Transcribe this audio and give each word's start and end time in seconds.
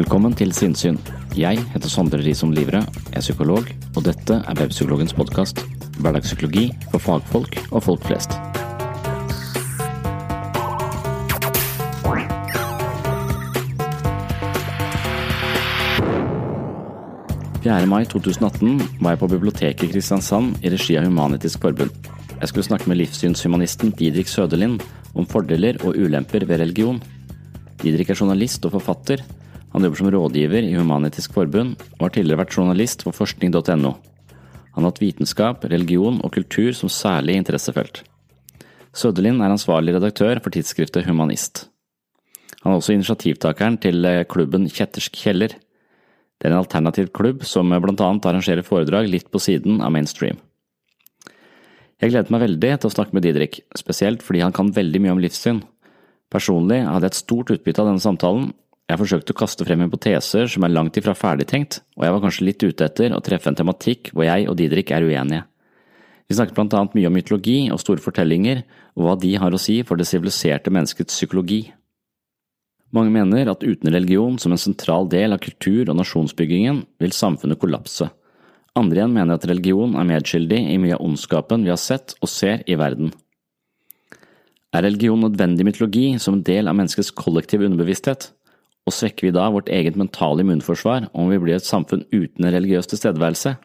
Velkommen 0.00 0.32
til 0.32 0.48
Sinnsyn. 0.56 0.96
Jeg 1.36 1.58
heter 1.74 1.90
Sondre 1.92 2.22
Risom 2.24 2.54
Livre, 2.56 2.78
er 3.12 3.20
psykolog, 3.20 3.66
og 3.68 4.04
dette 4.06 4.38
er 4.48 4.54
Webpsykologens 4.56 5.12
podkast. 5.12 5.58
Hverdagspsykologi 6.00 6.70
for 6.86 7.02
fagfolk 7.04 7.58
og 7.68 7.82
folk 7.84 8.06
flest. 8.08 8.32
«4. 17.60 17.84
mai 17.84 18.08
2018 18.08 18.80
var 19.02 19.12
jeg 19.12 19.20
på 19.20 19.28
biblioteket 19.34 19.84
i 19.84 19.90
Kristiansand 19.90 20.64
i 20.64 20.72
regi 20.72 20.96
av 20.96 21.04
Human-Etisk 21.10 21.60
Forbund. 21.60 21.92
Jeg 22.38 22.48
skulle 22.48 22.64
snakke 22.70 22.88
med 22.88 23.02
livssynshumanisten 23.02 23.92
Didrik 24.00 24.32
Søderlind 24.32 24.80
om 25.12 25.28
fordeler 25.28 25.76
og 25.84 26.00
ulemper 26.00 26.48
ved 26.48 26.64
religion. 26.64 27.02
Didrik 27.84 28.14
er 28.14 28.22
journalist 28.22 28.64
og 28.64 28.78
forfatter. 28.78 29.20
Han 29.70 29.84
jobber 29.86 30.00
som 30.00 30.10
rådgiver 30.10 30.66
i 30.66 30.74
Human-Etisk 30.74 31.34
Forbund, 31.36 31.78
og 31.98 32.06
har 32.06 32.14
tidligere 32.14 32.42
vært 32.42 32.56
journalist 32.58 33.04
for 33.06 33.14
forskning.no. 33.14 33.92
Han 34.74 34.84
har 34.84 34.90
hatt 34.90 35.02
vitenskap, 35.02 35.66
religion 35.70 36.18
og 36.24 36.34
kultur 36.34 36.72
som 36.76 36.90
særlig 36.90 37.36
interessefelt. 37.38 38.02
Søderlind 38.96 39.42
er 39.42 39.54
ansvarlig 39.54 39.94
redaktør 39.94 40.40
for 40.42 40.54
tidsskriftet 40.54 41.06
Humanist. 41.06 41.68
Han 42.62 42.74
er 42.74 42.80
også 42.80 42.94
initiativtakeren 42.96 43.78
til 43.80 44.06
klubben 44.28 44.66
Kjettersk 44.68 45.16
kjeller. 45.16 45.54
Det 46.40 46.48
er 46.48 46.54
en 46.54 46.62
alternativ 46.62 47.10
klubb 47.16 47.44
som 47.46 47.70
blant 47.70 48.00
annet 48.00 48.26
arrangerer 48.26 48.66
foredrag 48.66 49.08
litt 49.12 49.30
på 49.30 49.40
siden 49.42 49.80
av 49.84 49.92
mainstream. 49.94 50.40
Jeg 52.00 52.14
gledet 52.14 52.32
meg 52.32 52.42
veldig 52.46 52.72
til 52.80 52.88
å 52.88 52.94
snakke 52.94 53.12
med 53.16 53.26
Didrik, 53.26 53.60
spesielt 53.76 54.22
fordi 54.24 54.40
han 54.40 54.54
kan 54.56 54.72
veldig 54.72 55.02
mye 55.04 55.14
om 55.14 55.20
livssyn. 55.20 55.60
Personlig 56.32 56.80
hadde 56.86 57.04
jeg 57.04 57.12
et 57.12 57.18
stort 57.20 57.52
utbytte 57.52 57.82
av 57.82 57.90
denne 57.90 58.00
samtalen. 58.00 58.52
Jeg 58.90 58.98
forsøkte 58.98 59.34
å 59.34 59.38
kaste 59.38 59.62
frem 59.62 59.84
hypoteser 59.84 60.48
som 60.50 60.64
er 60.66 60.72
langt 60.72 60.96
ifra 60.98 61.12
ferdigtenkt, 61.14 61.78
og 61.94 62.02
jeg 62.02 62.14
var 62.14 62.22
kanskje 62.24 62.46
litt 62.48 62.64
ute 62.64 62.86
etter 62.88 63.12
å 63.14 63.22
treffe 63.22 63.46
en 63.46 63.58
tematikk 63.58 64.10
hvor 64.10 64.26
jeg 64.26 64.48
og 64.50 64.56
Didrik 64.58 64.90
er 64.90 65.06
uenige. 65.06 65.44
Vi 66.26 66.34
snakket 66.34 66.56
blant 66.56 66.74
annet 66.74 66.96
mye 66.98 67.06
om 67.06 67.14
mytologi 67.14 67.58
og 67.70 67.78
store 67.82 68.02
fortellinger, 68.02 68.64
og 68.98 69.06
hva 69.06 69.14
de 69.22 69.30
har 69.38 69.54
å 69.54 69.60
si 69.62 69.80
for 69.86 69.98
det 69.98 70.08
siviliserte 70.10 70.72
menneskets 70.74 71.14
psykologi. 71.14 71.60
Mange 72.90 73.14
mener 73.14 73.52
at 73.52 73.62
uten 73.62 73.92
religion 73.94 74.38
som 74.42 74.54
en 74.54 74.62
sentral 74.62 75.06
del 75.10 75.36
av 75.36 75.42
kultur- 75.42 75.90
og 75.90 75.98
nasjonsbyggingen, 76.00 76.82
vil 76.98 77.14
samfunnet 77.14 77.62
kollapse. 77.62 78.10
Andre 78.78 79.02
igjen 79.02 79.14
mener 79.14 79.38
at 79.38 79.46
religion 79.50 79.94
er 79.98 80.10
medskyldig 80.10 80.60
i 80.72 80.78
mye 80.82 80.98
av 80.98 81.06
ondskapen 81.06 81.62
vi 81.66 81.70
har 81.70 81.78
sett 81.78 82.16
og 82.18 82.30
ser 82.30 82.66
i 82.66 82.78
verden. 82.78 83.14
Er 84.74 84.86
religion 84.86 85.22
nødvendig 85.22 85.66
mytologi 85.66 86.12
som 86.22 86.38
en 86.38 86.44
del 86.46 86.70
av 86.70 86.78
menneskets 86.78 87.14
kollektive 87.14 87.66
underbevissthet? 87.66 88.30
Og 88.88 88.94
svekker 88.96 89.28
vi 89.28 89.34
da 89.36 89.48
vårt 89.52 89.68
eget 89.72 89.98
mentale 90.00 90.44
immunforsvar 90.44 91.10
om 91.12 91.28
vi 91.30 91.40
blir 91.42 91.58
et 91.58 91.66
samfunn 91.66 92.06
uten 92.12 92.46
en 92.46 92.54
religiøs 92.54 92.88
tilstedeværelse? 92.90 93.56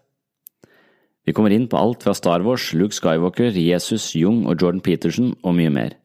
Vi 1.26 1.34
kommer 1.34 1.54
inn 1.56 1.66
på 1.70 1.80
alt 1.80 2.04
fra 2.06 2.14
Star 2.14 2.44
Wars, 2.46 2.70
Luke 2.78 2.94
Skywalker, 2.94 3.56
Jesus, 3.58 4.12
Jung 4.14 4.44
og 4.46 4.62
Jordan 4.62 4.84
Peterson 4.86 5.32
og 5.42 5.56
mye 5.58 5.72
mer. 5.74 5.96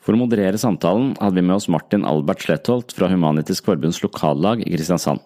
For 0.00 0.14
å 0.14 0.20
moderere 0.20 0.60
samtalen 0.60 1.16
hadde 1.18 1.36
vi 1.36 1.44
med 1.44 1.58
oss 1.58 1.68
Martin 1.72 2.06
Albert 2.06 2.44
Slettholt 2.46 2.94
fra 2.96 3.10
Humanitisk 3.10 3.66
Forbunds 3.66 3.98
lokallag 4.04 4.62
i 4.62 4.70
Kristiansand. 4.70 5.20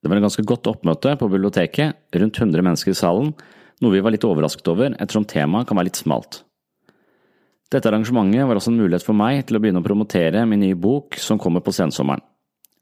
Det 0.00 0.08
var 0.08 0.20
en 0.20 0.26
ganske 0.28 0.44
godt 0.46 0.68
oppmøte 0.70 1.16
på 1.18 1.28
biblioteket, 1.32 1.96
rundt 2.16 2.38
100 2.38 2.64
mennesker 2.64 2.92
i 2.92 3.00
salen, 3.00 3.32
noe 3.80 3.94
vi 3.96 4.04
var 4.04 4.14
litt 4.14 4.26
overrasket 4.28 4.68
over 4.70 4.94
ettersom 4.94 5.26
temaet 5.28 5.68
kan 5.68 5.80
være 5.80 5.88
litt 5.88 6.00
smalt. 6.00 6.42
Dette 7.70 7.86
arrangementet 7.86 8.48
var 8.48 8.58
også 8.58 8.72
en 8.72 8.80
mulighet 8.80 9.06
for 9.06 9.14
meg 9.14 9.44
til 9.46 9.56
å 9.56 9.60
begynne 9.62 9.78
å 9.78 9.86
promotere 9.86 10.42
min 10.48 10.62
nye 10.64 10.78
bok 10.78 11.14
som 11.22 11.38
kommer 11.38 11.62
på 11.62 11.74
sensommeren. 11.74 12.22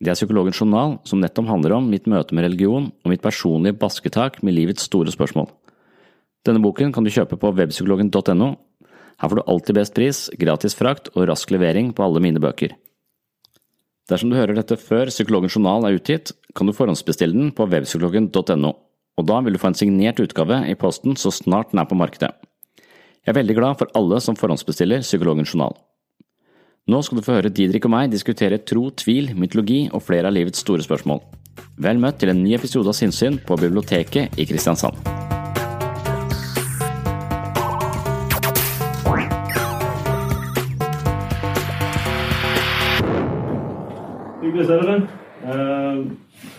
Det 0.00 0.12
er 0.12 0.16
Psykologens 0.16 0.60
journal, 0.62 0.96
som 1.04 1.20
nettopp 1.20 1.48
handler 1.50 1.74
om 1.76 1.88
mitt 1.90 2.06
møte 2.08 2.32
med 2.36 2.46
religion 2.46 2.86
og 3.02 3.12
mitt 3.12 3.22
personlige 3.24 3.76
basketak 3.80 4.38
med 4.46 4.54
livets 4.54 4.86
store 4.86 5.12
spørsmål. 5.12 5.50
Denne 6.46 6.62
boken 6.64 6.94
kan 6.94 7.04
du 7.04 7.10
kjøpe 7.12 7.36
på 7.36 7.50
webpsykologen.no. 7.58 8.48
Her 9.18 9.28
får 9.28 9.40
du 9.40 9.44
alltid 9.44 9.76
best 9.76 9.96
pris, 9.98 10.24
gratis 10.38 10.78
frakt 10.78 11.10
og 11.16 11.26
rask 11.28 11.50
levering 11.50 11.90
på 11.92 12.06
alle 12.06 12.22
mine 12.24 12.40
bøker. 12.40 12.76
Dersom 14.08 14.30
du 14.30 14.38
hører 14.38 14.56
dette 14.56 14.78
før 14.80 15.10
Psykologens 15.12 15.58
journal 15.58 15.84
er 15.84 15.98
utgitt, 15.98 16.32
kan 16.56 16.70
du 16.70 16.72
forhåndsbestille 16.72 17.34
den 17.34 17.50
på 17.52 17.66
webpsykologen.no, 17.68 18.70
og 19.18 19.26
da 19.26 19.40
vil 19.42 19.58
du 19.58 19.60
få 19.60 19.74
en 19.74 19.82
signert 19.82 20.22
utgave 20.22 20.62
i 20.70 20.78
posten 20.78 21.18
så 21.18 21.34
snart 21.34 21.74
den 21.74 21.82
er 21.82 21.90
på 21.90 21.98
markedet. 21.98 22.32
Jeg 23.28 23.34
er 23.34 23.42
veldig 23.42 23.54
glad 23.58 23.76
for 23.76 23.90
alle 23.98 24.18
som 24.24 24.36
forhåndsbestiller 24.40 25.02
Psykologens 25.04 25.50
journal. 25.52 25.74
Nå 26.88 27.02
skal 27.04 27.18
du 27.18 27.24
få 27.26 27.34
høre 27.34 27.50
Didrik 27.52 27.84
og 27.84 27.90
meg 27.92 28.08
diskutere 28.08 28.56
tro, 28.64 28.86
tvil, 28.88 29.34
mytologi 29.36 29.82
og 29.92 30.00
flere 30.00 30.30
av 30.30 30.32
livets 30.32 30.62
store 30.64 30.80
spørsmål. 30.80 31.20
Vel 31.76 32.00
møtt 32.00 32.16
til 32.22 32.32
en 32.32 32.40
ny 32.40 32.54
episode 32.56 32.88
av 32.88 32.96
Sinnsyn 32.96 33.36
på 33.44 33.58
biblioteket 33.60 34.32
i 34.40 34.46
Kristiansand. 34.48 34.96
Hyggelig 44.40 44.64
å 44.64 44.70
se 44.72 44.80
dere. 44.80 44.96
Uh, 45.44 46.00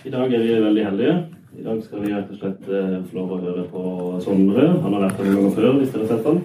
I 0.06 0.14
dag 0.14 0.38
er 0.38 0.46
vi 0.46 0.62
veldig 0.70 0.88
heldige. 0.92 1.18
I 1.58 1.66
dag 1.66 1.82
skal 1.82 2.06
vi 2.06 2.14
rett 2.14 2.30
og 2.30 2.38
slett 2.44 2.70
uh, 2.70 3.02
få 3.10 3.18
lov 3.18 3.36
å 3.40 3.42
høre 3.42 3.68
på 3.74 3.84
Sondre. 4.22 4.70
Han 4.86 5.00
har 5.00 5.08
vært 5.08 5.18
her 5.18 5.32
noen 5.32 5.42
ganger 5.42 5.58
før, 5.58 5.72
hvis 5.82 5.98
dere 5.98 6.06
har 6.06 6.14
sett 6.14 6.30
han. 6.30 6.42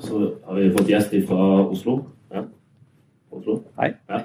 Så 0.00 0.32
har 0.44 0.54
vi 0.54 0.70
fått 0.70 0.88
gjest 0.88 1.12
fra 1.28 1.46
Oslo. 1.68 1.98
Ja. 2.32 2.44
Oslo. 3.30 3.58
Hei. 3.76 3.90
Ja. 4.08 4.20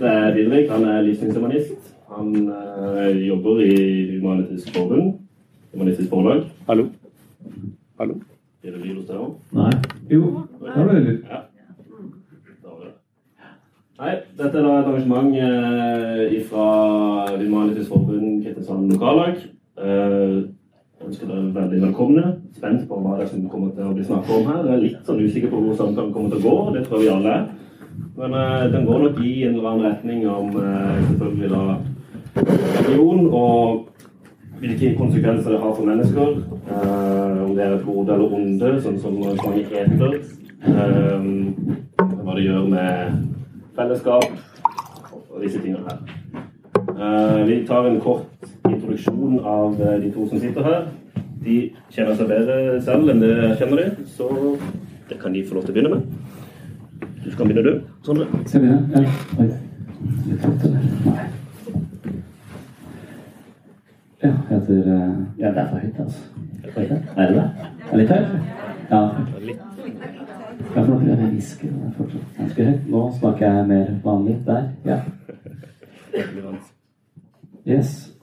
Det 0.00 0.12
er 0.12 0.34
Didrik. 0.34 0.70
Han 0.70 0.84
er 0.88 1.02
livssynshumanist. 1.04 1.92
Han 2.08 2.30
uh, 2.48 3.26
jobber 3.26 3.60
i 3.60 3.74
Humanitisk 4.14 4.72
Forbund. 4.76 5.18
Humanitisk 5.74 6.08
Forlag. 6.10 6.46
Hallo. 6.68 6.86
Hallo. 8.00 8.16
Er 8.64 8.70
det 8.70 8.80
lyd 8.80 8.96
hos 8.96 9.10
deg 9.10 9.20
òg? 9.20 9.36
Nei. 9.52 9.70
Jo, 10.10 10.32
da 10.62 10.72
var 10.72 10.94
det 10.94 11.04
litt. 11.10 11.28
Ja. 11.28 11.44
Hei. 13.96 14.06
Nei, 14.06 14.16
dette 14.36 14.58
er 14.58 14.64
da 14.64 14.72
et 14.80 14.88
arrangement 14.90 15.36
eh, 15.36 16.40
fra 16.48 16.66
Humanitisk 17.36 17.92
Forbund 17.92 18.42
Kristiansand 18.44 18.92
lokallag. 18.96 19.44
Eh, 19.76 20.42
ønsker 21.04 21.28
dere 21.28 21.54
veldig 21.60 21.84
velkomne. 21.90 22.26
Spent 22.56 22.86
på 22.88 22.98
hva 23.04 23.18
det 23.20 23.28
som 23.28 23.44
kommer 23.52 23.74
til 23.76 23.84
å 23.84 23.92
bli 23.92 24.04
snakket 24.06 24.32
om 24.32 24.46
her. 24.48 24.62
Jeg 24.64 24.74
er 24.74 24.84
litt 24.84 25.08
sånn 25.08 25.20
usikker 25.20 25.52
på 25.52 25.60
hvor 25.60 25.76
samtalen 25.76 26.14
kommer 26.14 26.32
til 26.32 26.40
å 26.40 26.46
gå. 26.46 26.54
Det 26.76 26.84
tror 26.86 27.02
vi 27.02 27.10
alle. 27.12 27.36
Men 28.16 28.36
eh, 28.40 28.64
den 28.72 28.86
går 28.88 29.02
nok 29.04 29.20
i 29.20 29.34
en 29.44 29.58
eller 29.58 29.68
annen 29.70 29.86
retning 29.90 30.24
om 30.32 30.56
eh, 30.62 31.02
selvfølgelig 31.10 31.50
da 31.52 31.62
religion 32.86 33.28
og 33.36 33.86
hvilke 34.60 34.94
konsekvenser 34.96 35.52
det 35.52 35.60
har 35.60 35.76
for 35.76 35.90
mennesker. 35.90 36.34
Eh, 36.64 37.44
om 37.44 37.52
det 37.56 37.64
er 37.66 37.76
et 37.76 37.84
gode 37.84 38.16
eller 38.16 38.36
onde, 38.40 38.74
sånn 38.84 39.00
som 39.04 39.20
mange 39.20 39.64
heter. 39.68 40.20
Eh, 40.66 41.30
hva 42.00 42.36
det 42.36 42.46
gjør 42.48 42.68
med 42.72 43.24
fellesskap 43.76 44.30
og 45.28 45.42
disse 45.44 45.60
tingene 45.60 45.84
her. 45.84 45.98
Eh, 46.96 47.40
vi 47.46 47.60
tar 47.68 47.84
en 47.84 48.00
kort 48.00 48.48
introduksjon 48.64 49.42
av 49.44 49.76
eh, 49.80 49.98
de 50.00 50.12
to 50.14 50.24
som 50.30 50.40
sitter 50.40 50.64
her. 50.64 50.86
De 51.44 51.56
kjenner 51.92 52.16
seg 52.16 52.28
bedre 52.30 52.80
selv 52.86 53.12
enn 53.12 53.20
det 53.22 53.30
jeg 53.34 53.58
kjenner 53.60 53.82
de, 53.82 54.06
så 54.16 54.30
det 55.08 55.20
kan 55.20 55.34
de 55.36 55.44
få 55.46 55.58
lov 55.58 55.66
til 55.66 55.74
å 55.74 55.76
begynne 55.76 55.94
med. 55.94 56.02
Du 57.24 57.30
skal 57.32 57.48
begynne, 57.48 57.62
du. 57.66 57.72
Sondre. 58.06 58.26
Skal 58.46 58.60
vi 58.62 58.66
begynne? 58.68 58.86
Ja. 58.94 59.02
Oi. 59.42 59.48
Ja, 64.22 64.32
jeg 64.50 64.58
heter 64.58 64.78
eh, 64.94 65.14
Ja, 65.38 65.48
det 65.50 65.58
er 65.58 65.68
for 65.68 65.78
høyt, 65.78 66.00
altså. 66.00 66.20
Er? 66.64 66.82
Er 67.16 67.26
det 67.26 67.34
det? 67.34 67.50
Er 67.90 67.96
det 67.96 67.98
litt 68.00 68.10
høyt? 68.10 68.26
Ja. 68.90 69.00
Ja, 70.74 70.82
for 70.82 70.88
nå 70.90 70.98
prøver 70.98 71.12
jeg 71.12 71.26
å 71.26 71.30
hviske. 71.30 71.68
Det 71.70 71.86
er 71.86 71.94
fortsatt 71.96 72.38
ganske 72.40 72.66
høyt. 72.68 72.88
Nå 72.90 73.02
snakker 73.18 73.46
jeg 73.46 73.68
mer 73.70 73.86
vanlig. 74.04 74.36
Der. 74.46 74.62
Ja. 74.84 74.98
Yes. 77.66 78.15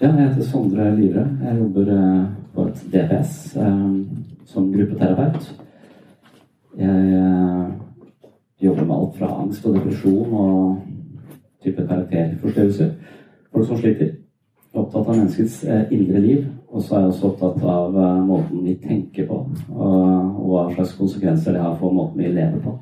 Ja, 0.00 0.10
jeg 0.12 0.28
heter 0.28 0.44
Sondre 0.44 0.96
Livre. 0.96 1.22
Jeg 1.40 1.56
jobber 1.58 1.86
eh, 1.92 2.24
på 2.54 2.66
et 2.68 2.80
DPS 2.92 3.56
eh, 3.56 3.94
som 4.44 4.66
gruppeterapeut. 4.72 5.46
Jeg 6.76 7.14
eh, 7.20 7.70
jobber 8.64 8.84
med 8.84 8.96
alt 8.96 9.16
fra 9.16 9.30
angst 9.40 9.64
og 9.64 9.78
depresjon 9.78 10.34
og 10.36 10.82
type 11.64 11.86
karakterforstyrrelser. 11.88 12.90
Folk 13.52 13.66
som 13.70 13.80
sliter. 13.80 14.12
Er 14.74 14.82
opptatt 14.82 15.08
av 15.08 15.16
menneskets 15.16 15.62
indre 15.64 16.20
liv. 16.20 16.44
Og 16.68 16.84
så 16.84 16.98
er 16.98 17.06
jeg 17.06 17.14
også 17.14 17.30
opptatt 17.30 17.64
av 17.64 17.96
måten 18.28 18.66
vi 18.66 18.74
tenker 18.82 19.24
på, 19.30 19.38
og 19.72 20.50
hva 20.50 20.66
slags 20.74 20.92
konsekvenser 20.98 21.56
det 21.56 21.62
har 21.62 21.78
for 21.80 21.94
måten 21.94 22.20
vi 22.20 22.34
lever 22.36 22.60
på. 22.60 22.74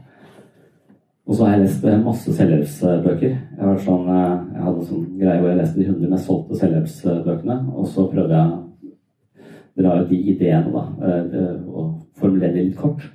Og 1.25 1.37
så 1.37 1.45
har 1.45 1.55
jeg 1.55 1.65
lest 1.65 1.85
eh, 1.89 2.01
masse 2.05 2.33
selvhjelpsbøker. 2.37 3.31
Jeg, 3.33 3.77
sånn, 3.87 4.09
eh, 4.13 4.33
jeg 4.53 4.65
hadde 4.67 4.81
en 4.83 4.89
sånn 4.91 5.05
greie 5.17 5.41
hvor 5.41 5.51
jeg 5.51 5.61
leste 5.63 5.81
de 5.81 5.87
100 5.89 6.13
mest 6.13 6.29
solgte 6.29 6.59
selvhjelpsbøkene. 6.61 7.57
Og 7.73 7.87
så 7.89 8.05
prøvde 8.11 8.41
jeg 8.41 8.51
å 8.53 9.81
dra 9.81 9.95
ut 10.03 10.11
de 10.11 10.19
ideene, 10.35 10.73
da, 10.75 10.83
eh, 11.09 11.55
og 11.73 11.95
formulere 12.21 12.53
de 12.53 12.67
litt 12.67 12.77
kort. 12.81 13.07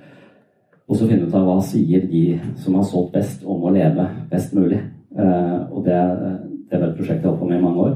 Og 0.90 0.98
så 0.98 1.06
finne 1.06 1.28
ut 1.30 1.38
av 1.38 1.46
hva 1.46 1.60
sier 1.62 2.02
de 2.10 2.24
som 2.58 2.74
har 2.74 2.88
solgt 2.90 3.14
best, 3.14 3.46
om 3.46 3.62
å 3.62 3.70
leve 3.70 4.08
best 4.32 4.56
mulig. 4.58 4.80
Og 5.14 5.84
det, 5.86 5.98
det 6.66 6.80
var 6.80 6.88
et 6.88 6.96
prosjekt 6.98 7.22
jeg 7.22 7.28
holdt 7.28 7.38
på 7.44 7.46
med 7.46 7.60
i 7.60 7.62
mange 7.62 7.84
år. 7.84 7.92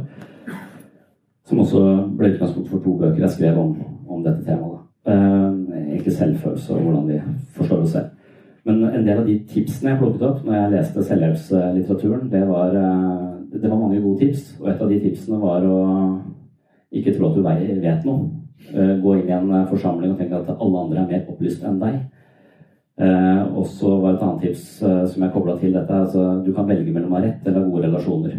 Som 1.51 1.65
også 1.65 1.83
ble 2.15 2.37
utgangspunkt 2.37 2.71
for 2.71 2.85
to 2.85 2.95
bøker 3.01 3.25
jeg 3.25 3.35
skrev 3.35 3.59
om, 3.59 3.75
om 4.07 4.23
dette 4.23 4.47
temaet. 4.47 4.87
egentlig 5.11 6.15
selvfølelse 6.15 6.75
og 6.75 6.87
hvordan 6.87 7.09
vi 7.11 7.19
forstår 7.59 7.83
oss 7.83 7.97
selv. 7.99 8.15
Men 8.65 8.85
en 8.89 9.05
del 9.05 9.19
av 9.21 9.27
de 9.29 9.39
tipsene 9.51 9.93
jeg 9.93 10.01
plukket 10.01 10.25
opp 10.25 10.45
når 10.45 10.57
jeg 10.57 10.73
leste 10.73 11.05
selvhjelpslitteraturen, 11.09 12.31
det 12.33 12.45
var, 12.49 12.77
eh, 12.79 13.59
det 13.61 13.69
var 13.69 13.81
mange 13.81 14.01
gode 14.01 14.23
tips. 14.25 14.55
Og 14.61 14.71
et 14.73 14.81
av 14.81 14.89
de 14.89 15.01
tipsene 15.03 15.41
var 15.43 15.67
å 15.69 15.81
ikke 16.94 17.15
tro 17.17 17.29
at 17.29 17.37
du 17.37 17.43
vet 17.44 18.09
noe. 18.09 18.31
Eh, 18.73 18.97
Gå 19.03 19.19
inn 19.19 19.29
i 19.29 19.37
en 19.37 19.53
eh, 19.53 19.69
forsamling 19.69 20.15
og 20.15 20.19
tenke 20.19 20.41
at 20.41 20.56
alle 20.56 20.85
andre 20.87 21.03
er 21.03 21.11
mer 21.13 21.29
opplyst 21.29 21.65
enn 21.65 21.81
deg. 21.83 22.03
Og 22.94 23.65
så 23.67 23.91
var 24.01 24.15
et 24.15 24.23
annet 24.23 24.43
tips 24.44 24.67
som 24.79 25.23
jeg 25.25 25.33
kobla 25.35 25.56
til 25.59 25.73
dette. 25.75 25.91
Altså, 25.91 26.44
du 26.47 26.53
kan 26.55 26.69
velge 26.69 26.93
mellom 26.94 27.11
å 27.11 27.19
ha 27.19 27.25
rett 27.25 27.49
eller 27.51 27.67
gode 27.67 27.89
relasjoner. 27.89 28.37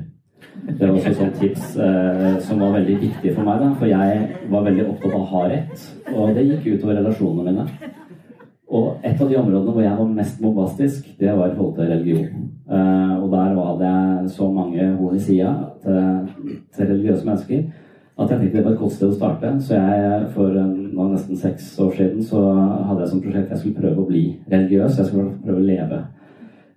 Det 0.66 0.88
var 0.88 0.96
også 0.96 1.10
et 1.12 1.20
sånt 1.20 1.36
tips 1.40 1.76
eh, 1.78 2.38
som 2.42 2.62
var 2.64 2.74
veldig 2.78 2.96
viktig 3.02 3.34
for 3.36 3.46
meg. 3.46 3.60
Da, 3.62 3.68
for 3.78 3.90
jeg 3.90 4.30
var 4.50 4.66
veldig 4.66 4.88
opptatt 4.88 5.14
av 5.14 5.22
å 5.22 5.30
ha 5.34 5.44
rett, 5.52 5.84
og 6.14 6.32
det 6.38 6.46
gikk 6.48 6.68
utover 6.72 6.98
relasjonene 7.02 7.52
mine. 7.52 7.92
Og 8.74 9.06
et 9.06 9.22
av 9.22 9.30
de 9.30 9.38
områdene 9.38 9.72
hvor 9.72 9.84
jeg 9.84 9.98
var 9.98 10.14
mest 10.18 10.42
bombastisk, 10.42 11.10
det 11.20 11.34
var 11.38 11.52
i 11.52 11.56
forhold 11.56 11.76
til 11.78 11.92
religion. 11.92 12.46
Uh, 12.66 13.22
og 13.22 13.28
der 13.32 13.52
var 13.54 13.76
det 13.82 14.32
så 14.34 14.48
mange 14.52 14.88
horn 14.98 15.16
i 15.16 15.22
sida 15.22 15.52
til, 15.84 16.62
til 16.74 16.88
religiøse 16.90 17.28
mennesker 17.28 17.68
at 18.16 18.30
jeg 18.32 18.40
tenkte 18.40 18.58
det 18.58 18.66
var 18.66 18.72
et 18.72 18.80
godt 18.80 18.94
sted 18.96 19.10
å 19.12 19.16
starte. 19.16 19.50
Så 19.60 19.76
jeg 19.76 20.28
for 20.36 20.56
eh, 20.56 20.76
nå 20.96 21.08
nesten 21.12 21.40
seks 21.40 21.74
år 21.84 21.96
siden 21.98 22.24
så 22.24 22.42
hadde 22.88 23.02
jeg 23.04 23.12
som 23.12 23.24
prosjekt 23.24 23.52
jeg 23.52 23.62
skulle 23.62 23.82
prøve 23.82 24.04
å 24.04 24.08
bli 24.08 24.22
religiøs. 24.52 25.00
Jeg 25.02 25.10
skulle 25.10 25.34
prøve 25.44 25.60
å 25.60 25.66
leve 25.66 26.00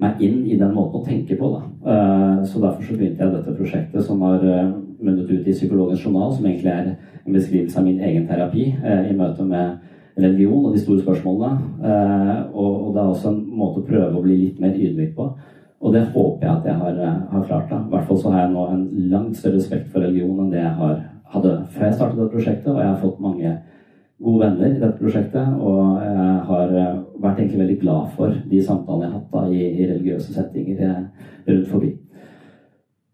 meg 0.02 0.22
inn 0.22 0.40
i 0.46 0.58
den 0.58 0.74
måten 0.74 0.98
å 0.98 1.06
tenke 1.06 1.38
på. 1.38 1.52
Da. 1.54 1.62
Uh, 1.86 2.42
Så 2.46 2.62
derfor 2.62 2.82
så 2.82 2.96
begynte 2.98 3.22
jeg 3.22 3.34
dette 3.36 3.54
prosjektet 3.54 4.06
som 4.06 4.22
har 4.26 4.42
eh, 4.42 4.74
munnet 4.98 5.30
ut 5.30 5.46
i 5.46 5.54
Psykologens 5.54 6.02
journal, 6.02 6.34
som 6.34 6.46
egentlig 6.46 6.74
er 6.74 6.90
en 6.90 7.34
beskrivelse 7.34 7.78
av 7.78 7.86
min 7.86 8.02
egen 8.02 8.26
terapi 8.26 8.72
eh, 8.74 9.10
i 9.10 9.16
møte 9.18 9.46
med 9.46 9.78
religion 10.18 10.66
og 10.66 10.74
de 10.74 10.80
store 10.82 11.02
spørsmålene. 11.02 11.58
Eh, 11.84 12.42
Og 12.54 12.88
og 12.88 12.94
det 12.94 13.02
er 13.02 13.08
også 13.12 13.28
en 13.28 13.44
måte 13.58 13.80
å 13.80 13.86
prøve 13.86 14.18
å 14.18 14.22
bli 14.22 14.36
litt 14.36 14.60
mer 14.60 14.74
ydmyk 14.74 15.14
på. 15.16 15.30
Og 15.80 15.92
det 15.94 16.08
håper 16.14 16.46
jeg 16.46 16.56
at 16.56 16.64
jeg 16.66 16.74
har, 16.74 16.90
eh, 16.90 17.20
har 17.30 17.44
klart. 17.44 17.70
da. 17.70 17.76
I 17.76 17.90
hvert 17.90 18.06
fall 18.06 18.18
så 18.18 18.30
har 18.32 18.40
jeg 18.46 18.52
nå 18.52 18.72
en 18.72 18.88
langt 19.10 19.36
større 19.36 19.56
respekt 19.56 19.88
for 19.92 20.00
religion 20.00 20.40
enn 20.40 20.50
det 20.50 20.58
jeg 20.58 20.74
har, 20.74 21.02
hadde 21.32 21.66
før 21.68 21.84
jeg 21.84 21.94
startet 21.94 22.18
dette 22.18 22.34
prosjektet, 22.34 22.72
og 22.72 22.78
jeg 22.78 22.86
har 22.86 22.96
fått 22.96 23.20
mange 23.20 23.58
gode 24.20 24.40
venner 24.40 24.66
i 24.66 24.80
dette 24.80 24.98
prosjektet, 24.98 25.60
og 25.60 26.02
jeg 26.02 26.40
har 26.50 26.68
eh, 26.74 26.98
vært 27.20 27.38
egentlig 27.38 27.60
veldig 27.60 27.80
glad 27.80 28.10
for 28.16 28.34
de 28.50 28.62
samtalene 28.62 29.04
jeg 29.04 29.12
har 29.12 29.20
hatt 29.20 29.32
da, 29.32 29.46
i, 29.46 29.62
i 29.78 29.86
religiøse 29.92 30.34
settinger 30.34 31.08
rundt 31.48 31.68
forbi. 31.68 31.96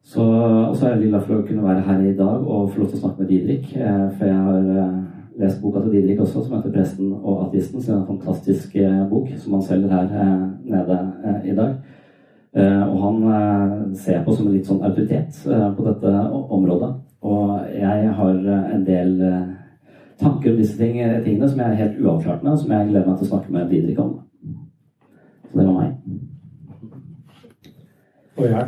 Så, 0.04 0.22
og 0.22 0.76
så 0.76 0.86
er 0.86 0.90
jeg 0.90 0.98
veldig 0.98 1.10
glad 1.10 1.22
for 1.26 1.34
å 1.36 1.46
kunne 1.46 1.62
være 1.64 1.80
her 1.80 2.00
i 2.00 2.16
dag 2.16 2.48
og 2.48 2.70
få 2.70 2.80
lov 2.80 2.88
til 2.88 2.98
å 2.98 3.02
snakke 3.02 3.20
med 3.20 3.28
Didrik, 3.28 3.66
for 4.16 4.24
jeg 4.24 4.36
har 4.36 5.03
lest 5.38 5.62
boka 5.62 5.80
til 5.82 5.92
Didrik 5.92 6.20
også, 6.20 6.44
som 6.44 6.56
heter 6.56 6.70
'Presten 6.70 7.12
og 7.12 7.46
ateisten'. 7.46 7.82
som 7.82 7.94
er 7.94 8.00
en 8.00 8.06
fantastisk 8.06 8.76
eh, 8.76 9.08
bok 9.08 9.28
som 9.36 9.52
han 9.52 9.62
selger 9.62 9.88
her 9.88 10.04
eh, 10.04 10.48
nede 10.64 11.12
eh, 11.24 11.50
i 11.50 11.54
dag. 11.54 11.74
Og 12.88 13.02
han 13.02 13.94
ser 13.94 14.24
på 14.24 14.32
som 14.32 14.46
en 14.46 14.52
litt 14.52 14.66
sånn 14.66 14.84
autoritet 14.84 15.34
på 15.76 15.84
dette 15.84 16.10
området. 16.30 16.94
Og 17.22 17.60
jeg 17.74 18.12
har 18.14 18.30
en 18.74 18.84
del 18.86 19.22
tanker 20.20 20.50
om 20.50 20.56
disse 20.56 20.78
ting, 20.78 20.92
tingene 21.24 21.48
som 21.48 21.58
jeg 21.58 21.70
er 21.70 21.74
helt 21.74 21.98
uavklart 21.98 22.42
med, 22.42 22.52
og 22.52 22.58
som 22.58 22.70
jeg 22.70 22.88
gleder 22.88 23.06
meg 23.08 23.18
til 23.18 23.26
å 23.26 23.30
snakke 23.32 23.52
med 23.52 23.70
Didrik 23.70 23.98
om. 23.98 24.20
Så 25.50 25.58
det 25.58 25.66
var 25.66 25.80
meg. 25.80 25.90
Og 28.36 28.44
jeg. 28.44 28.66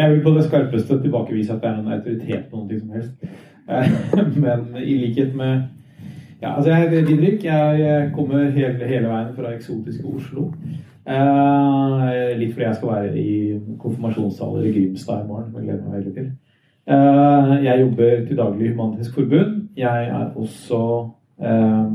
Jeg 0.00 0.10
vil 0.12 0.22
på 0.22 0.30
det 0.30 0.44
skarpeste 0.44 1.02
tilbakevise 1.02 1.52
at 1.52 1.60
det 1.60 1.68
er 1.68 1.76
noen 1.76 1.92
autoritet 1.92 2.48
på 2.50 2.56
noe 2.56 2.80
som 2.80 2.90
helst. 2.90 3.45
Men 4.44 4.76
i 4.82 4.94
likhet 4.94 5.34
med 5.34 5.62
ja, 6.42 6.56
altså 6.56 6.70
Jeg 6.70 6.80
heter 6.80 7.06
Didrik. 7.06 7.44
Jeg 7.44 8.10
kommer 8.14 8.50
hele, 8.50 8.86
hele 8.86 9.08
veien 9.08 9.32
fra 9.36 9.54
eksotiske 9.54 10.04
Oslo. 10.04 10.50
Eh, 11.06 12.34
litt 12.38 12.52
fordi 12.52 12.66
jeg 12.66 12.76
skal 12.76 12.88
være 12.88 13.18
i 13.18 13.60
konfirmasjonstaler 13.78 14.66
i 14.66 14.72
Grimstad 14.74 15.24
i 15.24 15.28
morgen. 15.28 15.54
Jeg 15.54 15.64
gleder 15.64 15.86
meg 15.86 15.96
veldig 15.98 16.14
til. 16.14 16.28
Eh, 16.86 17.64
jeg 17.64 17.80
jobber 17.80 18.26
til 18.26 18.36
daglig 18.36 18.66
i 18.66 18.72
Human-Etisk 18.74 19.14
Forbund. 19.14 19.68
Jeg 19.76 20.08
er 20.08 20.30
også 20.36 20.82
eh, 21.42 21.88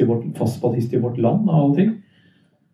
i 0.00 0.08
vårt, 0.08 0.24
fast 0.36 0.58
spaltist 0.58 0.92
i 0.92 1.00
Vårt 1.02 1.18
Land, 1.18 1.50
av 1.50 1.64
alle 1.64 1.76
ting. 1.76 1.92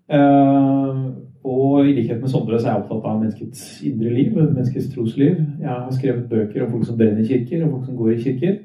Eh, 0.08 1.02
og 1.44 1.88
i 1.88 1.92
likhet 1.96 2.20
med 2.20 2.30
Sondre 2.30 2.60
så 2.60 2.68
er 2.68 2.72
jeg 2.72 2.82
opptatt 2.84 3.06
av 3.10 3.18
menneskets 3.18 3.62
indre 3.86 4.12
liv, 4.14 4.36
menneskets 4.36 4.92
trosliv. 4.94 5.40
Jeg 5.60 5.68
har 5.68 5.90
skrevet 5.96 6.28
bøker 6.30 6.64
om 6.64 6.70
folk 6.76 6.86
som 6.86 6.98
brenner 7.00 7.26
kirker, 7.26 7.64
og 7.64 7.72
folk 7.72 7.88
som 7.88 7.96
går 7.98 8.12
i 8.12 8.20
kirker. 8.22 8.60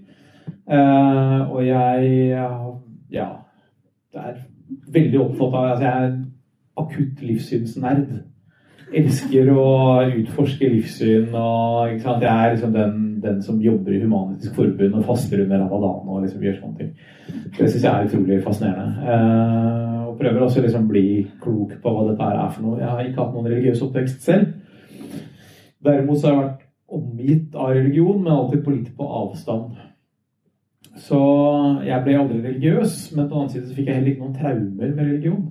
Uh, 0.68 1.42
og 1.52 1.62
jeg 1.66 2.30
ja, 3.12 3.28
er 4.14 4.40
veldig 4.94 5.20
opptatt 5.22 5.54
av 5.56 5.70
altså 5.72 5.86
Jeg 5.86 6.06
er 6.06 6.16
akutt 6.78 7.22
livssynsnerd. 7.26 8.08
Elsker 8.96 9.50
å 9.52 9.68
utforske 10.22 10.70
livssyn. 10.72 11.34
og? 11.34 11.98
Jeg 11.98 12.30
er 12.30 12.54
liksom 12.54 12.76
den, 12.76 13.07
den 13.24 13.42
som 13.42 13.62
jobber 13.62 13.96
i 13.96 14.02
Human-Etisk 14.04 14.56
Forbund 14.56 15.00
og 15.00 15.06
faster 15.08 15.44
under 15.44 15.64
ramadan 15.64 16.12
og 16.12 16.22
liksom 16.24 16.46
gjør 16.46 16.60
sånne 16.60 16.78
ting. 16.82 16.94
Det 17.58 17.70
syns 17.70 17.84
jeg 17.84 17.92
er 17.92 18.08
utrolig 18.08 18.44
fascinerende. 18.44 19.18
og 20.08 20.18
prøver 20.20 20.42
også 20.42 20.62
liksom 20.62 20.88
bli 20.88 21.28
klok 21.42 21.76
på 21.84 21.94
hva 21.94 22.06
dette 22.12 22.30
er 22.30 22.54
for 22.54 22.64
noe. 22.64 22.80
Jeg 22.80 22.90
har 22.90 23.04
ikke 23.04 23.22
hatt 23.22 23.36
noen 23.36 23.50
religiøs 23.52 23.84
oppvekst 23.88 24.24
selv. 24.24 24.48
Derimot 25.86 26.22
så 26.22 26.28
har 26.28 26.34
jeg 26.34 26.44
vært 26.44 26.64
omgitt 26.88 27.56
av 27.56 27.76
religion, 27.76 28.24
men 28.24 28.34
alltid 28.34 28.64
på 28.64 28.74
litt 28.74 28.96
på 28.98 29.10
avstand. 29.22 29.78
Så 30.98 31.20
jeg 31.86 32.04
ble 32.04 32.18
aldri 32.18 32.42
religiøs, 32.42 32.98
men 33.16 33.28
på 33.28 33.34
den 33.34 33.42
annen 33.42 33.54
side 33.54 33.68
så 33.68 33.76
fikk 33.78 33.92
jeg 33.92 34.00
heller 34.00 34.14
ikke 34.14 34.26
noen 34.26 34.38
traumer 34.40 34.94
med 34.96 35.04
religion. 35.04 35.44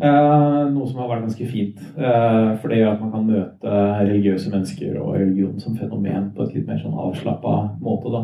Eh, 0.00 0.62
noe 0.72 0.86
som 0.88 1.02
har 1.02 1.10
vært 1.10 1.26
ganske 1.26 1.46
fint. 1.50 1.80
Eh, 1.98 2.46
for 2.62 2.72
det 2.72 2.78
gjør 2.78 2.94
at 2.94 3.02
man 3.02 3.10
kan 3.12 3.26
møte 3.28 3.74
religiøse 4.08 4.52
mennesker 4.52 4.96
og 5.02 5.18
religion 5.18 5.58
som 5.60 5.76
fenomen 5.76 6.30
på 6.32 6.46
et 6.46 6.54
litt 6.56 6.70
mer 6.70 6.80
sånn 6.80 6.96
avslappa 6.96 7.56
måte. 7.82 8.12
da. 8.14 8.22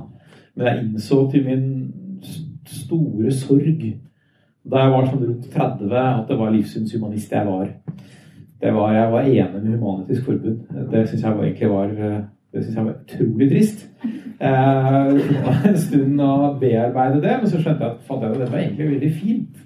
Men 0.57 0.67
jeg 0.67 0.85
innså 0.85 1.21
til 1.31 1.45
min 1.45 1.67
store 2.69 3.33
sorg 3.33 3.85
da 4.69 4.81
jeg 4.83 4.93
var 4.93 5.07
sånn 5.07 5.23
rundt 5.25 5.53
30, 5.53 5.93
at 5.93 6.27
det 6.29 6.37
var 6.39 6.51
livssynshumanist 6.53 7.31
jeg 7.33 7.47
var. 7.47 7.69
Det 8.61 8.73
var, 8.75 8.93
Jeg 8.93 9.13
var 9.13 9.23
enig 9.23 9.63
med 9.63 9.79
Humanitisk 9.79 10.25
Forbund. 10.25 10.91
Det 10.91 11.09
syns 11.09 11.23
jeg 11.23 11.33
egentlig 11.33 11.71
var 11.71 11.95
det 12.53 12.65
synes 12.65 12.77
jeg 12.77 12.85
var 12.85 12.95
utrolig 13.05 13.51
trist. 13.51 13.89
Eh, 14.41 15.09
en 15.69 15.77
stund 15.77 16.21
å 16.21 16.59
bearbeide 16.61 17.21
det, 17.23 17.35
men 17.41 17.51
så 17.51 17.61
skjønte 17.61 17.85
jeg 17.85 17.97
at 18.09 18.39
det 18.39 18.51
var 18.51 18.59
egentlig 18.59 18.91
veldig 18.91 19.11
fint. 19.13 19.65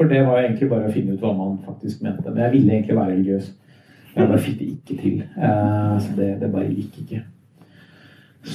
For 0.00 0.08
det 0.08 0.22
var 0.24 0.38
egentlig 0.40 0.70
bare 0.70 0.88
å 0.88 0.92
finne 0.94 1.12
ut 1.12 1.20
hva 1.20 1.34
man 1.36 1.58
faktisk 1.60 2.00
mente. 2.00 2.30
Men 2.30 2.38
jeg 2.40 2.52
ville 2.54 2.72
egentlig 2.72 2.94
være 2.96 3.10
religiøs. 3.10 3.50
Men 4.14 4.22
jeg 4.22 4.30
bare 4.30 4.44
fikk 4.46 4.54
det 4.60 4.68
ikke 4.70 4.94
til. 5.02 5.18
Eh, 5.20 5.98
så 6.00 6.14
det, 6.16 6.28
det, 6.40 6.48
bare 6.54 6.70
gikk 6.70 6.94
ikke. 7.02 7.18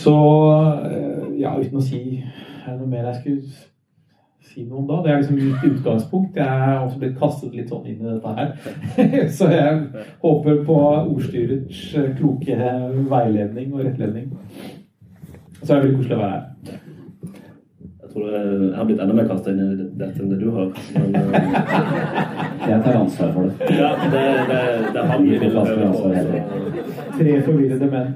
Så 0.02 0.14
eh, 0.90 1.28
ja, 1.44 1.52
uten 1.54 1.78
å 1.78 1.84
si 1.86 2.00
noe 2.66 2.88
mer 2.90 3.06
jeg 3.12 3.20
skulle 3.20 3.44
si 4.42 4.66
noe 4.66 4.82
om 4.82 4.88
da. 4.90 4.98
Det 5.06 5.14
er 5.14 5.22
liksom 5.22 5.38
mitt 5.38 5.70
utgangspunkt. 5.70 6.42
Jeg 6.42 6.66
er 6.72 6.80
også 6.80 6.98
blitt 7.04 7.22
kastet 7.22 7.54
litt 7.54 7.70
sånn 7.70 7.86
inn 7.94 8.02
i 8.02 8.10
dette 8.10 8.34
her. 8.42 8.50
Så 9.38 9.52
jeg 9.54 10.04
håper 10.26 10.66
på 10.66 10.82
ordstyrets 10.96 11.86
eh, 11.94 12.10
kloke 12.18 12.58
veiledning 13.14 13.70
og 13.78 13.86
rettledning. 13.86 14.34
Så 15.62 15.70
er 15.70 15.78
det 15.78 15.84
veldig 15.84 16.02
koselig 16.02 16.18
å 16.18 16.24
være 16.26 16.34
her. 16.40 16.52
Tror 18.16 18.30
jeg 18.32 18.76
har 18.78 18.86
blitt 18.88 19.00
enda 19.04 19.14
mer 19.18 19.26
kasta 19.28 19.52
inn 19.52 19.58
i 19.60 19.86
dette 20.00 20.22
enn 20.24 20.30
det 20.32 20.38
du 20.40 20.46
har. 20.56 20.70
Men, 20.96 21.16
uh... 21.20 21.34
jeg 22.70 22.78
tar 22.86 22.96
ansvar 22.96 23.34
for 23.36 23.50
det. 23.50 23.68
Ja, 23.76 23.90
det, 24.14 24.22
det, 24.52 24.60
det 24.96 25.02
er 25.02 25.10
han 25.10 25.26
vi 25.28 25.40
vil 25.42 25.52
høre 25.58 25.90
på. 25.92 26.12
Tre 27.18 27.34
forvirrede 27.50 27.90
menn. 27.92 28.10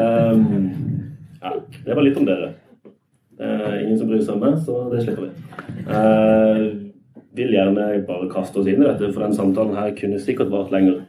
um, 0.00 0.48
ja, 1.44 1.52
det 1.84 2.00
var 2.00 2.08
litt 2.08 2.22
om 2.22 2.30
dere. 2.32 2.54
Uh, 3.36 3.76
ingen 3.82 4.00
som 4.00 4.08
bryr 4.08 4.24
seg 4.24 4.38
om 4.38 4.42
meg, 4.46 4.56
så 4.64 4.80
det 4.94 5.04
slipper 5.04 5.28
vi. 5.28 5.32
Uh, 5.92 6.64
vil 7.36 7.52
gjerne 7.58 7.92
bare 8.08 8.32
kaste 8.32 8.64
oss 8.64 8.72
inn 8.72 8.80
i 8.80 8.88
dette, 8.88 9.12
for 9.12 9.28
den 9.28 9.36
samtalen 9.36 9.76
her 9.76 9.92
kunne 10.00 10.24
sikkert 10.24 10.48
vart 10.56 10.72
lenger. 10.72 11.04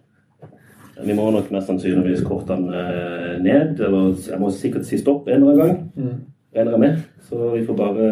Vi 1.05 1.15
må 1.17 1.29
nok 1.34 1.50
mest 1.53 1.70
sannsynligvis 1.70 2.24
korte 2.27 2.55
den 2.55 2.70
uh, 2.70 3.38
ned. 3.43 3.79
Eller 3.79 4.15
jeg 4.27 4.39
må 4.41 4.51
sikkert 4.55 4.88
si 4.88 5.00
stopp 5.01 5.27
en 5.27 5.41
eller 5.41 5.51
annen 5.51 5.62
gang. 5.67 5.84
Mm. 5.96 6.17
Regner 6.55 6.75
jeg 6.75 6.84
med. 6.86 7.03
Så 7.29 7.51
vi 7.55 7.65
får 7.65 7.77
bare 7.79 8.08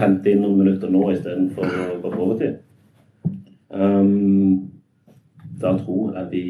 hente 0.00 0.32
inn 0.32 0.42
noen 0.42 0.58
minutter 0.60 0.90
nå 0.90 1.04
istedenfor 1.12 1.66
å 1.66 2.00
gå 2.02 2.12
på 2.12 2.24
overtid. 2.26 2.58
Um, 3.70 4.72
da 5.60 5.72
tror 5.78 6.16
jeg 6.16 6.28
vi 6.32 6.44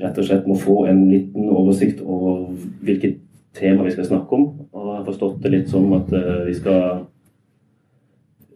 rett 0.00 0.18
og 0.18 0.26
slett 0.26 0.46
må 0.48 0.56
få 0.58 0.84
en 0.90 1.02
liten 1.10 1.48
oversikt 1.50 2.00
over 2.04 2.46
hvilket 2.84 3.18
tema 3.56 3.84
vi 3.84 3.94
skal 3.94 4.06
snakke 4.06 4.36
om. 4.36 4.46
Og 4.72 4.84
jeg 4.86 4.98
har 4.98 5.06
forstått 5.08 5.40
det 5.42 5.54
litt 5.54 5.72
som 5.72 5.90
at 5.96 6.12
uh, 6.14 6.44
vi 6.46 6.54
skal 6.56 7.06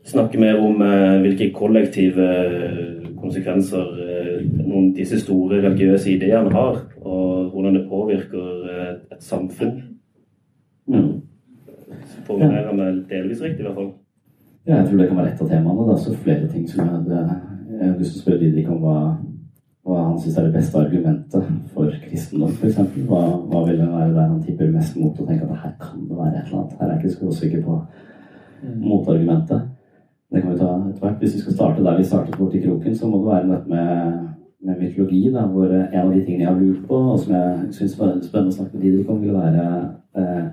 snakke 0.04 0.40
mer 0.40 0.60
om 0.60 0.82
uh, 0.84 1.20
hvilke 1.24 1.50
kollektive 1.56 2.24
eh, 2.44 3.06
konsekvenser 3.16 3.86
uh, 3.96 4.13
noen 4.52 4.92
disse 4.96 5.18
store 5.20 5.60
religiøse 5.62 6.12
ideene 6.14 6.52
har, 6.54 6.80
og 7.02 7.50
hvordan 7.52 7.76
det 7.78 7.84
påvirker 7.88 8.70
et 9.12 9.22
samfunn. 9.24 9.76
Mm. 10.86 11.12
Formulerer 12.24 12.70
han 12.70 12.80
meg 12.80 13.04
delvis 13.10 13.42
riktig, 13.44 13.64
i 13.64 13.68
hvert 13.68 13.78
fall. 13.78 13.92
Ja, 14.64 14.78
jeg 14.78 14.88
tror 14.88 15.00
det 15.00 15.08
kan 15.10 15.20
være 15.20 15.32
ett 15.32 15.44
av 15.44 15.50
temaene. 15.52 15.84
Det 15.84 15.92
er 15.92 15.98
også 15.98 16.16
flere 16.24 16.48
ting 16.48 16.66
som 16.70 16.82
jeg 16.84 16.92
hadde, 16.92 17.22
jeg 17.74 17.82
hadde 17.84 18.00
lyst 18.00 18.16
til 18.16 18.20
å 18.20 18.24
spørre 18.24 18.42
Didrik 18.42 18.72
om 18.72 18.82
hva 18.84 18.98
hva 19.84 20.00
han 20.00 20.16
syns 20.20 20.38
er 20.40 20.46
det 20.46 20.56
beste 20.56 20.80
argumentet 20.80 21.48
for 21.74 21.96
kristendom, 22.06 22.52
f.eks. 22.56 22.78
Hva, 23.04 23.20
hva 23.50 23.64
vil 23.66 23.82
det 23.82 23.88
være 23.90 24.12
der 24.14 24.30
han 24.30 24.42
tipper 24.44 24.70
mest 24.72 24.96
mot 24.96 25.18
og 25.20 25.28
tenker 25.28 25.50
at 25.52 25.60
her 25.60 25.74
kan 25.82 26.06
det 26.08 26.16
være 26.16 26.38
et 26.38 26.46
eller 26.46 26.60
annet? 26.62 26.76
Her 26.78 26.86
er 26.86 26.92
jeg 26.94 27.02
ikke 27.02 27.16
skråsikker 27.18 27.64
på 27.66 27.74
mm. 28.62 28.78
motargumentet. 28.80 29.66
Det 30.32 30.40
kan 30.40 30.54
vi 30.54 30.62
ta 30.62 30.70
etter 30.78 31.04
hvert. 31.04 31.18
Hvis 31.20 31.34
vi 31.36 31.42
skal 31.42 31.58
starte 31.58 31.84
der 31.84 31.98
vi 32.00 32.06
startet 32.08 32.38
borti 32.40 32.62
kroken, 32.64 32.96
så 32.96 33.10
må 33.10 33.20
det 33.20 33.28
være 33.28 33.50
dette 33.50 33.74
med, 33.74 34.24
med 34.64 34.80
mytologi, 34.80 35.26
da, 35.32 35.44
hvor 35.50 35.68
en 35.72 36.00
av 36.00 36.12
de 36.14 36.22
tingene 36.24 36.46
jeg 36.46 36.50
har 36.50 36.60
lurt 36.60 36.86
på, 36.88 37.00
og 37.12 37.18
som 37.20 37.34
jeg 37.36 37.74
syns 37.78 37.98
var 38.00 38.14
spennende 38.22 38.54
å 38.54 38.56
snakke 38.58 38.78
med 38.78 38.86
Didrik 38.86 39.10
om, 39.12 39.20
vil 39.20 39.36
være 39.36 39.66
eh, 40.20 40.46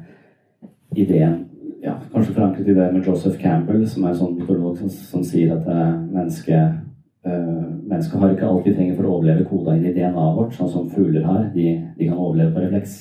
ideen 1.00 1.40
ja, 1.82 1.96
Kanskje 2.12 2.36
forankret 2.36 2.68
i 2.68 2.76
det 2.78 2.88
med 2.94 3.08
Joseph 3.08 3.40
Campbell, 3.42 3.86
som 3.90 4.04
er 4.04 4.12
en 4.12 4.20
sånn 4.20 4.36
mytolog 4.38 4.76
som, 4.78 4.92
som 4.92 5.24
sier 5.26 5.56
at 5.56 5.66
eh, 5.66 5.96
mennesket 6.12 6.82
eh, 7.26 7.64
mennesker 7.92 8.22
har 8.22 8.36
ikke 8.36 8.50
alt 8.50 8.68
vi 8.68 8.76
trenger 8.76 9.00
for 9.00 9.08
å 9.08 9.16
overleve 9.18 9.48
koda 9.50 9.76
inn 9.78 9.88
i 9.90 9.96
DNA-et 9.96 10.38
vårt, 10.38 10.54
sånn 10.58 10.70
som 10.76 10.92
fugler 10.92 11.26
har. 11.26 11.48
De, 11.56 11.74
de, 11.98 12.08
kan 12.08 12.18
overleve 12.18 12.54
på 12.56 12.66
refleks. 12.66 13.00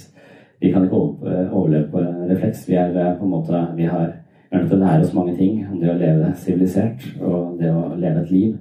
Vi 0.60 0.72
kan 0.72 0.86
ikke 0.86 1.02
eh, 1.28 1.52
overleve 1.52 1.90
på 1.92 2.06
refleks. 2.30 2.64
Vi 2.68 2.78
er 2.80 2.96
eh, 2.96 3.14
på 3.18 3.26
en 3.26 3.34
måte 3.34 3.62
Vi 3.76 3.88
har 3.90 4.08
nødt 4.50 4.66
til 4.70 4.78
å 4.78 4.82
lære 4.82 5.04
oss 5.04 5.14
mange 5.14 5.36
ting 5.38 5.60
om 5.68 5.78
det 5.80 5.92
å 5.92 5.98
leve 6.00 6.32
sivilisert 6.40 7.06
og 7.20 7.60
det 7.60 7.70
å 7.70 7.94
leve 7.94 8.24
et 8.24 8.34
liv. 8.34 8.56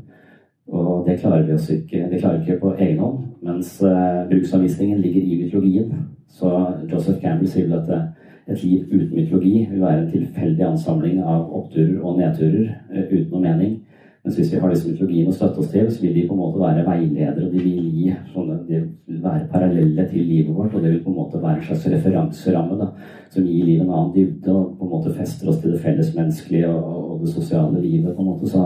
Og 0.69 1.07
det 1.07 1.19
klarer 1.19 1.45
vi 1.47 1.53
oss 1.53 1.69
ikke, 1.73 2.05
det 2.11 2.21
klarer 2.21 2.41
ikke 2.41 2.59
på 2.61 2.75
egen 2.77 2.99
hånd. 3.01 3.25
Mens 3.41 3.81
uh, 3.81 4.29
bruksanvisningen 4.29 5.01
ligger 5.01 5.21
i 5.21 5.43
mytologien. 5.43 5.93
Så 6.29 6.49
Joseph 6.91 7.21
Campbell 7.21 7.49
sier 7.49 7.67
vel 7.67 7.79
at 7.79 8.49
et 8.49 8.63
liv 8.63 8.85
uten 8.91 9.15
mytologi 9.15 9.67
vil 9.71 9.81
være 9.81 10.03
en 10.03 10.11
tilfeldig 10.11 10.65
ansamling 10.65 11.21
av 11.21 11.49
oppturer 11.57 12.01
og 12.01 12.19
nedturer 12.19 12.73
uh, 12.93 13.05
uten 13.09 13.31
noe 13.33 13.45
mening. 13.45 13.79
Mens 14.23 14.35
hvis 14.35 14.51
vi 14.53 14.59
har 14.59 14.71
disse 14.73 14.89
mytologiene 14.89 15.31
å 15.31 15.35
støtte 15.35 15.61
oss 15.63 15.69
til, 15.71 15.85
så 15.89 16.03
vil 16.03 16.17
de 16.17 16.25
på 16.27 16.35
en 16.35 16.41
måte 16.41 16.59
være 16.59 16.83
veiledere. 16.85 17.45
og 17.45 17.53
De 17.53 17.61
vil 17.63 17.85
gi 17.95 18.09
sånne, 18.33 18.57
de 18.67 18.81
vil 19.07 19.21
være 19.23 19.47
parallelle 19.53 20.05
til 20.11 20.25
livet 20.27 20.55
vårt, 20.55 20.75
og 20.75 20.83
det 20.83 20.91
vil 20.91 21.03
på 21.05 21.13
en 21.13 21.19
måte 21.21 21.39
være 21.41 21.61
en 21.61 21.67
slags 21.69 21.87
referanseramme 21.93 22.77
da, 22.81 22.89
som 23.31 23.47
gir 23.47 23.63
livet 23.63 23.85
en 23.85 23.93
annen 23.93 24.11
dybde 24.17 24.51
og 24.51 24.75
på 24.75 24.85
en 24.85 24.91
måte 24.91 25.15
fester 25.15 25.49
oss 25.49 25.61
til 25.63 25.73
det 25.73 25.79
fellesmenneskelige 25.85 26.73
og, 26.73 27.08
og 27.19 27.25
det 27.25 27.33
sosiale 27.33 27.81
livet. 27.81 28.15
på 28.15 28.21
en 28.21 28.27
måte. 28.31 28.49
Så 28.49 28.57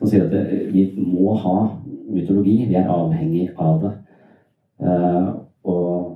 han 0.00 0.08
sier 0.08 0.24
at 0.24 0.32
det, 0.32 0.72
vi 0.72 0.92
må 0.96 1.34
ha 1.34 1.68
mytologi. 2.10 2.64
Vi 2.68 2.74
er 2.74 2.90
avhengig 2.90 3.48
av 3.58 3.80
det. 3.82 3.94
Uh, 4.84 5.28
og, 5.64 6.10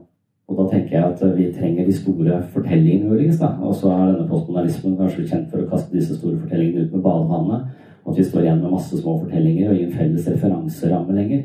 Og 0.49 0.57
da 0.57 0.65
tenker 0.71 0.95
jeg 0.97 1.05
at 1.05 1.37
vi 1.37 1.51
trenger 1.53 1.85
de 1.85 1.93
store 1.93 2.39
fortellingene 2.55 3.11
muligens. 3.11 3.43
Og 3.61 3.75
så 3.75 3.91
er 3.93 4.15
denne 4.15 4.29
postmodernismen 4.31 4.97
kanskje 4.97 5.27
kjent 5.29 5.51
for 5.51 5.61
å 5.61 5.69
kaste 5.69 5.93
disse 5.93 6.17
store 6.17 6.39
fortellingene 6.41 6.87
ut 6.87 6.95
med 6.95 7.03
badevannet. 7.05 7.67
At 8.09 8.17
vi 8.17 8.25
står 8.25 8.47
igjen 8.47 8.63
med 8.63 8.73
masse 8.73 8.97
små 8.97 9.19
fortellinger 9.19 9.69
og 9.69 9.77
ingen 9.77 9.93
felles 9.93 10.29
referanseramme 10.29 11.13
lenger. 11.13 11.43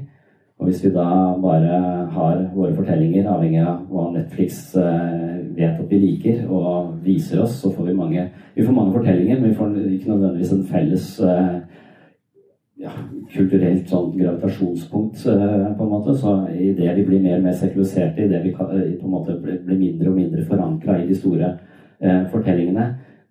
Og 0.59 0.69
hvis 0.69 0.83
vi 0.85 0.93
da 0.95 1.07
bare 1.43 1.79
har 2.15 2.37
våre 2.55 2.71
fortellinger, 2.77 3.27
avhengig 3.27 3.59
av 3.59 3.81
hva 3.91 4.05
Netflix 4.13 4.61
eh, 4.79 5.32
vet 5.55 5.79
at 5.79 5.89
vi 5.89 5.99
liker, 6.01 6.43
og 6.49 6.97
viser 7.03 7.43
oss, 7.43 7.59
så 7.61 7.71
får 7.71 7.89
vi 7.91 7.95
mange 7.97 8.29
Vi 8.55 8.65
får 8.65 8.73
mange 8.73 8.93
fortellinger, 8.93 9.39
men 9.39 9.49
vi 9.49 9.55
får 9.55 9.77
ikke 9.95 10.09
nødvendigvis 10.11 10.51
en 10.53 10.65
felles 10.69 11.05
eh, 11.19 11.55
ja, 12.83 12.91
kulturelt 13.33 13.89
sånn 13.89 14.11
gravitasjonspunkt, 14.17 15.23
eh, 15.25 15.69
på 15.77 15.85
en 15.87 15.93
måte. 15.93 16.13
Så 16.17 16.35
idet 16.53 16.97
vi 16.99 17.05
blir 17.07 17.23
mer 17.23 17.39
og 17.39 17.47
mer 17.47 17.57
sekuliserte, 17.57 18.27
idet 18.27 18.43
vi 18.43 18.53
på 18.53 18.67
en 18.69 19.15
måte 19.15 19.39
blir 19.41 19.79
mindre 19.79 20.11
og 20.11 20.19
mindre 20.19 20.45
forankra 20.45 20.99
i 21.01 21.07
de 21.07 21.17
store 21.17 21.55
fortellingene, 22.03 22.83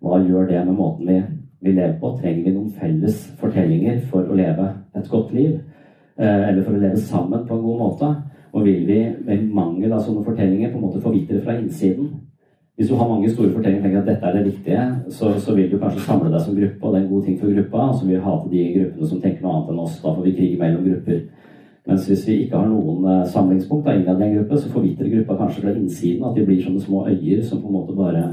hva 0.03 0.17
gjør 0.19 0.47
det 0.49 0.63
med 0.65 0.75
måten 0.75 1.07
vi, 1.07 1.19
vi 1.61 1.71
lever 1.77 1.93
på? 2.01 2.09
Trenger 2.19 2.43
vi 2.43 2.53
noen 2.55 2.71
felles 2.75 3.19
fortellinger 3.39 4.01
for 4.11 4.27
å 4.27 4.35
leve 4.35 4.65
et 4.97 5.07
godt 5.11 5.31
liv? 5.35 5.61
Eh, 6.19 6.49
eller 6.49 6.61
for 6.61 6.75
å 6.75 6.81
leve 6.81 6.99
sammen 7.01 7.45
på 7.47 7.55
en 7.55 7.63
god 7.63 7.79
måte. 7.79 8.09
Og 8.53 8.65
vil 8.65 8.85
vi 8.87 8.99
med 9.25 9.49
mangel 9.53 9.93
av 9.93 10.03
sånne 10.05 10.23
fortellinger 10.25 10.71
på 10.71 10.77
en 10.77 10.85
måte 10.85 11.01
få 11.01 11.13
vite 11.13 11.33
det 11.33 11.43
fra 11.45 11.57
innsiden? 11.57 12.11
Hvis 12.77 12.89
du 12.89 12.95
har 12.97 13.09
mange 13.09 13.29
store 13.29 13.51
fortellinger 13.53 13.83
tenker 13.83 13.99
at 14.01 14.07
dette 14.09 14.25
er 14.25 14.37
det 14.37 14.45
viktige, 14.47 14.83
så, 15.09 15.31
så, 15.37 15.53
vil 15.55 15.71
du 15.71 15.77
kanskje 15.77 16.05
samle 16.07 16.31
deg 16.33 16.41
som 16.41 16.55
gruppe, 16.57 16.81
og 16.81 16.93
det 16.93 16.99
er 16.99 17.03
en 17.03 17.11
god 17.11 17.25
ting 17.25 17.39
for 17.39 17.53
gruppa. 17.53 17.87
Og 17.89 17.95
så 17.95 18.05
vil 18.05 18.15
vi 18.15 18.23
hate 18.27 18.49
de 18.49 18.63
gruppene 18.77 19.09
som 19.09 19.21
tenker 19.21 19.45
noe 19.45 19.53
annet 19.53 19.71
enn 19.73 19.81
oss. 19.83 19.99
Da 20.01 20.13
får 20.13 20.25
vi 20.25 20.35
krig 20.39 20.55
mellom 20.61 20.87
grupper. 20.87 21.19
Mens 21.85 22.07
hvis 22.07 22.25
vi 22.27 22.37
ikke 22.45 22.57
har 22.57 22.69
noen 22.71 23.03
samlingspunkt 23.03 23.31
samlingspunkt 23.33 23.89
innad 23.91 24.21
i 24.21 24.27
en 24.29 24.35
gruppe, 24.37 24.57
så 24.57 24.73
forvitrer 24.73 25.11
gruppa 25.11 25.37
kanskje 25.37 25.63
fra 25.65 25.73
innsiden. 25.75 26.25
At 26.25 26.37
de 26.37 26.45
blir 26.47 26.61
sånne 26.65 26.81
små 26.81 27.05
øyer 27.11 27.41
som 27.45 27.61
på 27.61 27.69
en 27.69 27.77
måte 27.77 27.97
bare 27.97 28.23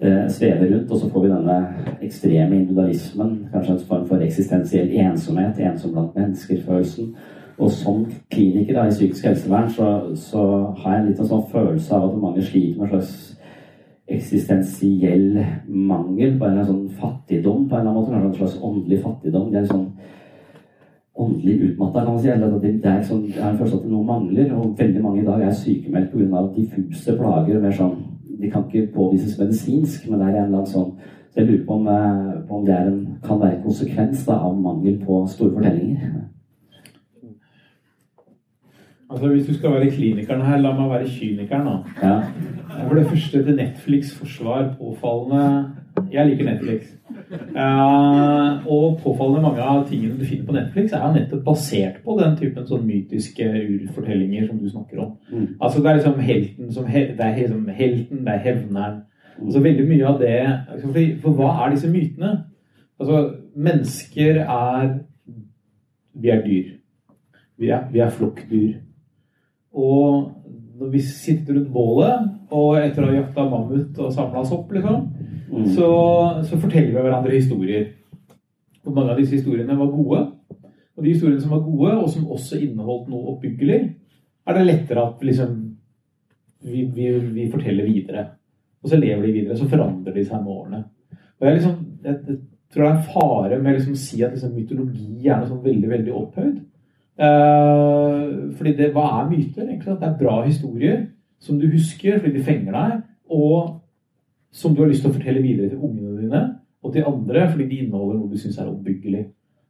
eh, 0.00 0.24
svever 0.26 0.72
rundt. 0.72 0.90
Og 0.90 1.02
så 1.02 1.10
får 1.12 1.26
vi 1.26 1.32
denne 1.34 1.58
ekstreme 2.02 2.62
individualismen, 2.62 3.34
kanskje 3.52 3.76
en 3.76 3.82
form 3.90 4.06
for 4.10 4.26
eksistensiell 4.26 4.94
ensomhet, 5.04 5.58
ensom 5.58 5.94
blant 5.94 6.18
mennesker-følelsen. 6.18 7.14
Og 7.58 7.70
som 7.74 8.04
kliniker 8.30 8.76
da, 8.76 8.86
i 8.86 8.94
psykisk 8.94 9.24
helsevern 9.26 9.70
så, 9.74 9.88
så, 10.14 10.42
har 10.78 10.94
jeg 10.94 11.02
en 11.02 11.08
liten 11.10 11.26
sånn 11.26 11.48
følelse 11.50 11.96
av 11.96 12.06
at 12.06 12.20
mange 12.22 12.44
sliter 12.46 12.78
med 12.78 12.86
en 12.86 12.92
slags 12.92 13.34
eksistensiell 14.08 15.40
mangel, 15.66 16.36
bare 16.40 16.62
en 16.62 16.68
sånn 16.68 16.86
fattigdom 17.00 17.66
på 17.68 17.76
en 17.76 17.82
eller 17.82 17.90
annen 17.90 17.98
måte. 17.98 18.20
En 18.20 18.38
slags 18.38 18.62
åndelig 18.64 19.02
fattigdom. 19.02 19.50
Det 19.52 19.60
er 19.60 19.68
sånn 19.68 19.88
åndelig 21.18 21.56
utmatta, 21.72 22.04
kan 22.04 22.14
man 22.14 22.22
si. 22.22 22.30
Eller 22.32 22.54
det, 22.62 22.72
det 22.84 22.92
er 22.92 23.04
sånn, 23.10 23.26
jeg 23.26 23.42
har 23.42 23.52
en 23.52 23.58
følelse 23.58 23.82
at 23.82 23.90
noe 23.90 24.06
mangler. 24.06 24.54
Og 24.56 24.78
veldig 24.78 25.04
mange 25.04 25.24
i 25.24 25.28
dag 25.28 25.44
er 25.44 25.60
sykemeldt 25.64 26.14
pga. 26.14 26.46
diffuse 26.54 27.18
plager. 27.18 27.60
mer 27.60 27.76
sånn, 27.82 27.98
De 28.38 28.50
kan 28.50 28.64
ikke 28.68 28.92
påvises 28.94 29.38
medisinsk, 29.38 30.08
men 30.08 30.20
det 30.20 30.26
er 30.28 30.36
en 30.36 30.44
eller 30.44 30.60
annen 30.60 30.72
sånn 30.72 30.92
så 31.28 31.40
jeg 31.40 31.46
lurer 31.46 31.66
på 31.66 31.74
om, 31.74 31.86
eh, 31.86 32.48
på 32.48 32.56
om 32.56 32.64
det 32.66 32.74
en, 32.74 33.18
kan 33.22 33.40
være 33.40 33.56
en 33.56 33.62
konsekvens 33.62 34.24
da, 34.26 34.32
av 34.32 34.56
mangel 34.60 34.96
på 35.06 35.26
store 35.28 35.52
fortellinger. 35.54 36.14
Altså 39.10 39.28
Hvis 39.28 39.46
du 39.46 39.54
skal 39.54 39.70
være 39.72 39.90
klinikeren 39.90 40.42
her, 40.46 40.58
la 40.60 40.72
meg 40.76 40.90
være 40.90 41.08
kynikeren. 41.08 41.66
da. 41.66 42.08
Ja. 42.08 42.20
For 42.88 42.94
det 42.94 43.06
første 43.06 43.44
til 43.44 43.60
Netflix' 43.60 44.18
forsvar 44.18 44.74
påfallende 44.78 45.70
Jeg 46.12 46.26
liker 46.26 46.44
Netflix. 46.44 46.82
Uh, 47.30 48.66
og 48.72 49.00
påfallende 49.02 49.42
mange 49.42 49.62
av 49.62 49.88
tingene 49.88 50.18
du 50.18 50.24
finner 50.24 50.46
på 50.46 50.52
Netflix, 50.52 50.92
er 50.92 51.12
nettopp 51.14 51.44
basert 51.44 51.96
på 52.04 52.18
den 52.20 52.36
typen 52.36 52.66
sånn 52.66 52.86
mytiske 52.86 53.44
urfortellinger 53.44 54.46
som 54.46 54.58
du 54.58 54.68
snakker 54.70 55.00
om. 55.04 55.12
Mm. 55.32 55.46
Altså 55.60 55.82
Det 55.82 55.90
er 55.90 55.94
liksom 55.94 56.20
helten 56.20 56.72
som 56.72 56.86
he 56.86 57.00
det 57.00 57.26
er 57.26 57.36
liksom 57.36 57.68
helten, 57.68 58.24
det 58.24 58.34
er 58.34 58.44
hevneren. 58.46 59.00
Mm. 59.38 59.46
Altså 59.46 59.60
Veldig 59.60 59.86
mye 59.88 60.06
av 60.06 60.20
det 60.20 60.38
liksom, 60.72 60.92
for, 60.92 61.14
for 61.22 61.40
hva 61.40 61.66
er 61.66 61.74
disse 61.74 61.90
mytene? 61.90 62.34
Altså 63.00 63.30
Mennesker 63.56 64.42
er 64.44 64.98
Vi 66.14 66.28
er 66.28 66.44
dyr. 66.44 66.74
Vi 67.58 67.68
er, 67.68 67.88
vi 67.92 67.98
er 67.98 68.10
flokkdyr. 68.10 68.87
Og 69.76 70.78
når 70.78 70.90
vi 70.92 71.02
sitter 71.02 71.56
rundt 71.56 71.72
bålet, 71.74 72.26
og 72.54 72.78
etter 72.80 73.04
å 73.04 73.10
ha 73.10 73.16
jakta 73.18 73.44
mammut 73.50 73.98
og 74.00 74.12
samla 74.14 74.44
sopp, 74.46 74.70
liksom, 74.72 75.06
mm. 75.50 75.64
så, 75.74 75.88
så, 76.46 76.58
forteller 76.58 76.94
vi 76.94 77.04
hverandre 77.04 77.34
historier. 77.34 77.88
Og 78.84 78.94
mange 78.94 79.12
av 79.12 79.20
disse 79.20 79.36
historiene 79.36 79.76
var 79.76 79.90
gode. 79.92 80.20
Og 80.96 81.04
de 81.04 81.12
historiene 81.12 81.42
som 81.42 81.52
var 81.54 81.64
gode, 81.66 81.94
og 81.98 82.10
som 82.12 82.30
også 82.34 82.60
inneholdt 82.62 83.10
noe 83.12 83.34
oppbyggelig, 83.34 83.80
er 84.48 84.56
det 84.56 84.68
lettere 84.68 85.04
at 85.04 85.26
liksom, 85.26 85.56
vi, 86.64 86.86
vi, 86.94 87.10
vi, 87.34 87.48
forteller 87.52 87.86
videre. 87.86 88.24
Og 88.82 88.90
så 88.90 88.98
lever 88.98 89.26
de 89.26 89.34
videre. 89.34 89.58
Så 89.58 89.68
forandrer 89.70 90.14
de 90.14 90.24
seg 90.24 90.40
med 90.44 90.54
årene. 90.54 90.84
Og 91.38 91.46
jeg, 91.46 91.58
liksom, 91.58 91.76
jeg, 92.06 92.16
jeg 92.28 92.38
tror 92.72 92.84
det 92.84 92.88
er 92.88 92.96
en 92.96 93.12
fare 93.12 93.60
med 93.60 93.76
liksom 93.76 93.94
å 93.98 94.00
si 94.00 94.22
at 94.24 94.34
liksom, 94.34 94.54
mytologi 94.56 95.28
er 95.28 95.42
noe 95.42 95.50
sånn 95.50 95.64
veldig, 95.66 95.90
veldig 95.92 96.16
opphøyd. 96.22 96.56
Uh, 97.18 98.54
fordi 98.54 98.76
det, 98.78 98.92
Hva 98.94 99.06
er 99.18 99.30
myter? 99.30 99.64
egentlig? 99.66 99.96
Det 99.98 100.06
er 100.06 100.18
bra 100.20 100.42
historier 100.44 101.06
som 101.42 101.58
du 101.58 101.66
husker 101.70 102.18
fordi 102.18 102.36
de 102.36 102.44
fenger 102.44 102.74
deg, 102.74 103.00
og 103.30 103.80
som 104.54 104.74
du 104.74 104.82
har 104.82 104.90
lyst 104.90 105.02
til 105.02 105.10
å 105.10 105.16
fortelle 105.16 105.42
videre 105.42 105.72
til 105.72 105.82
ungene 105.82 106.14
dine 106.20 106.42
og 106.82 106.92
til 106.94 107.06
andre 107.06 107.48
fordi 107.50 107.66
de 107.68 107.80
inneholder 107.82 108.18
noe 108.18 108.30
du 108.30 108.38
syns 108.38 108.58
er 108.58 108.70
oppbyggelig. 108.70 109.26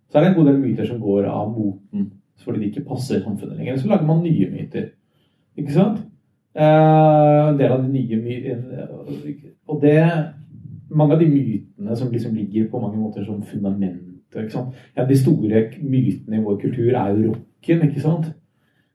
Så 0.08 0.18
er 0.18 0.24
det 0.24 0.30
en 0.30 0.36
god 0.38 0.50
del 0.50 0.60
myter 0.60 0.88
som 0.88 1.00
går 1.00 1.28
av 1.28 1.50
moten 1.52 2.10
fordi 2.44 2.60
de 2.60 2.68
ikke 2.70 2.86
passer 2.86 3.24
samfunnet 3.24 3.58
lenger. 3.58 3.80
Så 3.80 3.88
lager 3.90 4.06
man 4.06 4.22
nye 4.22 4.46
myter. 4.52 4.92
Ikke 5.58 5.74
sant? 5.74 6.04
Uh, 6.58 7.48
en 7.50 7.58
del 7.58 7.72
av 7.72 7.82
de 7.84 7.90
nye 7.92 8.16
mytene 8.18 8.86
Og 9.68 9.82
det 9.82 10.00
Mange 10.90 11.14
av 11.14 11.20
de 11.20 11.26
mytene 11.28 11.96
som 11.96 12.08
liksom 12.10 12.32
ligger 12.34 12.70
på 12.70 12.80
mange 12.80 12.96
måter 12.96 13.24
som 13.26 13.42
fundament 13.44 14.07
ja, 14.34 15.06
de 15.08 15.16
store 15.16 15.62
mytene 15.80 16.36
i 16.36 16.44
vår 16.44 16.60
kultur 16.60 16.92
er 16.92 17.14
jo 17.14 17.32
rocken, 17.32 17.88
ikke 17.88 18.04
sant? 18.04 18.28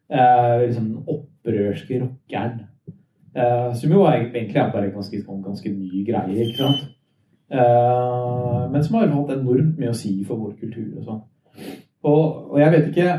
Eh, 0.09 0.65
liksom 0.65 0.85
den 0.89 1.03
opprørske 1.07 2.01
rockeren. 2.01 2.59
Eh, 3.35 3.75
som 3.75 3.91
jo 3.91 4.05
egentlig 4.05 4.57
er 4.57 4.71
bare 4.71 4.85
en 4.87 4.93
ganske, 4.97 5.21
sånn 5.25 5.43
ganske 5.43 5.69
ny 5.73 6.05
greie, 6.05 6.45
ikke 6.45 6.61
sant? 6.61 6.81
Eh, 7.53 8.71
men 8.71 8.83
som 8.83 8.95
har 8.97 9.07
hatt 9.09 9.37
enormt 9.37 9.77
mye 9.79 9.93
å 9.93 9.97
si 9.97 10.23
for 10.27 10.35
vår 10.41 10.53
kultur 10.61 10.97
og 10.97 11.03
sånn. 11.07 11.21
Og, 12.03 12.23
og, 12.51 12.57
jeg 12.59 12.71
vet 12.73 12.85
ikke 12.89 13.09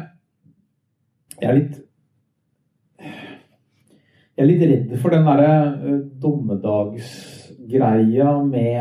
Jeg 1.40 1.48
er 1.48 1.55
litt 1.57 1.77
Jeg 4.35 4.42
er 4.42 4.50
litt 4.50 4.64
redd 4.68 4.90
for 5.00 5.09
den 5.14 5.24
derre 5.24 5.53
uh, 5.79 6.03
dommedagsgreia 6.20 8.31
med 8.44 8.81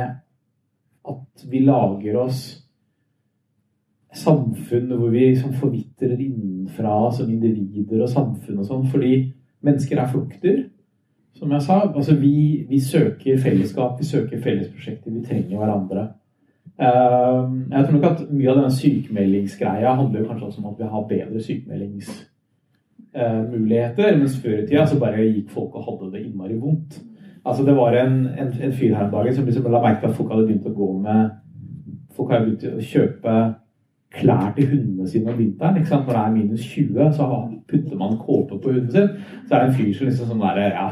at 1.14 1.34
vi 1.50 1.60
lager 1.64 2.14
oss 2.24 2.40
samfunn 4.14 4.92
hvor 4.94 5.10
vi 5.10 5.30
liksom 5.30 5.54
forvitrer 5.58 6.20
innenfra 6.20 7.12
som 7.16 7.30
individer 7.32 8.02
og 8.04 8.10
samfunn 8.10 8.60
og 8.62 8.66
sånn, 8.68 8.88
fordi 8.92 9.34
mennesker 9.66 9.98
er 10.00 10.12
flukter, 10.12 10.64
Som 11.34 11.52
jeg 11.52 11.62
sa, 11.66 11.90
altså 11.90 12.14
vi, 12.16 12.66
vi, 12.70 12.80
søker 12.80 13.38
fellesskap, 13.42 14.00
vi 14.00 14.06
søker 14.06 14.42
fellesprosjekter, 14.42 15.12
vi 15.12 15.22
trenger 15.26 15.58
hverandre. 15.58 16.08
Ehm, 16.78 17.72
jeg 17.72 17.86
tror 17.86 17.94
nok 17.96 18.12
at 18.12 18.30
mye 18.30 18.50
av 18.52 18.56
denne 18.60 18.78
sykemeldingsgreia 18.78 19.96
handler 19.98 20.20
jo 20.20 20.28
kanskje 20.28 20.48
også 20.48 20.60
om 20.62 20.70
at 20.70 20.78
vi 20.78 20.84
har 20.92 21.10
bedre 21.10 21.40
sykemeldingsmuligheter, 21.48 24.18
mens 24.20 24.36
før 24.44 24.58
i 24.60 24.68
tida 24.70 24.84
så 24.86 25.02
bare 25.02 25.26
gikk 25.26 25.50
folk 25.58 25.74
og 25.74 25.86
hadde 25.88 26.12
det 26.14 26.22
innmari 26.28 26.58
vondt. 26.62 26.92
Altså 27.44 27.62
Det 27.66 27.76
var 27.76 27.92
en, 27.98 28.16
en, 28.28 28.50
en 28.62 28.78
fyr 28.78 28.96
her 28.96 29.06
om 29.10 29.16
dagen 29.18 29.36
som 29.36 29.46
liksom 29.46 29.72
la 29.72 29.82
merke 29.82 30.02
til 30.06 30.12
at 30.14 30.18
folk 30.22 30.32
hadde 30.32 30.48
begynt 30.48 30.70
å 30.70 30.78
gå 30.78 30.90
med 31.02 31.22
Folk 32.14 32.30
hadde 32.30 32.46
begynt 32.46 32.78
å 32.78 32.88
kjøpe 32.94 33.34
klær 34.14 34.52
til 34.56 34.70
hundene 34.70 35.08
sine 35.10 35.32
om 35.32 35.40
vinteren. 35.40 35.78
ikke 35.78 35.90
sant? 35.90 36.08
Når 36.08 36.14
det 36.14 36.24
er 36.26 36.36
minus 36.38 36.66
20, 36.66 37.14
så 37.14 37.30
putter 37.70 37.98
man 37.98 38.18
kåpe 38.18 38.60
på 38.60 38.72
hunden 38.72 38.92
sin. 38.92 39.10
Så 39.48 39.56
er 39.56 39.60
det 39.60 39.70
en 39.70 39.80
fyr 39.80 39.94
som 39.94 40.08
liksom 40.08 40.30
sånn 40.32 40.46
der 40.46 40.78
Ja, 40.78 40.88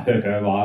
hva 0.45 0.63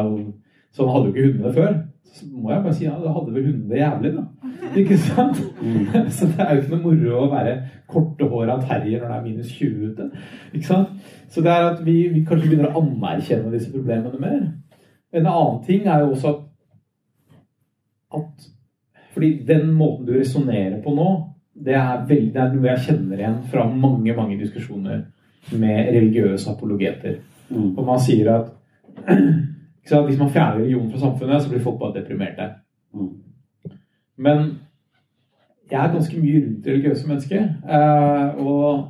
Sånn 0.76 0.90
hadde 0.92 1.08
jo 1.08 1.12
ikke 1.14 1.28
hundene 1.30 1.52
før. 1.56 1.76
Så 2.16 2.26
må 2.30 2.50
jeg 2.52 2.62
bare 2.64 2.74
si 2.76 2.84
ja, 2.84 2.96
da 3.00 3.12
hadde 3.12 3.32
vel 3.34 3.46
hundene 3.48 3.70
det 3.70 3.78
jævlig, 3.80 4.10
da. 4.16 4.24
Ikke 4.80 4.96
sant? 5.00 5.40
Mm. 5.60 6.10
Så 6.16 6.28
det 6.30 6.44
er 6.44 6.54
jo 6.54 6.62
ikke 6.62 6.72
noe 6.74 6.82
moro 6.84 7.20
å 7.22 7.30
være 7.32 7.54
kortehåra 7.92 8.56
terrier 8.62 9.02
når 9.02 9.08
det 9.10 9.16
er 9.16 9.24
minus 9.24 9.52
20 9.56 9.90
ute. 9.90 10.08
Ikke 10.52 10.68
sant? 10.68 11.12
Så 11.32 11.44
det 11.44 11.52
er 11.52 11.70
at 11.70 11.80
vi, 11.84 11.96
vi 12.12 12.24
kanskje 12.28 12.50
begynner 12.50 12.72
å 12.72 12.82
anerkjenne 12.82 13.52
disse 13.52 13.72
problemene 13.72 14.20
mer. 14.20 14.42
En 15.16 15.28
annen 15.28 15.62
ting 15.66 15.88
er 15.88 16.04
jo 16.04 16.12
også 16.14 16.32
at, 16.34 16.44
at 18.20 18.52
fordi 19.16 19.32
den 19.48 19.70
måten 19.72 20.06
du 20.08 20.12
resonnerer 20.16 20.78
på 20.84 20.92
nå, 20.92 21.08
det 21.64 21.74
er, 21.74 22.02
veldig, 22.08 22.32
det 22.34 22.42
er 22.42 22.52
noe 22.52 22.68
jeg 22.68 22.84
kjenner 22.88 23.20
igjen 23.20 23.38
fra 23.50 23.64
mange 23.70 24.14
mange 24.16 24.36
diskusjoner 24.40 25.04
med 25.56 25.92
religiøse 25.94 26.50
apologeter. 26.50 27.20
Mm. 27.48 27.72
Og 27.78 27.82
man 27.86 28.02
sier 28.02 28.32
at 28.34 28.52
hvis 30.06 30.18
man 30.18 30.30
fjerner 30.30 30.60
religionen 30.60 30.90
fra 30.92 31.00
samfunnet, 31.00 31.42
så 31.42 31.50
blir 31.50 31.64
folk 31.64 31.78
bare 31.80 32.00
deprimerte. 32.00 32.50
Mm. 32.94 33.12
Men 34.16 34.44
jeg 35.70 35.80
er 35.84 35.92
ganske 35.92 36.20
mye 36.20 36.42
rundt 36.44 36.66
religiøse 36.66 37.08
mennesker. 37.08 37.42
Eh, 37.76 38.46
og 38.46 38.88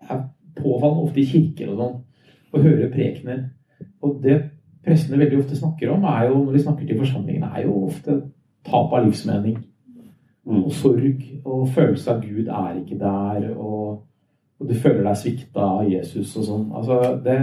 jeg 0.00 0.16
er 0.16 0.22
påfallende 0.56 1.06
ofte 1.06 1.20
i 1.20 1.28
kirker 1.28 1.72
og 1.72 1.80
sånn 1.82 1.96
og 2.48 2.64
hører 2.64 2.92
prekener. 2.92 3.42
Og 4.02 4.20
det 4.24 4.38
prestene 4.84 5.20
veldig 5.20 5.42
ofte 5.42 5.56
snakker 5.58 5.90
om, 5.92 6.04
er 6.08 6.28
jo, 6.30 6.44
når 6.44 6.54
de 6.56 6.62
snakker 6.62 6.86
til 6.86 7.00
forsamlingene, 7.02 7.50
er 7.54 7.66
jo 7.66 7.74
ofte 7.88 8.20
tap 8.64 8.94
av 8.94 9.04
livsmening. 9.04 9.58
Mm. 10.48 10.62
Og 10.64 10.72
sorg 10.72 11.24
og 11.44 11.66
følelse 11.68 12.12
av 12.14 12.22
Gud 12.24 12.46
er 12.48 12.76
ikke 12.80 12.98
der, 12.98 13.50
og, 13.56 14.04
og 14.60 14.68
du 14.68 14.74
føler 14.74 15.02
deg 15.04 15.18
svikta 15.20 15.66
av 15.74 15.90
Jesus 15.90 16.32
og 16.40 16.46
sånn. 16.46 16.64
Altså, 16.78 17.00
det 17.24 17.36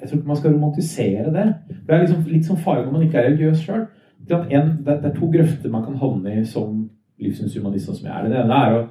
Jeg 0.00 0.08
tror 0.08 0.18
ikke 0.18 0.28
man 0.28 0.36
skal 0.36 0.52
romantisere 0.52 1.32
det. 1.32 1.46
Det 1.86 1.94
er 1.94 2.02
liksom, 2.04 2.24
litt 2.28 2.46
sånn 2.46 2.60
farlig 2.60 2.84
når 2.84 2.92
man 2.92 3.06
ikke 3.06 3.18
er 3.18 3.26
religiøs 3.30 3.64
sjøl. 3.64 3.86
Det, 4.28 4.38
er 4.52 5.14
to 5.16 5.30
grøfter 5.32 5.72
man 5.72 5.84
kan 5.84 5.96
havne 5.98 6.34
i 6.38 6.44
som 6.48 6.84
livssynshumanist, 7.20 7.88
sånn 7.88 7.98
som 7.98 8.10
jeg 8.10 8.14
er. 8.14 8.30
Det 8.30 8.40
ene 8.44 8.60
er 8.60 8.76
å, 8.76 8.82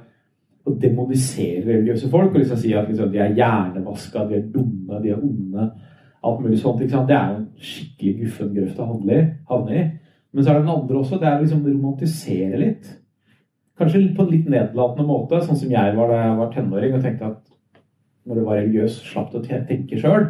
å 0.66 0.76
demonisere 0.84 1.64
religiøse 1.70 2.10
folk 2.12 2.34
og 2.34 2.40
liksom 2.42 2.60
si 2.60 2.74
at 2.76 2.90
liksom, 2.90 3.12
de 3.14 3.22
er 3.22 3.36
hjernevaska, 3.38 4.26
de 4.28 4.40
er 4.40 4.48
dumme, 4.52 5.00
de 5.00 5.14
er 5.14 5.22
onde. 5.22 5.68
Alt 6.24 6.44
mulig 6.44 6.60
sånt. 6.60 6.82
Det 6.82 7.16
er 7.16 7.36
en 7.38 7.46
skikkelig 7.56 8.16
guffen 8.20 8.54
grøft 8.58 8.82
å 8.82 8.90
havne 8.92 9.78
i. 9.78 9.86
Men 10.34 10.44
så 10.44 10.50
er 10.50 10.58
det 10.58 10.66
den 10.66 10.74
andre 10.74 11.00
også. 11.00 11.18
Det 11.20 11.28
er 11.30 11.38
å 11.38 11.42
liksom 11.44 11.66
romantisere 11.66 12.60
litt. 12.60 12.88
Kanskje 13.78 14.02
på 14.14 14.22
en 14.22 14.30
litt 14.30 14.48
nedlatende 14.50 15.06
måte, 15.06 15.40
sånn 15.42 15.58
som 15.58 15.70
jeg 15.70 15.94
var 15.96 16.10
da 16.10 16.20
jeg 16.20 16.38
var 16.38 16.50
tenåring 16.54 16.94
og 16.94 17.02
tenkte 17.02 17.30
at 17.30 17.40
når 18.24 18.38
du 18.38 18.44
var 18.46 18.58
religiøs, 18.58 18.98
slapp 19.04 19.32
du 19.32 19.40
å 19.40 19.44
tenke 19.44 19.98
sjøl. 20.00 20.28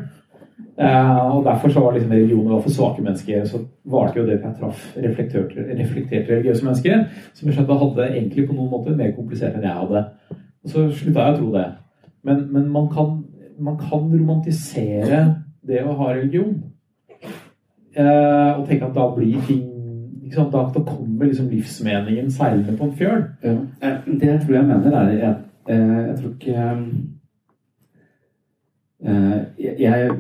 Eh, 0.75 1.27
og 1.37 1.45
derfor 1.47 1.71
så 1.71 1.83
var 1.83 1.95
liksom 1.95 2.13
religionen 2.13 2.63
for 2.63 2.75
svake 2.75 3.03
mennesker. 3.03 3.45
Så 3.47 3.61
varte 3.91 4.21
jo 4.21 4.27
det 4.27 4.41
til 4.41 4.49
jeg 4.49 4.59
traff 4.59 4.89
reflekterte 4.97 6.33
religiøse 6.33 6.67
mennesker 6.67 7.05
som 7.33 7.49
jeg 7.49 7.59
skjønte 7.59 7.79
hadde 7.83 8.09
egentlig 8.11 8.49
på 8.49 8.57
noen 8.57 8.73
måter 8.73 8.97
mer 8.99 9.15
komplisert 9.17 9.55
enn 9.55 9.67
jeg 9.69 9.79
hadde. 9.83 10.05
Og 10.65 10.73
så 10.73 10.87
slutta 10.91 11.29
jeg 11.29 11.37
å 11.37 11.41
tro 11.43 11.53
det. 11.55 11.67
Men, 12.25 12.47
men 12.57 12.71
man, 12.73 12.89
kan, 12.91 13.19
man 13.61 13.77
kan 13.79 14.09
romantisere 14.09 15.21
det 15.65 15.85
å 15.85 15.95
ha 16.01 16.11
religion. 16.15 16.57
Eh, 17.95 18.51
og 18.57 18.67
tenke 18.67 18.89
at 18.89 18.97
da 18.97 19.07
blir 19.15 19.39
ting 19.47 19.74
sant? 20.33 20.53
Da, 20.53 20.71
da 20.75 20.81
kommer 20.87 21.27
liksom 21.27 21.49
livsmeningen 21.51 22.31
seilende 22.31 22.77
på 22.79 22.85
en 22.85 22.97
fjøl. 22.99 23.25
Ja. 23.45 23.57
Eh, 23.83 23.97
Det 24.21 24.29
jeg 24.29 24.41
tror 24.41 24.55
jeg 24.55 24.65
mener, 24.67 24.97
er 24.97 25.11
Jeg, 25.11 25.35
eh, 25.69 26.07
jeg 26.09 26.17
tror 26.19 26.31
ikke 26.31 26.55
eh, 29.05 29.41
Jeg, 29.59 29.77
jeg 29.81 30.11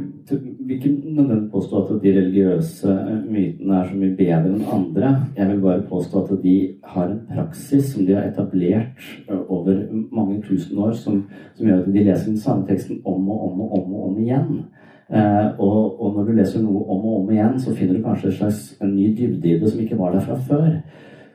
vil 0.67 0.77
ikke 0.77 0.89
nødvendigvis 1.05 1.51
påstå 1.53 1.83
at 1.85 2.03
de 2.03 2.13
religiøse 2.19 2.93
mytene 3.31 3.75
er 3.77 3.89
så 3.89 3.97
mye 3.97 4.17
bedre 4.17 4.39
enn 4.49 4.63
andre. 4.73 5.11
Jeg 5.37 5.49
vil 5.51 5.61
bare 5.61 5.83
påstå 5.89 6.23
at 6.25 6.39
de 6.43 6.55
har 6.85 7.11
en 7.11 7.21
praksis 7.29 7.91
som 7.93 8.07
de 8.07 8.15
har 8.15 8.31
etablert 8.31 9.05
eh, 9.29 9.43
over 9.49 9.83
mange 10.13 10.43
tusen 10.43 10.79
år, 10.79 10.93
som, 10.93 11.25
som 11.55 11.67
gjør 11.67 11.83
at 11.83 11.93
de 11.93 12.05
leser 12.05 12.31
den 12.31 12.41
samme 12.41 12.67
teksten 12.69 13.03
om 13.05 13.29
og 13.31 13.53
om 13.53 13.61
og 13.61 13.77
om, 13.79 13.95
og 13.95 14.09
om 14.09 14.19
igjen. 14.23 14.65
Eh, 15.13 15.49
og, 15.61 16.01
og 16.01 16.15
når 16.17 16.25
du 16.25 16.33
leser 16.39 16.63
noe 16.65 16.85
om 16.89 17.03
og 17.05 17.17
om 17.23 17.33
igjen, 17.33 17.59
så 17.61 17.75
finner 17.77 17.99
du 17.99 18.05
kanskje 18.05 18.31
en 18.31 18.37
slags 18.39 18.61
en 18.81 18.95
ny 18.95 19.11
dybde 19.17 19.51
i 19.51 19.59
det 19.61 19.71
som 19.71 19.81
ikke 19.81 19.99
var 19.99 20.15
der 20.15 20.25
fra 20.25 20.39
før. 20.49 20.71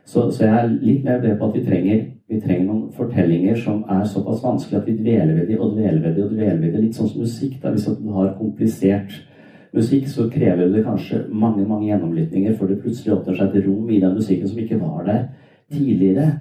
Så, 0.10 0.32
så 0.34 0.46
jeg 0.48 0.56
er 0.58 0.72
litt 0.82 1.04
mer 1.06 1.20
bred 1.22 1.38
på 1.38 1.50
at 1.50 1.58
vi 1.58 1.66
trenger, 1.68 2.06
vi 2.30 2.40
trenger 2.42 2.66
noen 2.66 2.88
fortellinger 2.98 3.58
som 3.62 3.84
er 3.94 4.08
såpass 4.10 4.42
vanskelig 4.42 4.80
at 4.80 4.88
vi 4.90 4.98
dveler 4.98 5.36
ved 5.38 5.52
de 5.52 5.60
og 5.60 5.76
dveler 5.76 6.02
ved 6.02 6.16
de 6.18 6.24
og 6.26 6.34
dveler 6.34 6.62
ved 6.64 6.74
de. 6.74 6.86
Litt 6.88 6.98
sånn 6.98 7.12
som 7.12 7.22
musikk. 7.22 7.60
da, 7.62 7.74
Hvis 7.76 7.86
du 7.86 8.10
har 8.16 8.34
komplisert 8.40 9.14
musikk, 9.78 10.08
så 10.10 10.26
krever 10.34 10.74
det 10.74 10.86
kanskje 10.88 11.28
mange 11.30 11.68
mange 11.68 11.92
gjennomlytninger 11.92 12.58
før 12.58 12.74
det 12.74 12.82
plutselig 12.82 13.20
åpner 13.20 13.38
seg 13.38 13.54
et 13.54 13.68
rom 13.68 13.90
i 13.90 14.02
den 14.02 14.16
musikken 14.18 14.50
som 14.50 14.64
ikke 14.64 14.82
var 14.82 15.04
der 15.06 15.26
tidligere. 15.70 16.32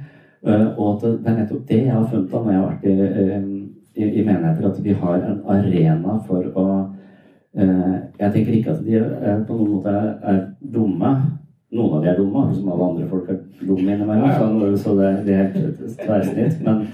Eh, 0.46 0.68
og 0.78 0.94
at 0.94 1.04
det 1.10 1.28
er 1.28 1.40
nettopp 1.42 1.68
det 1.68 1.82
jeg 1.82 1.92
har 1.92 2.08
funnet 2.08 2.34
av 2.34 2.46
når 2.46 2.52
jeg 2.52 2.60
har 2.60 2.70
vært 2.70 2.86
i, 2.88 2.96
eh, 3.04 3.48
i, 3.98 4.08
i 4.08 4.24
menigheter, 4.24 4.70
at 4.70 4.84
vi 4.84 4.96
har 5.02 5.18
en 5.18 5.42
arena 5.44 6.20
for 6.24 6.48
å 6.56 6.68
Jeg 7.54 8.32
tenker 8.32 8.52
ikke 8.52 8.70
at 8.70 8.84
de 8.86 8.96
eh, 9.00 9.42
på 9.48 9.56
noen 9.56 9.74
måte 9.76 9.92
er, 9.92 10.40
dumme. 10.60 11.12
Noen 11.72 11.98
av 11.98 12.04
de 12.04 12.10
er 12.10 12.16
dumme, 12.16 12.46
som 12.54 12.70
alle 12.72 12.88
andre 12.92 13.08
folk 13.08 13.28
er 13.32 13.38
dumme 13.60 13.92
innimellom. 13.94 14.30
Så, 14.32 14.76
så 14.84 14.96
det, 14.98 15.12
det 15.26 15.34
er 15.34 15.48
helt 15.54 16.00
tverrsnitt. 16.00 16.60
Men, 16.64 16.86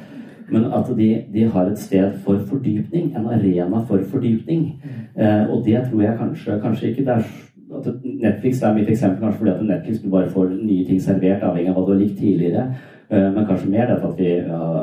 men 0.51 0.69
at 0.77 0.90
de, 0.99 1.09
de 1.35 1.45
har 1.51 1.71
et 1.71 1.79
sted 1.79 2.17
for 2.25 2.40
fordypning. 2.49 3.12
En 3.17 3.29
arena 3.35 3.83
for 3.88 4.03
fordypning. 4.11 4.67
Eh, 5.17 5.51
og 5.51 5.64
det 5.67 5.85
tror 5.90 6.03
jeg 6.03 6.19
kanskje 6.19 6.61
Kanskje 6.62 6.90
ikke 6.90 7.07
det 7.07 7.19
er 7.19 7.29
at 7.75 7.87
Netflix 8.05 8.61
er 8.62 8.75
mitt 8.77 8.90
eksempel 8.93 9.25
kanskje 9.25 9.38
fordi 9.38 9.51
at 9.51 9.62
Netflix 9.67 10.03
du 10.03 10.11
bare 10.11 10.31
får 10.31 10.51
nye 10.55 10.85
ting 10.87 11.01
servert, 11.03 11.43
avhengig 11.43 11.73
av 11.73 11.79
hva 11.79 11.87
du 11.87 11.95
har 11.95 12.03
likt 12.03 12.19
tidligere. 12.21 12.67
Eh, 13.11 13.31
Men 13.35 13.47
kanskje 13.47 13.71
mer 13.71 13.88
dette 13.90 14.11
at 14.11 14.19
vi, 14.19 14.35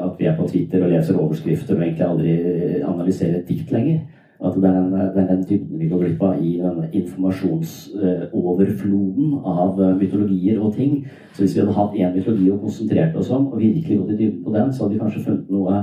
at 0.07 0.17
vi 0.19 0.25
er 0.27 0.35
på 0.37 0.47
Twitter 0.47 0.83
og 0.83 0.91
leser 0.91 1.19
overskrifter 1.19 1.77
og 1.77 1.85
egentlig 1.85 2.07
aldri 2.07 2.33
analyserer 2.81 3.39
et 3.39 3.47
dikt 3.47 3.71
lenger. 3.71 4.01
At 4.41 4.55
det 4.57 4.65
er 4.65 5.13
det 5.15 5.29
den 5.29 5.45
dybden 5.49 5.79
vi 5.79 5.89
går 5.89 5.99
glipp 6.01 6.21
av 6.25 6.33
i 6.41 6.57
denne 6.57 6.89
informasjonsoverfloden 6.97 9.27
av 9.45 9.81
eh, 9.81 9.97
mytologier 9.99 10.59
og 10.59 10.73
ting. 10.75 11.07
Så 11.33 11.41
hvis 11.43 11.55
vi 11.55 11.61
hadde 11.61 11.77
hatt 11.77 11.93
én 11.93 12.15
mytologi 12.15 12.51
og 12.51 12.61
konsentrert 12.63 13.15
oss 13.21 13.29
om, 13.29 13.47
og 13.51 13.61
virkelig 13.61 13.99
gått 13.99 14.13
i 14.15 14.19
dybden 14.23 14.43
på 14.45 14.51
den, 14.55 14.73
så 14.73 14.79
hadde 14.83 14.95
vi 14.95 15.03
kanskje 15.03 15.25
funnet 15.27 15.47
noe, 15.53 15.73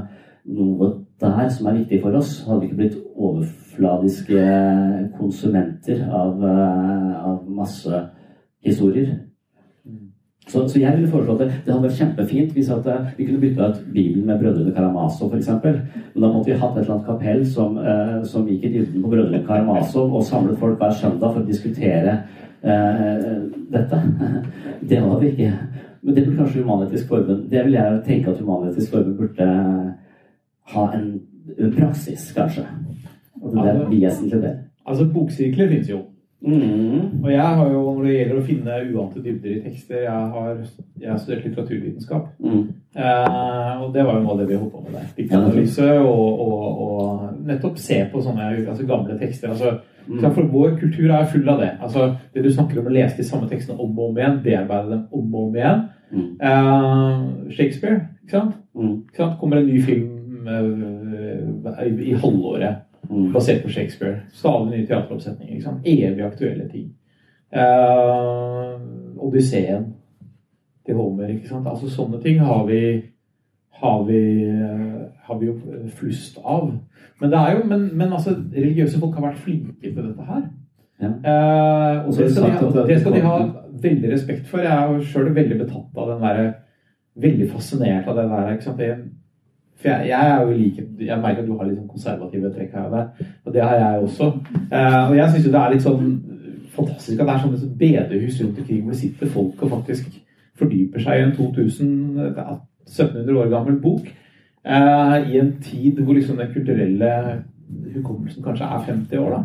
noe 0.59 0.85
der 1.23 1.49
som 1.55 1.65
er 1.67 1.79
viktig 1.79 1.99
for 2.03 2.13
oss. 2.19 2.31
Hadde 2.49 2.61
vi 2.61 2.67
ikke 2.67 2.81
blitt 2.83 3.01
overfladiske 3.15 4.41
konsumenter 5.21 5.99
av, 6.11 6.33
eh, 6.43 7.27
av 7.31 7.39
masse 7.47 7.95
historier. 8.65 9.28
Så, 10.49 10.63
så 10.69 10.81
jeg 10.81 10.97
ville 10.97 11.11
foreslå 11.13 11.35
at 11.35 11.41
det, 11.43 11.49
det 11.65 11.73
hadde 11.75 11.85
vært 11.85 11.99
kjempefint 11.99 12.55
hvis 12.57 12.71
at 12.73 12.87
eh, 12.89 13.09
vi 13.19 13.27
kunne 13.29 13.41
bytta 13.43 13.67
ut 13.69 13.81
Bibelen 13.93 14.25
med 14.27 14.41
Brødrene 14.41 14.73
Karamazov 14.73 15.35
f.eks. 15.35 15.51
Men 16.15 16.25
da 16.25 16.31
måtte 16.33 16.49
vi 16.49 16.57
hatt 16.57 16.77
et 16.77 16.83
eller 16.83 16.95
annet 16.95 17.11
kapell 17.11 17.45
som, 17.47 17.77
eh, 17.79 18.15
som 18.25 18.49
gikk 18.49 18.65
i 18.65 18.73
dybden 18.79 19.05
på 19.05 19.13
Brødrene 19.13 19.43
Karamazov 19.47 20.15
og 20.17 20.25
samlet 20.25 20.59
folk 20.63 20.81
hver 20.81 20.97
søndag 20.97 21.35
for 21.35 21.43
å 21.43 21.49
diskutere 21.49 22.17
eh, 22.63 23.29
dette. 23.75 24.03
Det 24.89 25.03
var 25.05 25.21
vi 25.21 25.35
ikke. 25.35 25.53
Men 26.01 26.15
det 26.15 26.25
burde 26.25 26.39
kanskje 26.39 26.63
Human-Etisk 26.63 27.09
Forbund 27.11 27.49
Det 27.51 27.65
vil 27.67 27.75
jeg 27.75 28.03
tenke 28.07 28.31
at 28.31 28.39
Human-Etisk 28.41 28.93
Forbund 28.95 29.17
burde 29.19 29.49
ha 30.73 30.85
en, 30.95 31.09
en 31.59 31.75
praksis, 31.75 32.31
kanskje. 32.37 32.65
At 33.43 33.53
det 33.53 33.73
er 33.73 33.83
vesentlig 33.91 34.41
det. 34.43 34.55
Altså, 34.87 35.05
boksirkler 35.13 35.69
finnes 35.69 35.91
jo. 35.91 36.07
Mm. 36.41 37.25
Og 37.25 37.33
jeg 37.33 37.43
har 37.43 37.71
jo, 37.73 37.81
når 37.97 38.05
det 38.07 38.15
gjelder 38.15 38.39
å 38.39 38.47
finne 38.47 38.77
uante 38.95 39.23
dybder 39.25 39.57
i 39.57 39.63
tekster, 39.65 40.05
jeg 40.05 40.29
har, 40.35 40.61
jeg 41.01 41.11
har 41.11 41.19
studert 41.19 41.49
litteraturvitenskap. 41.49 42.29
Mm. 42.39 42.63
Eh, 42.95 43.83
og 43.83 43.93
det 43.95 44.07
var 44.07 44.19
jo 44.19 44.23
noe 44.23 44.37
av 44.37 44.43
det 44.43 44.49
vi 44.53 44.61
holdt 44.61 44.75
på 44.77 44.85
med 44.85 44.99
der. 44.99 45.09
Diktanalyse 45.17 45.91
og, 45.99 46.43
og, 46.47 46.83
og 46.87 47.47
nettopp 47.49 47.81
se 47.83 48.01
på 48.13 48.23
sånne 48.23 48.53
altså 48.63 48.87
gamle 48.87 49.19
tekster. 49.19 49.55
altså 49.55 49.79
Mm. 50.09 50.23
For 50.33 50.43
vår 50.49 50.79
kultur 50.81 51.11
er 51.13 51.27
full 51.29 51.49
av 51.49 51.59
det. 51.61 51.71
altså 51.83 52.15
Det 52.35 52.45
du 52.45 52.53
snakker 52.53 52.81
om 52.81 52.87
å 52.89 52.93
lese 52.93 53.19
de 53.19 53.27
samme 53.29 53.49
tekstene 53.49 53.77
om 53.77 53.99
og 53.99 54.11
om 54.11 54.19
igjen, 54.19 54.39
bearbeide 54.45 54.91
dem 54.91 55.03
om 55.13 55.35
og 55.35 55.49
om 55.49 55.57
igjen. 55.57 55.83
Mm. 56.11 56.29
Eh, 56.49 57.53
Shakespeare, 57.57 58.01
ikke 58.23 58.39
sant? 58.39 58.55
Mm. 58.75 58.95
Ikke 59.09 59.23
sant? 59.23 59.39
Kommer 59.41 59.61
en 59.61 59.67
ny 59.69 59.83
film 59.85 60.49
eh, 60.49 61.85
i, 61.85 61.93
i 62.09 62.15
halvåret 62.17 62.88
Mm. 63.11 63.33
basert 63.33 63.63
på 63.63 63.71
Shakespeare. 63.73 64.21
Stadig 64.33 64.71
nye 64.71 64.87
teateroppsetninger. 64.87 65.55
Liksom. 65.55 65.81
Evig 65.85 66.25
aktuelle 66.25 66.69
ting. 66.69 66.91
Uh, 67.57 68.81
Odysseen 69.25 69.95
til 70.87 70.95
Homer. 70.95 71.29
ikke 71.29 71.49
sant? 71.49 71.69
Altså 71.69 71.89
Sånne 71.91 72.21
ting 72.23 72.41
har 72.41 72.67
vi, 72.67 72.81
har 73.81 74.05
vi, 74.05 74.21
eh, 74.45 75.01
har 75.25 75.39
vi 75.39 75.47
jo 75.47 75.57
flust 75.97 76.39
av. 76.45 76.71
Men, 77.21 77.31
det 77.31 77.39
er 77.39 77.57
jo, 77.57 77.65
men, 77.65 77.91
men 77.97 78.13
altså, 78.13 78.37
religiøse 78.57 79.01
folk 79.01 79.15
har 79.15 79.27
vært 79.29 79.43
flinke 79.45 79.75
til 79.83 79.97
dette 79.97 80.29
her. 80.29 80.47
Ja. 80.99 81.09
Uh, 81.09 82.07
og 82.09 82.17
det 82.17 82.33
skal, 82.35 82.73
de, 82.75 82.87
det 82.89 83.01
skal 83.01 83.13
de 83.15 83.21
ha 83.23 83.35
veldig 83.83 84.13
respekt 84.13 84.49
for. 84.51 84.65
Jeg 84.65 84.73
er 84.75 84.95
jo 84.95 85.05
sjøl 85.07 85.29
veldig 85.35 85.59
betatt 85.61 86.01
av 86.01 86.11
den 86.15 86.25
derre 86.27 86.49
Veldig 87.19 87.49
fascinert 87.51 88.07
av 88.07 88.15
det 88.15 88.29
der. 88.31 88.51
ikke 88.53 88.63
sant? 88.63 88.79
Det, 88.79 88.93
for 89.79 89.89
jeg, 89.89 90.09
jeg 90.09 90.31
er 90.31 90.41
jo 90.43 90.55
like, 90.57 90.85
Jeg 91.07 91.21
merker 91.23 91.43
at 91.43 91.49
du 91.49 91.57
har 91.59 91.69
litt 91.69 91.79
sånn 91.79 91.91
konservative 91.91 92.51
trekk 92.55 92.73
her 92.75 92.89
og 92.89 92.97
der. 92.97 93.29
Og 93.47 93.55
det 93.55 93.63
har 93.63 93.77
jeg 93.79 94.07
også. 94.09 94.31
Eh, 94.73 95.03
og 95.11 95.17
jeg 95.17 95.31
syns 95.33 95.47
jo 95.47 95.53
det 95.55 95.61
er 95.61 95.75
litt 95.75 95.87
sånn 95.87 96.09
fantastisk 96.79 97.21
at 97.21 97.27
det 97.27 97.35
er 97.35 97.45
sånne 97.45 97.77
bedehus 97.79 98.41
rundt 98.43 98.59
omkring 98.63 98.83
hvor 98.83 98.95
det 98.95 99.01
sitter 99.03 99.31
folk 99.35 99.63
og 99.63 99.71
faktisk 99.77 100.19
fordyper 100.59 101.03
seg 101.03 101.21
i 101.21 101.27
en 101.27 101.37
2000, 101.37 101.93
det 102.19 102.43
er 102.43 102.57
1700 102.89 103.39
år 103.39 103.53
gammel 103.53 103.79
bok. 103.83 104.09
Eh, 104.67 105.31
I 105.31 105.39
en 105.39 105.55
tid 105.63 106.01
hvor 106.03 106.19
liksom 106.19 106.41
den 106.41 106.53
kulturelle 106.55 107.13
hukommelsen 107.95 108.43
kanskje 108.43 108.67
er 108.67 108.85
50 108.91 109.23
år, 109.23 109.31
da. 109.37 109.45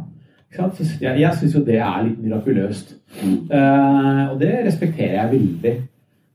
Så 0.53 0.97
jeg 1.01 1.19
jeg 1.19 1.37
syns 1.39 1.55
jo 1.55 1.63
det 1.65 1.79
er 1.81 2.03
litt 2.05 2.19
mirakuløst. 2.21 2.95
Eh, 3.23 4.31
og 4.31 4.39
det 4.39 4.53
respekterer 4.65 5.15
jeg 5.21 5.31
veldig. 5.31 5.73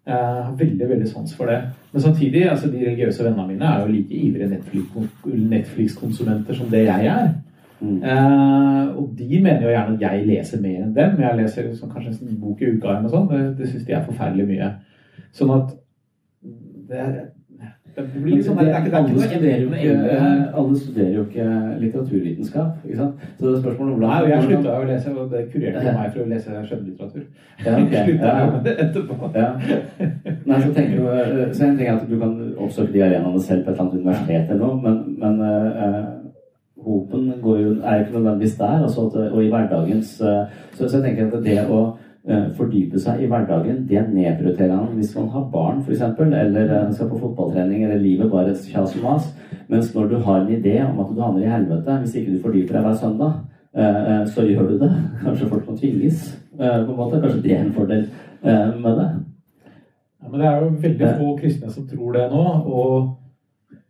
Jeg 0.09 0.45
har 0.45 0.55
veldig 0.57 0.87
veldig 0.89 1.09
sans 1.09 1.35
for 1.37 1.51
det. 1.51 1.59
Men 1.93 2.03
samtidig, 2.03 2.47
altså 2.51 2.71
de 2.73 2.81
religiøse 2.81 3.25
vennene 3.25 3.49
mine 3.49 3.67
er 3.69 3.83
jo 3.83 3.93
like 3.93 4.15
ivrige 4.15 4.49
Netflix- 4.49 5.27
Netflix-konsumenter 5.53 6.57
som 6.57 6.71
det 6.73 6.85
jeg 6.87 7.07
er. 7.13 7.29
Mm. 7.81 7.99
Eh, 8.03 8.97
og 8.97 9.11
de 9.19 9.41
mener 9.43 9.63
jo 9.63 9.75
gjerne 9.75 9.95
at 9.95 10.01
jeg 10.07 10.27
leser 10.27 10.63
mer 10.63 10.79
enn 10.83 10.95
dem. 10.97 11.21
Jeg 11.21 11.37
leser 11.37 11.69
liksom, 11.69 11.91
kanskje 11.93 12.15
en 12.25 12.41
bok 12.41 12.63
i 12.63 12.71
uka 12.73 12.89
eller 12.89 13.05
noe 13.05 13.13
sånt. 13.13 13.35
Det, 13.35 13.59
det 13.59 13.69
syns 13.69 13.85
de 13.87 13.95
er 13.95 14.07
forferdelig 14.07 14.49
mye. 14.49 14.71
Sånn 15.37 15.53
at 15.55 15.77
det 16.89 17.03
er, 17.05 17.15
Det 17.99 18.25
liksom, 18.25 18.57
det 18.57 18.67
det 18.67 18.73
er 18.73 18.97
alle, 18.97 19.21
studerer 19.21 19.61
jo 19.63 19.69
ikke, 19.73 19.95
alle 20.55 20.79
studerer 20.79 21.15
jo 21.15 21.23
ikke 21.25 21.47
litteraturvitenskap. 21.81 22.85
Ikke 22.85 22.99
sant? 22.99 23.25
Så 23.39 23.47
det 23.47 23.55
er 23.55 23.63
spørsmålet 23.63 23.95
om 23.95 24.05
Nei, 24.05 24.19
jeg 24.31 24.45
slutta 24.45 24.77
å 24.79 24.85
lese, 24.87 25.15
og 25.15 25.33
det 25.33 25.43
kurerte 25.53 25.95
meg 25.97 26.13
for 26.13 26.23
å 26.23 26.29
lese 26.33 26.63
skjønnlitteratur. 26.69 27.25
Ja, 27.65 27.75
okay. 27.83 28.15
Ja. 28.29 28.37
etterpå. 28.85 29.33
Ja. 29.35 29.49
Nei, 30.47 30.61
så 30.63 30.73
tenker 30.77 30.95
du, 30.95 31.09
eh, 31.11 31.53
så 31.53 31.67
en 31.67 31.77
ting 31.81 31.89
er 31.89 31.97
at 31.97 32.07
du 32.07 32.17
kan 32.21 32.39
oppsøke 32.57 32.93
de 32.95 33.03
arenaene 33.09 33.43
selv 33.43 33.65
på 33.65 33.73
et 33.73 33.75
eller 33.75 33.85
annet 33.87 34.01
universitet 34.01 34.55
eller 34.55 34.65
noe, 34.65 34.81
men, 34.85 34.99
men 35.19 35.43
uh, 35.43 36.03
hopen 36.87 37.33
går 37.43 37.63
jo, 37.65 37.73
er 37.83 37.97
jo 37.97 38.05
ikke 38.05 38.19
nødvendigvis 38.19 38.59
der. 38.61 38.83
Altså 38.83 39.09
at, 39.09 39.19
og 39.33 39.41
i 39.45 39.51
hverdagens 39.51 40.21
uh, 40.23 40.61
så, 40.75 40.85
så 40.85 41.01
jeg 41.01 41.09
tenker 41.09 41.33
at 41.33 41.45
det 41.45 41.65
å 41.67 41.83
fordype 42.57 43.01
seg 43.01 43.23
i 43.23 43.29
hverdagen, 43.31 43.85
det 43.89 44.03
nedprioriterer 44.13 44.75
han 44.77 44.97
hvis 44.99 45.15
man 45.17 45.31
har 45.33 45.47
barn 45.53 45.79
f.eks., 45.81 46.03
eller 46.21 46.73
eh, 46.77 46.91
skal 46.93 47.09
på 47.09 47.21
fotballtrening, 47.23 47.85
eller 47.85 48.03
livet 48.03 48.31
bare 48.31 48.53
kjas 48.53 48.97
og 48.99 49.07
mas. 49.07 49.31
Mens 49.69 49.95
når 49.95 50.11
du 50.11 50.19
har 50.25 50.43
en 50.43 50.53
idé 50.53 50.75
om 50.85 51.01
at 51.01 51.15
du 51.15 51.23
havner 51.23 51.47
i 51.47 51.53
helvete 51.53 51.97
hvis 52.03 52.19
ikke 52.21 52.35
du 52.35 52.43
fordyper 52.45 52.77
deg 52.77 52.85
hver 52.87 52.99
søndag, 53.01 53.41
eh, 53.77 54.13
eh, 54.13 54.23
så 54.29 54.45
gjør 54.45 54.69
du 54.69 54.77
det. 54.83 54.91
Kanskje 55.25 55.49
folk 55.55 55.71
må 55.71 55.77
tvinges. 55.77 56.29
eh, 56.59 56.85
på 56.85 56.93
en 56.93 57.01
måte. 57.01 57.23
Kanskje 57.23 57.43
det 57.43 57.57
er 57.57 57.65
en 57.65 57.75
fordel 57.77 58.07
eh, 58.43 58.77
med 58.77 59.01
det. 59.01 59.09
Ja, 60.23 60.29
men 60.29 60.41
det 60.41 60.49
er 60.49 60.63
jo 60.63 60.71
veldig 60.83 61.13
få 61.19 61.35
kristne 61.39 61.73
som 61.73 61.89
tror 61.89 62.13
det 62.13 62.27
nå. 62.33 62.45
Og, 62.67 63.13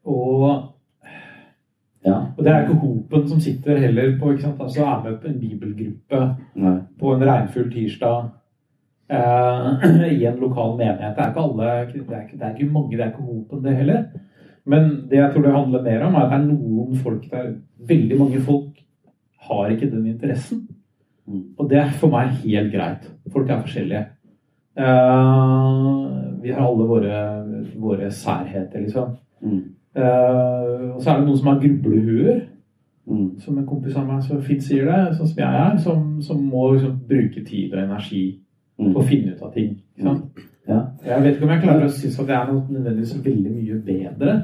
og, 0.05 0.51
Ja. 2.07 2.15
og 2.37 2.45
det 2.45 2.53
er 2.53 2.63
ikke 2.63 2.79
hopen 2.79 3.25
som 3.29 3.41
sitter 3.43 3.79
heller 3.83 4.13
på 4.21 4.31
ikke 4.31 4.45
sant? 4.45 4.61
Altså 4.63 4.85
er 4.87 5.01
med 5.05 5.17
på 5.19 5.29
en 5.29 5.41
bibelgruppe 5.41 6.21
Nei. 6.55 6.77
på 7.01 7.15
en 7.15 7.25
regnfull 7.27 7.67
tirsdag 7.73 8.29
eh, 9.11 10.13
i 10.21 10.25
en 10.31 10.39
lokal 10.41 10.77
menighet. 10.79 11.17
Det 11.17 11.25
er 11.25 11.33
ikke 11.33 11.43
alle, 11.43 11.59
det 11.65 11.73
er 11.75 12.23
ikke, 12.23 12.39
det 12.39 12.47
er 12.47 12.55
ikke 12.55 12.73
mange, 12.73 12.97
det 12.97 13.05
er 13.05 13.11
ikke 13.13 13.29
hopen 13.31 13.65
det 13.65 13.77
heller. 13.81 14.05
Men 14.69 14.91
det 15.11 15.19
jeg 15.19 15.33
tror 15.33 15.47
det 15.47 15.55
handler 15.57 15.83
mer 15.83 16.05
om, 16.07 16.15
er 16.15 16.27
at 16.27 16.31
det 16.33 16.39
er 16.39 16.47
noen 16.53 17.01
folk 17.03 17.31
der 17.31 17.57
Veldig 17.89 18.17
mange 18.19 18.41
folk 18.43 18.81
har 19.49 19.69
ikke 19.71 19.87
den 19.91 20.07
interessen. 20.11 20.65
Mm. 21.27 21.45
Og 21.59 21.69
det 21.71 21.79
er 21.79 21.93
for 21.95 22.11
meg 22.11 22.33
helt 22.43 22.73
greit. 22.73 23.05
Folk 23.33 23.51
er 23.51 23.61
forskjellige. 23.63 24.01
Eh, 24.79 25.85
vi 26.43 26.53
har 26.53 26.65
alle 26.67 26.89
våre, 26.91 27.21
våre 27.79 28.11
særheter, 28.11 28.83
liksom. 28.83 29.15
Mm. 29.41 29.63
Eh, 29.97 30.95
og 30.95 31.03
så 31.03 31.11
er 31.11 31.19
det 31.19 31.27
noen 31.27 31.37
som 31.41 31.47
har 31.53 31.61
grublehuer, 31.65 32.41
Mm. 33.09 33.39
som 33.41 33.57
en 33.59 33.67
kompis 33.67 33.97
av 33.97 34.05
meg 34.07 34.21
så 34.23 34.37
fint 34.45 34.61
sier 34.63 34.85
det, 34.85 35.15
sånn 35.17 35.27
som 35.31 35.39
jeg 35.39 35.47
er, 35.49 35.77
som, 35.81 36.19
som 36.23 36.43
må 36.45 36.73
liksom, 36.75 36.99
bruke 37.09 37.41
tid 37.45 37.73
og 37.73 37.79
energi 37.87 38.39
Mm. 38.79 38.93
på 38.95 39.01
å 39.01 39.05
finne 39.09 39.33
ut 39.33 39.43
av 39.43 39.53
ting. 39.55 39.79
Sant? 40.03 40.25
Ja. 40.69 40.83
Jeg 41.07 41.23
vet 41.23 41.35
ikke 41.37 41.43
om 41.45 41.51
jeg 41.51 41.63
klarer 41.63 41.85
å 41.87 41.89
synes 41.89 42.19
at 42.21 42.27
det 42.29 42.35
er 42.37 42.53
noe 42.53 42.63
nødvendigvis 42.71 43.25
veldig 43.25 43.51
mye 43.55 43.79
bedre, 43.87 44.35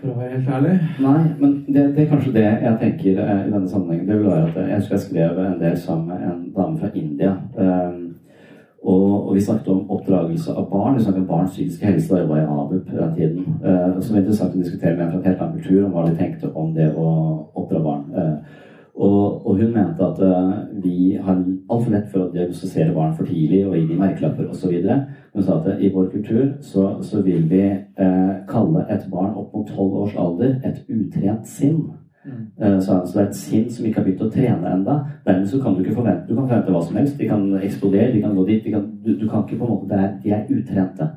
for 0.00 0.08
å 0.10 0.16
være 0.18 0.30
helt 0.34 0.48
ærlig. 0.48 0.74
Nei, 1.00 1.22
men 1.40 1.54
det, 1.68 1.84
det 1.96 2.02
er 2.02 2.10
kanskje 2.10 2.32
det 2.34 2.42
jeg 2.44 2.76
tenker 2.82 3.22
eh, 3.22 3.46
i 3.46 3.50
denne 3.52 3.68
sammenhengen. 3.68 4.08
Det 4.08 4.18
vil 4.18 4.26
være 4.26 4.48
at 4.48 4.58
jeg 4.68 4.76
husker 4.80 4.94
jeg 4.96 5.00
skrev 5.06 5.38
en 5.46 5.60
del 5.60 5.76
sammen 5.76 6.06
med 6.08 6.26
en 6.32 6.42
dame 6.56 6.78
fra 6.78 6.90
India. 6.94 7.36
Um, 7.56 8.05
og, 8.86 9.28
og 9.28 9.34
vi 9.34 9.40
snakket 9.40 9.68
om 9.68 9.90
oppdragelse 9.90 10.52
av 10.54 10.68
barn. 10.70 10.94
Vi 10.94 11.02
snakket 11.02 11.22
om 11.24 11.30
barns 11.30 11.50
psykiske 11.50 11.86
helse 11.86 12.12
da 12.12 12.20
jeg 12.20 12.28
var 12.28 12.38
i 12.38 12.44
ABUP 12.60 12.92
den 12.92 13.16
tiden. 13.16 13.56
Uh, 13.64 13.96
som 14.00 14.14
er 14.14 14.20
interessant 14.20 14.54
å 14.54 14.60
diskutere 14.60 14.94
med 14.94 15.06
en 15.06 15.10
fra 15.10 15.18
en 15.18 15.26
helt 15.26 15.42
annen 15.42 15.58
kultur 15.58 15.88
om 15.88 15.96
hva 15.96 16.06
de 16.06 16.14
tenkte 16.20 16.52
om 16.54 16.70
det 16.76 16.86
å 16.94 17.08
oppdra 17.58 17.82
barn. 17.82 18.06
Uh, 18.14 18.62
og, 18.96 19.46
og 19.46 19.58
hun 19.58 19.74
mente 19.74 20.06
at 20.06 20.22
uh, 20.22 20.54
vi 20.84 21.18
har 21.18 21.42
altfor 21.42 21.90
lett 21.96 22.06
for 22.12 22.28
å 22.28 22.30
diagnostisere 22.30 22.94
barn 22.94 23.18
for 23.18 23.26
tidlig 23.26 23.64
og 23.66 23.74
gi 23.74 23.84
dem 23.90 24.00
merkelapper 24.04 24.54
osv. 24.54 24.78
Hun 25.34 25.42
sa 25.42 25.58
at 25.58 25.82
i 25.82 25.90
vår 25.92 26.08
kultur 26.14 26.46
så, 26.64 26.88
så 27.02 27.26
vil 27.26 27.44
vi 27.50 27.66
kalle 28.48 28.86
et 28.92 29.04
barn 29.12 29.34
opp 29.34 29.52
mot 29.52 29.68
tolv 29.68 30.02
års 30.04 30.16
alder 30.20 30.60
et 30.64 30.84
utrent 30.88 31.48
sinn. 31.50 31.82
Eh, 32.26 32.80
så, 32.80 32.98
det 33.12 33.20
er 33.20 33.28
et 33.28 33.38
sinn 33.38 33.66
som 33.70 33.86
ikke 33.86 34.00
har 34.00 34.06
begynt 34.06 34.24
å 34.26 34.32
trene 34.32 34.72
enda. 34.72 34.96
Dermed 35.26 35.46
så 35.50 35.60
kan 35.62 35.76
du 35.76 35.82
ikke 35.84 35.98
forvente 35.98 36.26
Du 36.26 36.34
kan 36.34 36.48
forvente 36.48 36.74
hva 36.74 36.82
som 36.82 36.98
helst. 36.98 37.18
De 37.20 37.28
kan 37.30 37.44
eksplodere, 37.60 38.12
de 38.14 38.22
kan 38.24 38.34
gå 38.34 38.46
dit. 38.48 38.66
Kan, 38.72 38.88
du, 39.04 39.12
du 39.20 39.28
kan 39.28 39.44
ikke 39.44 39.60
på 39.60 39.68
en 39.68 39.74
måte 39.74 39.90
det 39.92 40.00
er, 40.00 40.16
De 40.24 40.34
er 40.34 40.58
utrente. 40.58 41.08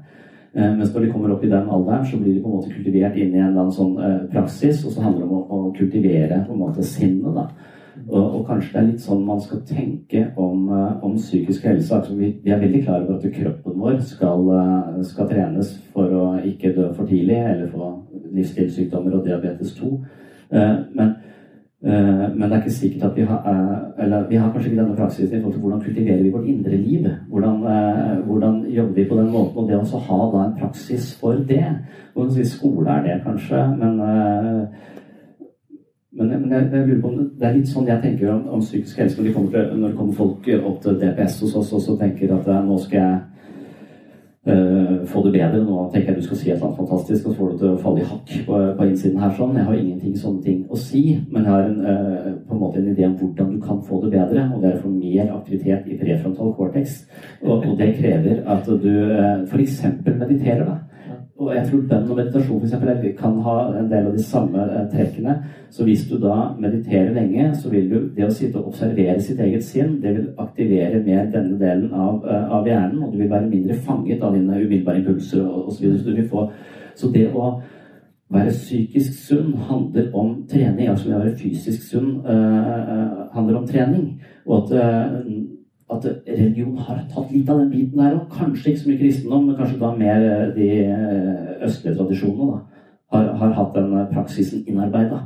Eh, 0.54 0.70
mens 0.76 0.94
når 0.94 1.06
de 1.06 1.12
kommer 1.14 1.34
opp 1.34 1.44
i 1.46 1.50
den 1.50 1.74
alderen, 1.78 2.06
så 2.06 2.20
blir 2.20 2.36
de 2.36 2.44
på 2.44 2.52
en 2.52 2.60
måte 2.60 2.76
kultivert 2.76 3.18
inn 3.18 3.34
i 3.34 3.42
en 3.42 3.50
eller 3.50 3.66
annen 3.66 3.76
sånn 3.76 3.98
eh, 4.02 4.22
praksis, 4.34 4.86
og 4.86 4.94
så 4.94 5.04
handler 5.06 5.26
det 5.26 5.30
om 5.30 5.36
å, 5.38 5.44
å 5.70 5.74
kultivere 5.78 6.40
på 6.46 6.56
en 6.56 6.64
måte 6.64 6.86
sinnet. 6.86 7.34
da. 7.36 7.50
Og, 8.10 8.24
og 8.24 8.46
kanskje 8.48 8.72
det 8.74 8.80
er 8.80 8.88
litt 8.88 9.04
sånn 9.04 9.26
man 9.28 9.42
skal 9.44 9.60
tenke 9.68 10.24
om, 10.40 10.70
om 11.06 11.18
psykisk 11.18 11.66
helse. 11.68 11.92
Altså, 11.94 12.16
vi, 12.18 12.32
vi 12.46 12.54
er 12.54 12.62
veldig 12.62 12.84
klar 12.86 13.04
over 13.04 13.18
at 13.18 13.34
kroppen 13.36 13.82
vår 13.82 14.00
skal, 14.08 14.48
skal 15.06 15.28
trenes 15.30 15.74
for 15.94 16.16
å 16.16 16.24
ikke 16.48 16.72
dø 16.78 16.88
for 16.96 17.10
tidlig 17.10 17.38
eller 17.42 17.68
få 17.74 17.92
livsstilssykdommer 18.38 19.20
og 19.20 19.28
diabetes 19.28 19.76
2. 19.78 19.92
Eh, 20.54 20.76
men, 20.96 21.08
eh, 21.86 22.36
men 22.36 22.42
det 22.42 22.52
er 22.52 22.62
ikke 22.64 22.74
sikkert 22.74 23.04
at 23.04 23.18
vi 23.18 23.22
har 23.22 23.44
eh, 23.46 24.04
Eller 24.04 24.28
vi 24.30 24.36
har 24.36 24.52
kanskje 24.52 24.72
ikke 24.72 24.82
denne 24.82 24.96
praksisen 24.96 25.38
i 25.38 25.42
forhold 25.42 25.54
til 25.54 25.62
hvordan 25.62 25.82
kultiverer 25.82 26.24
vi 26.24 26.32
vårt 26.32 26.46
indre 26.46 26.78
liv. 26.78 27.08
Hvordan, 27.30 27.56
hvordan 28.26 28.66
jobber 28.70 28.94
vi 28.94 29.10
på 29.10 29.18
den 29.18 29.32
måten. 29.32 29.58
Og 29.58 29.70
det 29.70 29.78
å 29.78 30.00
ha 30.10 30.20
da 30.32 30.46
en 30.46 30.60
praksis 30.60 31.18
for 31.22 31.34
det. 31.34 31.66
Kan 32.16 32.32
si 32.32 32.46
skole 32.46 32.90
er 32.90 33.04
det, 33.04 33.22
kanskje, 33.26 33.68
men 33.80 34.02
men, 36.12 36.28
men 36.42 36.52
jeg, 36.52 36.70
jeg 36.72 36.88
lurer 36.88 37.02
på 37.02 37.08
om 37.08 37.18
det, 37.18 37.26
det 37.40 37.48
er 37.48 37.54
litt 37.56 37.70
sånn 37.70 37.88
jeg 37.88 38.02
tenker 38.02 38.32
om, 38.34 38.48
om 38.50 38.60
psykisk 38.60 38.98
helse 38.98 39.18
når, 39.18 39.28
de 39.28 39.34
kommer 39.34 39.70
når 39.76 39.88
det 39.88 39.98
kommer 39.98 40.14
folk 40.18 40.48
opp 40.58 40.82
til 40.84 40.98
DPS 41.00 41.38
hos 41.46 41.56
oss 41.56 41.88
og 41.88 42.00
tenker 42.00 42.34
at 42.36 42.50
nå 42.66 42.80
skal 42.82 43.00
jeg 43.00 43.20
eh, 44.54 44.92
få 45.10 45.24
det 45.26 45.34
bedre. 45.36 45.62
Nå 45.64 45.86
tenker 45.94 46.12
jeg 46.12 46.22
du 46.22 46.28
skal 46.28 46.40
si 46.40 46.50
et 46.50 46.56
eller 46.56 46.68
annet 46.70 46.82
fantastisk, 46.82 47.26
og 47.28 47.34
så 47.34 47.38
får 47.40 47.52
du 47.52 47.58
til 47.62 47.70
å 47.72 47.82
falle 47.84 48.04
i 48.04 48.10
hakk 48.10 48.34
på, 48.48 48.60
på 48.80 48.88
innsiden 48.90 49.22
her. 49.24 49.32
sånn. 49.38 49.56
Jeg 49.60 49.68
har 49.70 49.80
ingenting 49.80 50.18
sånne 50.18 50.44
ting 50.46 50.60
å 50.70 50.80
si, 50.80 51.04
men 51.30 51.48
jeg 51.48 51.54
har 51.54 51.70
en, 51.70 51.80
uh, 51.86 52.30
på 52.48 52.58
en 52.58 52.62
måte 52.64 52.82
en 52.82 52.92
idé 52.94 53.08
om 53.08 53.16
hvordan 53.20 53.56
du 53.56 53.62
kan 53.64 53.82
få 53.88 54.02
det 54.04 54.14
bedre. 54.18 54.46
Og 54.54 54.62
det 54.64 54.72
er 54.72 54.84
få 54.84 54.94
mer 54.94 55.34
aktivitet 55.38 55.90
i 55.90 55.98
prefrontal 56.02 56.54
cortex. 56.58 57.02
Og, 57.42 57.56
og 57.58 57.74
det 57.80 57.94
krever 58.02 58.44
at 58.56 58.70
du 58.70 58.94
uh, 59.14 59.48
f.eks. 59.48 59.82
mediterer. 60.06 60.66
da. 60.68 60.78
Og 61.40 61.54
jeg 61.56 61.70
tror 61.70 61.84
bønn 61.88 62.10
og 62.12 62.18
meditasjon 62.18 62.60
for 62.60 62.68
eksempel, 62.68 63.14
kan 63.16 63.38
ha 63.46 63.56
en 63.80 63.88
del 63.92 64.10
av 64.10 64.16
de 64.18 64.24
samme 64.24 64.66
eh, 64.66 64.86
trekkene. 64.92 65.38
Så 65.72 65.86
hvis 65.88 66.04
du 66.10 66.18
da 66.20 66.50
mediterer 66.60 67.14
lenge, 67.16 67.54
så 67.56 67.72
vil 67.72 67.88
du 67.88 67.98
det 68.16 68.28
å 68.28 68.34
sitte 68.36 68.60
og 68.60 68.74
observere 68.74 69.22
sitt 69.24 69.40
eget 69.40 69.64
sinn, 69.64 69.98
det 70.04 70.14
vil 70.18 70.28
aktivere 70.44 71.00
mer 71.06 71.32
denne 71.32 71.56
delen 71.62 71.94
av, 71.96 72.26
eh, 72.28 72.54
av 72.60 72.68
hjernen, 72.68 73.04
og 73.06 73.14
du 73.14 73.22
vil 73.22 73.32
være 73.32 73.48
mindre 73.48 73.80
fanget 73.88 74.24
av 74.24 74.36
dine 74.36 74.60
umiddelbare 74.60 75.00
impulser 75.00 75.48
osv. 75.48 75.96
Så, 76.04 76.48
så 77.00 77.12
det 77.16 77.30
å 77.32 77.54
være 78.30 78.54
psykisk 78.54 79.16
sunn 79.28 79.54
handler 79.70 80.12
om 80.14 80.36
trening. 80.50 80.90
Altså 80.90 81.10
det 81.10 81.16
å 81.16 81.22
være 81.24 81.38
fysisk 81.40 81.88
sunn 81.90 82.20
uh, 82.26 83.30
handler 83.34 83.62
om 83.62 83.68
trening. 83.68 84.12
Og 84.46 84.68
at 84.68 84.76
eh, 84.78 85.16
at 85.90 86.06
religion 86.28 86.78
har 86.78 87.02
tatt 87.10 87.32
litt 87.34 87.50
av 87.50 87.64
den 87.64 87.72
biten 87.74 87.98
der 87.98 88.20
òg. 88.20 88.28
Kanskje 88.34 88.72
ikke 88.72 88.84
så 88.84 88.92
mye 88.92 89.02
kristendom, 89.02 89.48
men 89.48 89.58
kanskje 89.58 89.82
da 89.82 89.90
mer 89.98 90.28
eh, 90.28 90.46
de 90.54 90.70
eh, 90.86 91.66
østlige 91.66 91.98
tradisjonene 91.98 92.52
da, 92.52 92.86
har, 93.16 93.28
har 93.42 93.56
hatt 93.58 93.76
den 93.78 93.96
eh, 93.98 94.08
praksisen 94.14 94.68
innarbeida. 94.70 95.24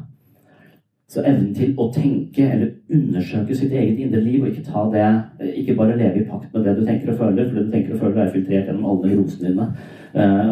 Så 1.12 1.22
evnen 1.28 1.52
til 1.54 1.74
å 1.78 1.90
tenke 1.94 2.46
eller 2.48 2.72
undersøke 2.96 3.58
sitt 3.58 3.76
eget 3.76 4.00
indre 4.06 4.22
liv, 4.24 4.40
og 4.42 4.54
ikke 4.54 4.86
det 4.94 5.50
Ikke 5.60 5.76
bare 5.78 5.98
leve 6.00 6.24
i 6.24 6.26
pakt 6.30 6.54
med 6.54 6.64
det 6.66 6.78
du 6.80 6.86
tenker 6.88 7.12
og 7.12 7.20
føler, 7.20 7.50
for 7.50 7.60
det 7.60 7.66
du 7.68 7.72
tenker 7.76 7.94
og 7.94 8.00
føler 8.00 8.24
er 8.24 8.32
filtrert 8.32 8.72
gjennom 8.72 8.88
alle 8.90 9.12
rosene 9.20 9.52
dine. 9.52 9.68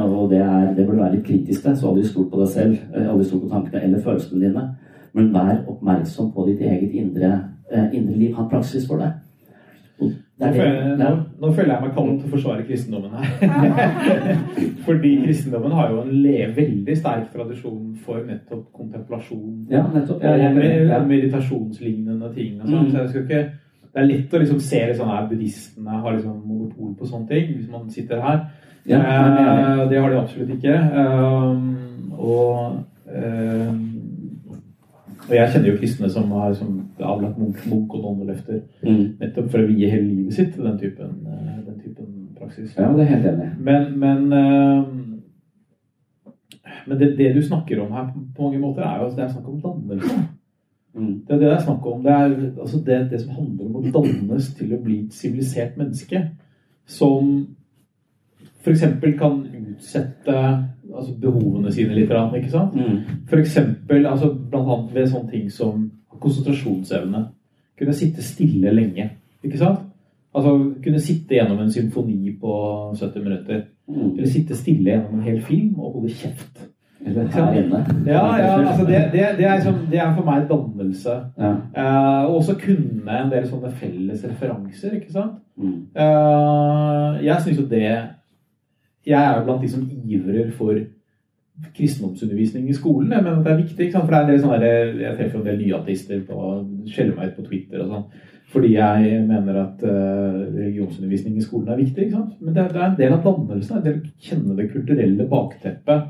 Og 0.03 0.29
det, 0.29 0.43
er, 0.43 0.75
det 0.75 0.85
burde 0.85 1.01
være 1.01 1.15
litt 1.15 1.25
kritisk 1.25 1.63
så 1.63 1.73
Så 1.75 1.87
aldri 1.89 2.03
stol 2.05 2.29
på 2.29 2.43
deg 2.43 2.51
selv, 2.53 2.77
aldri 2.93 3.25
stol 3.25 3.41
på 3.41 3.49
tankene 3.49 3.81
eller 3.87 4.05
følelsene 4.05 4.43
dine. 4.43 4.67
Men 5.13 5.33
vær 5.33 5.63
oppmerksom 5.71 6.29
på 6.35 6.45
ditt 6.51 6.61
eget 6.61 6.93
indre, 6.93 7.33
indre 7.71 8.19
liv. 8.19 8.35
Ha 8.35 8.45
praksis 8.51 8.85
for 8.85 9.01
det. 9.01 9.13
Nå 10.41 10.47
er 10.47 10.55
føler, 10.57 10.77
jeg, 10.81 10.97
nå, 10.97 11.09
nå 11.41 11.49
føler 11.53 11.71
jeg 11.73 11.83
meg 11.85 11.91
kallet 11.95 12.19
til 12.19 12.27
å 12.27 12.33
forsvare 12.35 12.63
kristendommen 12.65 13.11
her. 13.13 13.25
Fordi 14.87 15.11
kristendommen 15.21 15.75
har 15.77 15.91
jo 15.93 16.01
en 16.01 16.55
veldig 16.55 16.95
sterk 16.97 17.27
tradisjon 17.33 17.91
for 18.05 18.23
nettopp 18.25 18.63
kontemplasjon. 18.73 19.67
Ja, 19.69 19.83
nettopp. 19.93 20.23
Ja, 20.25 20.33
jeg- 20.41 20.55
med, 20.55 20.87
ja. 20.89 21.01
meditasjonslignende 21.05 22.31
ting 22.33 22.57
sånn. 22.63 22.87
Mm. 22.87 22.89
Så 22.91 22.97
jeg 22.97 23.09
skal 23.09 23.27
ikke 23.27 23.43
det 23.91 23.99
er 23.99 24.07
lett 24.07 24.33
å 24.33 24.39
liksom 24.39 24.59
se 24.63 24.79
litt 24.87 24.97
sånn 24.97 25.11
her 25.11 25.25
buddhistene 25.27 26.01
har 26.03 26.13
liksom 26.15 26.37
monopol 26.47 26.93
på 26.95 27.07
sånne 27.09 27.27
ting, 27.27 27.49
hvis 27.57 27.71
man 27.71 27.89
sitter 27.91 28.21
her. 28.23 28.45
Ja, 28.87 29.01
jeg. 29.03 29.57
Eh, 29.61 29.89
det 29.91 29.99
har 29.99 30.09
de 30.13 30.19
absolutt 30.21 30.53
ikke. 30.55 30.77
Um, 30.95 32.13
og 32.15 32.85
eh, 33.11 33.73
og 35.31 35.37
jeg 35.37 35.51
kjenner 35.53 35.69
jo 35.71 35.77
kristne 35.79 36.09
som 36.11 36.31
har 36.35 36.53
som 36.59 36.73
avlagt 36.99 37.37
munk, 37.39 37.61
munk 37.71 37.93
og 37.95 38.01
nonneløfter 38.03 38.61
Mm. 38.83 39.15
nettopp 39.21 39.47
for 39.51 39.59
å 39.63 39.67
vie 39.67 39.89
hele 39.89 40.07
livet 40.07 40.33
sitt 40.33 40.53
til 40.53 40.63
den 40.67 40.77
typen, 40.79 41.13
eh, 41.27 41.55
den 41.65 41.79
typen 41.79 42.27
praksis. 42.39 42.75
ja, 42.77 42.91
det 42.91 43.01
er 43.05 43.15
helt 43.15 43.25
enig. 43.31 43.49
Men, 43.59 43.99
men, 43.99 44.33
eh, 44.33 44.83
men 46.87 46.99
det, 46.99 47.17
det 47.17 47.35
du 47.35 47.41
snakker 47.41 47.81
om 47.81 47.91
her 47.91 48.11
på, 48.11 48.19
på 48.35 48.43
mange 48.43 48.59
måter, 48.59 48.81
er 48.83 48.99
jo 48.99 49.07
at 49.07 49.15
det 49.15 49.23
er 49.23 49.33
snakk 49.33 49.47
om 49.47 49.61
dannelse. 49.61 50.19
Mm. 50.93 51.21
Det 51.27 51.33
er 51.35 51.39
det 51.39 51.47
det 51.47 51.53
er 51.53 51.63
snakk 51.63 51.85
om. 51.85 52.03
Det 52.03 52.11
er 52.11 52.59
altså 52.59 52.77
det, 52.85 53.11
det 53.11 53.21
som 53.21 53.35
handler 53.35 53.65
om 53.65 53.75
å 53.75 53.91
dannes 53.93 54.53
til 54.57 54.73
å 54.75 54.81
bli 54.83 54.99
et 55.05 55.13
sivilisert 55.13 55.77
menneske. 55.77 56.29
Som 56.85 57.47
f.eks. 58.61 58.83
kan 59.17 59.45
utsette 59.71 60.37
altså 60.95 61.13
behovene 61.21 61.71
sine 61.73 61.95
litt. 61.95 62.11
Ikke 62.11 62.51
sant? 62.51 62.75
Mm. 62.75 63.21
For 63.29 63.41
eksempel 63.41 64.05
altså, 64.05 64.33
blant 64.33 64.69
annet 64.69 64.95
ved 64.95 65.07
sånne 65.11 65.31
ting 65.31 65.47
som 65.51 65.87
konsentrasjonsevne. 66.21 67.25
Kunne 67.79 67.95
sitte 67.97 68.25
stille 68.25 68.73
lenge. 68.75 69.09
Ikke 69.43 69.57
sant? 69.61 69.87
Altså 70.35 70.53
kunne 70.83 70.99
sitte 71.03 71.35
gjennom 71.35 71.59
en 71.59 71.71
symfoni 71.71 72.35
på 72.39 72.57
70 72.99 73.23
minutter. 73.23 73.65
Mm. 73.87 74.13
Eller 74.17 74.29
sitte 74.31 74.55
stille 74.55 74.93
gjennom 74.93 75.19
en 75.19 75.25
hel 75.27 75.41
film 75.43 75.79
og 75.79 75.97
holde 75.97 76.13
kjeft. 76.13 76.67
Eller 77.05 77.27
her 77.33 77.53
inne. 77.57 77.79
Ja, 78.05 78.21
ja 78.37 78.69
altså 78.69 78.85
det, 78.85 79.09
det, 79.11 79.25
det, 79.37 79.45
er 79.45 79.55
liksom, 79.55 79.75
det 79.91 79.99
er 79.99 80.15
for 80.15 80.25
meg 80.25 80.45
dannelse. 80.49 81.15
Ja. 81.37 81.51
uh, 81.77 82.29
og 82.29 82.35
også 82.35 82.55
kunne 82.61 83.17
en 83.23 83.31
del 83.31 83.47
sånne 83.49 83.71
felles 83.73 84.25
referanser, 84.27 84.99
ikke 84.99 85.11
sant. 85.11 85.39
Mm. 85.57 85.79
Uh, 85.97 87.17
jeg 87.25 87.41
syns 87.41 87.57
jo 87.59 87.65
det 87.71 87.87
Jeg 89.07 89.23
er 89.23 89.37
jo 89.39 89.45
blant 89.45 89.61
de 89.61 89.69
som 89.69 89.85
ivrer 90.07 90.51
for 90.51 90.77
kristendomsundervisning 91.75 92.69
i 92.69 92.73
skolen. 92.73 93.11
Jeg 93.11 93.23
mener 93.23 93.39
at 93.39 93.45
det 93.45 93.51
er 93.53 93.57
viktig. 93.61 93.79
Ikke 93.85 93.91
sant? 93.97 94.05
For 94.05 94.13
det 94.13 94.19
er 94.19 94.25
en 94.25 94.31
del 94.31 94.41
sånne 94.43 94.59
der, 94.61 94.93
Jeg 95.01 95.17
treffer 95.17 95.39
en 95.39 95.45
del 95.45 95.59
nyateister 95.61 96.21
på 96.27 96.37
skjeller 96.91 97.17
meg 97.17 97.31
ut 97.31 97.35
på 97.39 97.47
Twitter 97.49 97.83
og 97.83 97.91
sånn. 97.91 98.05
Fordi 98.51 98.71
jeg 98.73 99.19
mener 99.27 99.59
at 99.61 99.83
eh, 99.87 100.39
religionsundervisning 100.55 101.37
i 101.37 101.43
skolen 101.45 101.69
er 101.71 101.79
viktig. 101.79 102.09
Men 102.41 102.55
det 102.55 102.63
er, 102.63 102.71
det 102.73 102.81
er 102.81 102.87
en 102.89 102.97
del 102.97 103.13
av 103.15 103.21
dannelsen. 103.27 103.77
En 103.77 103.85
del 103.85 104.01
kjenner 104.19 104.57
det 104.59 104.71
kulturelle 104.73 105.27
bakteppet 105.31 106.09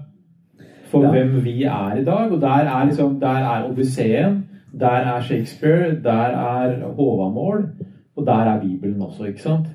for 0.91 1.03
Ja. 1.05 1.11
hvem 1.11 1.35
vi 1.43 1.63
er 1.63 1.99
i 1.99 2.03
dag. 2.07 2.31
Og 2.31 2.41
der 2.41 2.65
er 2.71 2.85
liksom, 2.89 3.19
der 3.19 3.45
er 3.51 3.67
Odysseen, 3.69 4.41
der 4.79 5.05
er 5.13 5.21
Shakespeare, 5.21 5.93
der 6.03 6.33
er 6.39 6.79
Håvamål, 6.95 7.69
og 8.15 8.25
der 8.25 8.49
er 8.55 8.61
Bibelen 8.61 9.01
også, 9.01 9.25
ikke 9.29 9.41
sant? 9.41 9.67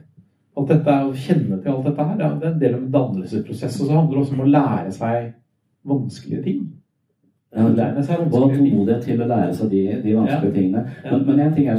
Alt 0.56 0.68
dette, 0.72 0.88
Å 1.04 1.12
kjenne 1.12 1.58
til 1.62 1.70
alt 1.72 1.84
dette 1.90 2.04
her, 2.08 2.16
ja, 2.22 2.30
det 2.40 2.46
er 2.48 2.52
en 2.54 2.58
del 2.62 2.74
av 2.74 2.80
en 2.82 2.90
dannelsesprosess. 2.94 3.80
Og 3.82 3.86
så 3.90 3.92
handler 3.98 4.14
det 4.16 4.22
også 4.24 4.34
om 4.38 4.40
å 4.46 4.50
lære 4.54 4.90
seg 4.96 5.32
vanskelige 5.86 6.42
ting. 6.48 6.60
Ja, 7.56 7.62
Lære 7.72 8.02
seg 8.04 8.18
Og 8.20 8.24
vanskelige 8.32 8.56
ting. 8.58 8.72
tålmodighet 8.74 9.02
til 9.06 9.20
å 9.22 9.26
lære 9.30 9.52
seg 9.56 9.70
de, 9.70 9.82
de 10.04 10.14
vanskelige 10.16 10.50
Ja. 10.50 10.56
tingene. 10.56 10.80
Men, 11.04 11.20
men 11.26 11.40
en 11.40 11.54
ting 11.54 11.68
er 11.72 11.76
å 11.76 11.78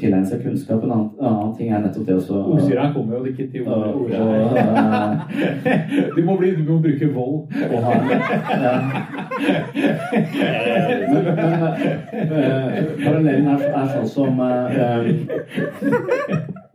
tilegne 0.00 0.26
seg 0.30 0.42
kunnskap, 0.44 0.84
en 0.86 0.92
annen, 0.94 1.10
annen 1.20 1.56
ting 1.58 1.68
er 1.72 1.82
nettopp 1.84 2.06
det 2.06 2.14
å 2.16 2.38
Ordstyreren 2.54 2.94
kommer 2.94 3.18
jo 3.18 3.24
ikke 3.32 3.48
til 3.52 3.62
ordet. 3.68 4.20
Uh. 4.20 5.12
Du 6.16 6.22
må, 6.24 6.36
bli, 6.40 6.48
du 6.56 6.62
må 6.72 6.78
bruke 6.80 7.06
vold. 7.12 7.38
Og. 7.48 7.82
Men, 11.08 11.24
men 11.36 11.62
eh, 11.62 12.88
parallellen 13.04 13.48
er, 13.52 13.60
er 13.68 13.86
sånn 13.92 14.08
som 14.10 14.40
eh, 14.42 15.04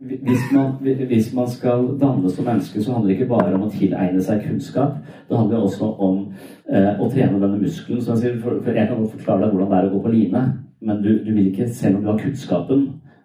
hvis, 0.04 0.42
man, 0.52 0.72
hvis 1.08 1.30
man 1.34 1.48
skal 1.50 1.86
dannes 2.00 2.32
som 2.32 2.44
menneske, 2.44 2.82
så 2.82 2.92
handler 2.92 3.10
det 3.10 3.16
ikke 3.18 3.30
bare 3.32 3.54
om 3.54 3.66
å 3.66 3.70
tilegne 3.72 4.22
seg 4.22 4.42
kunnskap. 4.44 4.98
Det 5.28 5.38
handler 5.38 5.64
også 5.64 5.88
om 6.02 6.18
eh, 6.68 6.92
å 7.00 7.08
trene 7.12 7.40
denne 7.40 7.60
muskelen. 7.60 8.02
Så 8.02 8.18
jeg, 8.20 8.36
for, 8.42 8.60
for 8.64 8.76
jeg 8.76 8.90
kan 8.90 9.08
forklare 9.16 9.46
deg 9.46 9.54
hvordan 9.54 9.72
det 9.72 9.78
er 9.78 9.88
å 9.88 9.94
gå 9.94 10.02
på 10.04 10.12
line, 10.12 10.44
men 10.84 11.00
du, 11.04 11.10
du 11.24 11.32
vil 11.32 11.48
ikke, 11.48 11.70
selv 11.72 11.98
om 11.98 12.04
du 12.04 12.12
har 12.12 12.20
kunnskapen 12.20 12.84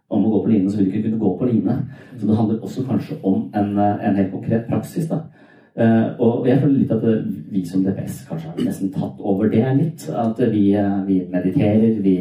om 0.09 0.25
å 0.25 0.31
gå 0.33 0.43
på 0.45 0.53
line, 0.53 0.69
så 0.69 0.79
vil 0.79 0.87
du 0.87 0.93
ikke 0.93 1.09
kunne 1.09 1.21
gå 1.21 1.33
på 1.37 1.49
line. 1.51 1.75
Så 2.15 2.29
det 2.29 2.39
handler 2.39 2.63
også 2.63 2.85
kanskje 2.87 3.19
om 3.27 3.43
en, 3.53 3.75
en 3.77 4.15
helt 4.15 4.31
konkret 4.33 4.69
praksis. 4.71 5.09
da. 5.11 5.25
Uh, 5.79 6.17
og 6.19 6.47
jeg 6.49 6.59
føler 6.59 6.79
litt 6.81 6.89
at 6.91 7.03
eh, 7.07 7.19
vi 7.53 7.61
som 7.63 7.83
DPS 7.85 8.23
kanskje 8.27 8.49
har 8.49 8.65
nesten 8.65 8.89
tatt 8.91 9.19
over 9.23 9.47
det 9.51 9.63
litt. 9.77 10.07
At 10.11 10.41
vi, 10.51 10.63
uh, 10.75 11.05
vi 11.07 11.21
mediterer, 11.31 12.01
vi, 12.03 12.15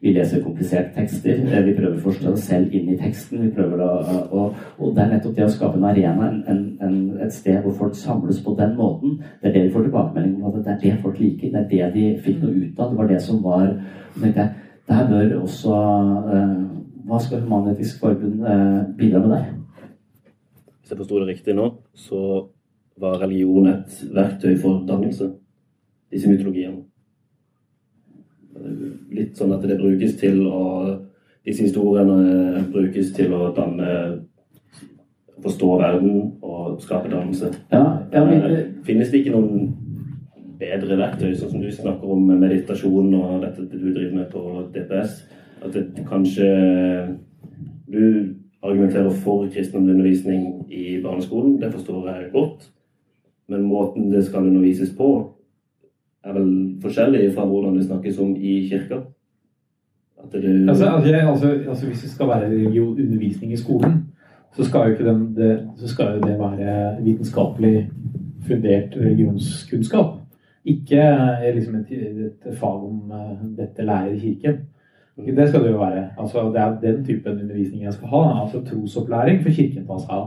vi 0.00 0.12
leser 0.12 0.42
kompliserte 0.44 0.94
tekster. 0.94 1.42
eh, 1.46 1.64
Vi 1.64 1.74
prøver 1.74 1.96
å 1.96 2.04
forstå 2.04 2.32
oss 2.32 2.46
selv 2.50 2.74
inn 2.74 2.88
i 2.92 2.96
teksten. 3.00 3.42
vi 3.42 3.50
prøver 3.50 3.80
å, 3.80 3.90
å, 4.30 4.54
Og 4.78 4.94
det 4.94 5.02
er 5.02 5.12
nettopp 5.14 5.36
det 5.36 5.44
å 5.44 5.52
skape 5.52 5.78
en 5.78 5.84
arena, 5.84 6.30
en, 6.48 6.78
en, 6.80 6.96
et 7.20 7.32
sted 7.32 7.62
hvor 7.62 7.72
folk 7.72 7.94
samles 7.94 8.40
på 8.44 8.56
den 8.58 8.76
måten. 8.76 9.18
Det 9.42 9.50
er 9.50 9.52
det 9.52 9.64
de 9.66 9.74
får 9.74 9.88
tilbakemelding 9.88 10.42
om. 10.44 10.54
at 10.54 10.64
Det 10.64 10.72
er 10.72 10.80
det 10.82 11.02
folk 11.02 11.20
liker. 11.20 11.50
Det 11.50 11.60
er 11.62 11.68
det 11.68 11.94
de 11.94 12.22
fikk 12.22 12.42
noe 12.42 12.54
ut 12.54 12.80
av. 12.80 12.90
Det 12.90 12.98
var 12.98 13.08
det 13.08 13.22
som 13.22 13.42
var 13.42 13.68
så 14.16 14.20
tenkte 14.22 14.40
jeg, 14.40 14.50
Der 14.88 15.08
bør 15.08 15.40
også 15.42 15.76
eh, 16.32 16.58
Hva 17.06 17.18
skal 17.22 17.40
Human-Etisk 17.42 18.00
Forbund 18.00 18.44
eh, 18.46 18.82
bidra 18.98 19.20
med 19.22 19.30
der? 19.34 19.48
Hvis 20.80 20.90
jeg 20.90 20.98
forsto 20.98 21.18
det 21.20 21.28
riktig 21.28 21.54
nå, 21.54 21.70
så 21.94 22.20
var 22.98 23.18
religion 23.20 23.66
et 23.68 24.02
verktøy 24.14 24.56
for 24.58 24.84
dannelse. 24.86 25.32
Disse 26.10 26.30
mytologiene. 26.30 26.85
Litt 29.16 29.38
sånn 29.38 29.54
at 29.56 29.64
det 29.66 29.80
brukes 29.80 30.16
til 30.20 30.44
å 30.46 30.64
Disse 31.46 31.62
historiene 31.62 32.64
brukes 32.72 33.12
til 33.14 33.30
å 33.36 33.52
danne 33.54 33.90
Forstå 35.44 35.66
verden 35.78 36.14
og 36.42 36.80
skape 36.82 37.10
dannelse. 37.12 37.52
Ja, 37.70 37.82
ja 38.10 38.22
Eh, 38.26 38.64
Finnes 38.86 39.10
det 39.12 39.20
ikke 39.20 39.34
noen 39.36 39.68
bedre 40.58 40.96
verktøy, 40.96 41.34
sånn 41.36 41.52
som 41.52 41.60
du 41.60 41.68
snakker 41.70 42.08
om 42.10 42.24
med 42.26 42.40
meditasjon 42.40 43.12
og 43.14 43.44
dette 43.44 43.66
du 43.68 43.92
driver 43.92 44.14
med 44.16 44.30
på 44.32 44.64
DPS? 44.74 45.20
At 45.62 45.72
det 45.76 46.06
kanskje 46.08 46.48
Du 47.86 48.34
argumenterer 48.62 49.10
for 49.22 49.46
kristendomsundervisning 49.46 50.66
i 50.72 50.98
barneskolen, 51.02 51.60
det 51.60 51.70
forstår 51.70 52.08
jeg 52.08 52.32
godt. 52.32 52.70
Men 53.48 53.62
måten 53.62 54.10
det 54.10 54.24
skal 54.26 54.48
undervises 54.48 54.90
på, 54.96 55.35
er 56.26 56.34
vel 56.34 56.50
forskjellig 56.82 57.30
fra 57.34 57.46
hvordan 57.46 57.76
det 57.76 57.86
snakkes 57.86 58.18
om 58.18 58.34
i 58.36 58.58
kirka? 58.70 59.00
Det, 60.32 60.68
Altså, 60.68 60.86
altså, 60.86 61.14
altså, 61.14 61.48
altså 61.68 61.86
Hvis 61.86 62.02
det 62.02 62.10
skal 62.10 62.28
være 62.28 62.46
religionundervisning 62.46 63.52
i 63.52 63.56
skolen, 63.56 64.06
så 64.56 64.64
skal 64.64 64.90
jo 64.90 65.06
den, 65.06 65.36
det, 65.36 65.68
så 65.76 65.88
skal 65.88 66.06
jo 66.06 66.28
det 66.28 66.38
være 66.38 66.96
vitenskapelig 67.04 67.90
fundert 68.46 68.96
religionskunnskap. 68.96 70.14
Ikke 70.64 71.02
eh, 71.02 71.54
liksom 71.54 71.74
et, 71.74 71.92
et 71.92 72.56
fag 72.58 72.84
om 72.88 73.12
eh, 73.12 73.44
dette 73.58 73.84
lærer 73.84 74.14
i 74.14 74.18
kirken. 74.18 74.64
Det 75.36 75.48
skal 75.48 75.64
det 75.64 75.70
jo 75.70 75.78
være. 75.78 76.08
Altså, 76.18 76.52
det 76.52 76.60
er 76.60 76.80
den 76.80 77.04
typen 77.04 77.40
undervisning 77.42 77.84
jeg 77.84 77.92
skal 77.92 78.08
ha. 78.08 78.42
Altså 78.42 78.64
trosopplæring 78.64 79.42
for 79.42 79.50
kirken 79.50 79.86
tar 79.86 80.02
seg 80.02 80.10
av. 80.10 80.26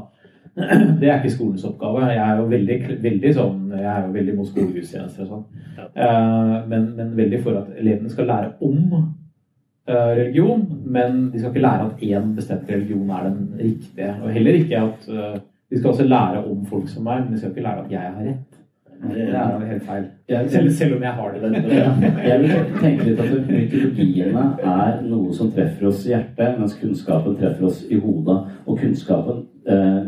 Det 1.00 1.10
er 1.10 1.20
ikke 1.20 1.32
skolens 1.34 1.64
oppgave. 1.68 2.06
Jeg 2.12 2.24
er 2.24 2.40
jo 2.40 2.48
veldig, 2.52 2.78
veldig 3.04 3.34
sånn, 3.36 3.62
jeg 3.76 3.88
er 3.94 4.06
jo 4.06 4.14
veldig 4.14 4.36
mot 4.38 4.50
skolegudstjenester 4.50 5.26
og 5.26 5.30
sånn. 5.34 5.46
Eh, 5.88 6.56
men, 6.72 6.90
men 6.98 7.16
veldig 7.18 7.42
for 7.46 7.62
at 7.62 7.72
elevene 7.80 8.12
skal 8.12 8.30
lære 8.30 8.52
om 8.66 8.80
eh, 8.98 10.12
religion, 10.20 10.66
men 10.86 11.22
de 11.32 11.40
skal 11.40 11.54
ikke 11.54 11.66
lære 11.66 11.88
at 11.88 12.04
én 12.10 12.36
bestemt 12.36 12.72
religion 12.72 13.10
er 13.10 13.30
den 13.30 13.42
riktige. 13.60 14.14
Og 14.24 14.34
heller 14.36 14.60
ikke 14.62 14.84
at 14.88 15.10
eh, 15.10 15.40
De 15.70 15.78
skal 15.78 15.92
også 15.92 16.04
lære 16.04 16.40
om 16.50 16.64
folk 16.66 16.88
som 16.90 17.04
meg, 17.06 17.20
men 17.22 17.34
de 17.34 17.40
skal 17.40 17.52
ikke 17.52 17.62
lære 17.62 17.84
at 17.84 17.92
jeg 17.92 18.00
har 18.02 18.24
rett. 18.26 18.60
Det 19.02 19.22
er 19.30 19.52
jo 19.54 19.66
helt 19.66 19.84
feil. 19.84 20.06
Selv, 20.50 20.72
selv 20.72 20.96
om 20.96 21.04
jeg 21.04 21.12
har 21.12 21.32
det. 21.32 21.52
Jeg 22.30 22.40
vil 22.40 22.50
tenke 22.82 23.06
litt 23.06 23.20
at 23.20 23.46
mytologiene 23.48 24.46
er 24.72 24.98
noe 25.06 25.34
som 25.34 25.52
treffer 25.56 25.88
oss 25.88 26.04
i 26.08 26.12
hjertet, 26.12 26.58
mens 26.60 26.76
kunnskapen 26.82 27.38
treffer 27.40 27.70
oss 27.70 27.86
i 27.88 28.00
hodet. 28.00 28.38
Og 28.66 28.82
kunnskapen 28.82 29.46
eh, 29.70 30.02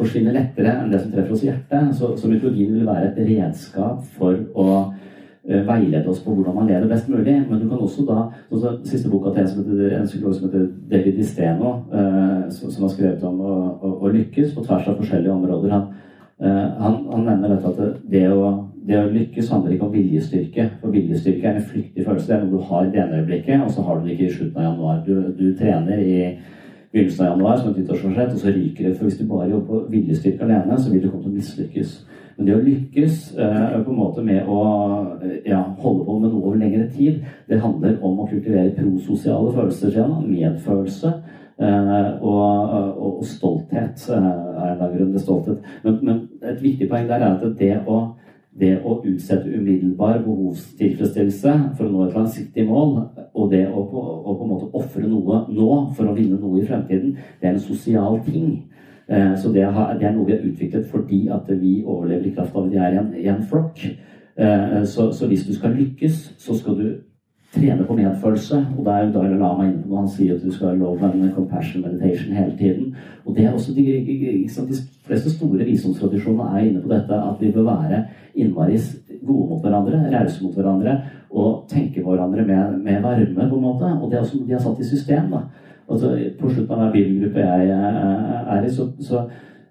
forsvinner 0.00 0.36
lettere 0.36 0.74
enn 0.74 0.90
det 0.92 1.02
som 1.02 1.12
treffer 1.12 1.36
oss 1.36 1.44
i 1.44 1.50
hjertet. 1.50 1.94
Så, 1.98 2.14
så 2.18 2.30
mytologien 2.30 2.74
vil 2.74 2.88
være 2.88 3.12
et 3.12 3.22
redskap 3.28 4.02
for 4.18 4.36
å 4.58 4.66
uh, 4.90 5.62
veilede 5.68 6.10
oss 6.10 6.20
på 6.24 6.34
hvordan 6.34 6.56
man 6.58 6.68
lever 6.70 6.90
best 6.90 7.08
mulig. 7.12 7.38
Men 7.46 7.62
du 7.62 7.68
kan 7.68 7.80
også 7.80 8.04
da 8.08 8.26
også 8.50 8.76
Siste 8.88 9.12
boka 9.12 9.34
til 9.36 9.46
en, 9.46 10.06
psykolog 10.08 10.36
som 10.36 10.48
heter 10.48 10.68
David 10.90 11.20
Disteno, 11.20 11.74
uh, 11.94 12.46
som, 12.52 12.72
som 12.72 12.86
har 12.88 12.94
skrevet 12.96 13.26
om 13.28 13.40
å, 13.40 13.56
å, 13.80 13.96
å 14.00 14.14
lykkes 14.16 14.56
på 14.56 14.66
tvers 14.66 14.88
av 14.90 15.00
forskjellige 15.00 15.36
områder. 15.36 15.76
Han, 15.76 15.90
Eh, 16.40 16.68
han, 16.78 16.94
han 17.12 17.26
nevner 17.26 17.52
dette 17.52 17.68
at 17.68 17.96
det 18.08 18.22
å, 18.32 18.44
det 18.88 18.96
å 18.96 19.08
lykkes 19.12 19.50
handler 19.52 19.74
ikke 19.74 19.88
om 19.90 19.92
viljestyrke. 19.92 20.66
For 20.80 20.94
viljestyrke 20.94 21.50
er 21.50 21.58
en 21.58 21.66
flyktig 21.72 22.06
følelse. 22.06 22.30
Det 22.30 22.36
er 22.36 22.46
noe 22.46 22.54
du 22.54 22.70
har 22.70 22.86
i 22.86 22.92
det 22.94 23.02
ene 23.02 23.18
øyeblikket, 23.20 23.64
og 23.66 23.74
så 23.74 23.84
har 23.84 23.98
du 23.98 24.06
det 24.06 24.14
ikke 24.14 24.28
i 24.30 24.38
slutten 24.38 24.62
av 24.62 24.68
januar. 24.70 25.02
Du, 25.04 25.14
du 25.36 25.50
trener 25.58 26.00
i 26.00 26.14
begynnelsen 26.92 27.26
av 27.26 27.32
januar 27.32 27.56
som 27.56 27.70
et 27.70 27.80
nyttårsforsett, 27.80 28.32
og 28.34 28.38
så 28.38 28.54
ryker 28.54 28.88
det. 28.88 28.94
For 28.96 29.06
hvis 29.08 29.18
du 29.18 29.26
bare 29.28 29.50
jobber 29.50 29.66
på 29.66 29.82
viljestyrke 29.90 30.46
alene, 30.46 30.78
så 30.78 30.92
vil 30.92 31.02
du 31.02 31.10
komme 31.10 31.24
til 31.24 31.32
å 31.32 31.38
mislykkes. 31.38 31.92
Men 32.36 32.46
det 32.46 32.54
å 32.56 32.62
lykkes 32.64 33.16
eh, 33.36 33.74
på 33.84 33.92
en 33.92 33.98
måte 33.98 34.22
med 34.24 34.48
å 34.48 34.60
eh, 35.20 35.36
ja, 35.50 35.60
holde 35.82 36.06
på 36.06 36.18
med 36.18 36.32
noe 36.32 36.40
over 36.40 36.56
lengre 36.62 36.86
tid, 36.94 37.20
det 37.50 37.60
handler 37.60 37.98
om 38.00 38.22
å 38.22 38.28
kultivere 38.30 38.72
prososiale 38.78 39.52
følelser, 39.52 39.92
gjennom 39.98 40.24
medfølelse. 40.30 41.12
Eh, 41.60 42.22
og, 42.24 42.72
og, 42.72 43.18
og 43.20 43.26
stolthet 43.28 44.06
eh, 44.08 44.16
er 44.16 44.70
en 44.72 44.80
av 44.80 44.94
grunnene 44.94 45.18
til 45.18 45.26
stolthet. 45.26 45.66
Men, 45.84 45.98
men 46.00 46.22
et 46.48 46.62
viktig 46.64 46.88
poeng 46.88 47.10
der 47.10 47.20
er 47.20 47.34
at 47.36 47.44
det 47.58 47.74
å, 47.84 47.98
det 48.58 48.72
å 48.82 48.96
utsette 49.06 49.46
umiddelbar 49.46 50.24
behovstilfredsstillelse 50.24 51.52
for 51.78 51.86
å 51.86 51.90
nå 51.92 52.06
et 52.06 52.16
langsiktig 52.16 52.64
mål, 52.66 52.96
og 53.34 53.50
det 53.52 53.62
å 53.68 53.84
på, 53.86 54.00
å 54.02 54.34
på 54.34 54.46
en 54.46 54.50
måte 54.50 54.70
ofre 54.76 55.06
noe 55.06 55.44
nå 55.48 55.68
for 55.96 56.10
å 56.10 56.14
vinne 56.16 56.40
noe 56.40 56.60
i 56.60 56.66
fremtiden, 56.66 57.14
det 57.40 57.48
er 57.48 57.54
en 57.54 57.62
sosial 57.62 58.18
ting. 58.26 58.64
Eh, 59.08 59.36
Så 59.38 59.52
det, 59.52 59.62
er 59.62 60.12
noe 60.14 60.26
vi 60.26 60.32
har 60.32 60.46
utviklet 60.46 60.86
fordi 60.90 61.28
at 61.28 61.46
vi 61.60 61.84
overlever 61.84 62.26
i 62.26 62.34
kraft 62.34 62.56
av 62.56 62.66
at 62.66 62.72
vi 62.72 62.78
er 62.78 62.92
i 62.92 62.98
en, 62.98 63.14
i 63.14 63.28
en 63.28 63.42
flokk. 63.42 63.84
Eh, 64.36 64.82
Så, 64.84 65.12
så 65.12 65.26
hvis 65.26 65.46
du 65.46 65.54
skal 65.54 65.76
lykkes, 65.78 66.34
så 66.38 66.58
skal 66.58 66.76
du 66.78 66.86
trene 67.54 67.84
på 67.86 67.96
medfølelse. 67.98 68.60
Og 68.78 68.84
da 68.86 68.98
er 68.98 69.12
Dalai 69.14 69.38
Lama 69.38 69.66
inne 69.66 69.82
på 69.82 69.98
han 69.98 70.10
sier 70.10 70.36
at 70.36 70.44
du 70.44 70.52
skal 70.54 70.70
ha 70.70 70.78
love 70.78 71.06
and 71.06 71.34
compassion 71.34 71.82
meditation 71.82 72.36
hele 72.36 72.56
tiden. 72.58 72.94
Og 73.24 73.36
det 73.36 73.44
er 73.44 73.52
også 73.52 73.74
de, 73.74 73.84
de 74.06 74.78
fleste 75.06 75.30
store 75.30 75.64
visdomstradisjonene 75.64 76.50
er 76.58 76.68
inne 76.68 76.82
på 76.82 76.92
dette 76.92 77.22
at 77.30 77.40
vi 77.40 77.52
bør 77.54 77.70
være 77.72 78.04
innmari 78.34 78.78
gode 79.26 79.48
mot 79.48 79.64
hverandre, 79.64 80.04
rause 80.12 80.44
mot 80.44 80.54
hverandre 80.54 81.00
og 81.30 81.66
tenke 81.70 82.02
hverandre 82.02 82.46
med, 82.46 82.78
med, 82.84 83.02
varme, 83.02 83.48
på 83.50 83.56
en 83.56 83.62
måte. 83.66 83.90
Og 84.00 84.10
det 84.10 84.18
er 84.18 84.24
også 84.24 84.38
de 84.46 84.52
har 84.52 84.62
satt 84.62 84.80
i 84.80 84.88
system. 84.88 85.30
da. 85.30 85.44
Altså, 85.90 86.14
på 86.40 86.50
slutten 86.50 86.74
av 86.74 86.84
hver 86.84 86.92
bibelgruppe 86.94 87.40
jeg 87.40 87.70
er 87.70 88.66
i, 88.66 88.70
så, 88.70 88.86
så, 89.02 89.24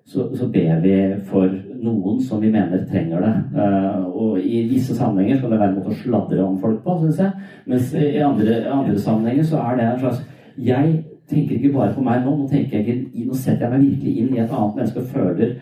så, 0.10 0.26
så 0.36 0.48
ber 0.50 0.80
vi 0.82 0.96
for 1.30 1.52
noen 1.84 2.18
som 2.26 2.42
vi 2.42 2.50
mener 2.52 2.82
trenger 2.90 3.22
det. 3.22 3.34
Uh, 3.54 4.08
og 4.10 4.40
i 4.42 4.64
visse 4.72 4.96
sammenhenger 4.98 5.38
skal 5.38 5.54
det 5.54 5.60
være 5.62 5.70
en 5.70 5.78
måte 5.78 5.94
å 5.94 6.00
sladre 6.02 6.42
om 6.46 6.58
folk 6.62 6.82
på, 6.86 6.98
syns 7.04 7.22
jeg. 7.22 7.50
Mens 7.70 7.94
i 7.94 8.18
andre, 8.26 8.64
andre, 8.74 8.98
sammenhenger 9.00 9.46
så 9.52 9.62
er 9.68 9.78
det 9.78 9.88
en 9.88 10.04
slags 10.04 10.26
Jeg 10.60 10.96
tenker 11.30 11.56
ikke 11.56 11.76
bare 11.78 11.94
på 11.94 12.02
meg 12.04 12.26
nå, 12.26 12.34
nå, 12.36 12.48
tenker 12.50 12.82
jeg, 12.82 13.06
nå 13.14 13.38
setter 13.38 13.68
jeg 13.68 13.72
meg 13.76 13.86
virkelig 13.86 14.16
inn 14.18 14.34
i 14.34 14.42
et 14.42 14.50
annet 14.50 14.80
menneske 14.82 15.04
og 15.04 15.12
føler 15.14 15.54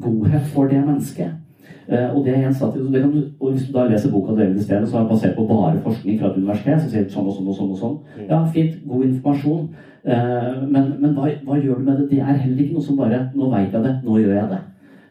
godhet 0.00 0.48
for 0.54 0.72
det 0.72 0.80
mennesket. 0.80 1.43
Uh, 1.84 2.16
og 2.16 2.24
det 2.24 2.32
er 2.32 2.46
en 2.48 2.54
satt, 2.54 2.76
og, 2.80 2.92
du, 2.92 3.22
og 3.40 3.50
Hvis 3.52 3.66
du 3.68 3.72
da 3.74 3.86
leser 3.88 4.12
boka 4.12 4.36
til 4.36 4.62
stedet, 4.62 4.88
så 4.88 4.96
er 4.96 5.02
det 5.02 5.10
basert 5.10 5.36
på 5.36 5.46
bare 5.48 5.80
forskning 5.84 6.20
fra 6.20 6.30
et 6.30 6.36
universitet. 6.36 6.80
som 6.80 6.90
sier 6.90 7.08
sånn 7.08 7.28
og 7.28 7.36
sånn 7.36 7.50
og 7.52 7.58
sånn 7.58 7.74
og 7.74 7.82
sånn. 7.82 7.98
Ja, 8.28 8.40
fint. 8.54 8.78
God 8.88 9.04
informasjon. 9.08 9.68
Uh, 10.04 10.64
men, 10.68 10.94
men 11.00 11.12
hva, 11.16 11.28
hva, 11.44 11.60
gjør 11.60 11.80
du 11.80 11.84
med 11.88 12.00
det? 12.00 12.10
Det 12.10 12.20
er 12.20 12.40
heller 12.40 12.64
ikke 12.64 12.78
noe 12.78 12.88
som 12.88 13.00
bare 13.00 13.20
Nå 13.34 13.50
veit 13.52 13.72
jeg 13.72 13.84
det. 13.84 13.94
Nå 14.04 14.18
gjør 14.20 14.38
jeg 14.38 14.52
det. 14.54 14.62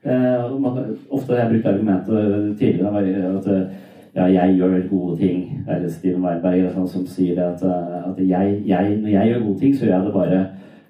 Man, 0.03 0.79
ofte 1.15 1.31
har 1.31 1.45
jeg 1.45 1.51
brukt 1.53 1.67
argumentet 1.71 2.57
tidligere 2.59 3.37
at 3.37 3.45
ja, 4.15 4.25
jeg 4.27 4.57
gjør 4.57 4.73
gode 4.89 5.17
ting. 5.17 5.45
Eller 5.67 5.89
Steven 5.89 6.25
Weinberg 6.25 6.67
sånn, 6.73 6.89
som 6.89 7.05
sier 7.09 7.39
at, 7.41 7.63
at 7.63 8.19
jeg, 8.19 8.57
jeg, 8.67 8.97
når 8.99 9.13
jeg 9.13 9.31
gjør 9.31 9.45
gode 9.47 9.59
ting, 9.61 9.77
så 9.77 9.87
gjør 9.87 9.95
jeg 9.95 10.05
det 10.05 10.13
bare 10.17 10.41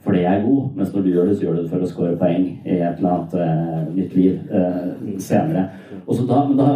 fordi 0.03 0.19
jeg 0.19 0.39
er 0.39 0.45
god, 0.45 0.63
mens 0.75 0.93
når 0.93 1.01
du 1.01 1.09
gjør 1.09 1.25
det, 1.25 1.37
så 1.37 1.45
gjør 1.45 1.53
du 1.55 1.61
det 1.61 1.69
for 1.71 1.83
å 1.83 1.87
score 1.87 2.17
poeng 2.19 2.47
i 2.65 2.73
et 2.75 2.97
eller 2.97 3.13
annet 3.13 3.35
uh, 3.39 3.93
nytt 3.95 4.15
liv 4.17 4.39
uh, 4.51 4.89
senere. 5.23 5.63
Og 6.03 6.17
så 6.17 6.25
da, 6.27 6.41
men 6.49 6.59
da 6.59 6.67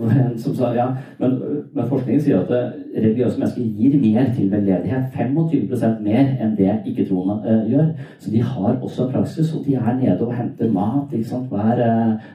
som 0.42 0.54
sa, 0.54 0.70
ja, 0.76 0.86
men, 1.18 1.34
men 1.74 1.88
forskningen 1.88 2.22
sier 2.22 2.42
at 2.42 2.50
eh, 2.52 2.74
religiøse 3.00 3.40
mennesker 3.40 3.64
gir 3.78 3.96
mer 3.98 4.28
til 4.36 4.50
veldedighet. 4.52 5.08
25% 5.16 6.02
mer 6.04 6.34
enn 6.36 6.52
det 6.58 6.74
ikke-troende 6.92 7.56
gjør. 7.70 7.88
Så 8.22 8.30
de 8.30 8.42
har 8.44 8.76
også 8.76 9.08
praksis, 9.14 9.54
og 9.56 9.64
de 9.66 9.78
er 9.80 9.96
nede 9.96 10.20
og 10.20 10.34
henter 10.36 10.70
mat 10.70 11.16
hver, 11.16 11.80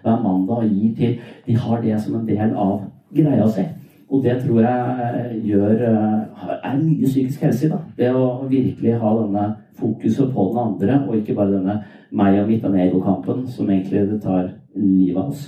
hver, 0.01 0.17
mandag 0.25 0.65
og 0.65 0.73
gir 0.73 0.95
til 0.97 1.19
De 1.45 1.57
har 1.57 1.85
det 1.85 2.01
som 2.01 2.17
en 2.17 2.27
del 2.27 2.57
av 2.57 2.81
greia 3.13 3.47
si. 3.53 3.67
Og 4.11 4.23
det 4.23 4.41
tror 4.41 4.59
jeg 4.59 5.41
gjør, 5.47 5.83
er 6.63 6.77
mye 6.81 7.07
psykisk 7.07 7.45
helse 7.45 7.65
i. 7.65 7.71
da. 7.71 7.79
Det 7.97 8.09
å 8.11 8.25
virkelig 8.49 8.97
ha 8.99 9.13
denne 9.21 9.45
fokuset 9.79 10.33
på 10.33 10.49
den 10.51 10.59
andre, 10.65 10.99
og 11.07 11.15
ikke 11.15 11.37
bare 11.37 11.55
denne 11.55 11.77
meg 12.11 12.41
og 12.41 12.51
mitt, 12.51 12.65
og 12.67 12.75
ego-kampen 12.75 13.47
som 13.47 13.69
egentlig 13.71 14.03
det 14.09 14.19
tar 14.25 14.51
livet 14.75 15.17
av 15.17 15.31
oss. 15.31 15.47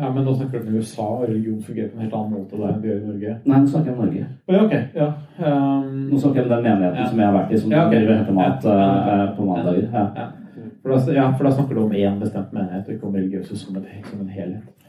Ja, 0.00 0.08
Men 0.12 0.24
nå 0.24 0.32
snakker 0.34 0.62
du 0.62 0.68
om 0.68 0.76
USA, 0.80 1.02
og 1.02 1.28
religion 1.28 1.62
fungerer 1.62 1.88
på 1.90 1.98
en 1.98 2.02
helt 2.06 2.14
annen 2.16 2.32
måte 2.32 2.56
der 2.56 2.70
enn 2.70 2.80
det 2.80 2.88
gjør 2.88 3.00
i 3.00 3.08
Norge? 3.10 3.36
Nei, 3.44 3.58
nå 3.60 3.68
snakker 3.68 3.90
jeg 3.90 3.96
om 3.98 4.04
Norge. 4.06 4.26
Ja, 4.48 4.60
ok, 4.64 4.74
ja. 4.96 5.08
Um, 5.36 5.90
nå 6.08 6.20
snakker 6.22 6.40
jeg 6.40 6.46
om 6.46 6.52
den 6.54 6.64
menigheten 6.64 7.02
ja. 7.02 7.08
som 7.10 7.20
jeg 7.20 7.28
har 7.28 7.36
vært 7.36 7.52
i, 7.52 7.58
som 7.60 7.74
ja, 7.74 7.82
okay. 7.86 8.06
henter 8.08 8.38
mat 8.38 8.64
uh, 8.64 9.26
på 9.36 9.48
mandager. 9.50 9.90
Ja. 9.92 10.28
For, 10.80 10.94
da, 10.94 11.00
ja, 11.12 11.26
for 11.36 11.44
da 11.44 11.52
snakker 11.58 11.76
du 11.76 11.82
om 11.82 11.92
én 11.92 12.16
bestemt 12.22 12.54
menighet, 12.56 12.88
og 12.88 12.96
ikke 12.96 13.10
om 13.10 13.18
religiøse 13.20 13.60
som, 13.60 13.76
et, 13.76 13.90
som 14.08 14.24
en 14.24 14.32
helhet? 14.32 14.79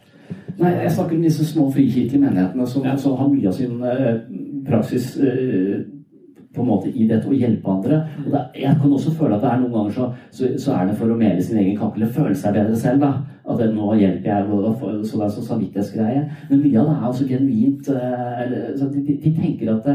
Nei, 0.62 0.76
jeg 0.84 0.92
snakker 0.94 1.18
om 1.18 1.24
disse 1.26 1.46
små 1.48 1.70
frikirkelige 1.74 2.22
menighetene 2.22 2.68
som, 2.70 2.86
som 3.02 3.18
har 3.18 3.32
mye 3.32 3.50
av 3.50 3.58
sin 3.58 3.82
uh, 3.82 4.20
praksis 4.68 5.16
uh, 5.18 5.82
på 6.52 6.62
en 6.62 6.68
måte 6.68 6.92
i 6.92 7.08
dette 7.10 7.30
å 7.30 7.36
hjelpe 7.36 7.72
andre. 7.72 8.02
Og 8.26 8.30
det, 8.34 8.42
jeg 8.62 8.78
kan 8.82 8.96
også 8.98 9.14
føle 9.18 9.38
at 9.38 9.46
det 9.46 9.52
er 9.52 9.62
noen 9.62 9.76
ganger 9.78 9.96
så, 9.96 10.08
så, 10.36 10.50
så 10.62 10.76
er 10.76 10.90
det 10.90 10.98
for 11.00 11.14
å 11.14 11.20
mele 11.20 11.44
sin 11.46 11.62
egen 11.62 11.78
kake 11.80 11.98
eller 11.98 12.16
føle 12.18 12.36
seg 12.38 12.58
bedre 12.58 12.80
selv. 12.80 13.06
da, 13.06 13.12
At 13.48 13.62
det, 13.62 13.70
nå 13.74 13.94
hjelper 14.02 14.34
jeg, 14.34 14.50
og, 14.52 15.06
så 15.08 15.22
det 15.22 15.28
er 15.28 15.36
sånn 15.38 15.50
samvittighetsgreie. 15.50 16.26
Men 16.50 16.66
mye 16.66 16.82
av 16.82 16.90
det 16.90 16.98
er 16.98 17.08
også 17.14 17.30
genuint 17.30 17.94
uh, 17.96 18.44
de, 18.52 18.90
de, 18.98 19.20
de, 19.24 19.36
tenker 19.40 19.74
at 19.78 19.94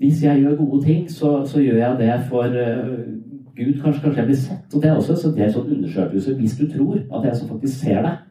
hvis 0.00 0.22
jeg 0.24 0.40
gjør 0.40 0.56
gode 0.62 0.84
ting, 0.86 1.02
så, 1.12 1.42
så 1.44 1.60
gjør 1.60 1.76
jeg 1.76 1.96
det 1.98 2.14
for 2.30 2.46
Gud. 2.48 3.74
Kanskje, 3.82 4.00
kanskje 4.00 4.22
jeg 4.22 4.28
blir 4.30 4.38
sett. 4.40 4.74
Og 4.74 4.80
det 4.80 4.88
er 4.88 4.96
også 4.96 5.28
en 5.28 5.42
er 5.44 5.50
sånn 5.52 5.74
undersøkelse. 5.74 6.36
Hvis 6.38 6.54
du 6.56 6.64
tror 6.70 6.94
at 7.02 7.26
jeg 7.28 7.36
som 7.36 7.50
faktisk 7.50 7.82
ser 7.82 8.00
deg, 8.06 8.22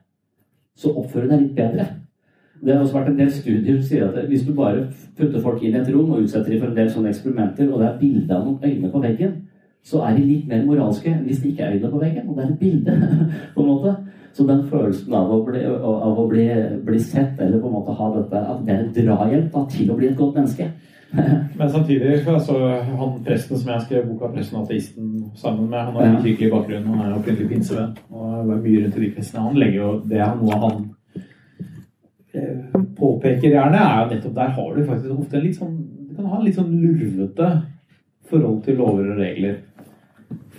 så 0.77 0.93
oppfører 0.95 1.27
du 1.27 1.33
deg 1.33 1.41
litt 1.43 1.57
bedre. 1.57 1.87
Det 2.59 2.73
har 2.73 2.81
også 2.83 2.97
vært 2.97 3.13
en 3.13 3.19
del 3.21 3.31
studier 3.31 3.77
som 3.77 3.85
sier 3.87 4.07
at 4.09 4.27
hvis 4.27 4.43
du 4.43 4.51
bare 4.55 4.89
putter 5.17 5.41
folk 5.43 5.61
inn 5.63 5.77
i 5.77 5.79
et 5.79 5.91
rom 5.93 6.11
og 6.11 6.25
utsetter 6.25 6.51
dem 6.51 6.59
for 6.59 6.71
en 6.71 6.79
del 6.79 6.89
sånne 6.91 7.13
eksperimenter, 7.13 7.69
og 7.71 7.79
det 7.79 7.87
er 7.87 7.99
bilde 8.01 8.35
av 8.35 8.45
noen 8.45 8.65
øyne 8.65 8.91
på 8.91 9.03
veggen, 9.03 9.35
så 9.83 10.03
er 10.05 10.17
de 10.17 10.25
litt 10.25 10.47
mer 10.49 10.65
moralske 10.67 11.13
hvis 11.23 11.41
det 11.41 11.53
ikke 11.53 11.65
er 11.65 11.77
øyne 11.77 11.91
på 11.91 12.01
veggen. 12.01 12.27
Og 12.29 12.37
det 12.37 12.45
er 12.45 12.51
et 12.51 12.59
bilde, 12.59 12.97
på 13.55 13.63
en 13.63 13.69
måte. 13.71 13.95
Så 14.33 14.45
den 14.45 14.67
følelsen 14.69 15.15
av 15.17 15.31
å 15.33 15.39
bli, 15.47 15.63
av 15.65 16.19
å 16.21 16.27
bli, 16.29 16.45
bli 16.85 16.99
sett, 17.01 17.39
eller 17.41 17.59
på 17.59 17.67
en 17.67 17.77
måte 17.79 17.95
ha 17.97 18.11
dette, 18.13 18.43
at 18.53 18.61
det 18.67 18.75
er 18.75 18.83
en 18.83 18.93
drahjelp 18.93 19.49
da, 19.55 19.65
til 19.71 19.89
å 19.89 19.97
bli 19.97 20.11
et 20.11 20.19
godt 20.19 20.37
menneske. 20.37 20.69
Men 21.57 21.71
samtidig, 21.73 22.19
altså, 22.29 22.59
han 22.99 23.15
presten 23.25 23.57
som 23.57 23.71
jeg 23.73 23.85
skrev 23.87 24.05
boka 24.11 24.29
'Presten 24.29 24.59
og 24.59 24.67
ateisten' 24.67 25.31
sammen 25.35 25.69
med, 25.69 25.79
han 25.79 25.95
har 25.95 26.05
en 26.05 26.21
kirkelig 26.21 26.51
bakgrunn, 26.51 26.85
han 26.85 27.01
er 27.07 27.15
opprinnelig 27.17 27.49
pinsevenn 27.49 27.95
og 28.11 28.47
var 28.51 28.61
mye 28.61 28.83
rundt 28.83 28.97
i 28.97 29.01
de 29.05 29.11
kristne. 29.15 29.45
Han 29.47 29.57
legger 29.57 29.79
jo, 29.81 29.89
Det 30.05 30.21
er 30.21 30.35
noe 30.37 30.61
han 30.61 30.85
påpeker 32.99 33.49
gjerne, 33.49 33.79
er 33.79 34.03
jo 34.03 34.13
nettopp 34.13 34.35
der 34.35 34.53
har 34.57 34.75
du 34.75 34.85
faktisk 34.85 35.15
ofte 35.15 35.37
en 35.39 35.45
litt 35.45 35.57
sånn 35.57 35.75
Du 36.09 36.15
kan 36.15 36.29
ha 36.29 36.39
en 36.39 36.45
litt 36.45 36.57
sånn 36.57 36.71
lurvete 36.81 37.49
forhold 38.29 38.63
til 38.65 38.77
lover 38.77 39.11
og 39.13 39.19
regler. 39.21 39.55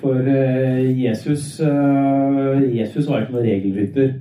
For 0.00 0.14
uh, 0.14 1.00
Jesus, 1.04 1.60
uh, 1.60 2.76
Jesus 2.76 3.08
var 3.08 3.22
ikke 3.22 3.36
noen 3.36 3.46
regelrytter 3.46 4.12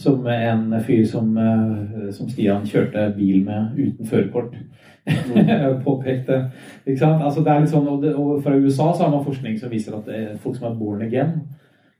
som 0.00 0.26
en 0.30 0.76
fyr 0.86 1.02
som, 1.08 1.32
uh, 1.36 2.08
som 2.14 2.28
Stian 2.30 2.64
kjørte 2.68 3.10
bil 3.16 3.42
med 3.44 3.76
uten 3.76 4.08
førerkort. 4.08 4.54
Mm. 5.10 5.80
påpekte. 5.86 6.44
Ikke 6.86 7.00
sant? 7.00 7.24
Altså, 7.24 7.44
det 7.44 7.52
er 7.52 7.64
litt 7.64 7.72
sånn, 7.72 7.88
og, 7.88 8.02
det, 8.04 8.14
og, 8.14 8.38
Fra 8.44 8.56
USA 8.56 8.92
så 8.94 9.04
har 9.04 9.12
man 9.12 9.26
forskning 9.26 9.58
som 9.60 9.72
viser 9.72 9.96
at 9.96 10.08
folk 10.40 10.56
som 10.56 10.70
er 10.70 10.78
born 10.78 11.02
again, 11.04 11.40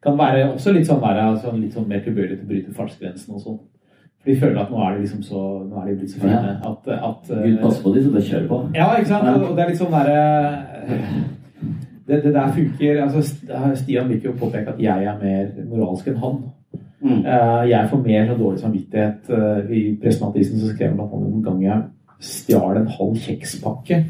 kan 0.01 0.17
være 0.17 0.47
også 0.55 0.73
litt 0.73 0.89
sånn, 0.89 1.03
være, 1.03 1.27
altså, 1.35 1.53
litt 1.57 1.77
sånn 1.77 1.89
mer 1.89 2.01
tilbøyelig 2.05 2.39
til 2.39 2.47
å 2.47 2.53
bryte 2.53 2.77
fartsgrensen 2.77 3.37
og 3.37 3.43
sånn. 3.45 3.59
For 4.21 4.31
de 4.31 4.37
føler 4.41 4.61
at 4.63 4.73
nå 4.73 4.81
er 4.85 4.95
de 4.95 5.03
liksom 5.07 5.23
så 5.25 5.43
Nå 5.65 5.81
er 5.81 5.87
de 5.89 5.95
blitt 5.97 6.13
så 6.13 6.21
fine 6.21 6.55
at, 6.71 6.89
at 6.93 7.29
Gud 7.29 7.61
passer 7.63 7.85
på 7.85 7.93
de, 7.95 8.05
så 8.05 8.15
bare 8.15 8.25
kjører 8.31 8.49
på. 8.49 8.63
Ja, 8.77 8.89
ikke 8.97 9.13
sant. 9.13 9.45
Og 9.49 9.53
det 9.57 9.65
er 9.65 9.73
litt 9.73 9.81
sånn 9.81 9.95
derre 9.97 10.25
det, 12.11 12.21
det, 12.25 12.35
der 12.35 12.53
funker 12.53 13.03
altså 13.05 13.23
Stian 13.79 14.09
vil 14.09 14.25
jo 14.25 14.37
påpeke 14.39 14.75
at 14.75 14.83
jeg 14.83 15.05
er 15.05 15.19
mer 15.23 15.51
moralsk 15.71 16.11
enn 16.11 16.21
han. 16.21 16.39
Mm. 17.01 17.21
Eh, 17.25 17.63
jeg 17.71 17.89
får 17.91 18.03
mer 18.05 18.27
så 18.27 18.37
dårlig 18.37 18.61
samvittighet. 18.61 19.31
Eh, 19.31 19.73
I 19.79 19.83
Prestenattisen 20.03 20.61
så 20.61 20.73
skrev 20.75 20.91
han 20.91 21.05
at 21.05 21.15
han 21.15 21.27
en 21.29 21.45
gang 21.45 21.63
jeg 21.65 21.83
stjal 22.21 22.77
en 22.77 22.91
halv 22.99 23.17
kjekspakke 23.17 24.03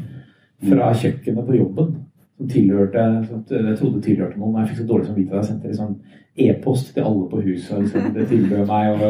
fra 0.61 0.89
mm. 0.89 0.97
kjøkkenet 1.03 1.45
på 1.47 1.59
jobben 1.59 1.93
som 2.41 2.49
tilhørte, 2.49 3.01
jeg 3.49 3.77
trodde 3.77 4.01
tilhørte 4.01 4.39
noen. 4.39 4.59
Jeg 4.59 4.71
fikk 4.71 4.81
så 4.81 4.87
dårlig 4.89 5.07
samvittighet. 5.07 5.37
Jeg 5.37 5.45
sendte 5.45 5.67
liksom 5.67 5.95
e-post 6.41 6.93
til 6.93 7.05
alle 7.05 7.27
på 7.29 7.41
huset. 7.45 7.79
Liksom, 7.79 8.13
det 8.15 8.27
tilbød 8.27 8.65
meg 8.65 9.03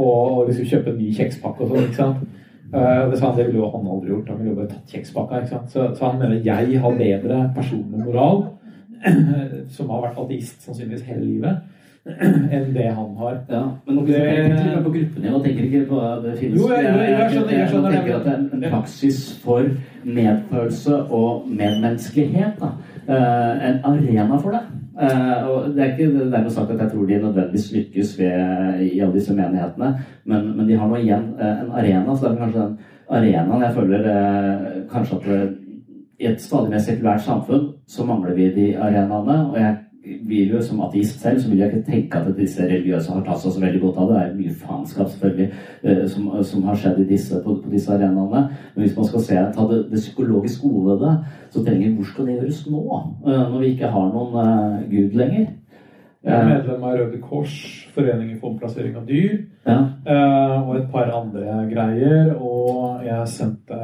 å 0.00 0.12
liksom 0.48 0.70
kjøpe 0.70 0.94
en 0.94 1.02
ny 1.02 1.10
kjekspakke 1.18 1.66
og 1.66 1.92
sånn. 1.98 2.16
Uh, 2.72 3.10
det 3.10 3.18
sa 3.18 3.28
han, 3.28 3.36
det 3.36 3.46
ville 3.50 3.60
jo 3.60 3.68
han 3.74 3.90
aldri 3.94 4.14
gjort. 4.14 4.30
Han 4.32 4.40
ville 4.40 4.54
jo 4.54 4.60
bare 4.62 4.70
tatt 4.72 4.94
kjekspakka. 4.94 5.42
ikke 5.42 5.52
sant? 5.52 5.74
Så, 5.74 5.90
så 5.98 6.08
han 6.08 6.22
mener 6.22 6.40
jeg 6.46 6.80
har 6.80 6.96
bedre 6.96 7.42
personlig 7.56 8.06
moral, 8.06 8.46
som 9.76 9.92
har 9.92 10.06
vært 10.06 10.20
ateist 10.22 10.64
sannsynligvis 10.64 11.04
hele 11.10 11.26
livet 11.26 11.60
enn 12.56 12.72
det 12.74 12.88
han 12.88 13.12
har. 13.18 13.36
Ja, 13.50 13.62
men 13.86 13.98
nå 13.98 14.06
det, 14.08 14.22
tenker 14.22 14.80
på 14.86 14.94
gruppene 14.96 15.34
og 15.36 15.44
tenker 15.44 15.68
ikke 15.68 15.82
på 15.90 16.00
det 16.24 16.32
finnes 16.40 16.58
jo, 16.58 16.70
jeg, 16.72 16.86
jeg, 16.86 17.10
jeg, 17.12 17.28
skjønner, 17.34 17.52
jeg, 17.58 17.68
skjønner, 17.70 17.96
tenker 17.96 18.16
at 18.16 18.24
det 18.26 18.32
er 18.32 18.40
en 18.58 18.64
praksis 18.72 19.20
for 19.44 19.68
medfølelse 20.02 21.02
og 21.20 21.46
medmenneskelighet. 21.50 22.56
Da. 22.62 22.72
Uh, 23.08 23.68
en 23.68 23.80
arena 23.84 24.36
for 24.38 24.54
det. 24.54 24.62
Uh, 24.94 25.48
og 25.50 25.74
Det 25.74 25.82
er 25.82 25.92
ikke 25.92 26.30
dermed 26.30 26.50
sagt 26.50 26.70
at 26.70 26.80
jeg 26.80 26.90
tror 26.90 27.06
de 27.06 27.18
nødvendigvis 27.18 27.72
lykkes 27.74 28.18
ved, 28.18 28.80
i 28.80 29.00
alle 29.00 29.14
disse 29.14 29.34
menighetene, 29.34 29.94
men, 30.24 30.56
men 30.56 30.68
de 30.68 30.76
har 30.78 30.88
nå 30.88 31.00
igjen 31.00 31.32
uh, 31.40 31.48
en 31.64 31.72
arena. 31.72 32.14
Så 32.14 32.28
det 32.28 32.32
er 32.32 32.42
kanskje 32.44 32.60
den 32.60 32.78
arenaen 33.10 33.62
jeg 33.62 33.74
føler 33.74 34.06
kanskje 34.92 35.16
at 35.16 35.54
i 36.22 36.26
et 36.30 36.42
stadig 36.42 36.70
mer 36.70 36.82
sekulært 36.82 37.24
samfunn 37.24 37.72
så 37.88 38.04
mangler 38.06 38.36
vi 38.36 38.50
de 38.54 38.66
arenaene. 38.78 39.38
og 39.50 39.58
jeg 39.58 39.76
vil 40.02 40.50
jo 40.50 40.60
som 40.62 40.80
ateist 40.82 41.20
selv 41.22 41.38
så 41.40 41.50
vil 41.50 41.60
jeg 41.62 41.70
ikke 41.70 41.90
tenke 41.90 42.18
at 42.18 42.34
disse 42.36 42.64
religiøse 42.64 43.12
har 43.12 43.22
tatt 43.26 43.42
seg 43.42 43.54
så 43.54 43.62
veldig 43.62 43.80
godt 43.84 44.00
av 44.02 44.10
det. 44.10 44.18
Det 44.18 44.24
er 44.24 44.38
mye 44.40 44.56
faenskap 44.64 45.10
selvfølgelig 45.12 45.48
eh, 45.52 46.02
som, 46.10 46.28
som, 46.48 46.66
har 46.66 46.80
skjedd 46.82 47.00
disse, 47.08 47.38
på, 47.44 47.56
på, 47.62 47.70
disse 47.70 47.92
arenaene. 47.94 48.42
Men 48.74 48.84
hvis 48.84 48.96
man 48.98 49.08
skal 49.08 49.26
se, 49.28 49.40
ta 49.54 49.66
det, 49.70 49.80
det 49.92 50.02
psykologiske 50.02 50.68
gode 50.68 50.84
ved 50.90 51.06
det, 51.06 51.14
så 51.54 51.64
trenger 51.64 51.86
vi 51.86 51.94
hvor 51.96 52.10
skal 52.10 52.28
det 52.28 52.38
gjøres 52.38 52.62
nå? 52.72 52.84
Eh, 53.26 53.42
når 53.54 53.58
vi 53.58 53.72
ikke 53.76 53.92
har 53.94 54.14
noen 54.14 54.38
uh, 54.38 54.86
gud 54.90 55.18
lenger. 55.22 55.50
Jeg 56.22 56.38
er 56.38 56.46
medlem 56.46 56.84
av 56.86 56.98
Røde 56.98 57.18
Kors, 57.18 57.54
Foreningen 57.94 58.36
for 58.38 58.52
omplassering 58.52 58.94
av 58.94 59.08
dyr, 59.08 59.40
ja. 59.66 59.80
uh, 60.06 60.68
og 60.68 60.76
et 60.78 60.90
par 60.92 61.10
andre 61.14 61.64
greier. 61.70 62.34
Og 62.38 63.02
jeg 63.06 63.30
sendte 63.30 63.78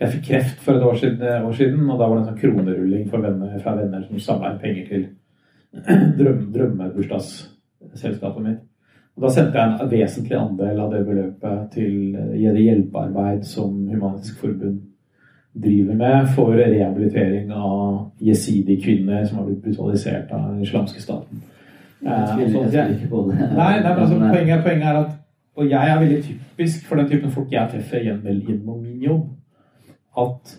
Jeg 0.00 0.10
fikk 0.12 0.24
kreft 0.26 0.62
for 0.64 0.74
et 0.74 0.82
år 0.82 0.96
siden, 0.98 1.44
år 1.46 1.52
siden 1.54 1.90
og 1.90 1.98
da 1.98 2.06
var 2.08 2.16
det 2.16 2.22
en 2.24 2.30
sånn 2.32 2.40
kronerulling 2.40 3.04
venner, 3.12 3.58
fra 3.62 3.74
venner 3.78 4.06
som 4.08 4.22
samla 4.22 4.52
inn 4.52 4.62
penger 4.62 4.88
til 4.88 5.04
drøm, 6.18 6.40
drømmebursdagsselskapet 6.54 8.42
mitt. 8.42 8.62
Og 9.14 9.22
da 9.22 9.30
sendte 9.30 9.60
jeg 9.60 9.70
en 9.70 9.90
vesentlig 9.92 10.36
andel 10.38 10.80
av 10.82 10.90
det 10.90 11.04
beløpet 11.06 11.70
til 11.76 11.94
det 12.14 12.64
hjelpearbeid 12.64 13.46
som 13.46 13.76
Humanisk 13.86 14.40
Forbund 14.42 14.80
driver 15.54 15.94
med 15.94 16.32
for 16.34 16.50
rehabilitering 16.58 17.52
av 17.54 18.10
jesidi-kvinner 18.18 19.22
som 19.28 19.38
har 19.38 19.46
blitt 19.46 19.62
brutalisert 19.62 20.32
av 20.34 20.48
den 20.48 20.64
islamske 20.66 21.02
staten. 21.02 21.44
Jeg 22.02 22.50
tviler 22.50 22.90
ikke 22.96 23.12
på 23.12 23.22
det. 23.28 23.36
Nei, 23.54 23.70
nei 23.84 23.92
altså, 23.92 24.18
poenget, 24.18 24.64
poenget 24.66 24.88
er 24.90 25.04
at 25.04 25.12
Og 25.54 25.70
jeg 25.70 25.90
er 25.90 26.00
veldig 26.00 26.22
typisk 26.24 26.86
for 26.88 26.98
den 26.98 27.08
typen 27.08 27.30
folk 27.30 27.52
jeg 27.52 27.68
treffer 27.70 28.00
gjennom 28.02 28.80
min 28.82 29.02
jobb. 29.02 29.28
At 30.20 30.54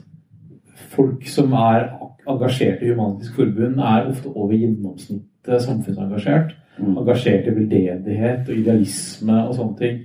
folk 0.95 1.27
som 1.27 1.53
er 1.59 1.87
engasjert 2.27 2.83
i 2.83 2.91
Humanitisk 2.91 3.37
Forbund, 3.37 3.79
er 3.79 4.09
ofte 4.09 4.31
over 4.33 4.53
gjennomsnittet 4.57 5.63
samfunnsengasjert. 5.63 6.55
Mm. 6.79 6.97
Engasjert 6.97 7.47
i 7.47 7.55
veldedighet 7.55 8.49
og 8.49 8.59
idealisme 8.59 9.39
og 9.47 9.55
sånne 9.55 9.79
ting. 9.79 9.99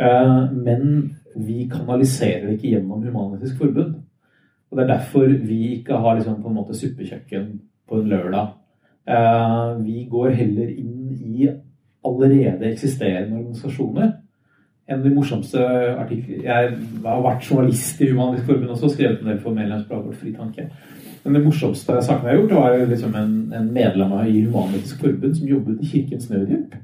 Eh, 0.00 0.52
men 0.54 0.84
vi 1.38 1.68
kanaliserer 1.70 2.46
det 2.46 2.58
ikke 2.58 2.74
gjennom 2.74 3.02
Humanitisk 3.04 3.58
Forbund. 3.60 3.94
Og 4.70 4.76
Det 4.76 4.84
er 4.84 4.94
derfor 4.94 5.26
vi 5.26 5.78
ikke 5.78 5.96
har 5.96 6.14
liksom 6.14 6.42
på 6.42 6.48
en 6.48 6.54
måte 6.54 6.76
suppekjøkken 6.76 7.60
på 7.88 8.00
en 8.00 8.08
lørdag. 8.08 8.48
Uh, 9.08 9.84
vi 9.84 10.04
går 10.10 10.34
heller 10.36 10.68
inn 10.68 11.14
i 11.24 11.48
allerede 12.04 12.68
eksisterende 12.68 13.38
organisasjoner. 13.38 14.10
En 14.88 14.98
av 14.98 15.04
de 15.04 15.12
morsomste 15.12 15.60
artikler 16.00 16.44
Jeg 16.46 16.76
har 17.04 17.24
vært 17.24 17.44
journalist 17.44 18.00
i 18.00 18.08
Humanisk 18.08 18.46
Forbund 18.48 18.72
også, 18.72 18.88
skrevet 18.94 19.20
en 19.20 19.32
del 19.32 19.40
for 19.42 19.56
medlemsbladet 19.56 20.06
vårt 20.06 20.22
Fritanke. 20.22 20.68
Men 21.24 21.34
det 21.36 21.44
morsomste 21.44 21.98
saken 22.00 22.24
jeg 22.24 22.34
har 22.34 22.40
gjort, 22.40 22.54
var 22.56 22.86
liksom 22.88 23.16
en, 23.20 23.34
en 23.52 23.72
medlem 23.72 24.14
i 24.24 24.44
Humanistisk 24.46 25.02
Forbund 25.02 25.34
som 25.36 25.50
jobbet 25.50 25.82
i 25.82 25.90
Kirkens 25.90 26.30
Nødhjelp. 26.30 26.78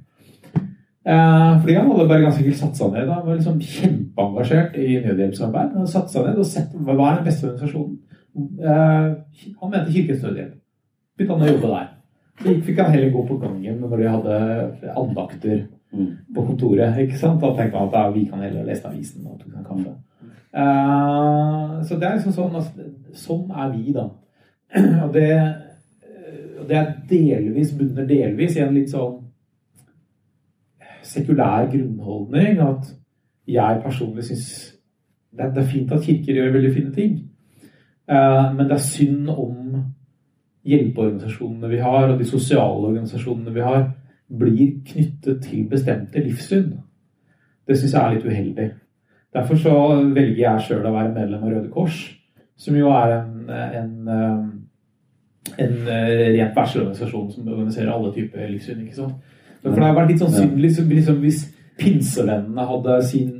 Eh, 1.04 1.60
fordi 1.60 1.74
han 1.74 1.90
hadde 1.90 2.08
bare 2.08 2.22
ganske 2.24 2.40
enkelt 2.44 2.60
satt 2.60 2.78
seg 2.78 2.92
ned. 2.92 3.08
Han 3.12 3.26
var 3.26 3.36
liksom 3.36 3.60
kjempeengasjert 3.60 4.76
i 4.80 4.86
nødhjelpsarbeid. 5.04 5.74
Han 5.76 5.90
satt 5.90 6.12
seg 6.12 6.28
ned 6.28 6.40
og 6.40 6.48
sett 6.48 6.76
hva 6.76 6.94
er 6.96 7.18
den 7.18 7.26
beste 7.28 7.48
organisasjonen. 7.50 7.98
Eh, 8.68 9.50
han 9.60 9.74
mente 9.74 9.92
Kirkens 9.92 10.22
Nødhjelp. 10.24 10.54
Begynte 11.16 11.36
han 11.36 11.44
å 11.44 11.52
jobbe 11.52 11.72
der. 11.74 11.90
Så 12.40 12.54
fikk 12.66 12.80
han 12.80 12.90
heller 12.90 13.12
gå 13.14 13.26
på 13.28 13.36
gangen 13.42 13.80
når 13.80 14.00
de 14.00 14.08
hadde 14.10 14.38
andakter 14.96 15.58
på 16.34 16.46
kontoret. 16.46 16.98
ikke 17.02 17.18
sant? 17.18 17.40
Da 17.42 17.52
tenkte 17.56 17.82
at 17.98 18.14
vi 18.14 18.24
kan 18.30 18.42
heller 18.42 18.66
lese 18.66 18.88
avisen 18.88 19.26
og 19.26 19.40
ta 19.40 19.62
kaffe. 19.68 19.94
Uh, 20.54 21.82
så 21.82 21.98
det 21.98 22.06
er 22.06 22.14
liksom 22.14 22.34
sånn 22.36 22.52
altså, 22.54 22.84
Sånn 23.18 23.48
er 23.50 23.72
vi, 23.72 23.92
da. 23.94 24.04
Og 25.04 25.10
det, 25.14 25.28
det 26.68 26.76
er 26.78 26.92
delvis, 27.10 27.72
bunner 27.78 28.06
delvis 28.06 28.56
i 28.56 28.62
en 28.62 28.74
litt 28.74 28.90
sånn 28.90 29.20
sekulær 31.04 31.68
grunnholdning 31.70 32.62
at 32.64 32.88
jeg 33.50 33.82
personlig 33.84 34.24
syns 34.24 34.46
det, 35.34 35.50
det, 35.52 35.62
er 35.62 35.68
fint 35.68 35.92
at 35.92 36.04
kirker 36.06 36.38
gjør 36.38 36.54
veldig 36.54 36.72
fine 36.74 36.94
ting. 36.94 37.14
Uh, 38.10 38.54
men 38.54 38.68
det 38.68 38.76
er 38.76 38.86
synd 38.86 39.30
om 39.30 39.82
hjelpeorganisasjonene 40.64 41.70
vi 41.70 41.80
har, 41.82 42.08
og 42.08 42.18
de 42.20 42.26
sosiale 42.28 42.88
organisasjonene 42.88 43.54
vi 43.54 43.64
har, 43.64 43.88
blir 44.28 44.80
knyttet 44.86 45.42
til 45.44 45.68
bestemte 45.70 46.22
livssyn. 46.22 46.72
Det 47.68 47.78
syns 47.78 47.94
jeg 47.94 48.00
er 48.02 48.14
litt 48.14 48.26
uheldig. 48.26 48.70
Derfor 49.34 49.58
så 49.58 49.76
velger 50.14 50.42
jeg 50.42 50.66
sjøl 50.66 50.86
å 50.86 50.94
være 50.94 51.14
medlem 51.14 51.42
av 51.42 51.50
Røde 51.50 51.70
Kors, 51.74 52.02
som 52.56 52.76
jo 52.78 52.90
er 52.94 53.16
en, 53.16 53.48
en, 53.50 53.94
eh, 54.14 55.56
en 55.64 55.74
eh, 55.90 56.26
rent 56.36 56.56
verdslig 56.56 56.94
som 56.96 57.48
organiserer 57.48 57.90
alle 57.92 58.12
typer 58.14 58.46
livssyn. 58.52 58.84
ikke 58.84 59.00
sant? 59.00 59.32
For 59.64 59.80
det 59.80 59.86
har 59.88 59.96
vært 59.96 60.12
litt 60.12 60.22
sånn 60.22 60.34
synd 60.34 60.58
liksom, 60.60 60.90
liksom, 60.92 61.20
hvis 61.24 61.40
pinsevennene 61.80 62.66
hadde 62.68 62.98
sin 63.08 63.30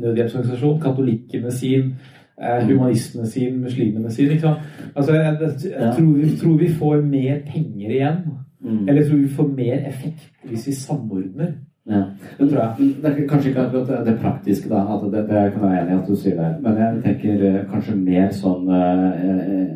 nødhjelpsorganisasjon, 0.00 0.80
katolikkene 0.82 1.52
sin, 1.52 1.94
eh, 2.38 2.60
mm. 2.60 2.68
humanistene 2.68 3.26
sin, 3.26 3.56
muslimene 3.62 4.12
sin. 4.12 4.30
Ikke 4.30 4.40
sant? 4.40 4.68
Altså, 4.94 5.16
jeg, 5.16 5.38
jeg, 5.40 5.72
jeg 5.72 5.94
tror, 5.96 6.12
jeg 6.20 6.36
tror, 6.42 6.56
vi, 6.60 6.70
får 6.78 7.02
mer 7.02 7.42
penger 7.48 7.96
igjen. 7.96 8.22
Mm. 8.60 8.88
Eller 8.88 9.04
tror 9.04 9.16
vi 9.16 9.28
får 9.28 9.48
mer 9.56 9.84
effekt 9.88 10.48
hvis 10.48 10.66
vi 10.68 10.72
samordner. 10.72 11.52
Ja. 11.88 12.02
Det 12.38 12.48
tror 12.50 12.60
jeg. 12.60 12.88
Det 13.02 13.10
er 13.10 13.28
kanskje 13.28 13.48
ikke 13.50 13.60
akkurat 13.60 14.06
det 14.06 14.18
praktiske, 14.20 14.68
da. 14.68 14.82
At 14.94 15.06
det, 15.12 15.22
det 15.28 15.52
kan 15.52 15.62
jeg 15.62 15.62
være 15.62 15.82
enig 15.82 15.94
i 15.94 15.98
at 15.98 16.08
du 16.08 16.16
sier 16.16 16.36
det. 16.36 16.50
Men 16.62 16.76
jeg 16.82 17.00
tenker 17.04 17.46
eh, 17.48 17.62
kanskje 17.72 17.96
mer 17.96 18.28
sånn 18.36 18.68
eh, 18.68 19.70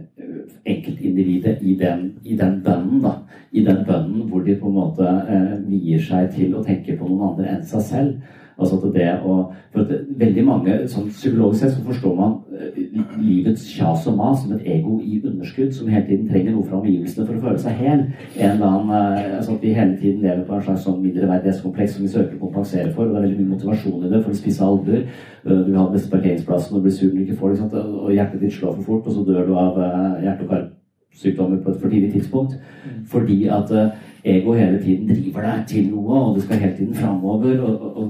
enkeltindividet 0.65 1.63
i 1.63 1.75
den, 1.81 2.07
i 2.25 2.37
den 2.37 2.61
bønnen, 2.65 3.03
da. 3.05 3.17
I 3.53 3.65
den 3.65 3.83
bønnen 3.89 4.29
hvor 4.29 4.45
de 4.45 4.57
på 4.61 4.69
en 4.69 4.79
måte 4.79 5.09
eh, 5.09 5.51
vier 5.69 6.01
seg 6.05 6.31
til 6.37 6.55
å 6.55 6.65
tenke 6.65 6.97
på 6.99 7.09
noen 7.09 7.31
andre 7.33 7.57
enn 7.57 7.67
seg 7.69 7.87
selv. 7.89 8.41
Altså 8.55 8.77
at 8.79 8.95
det 8.95 9.09
å, 9.27 9.37
for 9.73 9.83
at 9.83 10.11
veldig 10.19 10.43
mange, 10.47 10.75
sånn 10.91 11.09
Psykologisk 11.11 11.65
sett 11.65 11.73
så 11.75 11.83
forstår 11.89 12.13
man 12.19 12.35
eh, 12.55 12.77
livets 13.19 13.65
kjas 13.75 14.07
og 14.11 14.19
mas 14.21 14.45
som 14.45 14.53
et 14.55 14.69
ego 14.77 15.01
i 15.03 15.19
underskudd 15.27 15.73
som 15.75 15.91
hele 15.91 16.05
tiden 16.07 16.29
trenger 16.31 16.55
noe 16.55 16.67
fra 16.69 16.79
omgivelsene 16.79 17.27
for 17.27 17.39
å 17.39 17.43
føle 17.49 17.63
seg 17.65 17.81
hel. 17.83 18.05
En 18.37 18.53
eller 18.53 18.69
annen, 18.69 18.93
eh, 18.95 19.35
altså 19.41 19.57
At 19.57 19.67
vi 19.67 19.75
hele 19.75 19.99
tiden 19.99 20.23
lever 20.23 20.45
på 20.47 20.55
en 20.55 20.65
slags 20.69 20.87
sånn 20.87 21.03
mindreverdighetskompleks 21.03 21.97
som 21.97 22.07
vi 22.07 22.13
søker 22.15 22.39
å 22.39 22.45
kompensere 22.45 22.95
for. 22.95 23.09
og 23.09 23.17
Det 23.17 23.19
er 23.19 23.27
veldig 23.27 23.41
mye 23.43 23.57
motivasjon 23.57 24.07
i 24.07 24.15
det 24.15 24.23
for 24.23 24.37
å 24.37 24.39
spisse 24.39 24.71
albuer. 24.71 25.03
Eh, 25.03 25.51
du 25.51 25.73
vil 25.73 25.81
ha 25.81 25.89
den 25.89 25.99
beste 25.99 26.15
parkeringsplassen 26.15 26.79
og 26.79 26.87
blir 26.87 26.95
sur 26.95 27.11
når 27.11 27.19
du 27.19 27.27
ikke 27.27 27.41
får 27.43 27.59
det. 27.59 27.85
Og 27.91 28.15
hjertet 28.15 28.47
ditt 28.47 28.55
slår 28.55 28.79
for 28.79 28.91
fort, 28.93 29.11
og 29.11 29.19
så 29.19 29.27
dør 29.27 29.47
du 29.51 29.55
av 29.59 29.83
hjerte- 30.23 30.47
og 30.47 30.55
karsykdommer 30.55 31.63
på 31.63 31.75
et 31.75 31.81
for 31.83 31.91
tidlig 31.91 32.13
tidspunkt. 32.15 32.55
Mm. 32.87 33.07
Fordi 33.11 33.39
at 33.51 33.79
ego 34.25 34.55
hele 34.57 34.79
tiden 34.81 35.09
driver 35.09 35.45
deg 35.45 35.67
til 35.69 35.91
noe, 35.93 36.21
og 36.21 36.37
du 36.37 36.41
skal 36.45 36.63
hele 36.63 36.77
tiden 36.79 36.95
framover, 36.97 37.61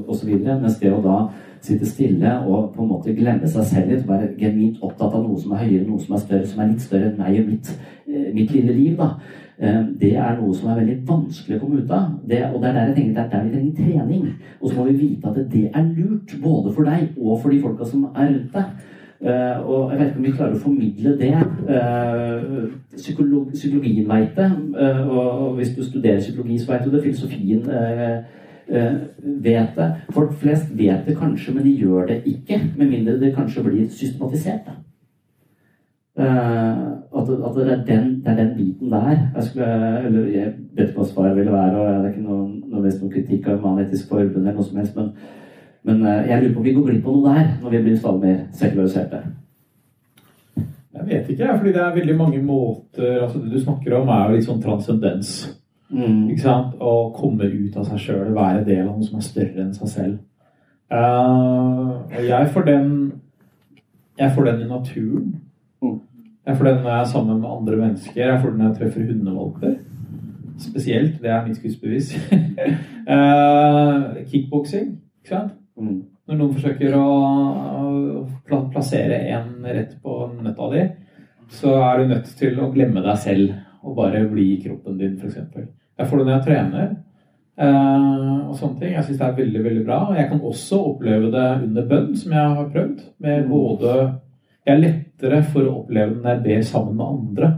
osv. 0.09 0.31
Mens 0.45 0.79
det 0.79 0.93
å 0.95 1.03
da 1.03 1.19
sitte 1.65 1.89
stille 1.89 2.35
og 2.45 2.75
på 2.75 2.85
en 2.85 2.91
måte 2.93 3.15
glemme 3.17 3.49
seg 3.49 3.67
selv 3.71 3.93
litt, 3.93 4.05
være 4.09 4.35
genuint 4.39 4.83
opptatt 4.85 5.15
av 5.15 5.25
noe 5.25 5.41
som 5.41 5.55
er 5.55 5.65
høyere, 5.65 5.87
noe 5.89 6.03
som 6.03 6.15
er 6.15 6.23
større, 6.23 6.51
som 6.51 6.61
er 6.61 6.71
litt 6.75 6.85
større 6.85 7.11
enn 7.11 7.19
meg 7.19 7.41
og 7.41 7.49
mitt, 7.49 7.73
eh, 8.07 8.29
mitt 8.37 8.53
lille 8.53 8.77
liv, 8.77 8.97
da. 8.99 9.15
Eh, 9.59 9.83
det 10.01 10.13
er 10.17 10.37
noe 10.41 10.55
som 10.55 10.71
er 10.71 10.81
veldig 10.81 10.97
vanskelig 11.09 11.57
å 11.57 11.61
komme 11.63 11.83
ut 11.83 11.91
av. 11.91 12.11
Det, 12.29 12.43
og 12.51 12.61
det 12.61 12.69
er 12.69 12.75
der 12.75 12.87
jeg 12.87 12.97
tenker, 12.97 13.15
det 13.15 13.25
er 13.25 13.31
der 13.31 13.45
vi 13.45 13.51
trenger 13.51 13.75
trening. 13.79 14.27
Og 14.61 14.71
så 14.71 14.77
må 14.77 14.85
vi 14.89 14.97
vite 14.99 15.31
at 15.31 15.51
det 15.51 15.71
er 15.71 15.93
lurt, 15.97 16.37
både 16.43 16.75
for 16.75 16.91
deg 16.91 17.09
og 17.21 17.41
for 17.41 17.51
de 17.51 17.61
folka 17.63 17.85
som 17.85 18.05
er 18.15 18.33
rundt 18.33 18.53
deg. 18.53 18.65
Uh, 19.23 19.69
og 19.71 19.93
jeg 19.93 20.01
vet 20.01 20.09
ikke 20.09 20.19
om 20.19 20.25
vi 20.25 20.33
klarer 20.35 20.57
å 20.57 20.61
formidle 20.61 21.13
det. 21.17 21.35
Uh, 21.69 22.65
psykolog, 22.97 23.53
psykologien 23.55 24.09
veit 24.11 24.35
det. 24.37 24.49
Uh, 24.75 25.03
og 25.09 25.53
hvis 25.59 25.71
du 25.77 25.85
studerer 25.85 26.21
psykologi, 26.21 26.59
så 26.59 26.73
veit 26.73 26.85
du 26.85 26.91
det. 26.93 27.05
Filosofien 27.05 27.63
vet 29.45 29.77
det. 29.77 29.87
Folk 30.17 30.33
flest 30.41 30.71
vet 30.77 31.07
det 31.07 31.17
kanskje, 31.19 31.55
men 31.55 31.65
de 31.65 31.77
gjør 31.79 32.09
det 32.09 32.23
ikke. 32.27 32.59
Med 32.77 32.91
mindre 32.91 33.21
det 33.21 33.35
kanskje 33.37 33.65
blir 33.65 33.89
systematisert. 33.93 34.73
At, 36.17 37.31
at, 37.31 37.57
det, 37.57 37.65
er 37.73 37.81
den, 37.87 38.11
det 38.25 38.31
er 38.33 38.37
den 38.37 38.53
biten 38.57 38.91
der 38.91 39.09
jeg, 39.11 39.43
skulle, 39.43 39.67
eller 40.07 40.29
jeg 40.31 40.53
vet 40.77 40.89
ikke 40.89 41.01
hva 41.01 41.07
svaret 41.09 41.37
ville 41.37 41.53
være, 41.53 41.77
og 41.77 41.89
det 41.89 41.95
er 41.95 42.13
ikke 42.13 42.27
noen, 42.27 42.53
noen, 42.71 42.87
noen 43.01 43.13
kritikk 43.13 43.49
av 43.51 43.59
Human-Etisk 43.65 44.09
Forbund 44.09 44.45
eller 44.45 44.55
noe 44.55 44.67
som 44.67 44.79
helst, 44.79 44.97
men 44.99 45.11
men 45.85 46.05
eh, 46.07 46.29
jeg 46.31 46.43
lurer 46.43 46.53
på 46.55 46.63
om 46.63 46.67
vi 46.67 46.75
går 46.75 46.87
glipp 46.91 47.09
av 47.09 47.17
noe 47.17 47.33
der, 47.35 47.49
når 47.63 47.75
vi 47.75 47.83
blir 47.85 47.97
stadig 47.99 48.21
mer 48.23 48.39
sekulariserte. 48.57 49.23
Jeg 50.95 51.07
vet 51.09 51.29
ikke, 51.35 51.57
fordi 51.59 51.73
det 51.75 51.83
er 51.83 51.95
veldig 51.95 52.15
mange 52.17 52.41
måter 52.43 53.25
altså 53.25 53.41
Det 53.43 53.51
du 53.53 53.61
snakker 53.61 53.97
om, 53.99 54.09
er 54.09 54.29
jo 54.29 54.37
litt 54.37 54.47
sånn 54.47 54.63
transcendens. 54.63 55.33
Mm. 55.91 56.31
Ikke 56.33 56.45
sant? 56.45 56.77
Å 56.81 56.93
komme 57.17 57.49
ut 57.51 57.77
av 57.77 57.89
seg 57.89 58.01
sjøl, 58.01 58.31
være 58.37 58.63
del 58.65 58.87
av 58.87 58.95
noe 58.95 59.05
som 59.05 59.19
er 59.19 59.27
større 59.27 59.65
enn 59.65 59.75
seg 59.77 59.91
selv. 59.91 60.15
Uh, 60.95 62.05
og 62.13 62.23
jeg 62.23 62.49
får 62.53 62.67
den 62.69 62.89
Jeg 64.19 64.31
får 64.35 64.45
den 64.47 64.61
i 64.63 64.69
naturen. 64.71 65.31
Mm. 65.83 65.99
Jeg 66.47 66.57
får 66.57 66.69
den 66.69 66.77
når 66.83 66.91
jeg 66.91 67.01
er 67.01 67.11
sammen 67.11 67.41
med 67.41 67.51
andre 67.51 67.77
mennesker. 67.77 68.21
Jeg 68.23 68.41
får 68.41 68.51
den 68.51 68.63
når 68.63 68.69
jeg 68.69 68.79
treffer 68.79 69.09
hundevalper. 69.09 69.75
Spesielt. 70.63 71.19
Det 71.23 71.31
er 71.31 71.47
mitt 71.47 71.59
skussbevis. 71.59 72.15
uh, 73.11 74.23
kickboksing. 74.31 74.95
Ikke 75.25 75.35
sant? 75.35 75.53
Mm. 75.81 76.03
Når 76.25 76.39
noen 76.39 76.53
forsøker 76.57 76.95
å, 76.97 77.07
plassere 78.73 79.19
en 79.35 79.65
rett 79.65 79.97
på 80.03 80.19
nøtta 80.43 80.69
di, 80.73 80.85
så 81.55 81.75
er 81.83 82.01
du 82.01 82.13
nødt 82.13 82.31
til 82.39 82.61
å 82.63 82.71
glemme 82.73 83.03
deg 83.05 83.19
selv 83.21 83.85
og 83.85 83.97
bare 83.99 84.23
bli 84.31 84.55
kroppen 84.63 84.97
din, 85.01 85.19
f.eks. 85.21 85.67
Jeg 85.99 86.09
får 86.09 86.21
det 86.21 86.27
når 86.27 86.35
jeg 86.35 86.47
trener. 86.47 86.95
Uh, 87.55 88.49
og 88.51 88.55
sånne 88.59 88.81
ting. 88.81 88.95
Jeg 88.97 89.07
syns 89.07 89.19
det 89.21 89.27
er 89.27 89.37
veldig 89.37 89.65
veldig 89.67 89.83
bra. 89.87 89.99
Jeg 90.17 90.31
kan 90.31 90.41
også 90.49 90.81
oppleve 90.89 91.29
det 91.35 91.45
under 91.67 91.91
bønn, 91.91 92.09
som 92.19 92.33
jeg 92.35 92.55
har 92.59 92.71
prøvd. 92.73 93.05
Med 93.23 93.45
mm. 93.45 93.51
både 93.51 93.93
Jeg 94.65 94.73
er 94.73 94.81
lettere 94.81 95.43
for 95.45 95.69
å 95.69 95.77
oppleve 95.83 96.15
det 96.15 96.23
når 96.23 96.33
jeg 96.33 96.45
ber 96.47 96.65
sammen 96.71 96.97
med 96.97 97.07
andre. 97.07 97.51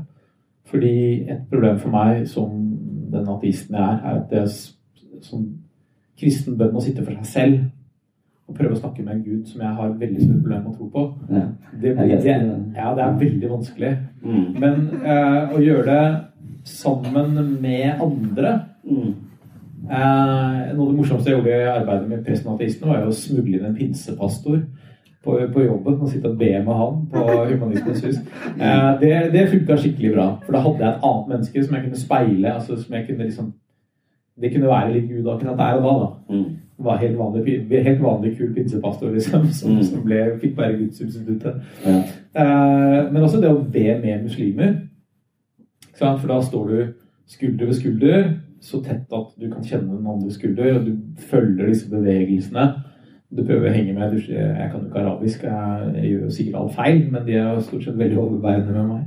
Fordi 0.67 0.97
et 1.31 1.47
problem 1.53 1.79
for 1.79 1.95
meg 1.95 2.27
som 2.29 2.59
den 3.13 3.31
ateisten 3.31 3.79
jeg 3.79 3.87
er, 3.87 4.03
er 4.03 4.21
at 4.21 4.29
det 4.33 4.43
er 4.43 5.23
som 5.25 5.47
kristen 6.19 6.59
bønn 6.59 6.77
å 6.77 6.83
sitte 6.83 7.05
for 7.07 7.15
seg 7.15 7.31
selv 7.31 7.65
og 8.49 8.55
prøve 8.55 8.77
å 8.77 8.79
snakke 8.79 9.03
med 9.03 9.15
en 9.17 9.23
gud 9.27 9.47
som 9.51 9.61
jeg 9.61 9.73
har 9.75 9.95
veldig 9.99 10.21
store 10.23 10.41
problemer 10.41 10.63
med 10.63 10.73
å 10.73 10.77
tro 10.79 10.89
på. 10.93 11.05
Ja. 11.35 11.45
Det, 11.83 11.97
det, 11.99 12.35
ja, 12.77 12.93
det 12.95 13.03
er 13.05 13.17
veldig 13.19 13.49
vanskelig. 13.51 13.93
Mm. 14.23 14.45
Men 14.63 14.77
eh, 15.03 15.55
å 15.57 15.63
gjøre 15.63 15.85
det 15.91 16.05
sammen 16.65 17.57
med 17.63 18.03
andre 18.03 18.55
Mm. 18.87 19.15
eh, 19.91 20.75
Noe 20.77 20.85
av 20.85 20.91
det 20.93 20.97
morsomste 21.01 21.31
jeg 21.31 21.39
gjorde 21.41 21.55
i 21.57 21.71
arbeidet 21.73 22.09
med 22.09 22.21
presten 22.27 22.53
og 22.53 22.61
ateisten, 22.61 22.87
var 22.89 23.01
jo 23.03 23.09
å 23.11 23.17
smugle 23.19 23.57
inn 23.59 23.65
en 23.67 23.75
pinsepastor 23.75 24.61
på, 25.27 25.35
på 25.53 25.65
jobben 25.65 25.97
og 26.01 26.09
sitte 26.13 26.31
og 26.31 26.39
be 26.39 26.53
med 26.63 26.79
han 26.79 27.01
på 27.11 27.25
Humanismens 27.51 28.05
hus. 28.07 28.21
Eh, 28.55 28.91
det 29.03 29.13
det 29.35 29.49
funka 29.51 29.77
skikkelig 29.83 30.13
bra. 30.15 30.27
For 30.47 30.55
da 30.55 30.61
hadde 30.63 30.85
jeg 30.85 30.93
et 30.95 31.09
annet 31.11 31.33
menneske 31.33 31.65
som 31.65 31.75
jeg 31.75 31.85
kunne 31.89 32.03
speile. 32.05 32.53
altså 32.55 32.77
som 32.79 32.95
jeg 32.95 33.07
kunne 33.09 33.27
liksom 33.27 33.53
Det 34.41 34.53
kunne 34.53 34.69
være 34.69 34.93
litt 34.93 35.09
Gud 35.11 35.27
akkurat 35.33 35.59
der 35.59 35.79
og 35.81 35.83
da. 35.83 35.95
da. 36.05 36.37
Mm. 36.37 36.57
Var 36.79 36.97
helt 37.01 37.19
vanlig, 37.19 37.55
helt 37.73 38.03
vanlig 38.03 38.35
kul 38.37 38.51
pinsepastor 38.55 39.15
liksom, 39.15 39.49
som, 39.59 39.77
som 39.83 40.03
ble, 40.05 40.23
fikk 40.43 40.59
være 40.59 40.79
gudssubstituttet. 40.83 41.63
Ja. 41.87 42.01
Eh, 42.37 42.99
men 43.13 43.23
også 43.23 43.41
det 43.41 43.53
å 43.53 43.63
be 43.63 43.87
med 44.03 44.27
muslimer. 44.27 44.75
For 45.97 46.29
da 46.29 46.41
står 46.45 46.69
du 46.69 46.81
skulder 47.27 47.71
ved 47.71 47.79
skulder, 47.79 48.27
så 48.61 48.83
tett 48.85 49.13
at 49.15 49.33
du 49.41 49.49
kan 49.51 49.65
kjenne 49.65 49.97
den 49.97 50.11
andre 50.11 50.33
skulder, 50.35 50.79
og 50.79 50.87
du 50.87 51.23
følger 51.31 51.71
disse 51.71 51.89
bevegelsene. 51.91 52.67
Du 53.37 53.43
prøver 53.43 53.71
å 53.71 53.75
henge 53.75 53.95
med. 53.97 54.15
Du, 54.15 54.33
jeg 54.33 54.69
kan 54.71 54.81
jo 54.81 54.87
ikke 54.87 55.03
arabisk, 55.03 55.45
jeg, 55.45 56.05
gjør 56.11 56.25
jo 56.25 56.33
sikkert 56.37 56.59
alt 56.61 56.77
feil, 56.77 57.01
men 57.11 57.25
de 57.27 57.35
er 57.35 57.49
jo 57.49 57.65
stort 57.67 57.87
sett 57.87 57.99
veldig 57.99 58.19
overbærende 58.23 58.73
med 58.77 58.87
meg. 58.93 59.03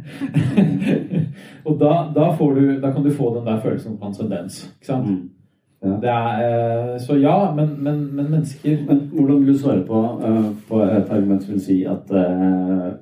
og 1.68 1.78
da, 1.80 1.94
da, 2.16 2.30
får 2.38 2.58
du, 2.58 2.64
da 2.84 2.92
kan 2.96 3.06
du 3.06 3.12
få 3.16 3.34
den 3.38 3.48
der 3.48 3.62
følelsen 3.64 3.96
av 3.96 4.02
transcendens. 4.04 4.62
Ikke 4.76 4.92
sant? 4.92 5.08
Mm. 5.08 5.39
Er, 5.82 6.94
eh, 6.94 7.00
så 7.00 7.16
ja, 7.16 7.56
men, 7.56 7.84
men, 7.84 8.16
men 8.16 8.32
mennesker 8.32 8.78
Men 8.88 8.98
hvordan 8.98 9.40
vil 9.40 9.54
du 9.54 9.60
svare 9.60 9.86
på, 9.86 10.22
eh, 10.26 10.46
på 10.68 10.82
et 10.82 11.10
argument 11.10 11.44
som 11.44 11.54
vil 11.54 11.62
si 11.62 11.84
at 11.84 12.12
eh, 12.12 12.94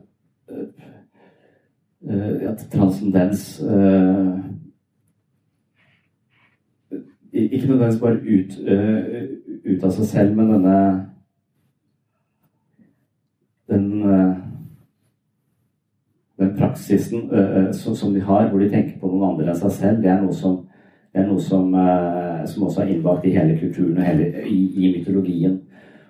at 2.49 2.67
transcendens 2.71 3.61
Ikke 7.33 7.67
nødvendigvis 7.67 7.99
bare 7.99 8.13
ut, 8.13 8.53
ut 9.65 9.83
av 9.83 9.91
seg 9.91 10.05
selv, 10.05 10.35
men 10.35 10.53
denne 10.53 11.05
Den 13.67 14.05
den 16.37 16.57
praksisen 16.57 17.29
som, 17.73 17.95
som 17.95 18.13
de 18.13 18.21
har, 18.21 18.49
hvor 18.49 18.59
de 18.59 18.69
tenker 18.69 18.99
på 18.99 19.09
noen 19.09 19.31
andre 19.31 19.49
enn 19.49 19.57
seg 19.59 19.71
selv, 19.71 20.01
det 20.03 20.11
er 20.13 20.21
noe 20.21 20.33
som, 20.33 20.66
det 21.17 21.23
er 21.23 21.31
noe 21.31 21.41
som, 21.41 21.71
eh, 21.73 22.43
som 22.45 22.67
også 22.67 22.83
er 22.83 22.91
innbakt 22.93 23.25
i 23.25 23.33
hele 23.33 23.55
kulturen 23.57 23.97
og 23.97 24.05
hele, 24.05 24.27
i, 24.45 24.59
i 24.77 24.91
mytologien. 24.93 25.55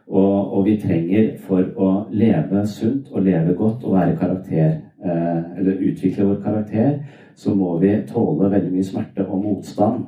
Og, 0.07 0.57
og 0.57 0.65
vi 0.65 0.73
trenger 0.81 1.29
for 1.47 1.63
å 1.79 1.91
leve 2.11 2.65
sunt 2.67 3.07
og 3.13 3.23
leve 3.23 3.55
godt 3.55 3.85
og 3.87 3.95
være 3.95 4.17
karakter, 4.19 4.73
eh, 4.99 5.39
eller 5.59 5.79
utvikle 5.87 6.27
vår 6.27 6.41
karakter, 6.43 6.99
så 7.35 7.55
må 7.55 7.77
vi 7.79 7.93
tåle 8.09 8.51
veldig 8.51 8.73
mye 8.73 8.89
smerte 8.89 9.29
og 9.29 9.45
motstand. 9.45 10.03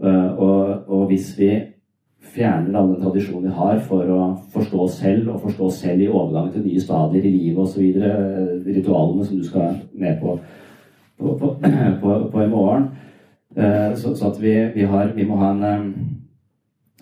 Eh, 0.00 0.32
og, 0.32 0.88
og 0.88 1.06
hvis 1.12 1.34
vi 1.36 1.52
fjerner 2.32 2.80
all 2.80 2.94
den 2.94 3.04
tradisjonen 3.04 3.50
vi 3.50 3.54
har 3.60 3.84
for 3.84 4.16
å 4.16 4.32
forstå 4.56 4.82
oss 4.86 4.98
selv, 5.04 5.28
og 5.28 5.44
forstå 5.44 5.68
oss 5.68 5.84
selv 5.84 6.06
i 6.06 6.08
overgangen 6.08 6.56
til 6.56 6.68
nye 6.70 6.88
stadier 6.88 7.28
i 7.28 7.36
livet 7.36 7.64
osv., 7.66 8.64
ritualene 8.64 9.28
som 9.28 9.36
du 9.36 9.44
skal 9.44 9.80
med 9.92 10.20
på, 10.24 10.38
på, 11.20 11.36
på, 11.36 11.56
på 12.32 12.46
i 12.48 12.52
morgen. 12.56 12.92
Eh, 13.56 13.94
Så, 13.96 14.14
så 14.16 14.34
vi, 14.40 14.70
vi, 14.74 14.84
har, 14.84 15.12
vi 15.14 15.24
må 15.24 15.36
ha 15.36 15.50
en 15.50 15.62
eh, 15.62 15.92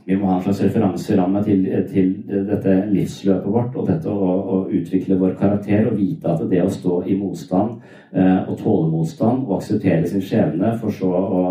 vi 0.05 0.17
må 0.17 0.27
ha 0.27 0.37
en 0.37 0.43
slags 0.43 0.63
referanseramme 0.65 1.43
til, 1.45 1.67
til 1.93 2.09
dette 2.49 2.73
livsløpet 2.91 3.53
vårt 3.53 3.77
og 3.79 3.87
dette 3.87 4.11
å, 4.11 4.31
å 4.55 4.57
utvikle 4.67 5.19
vår 5.21 5.37
karakter 5.39 5.87
og 5.87 5.99
vite 6.01 6.33
at 6.33 6.43
det 6.51 6.63
å 6.65 6.73
stå 6.73 7.03
i 7.07 7.15
motstand 7.15 7.77
eh, 8.11 8.41
og 8.49 8.57
tåle 8.59 8.89
motstand 8.91 9.45
og 9.47 9.61
akseptere 9.61 10.09
sin 10.09 10.25
skjebne, 10.25 10.73
for 10.81 10.91
så 10.91 11.11
å 11.11 11.45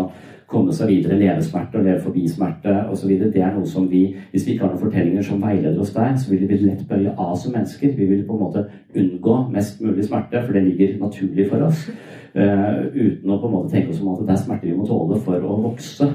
komme 0.50 0.74
seg 0.74 0.90
videre, 0.90 1.18
leve 1.18 1.42
smerte 1.46 1.78
og 1.78 1.86
leve 1.86 2.02
forbi 2.02 2.24
smerte 2.28 2.72
osv., 2.90 3.10
det 3.30 3.42
er 3.42 3.52
noe 3.54 3.68
som 3.68 3.86
vi 3.90 4.02
Hvis 4.32 4.46
vi 4.46 4.54
ikke 4.54 4.64
har 4.64 4.72
noen 4.72 4.82
fortellinger 4.82 5.26
som 5.26 5.42
veileder 5.42 5.78
oss 5.80 5.92
der, 5.94 6.16
så 6.18 6.30
vil 6.32 6.48
vi 6.48 6.58
lett 6.64 6.82
bøye 6.88 7.14
av 7.16 7.36
som 7.38 7.54
mennesker. 7.54 7.94
Vi 7.96 8.08
vil 8.10 8.24
på 8.26 8.34
en 8.36 8.42
måte 8.44 8.64
unngå 8.96 9.36
mest 9.54 9.80
mulig 9.80 10.04
smerte, 10.08 10.42
for 10.42 10.56
det 10.56 10.64
ligger 10.66 10.98
naturlig 11.00 11.46
for 11.50 11.68
oss. 11.68 11.86
Uh, 12.34 12.86
uten 12.94 13.30
å 13.30 13.38
på 13.40 13.48
en 13.48 13.54
måte 13.56 13.72
tenke 13.72 13.90
oss 13.94 14.02
om 14.02 14.12
at 14.12 14.26
det 14.26 14.34
er 14.36 14.42
smerte 14.44 14.68
vi 14.68 14.76
må 14.78 14.86
tåle 14.86 15.18
for 15.22 15.46
å 15.46 15.56
vokse. 15.68 16.10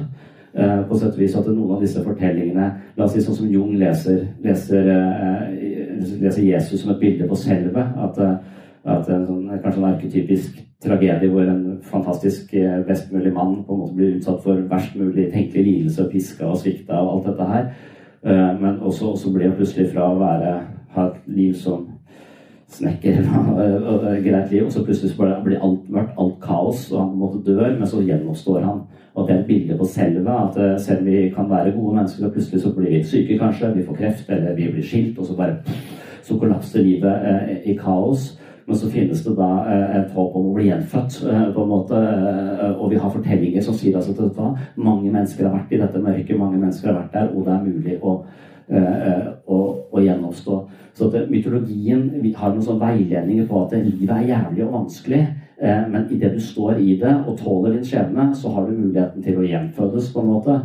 Uh, 0.56 0.84
på 0.88 1.00
sett 1.00 1.16
og 1.16 1.20
vis 1.20 1.36
at 1.36 1.48
noen 1.52 1.74
av 1.76 1.82
disse 1.84 2.00
fortellingene 2.00 2.70
La 2.96 3.04
oss 3.04 3.12
si 3.12 3.24
sånn 3.24 3.36
som 3.36 3.50
Jung 3.52 3.74
leser, 3.80 4.22
leser, 4.44 4.88
uh, 4.88 5.50
leser 6.22 6.44
Jesus 6.44 6.84
som 6.84 6.94
et 6.94 7.02
bilde 7.02 7.28
på 7.28 7.40
selve. 7.40 7.88
At, 8.08 8.22
at 8.86 9.12
en 9.12 9.28
sånn, 9.28 9.52
kanskje 9.64 9.82
en 9.82 9.92
arketypisk 9.94 10.64
tragedie 10.86 11.32
hvor 11.32 11.50
en 11.50 11.66
fantastisk 11.84 12.54
eh, 12.54 12.80
best 12.88 13.12
mulig 13.14 13.34
mann 13.34 13.64
på 13.66 13.74
en 13.74 13.82
måte 13.82 13.98
blir 13.98 14.16
utsatt 14.20 14.44
for 14.44 14.62
verst 14.70 14.96
mulig 15.00 15.32
tenkelig 15.34 15.66
lidelse 15.66 16.06
og 16.06 16.14
piska 16.14 16.48
og 16.48 16.62
svikta 16.62 17.02
og 17.02 17.12
alt 17.16 17.30
dette 17.32 17.50
her. 17.52 17.68
Eh, 18.26 18.62
men 18.62 18.80
også, 18.80 19.12
også 19.16 19.34
blir 19.34 19.50
han 19.50 19.58
plutselig 19.58 19.92
fra 19.94 20.10
å 20.10 20.20
være, 20.20 20.56
ha 20.96 21.08
et 21.10 21.28
liv 21.30 21.54
som 21.60 21.88
snekker 22.76 23.20
og 23.92 24.06
greit 24.26 24.52
liv, 24.52 24.66
og 24.66 24.72
så 24.74 24.84
plutselig 24.86 25.14
blir 25.46 25.62
alt 25.62 25.90
mørkt, 25.90 26.16
alt 26.20 26.40
kaos, 26.42 26.88
og 26.92 27.02
han 27.02 27.12
på 27.12 27.16
en 27.16 27.26
måte 27.26 27.44
dør, 27.46 27.76
men 27.78 27.90
så 27.90 28.02
gjenoppstår 28.02 28.64
han. 28.66 28.86
Og 29.16 29.28
det 29.28 29.36
er 29.36 29.44
et 29.44 29.48
bilde 29.48 29.78
på 29.80 29.88
selve 29.88 30.40
at 30.46 30.58
eh, 30.60 30.80
selv 30.82 31.04
om 31.04 31.12
vi 31.12 31.28
kan 31.36 31.50
være 31.50 31.76
gode 31.76 32.00
mennesker, 32.00 32.26
og 32.26 32.34
plutselig 32.34 32.64
så 32.64 32.74
blir 32.76 32.92
vi 32.92 33.04
syke 33.04 33.38
kanskje, 33.40 33.74
vi 33.76 33.86
får 33.86 34.02
kreft, 34.02 34.34
eller 34.34 34.58
vi 34.58 34.72
blir 34.74 34.90
skilt, 34.90 35.20
og 35.20 35.30
så 35.30 35.38
bare 35.38 35.78
så 36.26 36.40
kollapser 36.42 36.82
livet 36.82 37.62
i 37.70 37.76
kaos. 37.78 38.34
Men 38.68 38.78
så 38.78 38.90
finnes 38.90 39.22
det 39.22 39.36
da 39.38 39.50
eh, 39.70 39.98
et 40.00 40.14
håp 40.16 40.38
om 40.38 40.48
å 40.50 40.54
bli 40.56 40.70
gjenfødt, 40.72 41.20
eh, 41.30 41.44
på 41.54 41.64
en 41.64 41.70
måte. 41.70 42.00
eh, 42.00 42.72
Og 42.72 42.90
vi 42.90 42.98
har 42.98 43.14
fortellinger 43.14 43.62
som 43.62 43.78
sier 43.78 43.98
altså 43.98 44.16
at 44.26 44.78
mange 44.78 45.12
mennesker 45.12 45.46
har 45.46 45.54
vært 45.54 45.74
i 45.74 45.82
dette 45.82 46.02
mørket, 46.02 46.40
mange 46.40 46.58
mennesker 46.58 46.92
har 46.92 47.02
vært 47.02 47.14
der, 47.14 47.30
og 47.36 47.46
det 47.46 47.54
er 47.54 47.68
mulig 47.70 48.00
å, 48.02 48.24
å, 49.48 50.00
gjenoppstå. 50.02 50.56
Så 50.98 51.08
at 51.14 51.30
mytologien 51.30 52.10
har 52.36 52.52
noen 52.52 52.66
sånne 52.66 52.88
veiledninger 52.88 53.46
på 53.48 53.62
at 53.62 53.76
livet 53.78 54.16
er 54.16 54.28
jævlig 54.32 54.66
og 54.66 54.74
vanskelig. 54.74 55.22
Men 55.62 56.08
idet 56.12 56.34
du 56.34 56.40
står 56.42 56.82
i 56.82 56.98
det 57.00 57.14
og 57.28 57.38
tåler 57.38 57.76
din 57.76 57.86
skjebne, 57.86 58.36
så 58.36 58.50
har 58.56 58.66
du 58.66 58.74
muligheten 58.74 59.24
til 59.24 59.38
å 59.40 59.46
gjenfødes, 59.46 60.12
på 60.14 60.24
en 60.24 60.32
måte. 60.34 60.58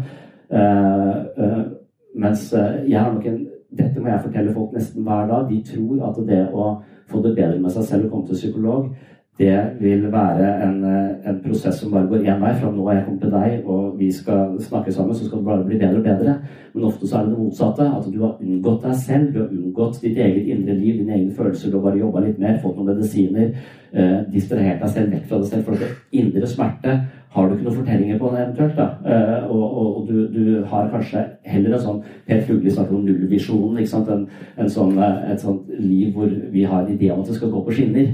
Mens 2.16 2.48
jeg 2.54 2.98
har 2.98 3.12
nok 3.12 3.26
en 3.26 3.46
Dette 3.70 4.00
må 4.02 4.08
jeg 4.10 4.24
fortelle 4.24 4.52
folk 4.52 4.72
nesten 4.74 5.04
hver 5.06 5.28
dag. 5.30 5.44
De 5.46 5.60
tror 5.62 6.00
at 6.08 6.16
det 6.26 6.40
å 6.50 6.64
få 7.10 7.22
det 7.24 7.34
bedre 7.36 7.58
med 7.60 7.74
seg 7.74 7.88
selv 7.88 8.06
og 8.06 8.14
komme 8.14 8.30
til 8.30 8.38
psykolog, 8.38 8.92
det 9.40 9.56
vil 9.80 10.02
være 10.12 10.48
en, 10.64 10.84
eh, 10.84 11.28
en 11.30 11.38
prosess 11.44 11.80
som 11.80 11.92
bare 11.92 12.06
går 12.06 12.26
én 12.28 12.40
vei. 12.40 12.52
Fra 12.60 12.70
nå 12.70 12.86
har 12.86 12.94
jeg 12.94 13.04
kommet 13.04 13.20
til 13.20 13.30
deg, 13.30 13.62
og 13.66 13.98
vi 13.98 14.10
skal 14.12 14.58
snakke 14.60 14.92
sammen, 14.92 15.14
så 15.14 15.24
skal 15.24 15.38
det 15.38 15.46
bare 15.46 15.64
bli 15.64 15.78
bedre 15.78 15.96
og 15.96 16.04
bedre. 16.04 16.34
Men 16.74 16.84
ofte 16.84 17.08
så 17.08 17.16
er 17.16 17.22
det 17.24 17.30
det 17.30 17.38
motsatte. 17.38 17.86
At 17.98 18.12
du 18.12 18.20
har 18.20 18.36
unngått 18.40 18.82
deg 18.82 18.94
selv. 18.94 19.32
Du 19.32 19.38
har 19.38 19.48
unngått 19.48 20.02
ditt 20.02 20.18
eget 20.18 20.46
indre 20.46 20.74
liv, 20.74 20.98
dine 20.98 21.14
egne 21.16 21.32
følelser. 21.32 21.70
Du 21.70 21.78
har 21.78 21.90
bare 21.90 22.00
jobba 22.00 22.20
litt 22.20 22.38
mer, 22.38 22.58
fått 22.62 22.76
noen 22.76 22.92
medisiner. 22.92 23.54
Eh, 23.92 24.18
distrahert 24.32 24.82
deg 24.82 24.90
selv 24.90 25.12
vekk 25.12 25.24
fra 25.28 25.38
deg 25.38 25.46
selv. 25.46 25.64
For 25.64 25.72
at 25.72 25.96
indre 26.12 26.46
smerte 26.46 26.96
har 27.30 27.48
du 27.48 27.54
ikke 27.54 27.64
noen 27.64 27.78
fortellinger 27.78 28.18
på 28.18 28.32
det 28.34 28.42
eventuelt. 28.42 28.76
da. 28.76 28.88
Eh, 29.06 29.50
og 29.50 29.62
og, 29.62 29.96
og 29.96 30.08
du, 30.08 30.28
du 30.34 30.64
har 30.64 30.90
kanskje 30.90 31.24
heller 31.44 31.74
en 31.74 31.86
sånn 31.86 32.02
Per 32.26 32.42
Fugli 32.42 32.70
snakker 32.70 32.94
om 32.94 33.04
nullvisjonen. 33.06 33.78
ikke 33.78 33.94
sant? 33.94 34.08
En, 34.10 34.28
en 34.58 34.68
sånn, 34.68 34.98
eh, 34.98 35.32
et 35.32 35.40
sånt 35.40 35.72
liv 35.78 36.12
hvor 36.12 36.28
vi 36.28 36.64
har 36.64 36.84
en 36.84 36.92
idé 36.92 37.10
om 37.10 37.20
at 37.24 37.32
det 37.32 37.38
skal 37.40 37.50
gå 37.50 37.64
på 37.64 37.72
skinner. 37.78 38.12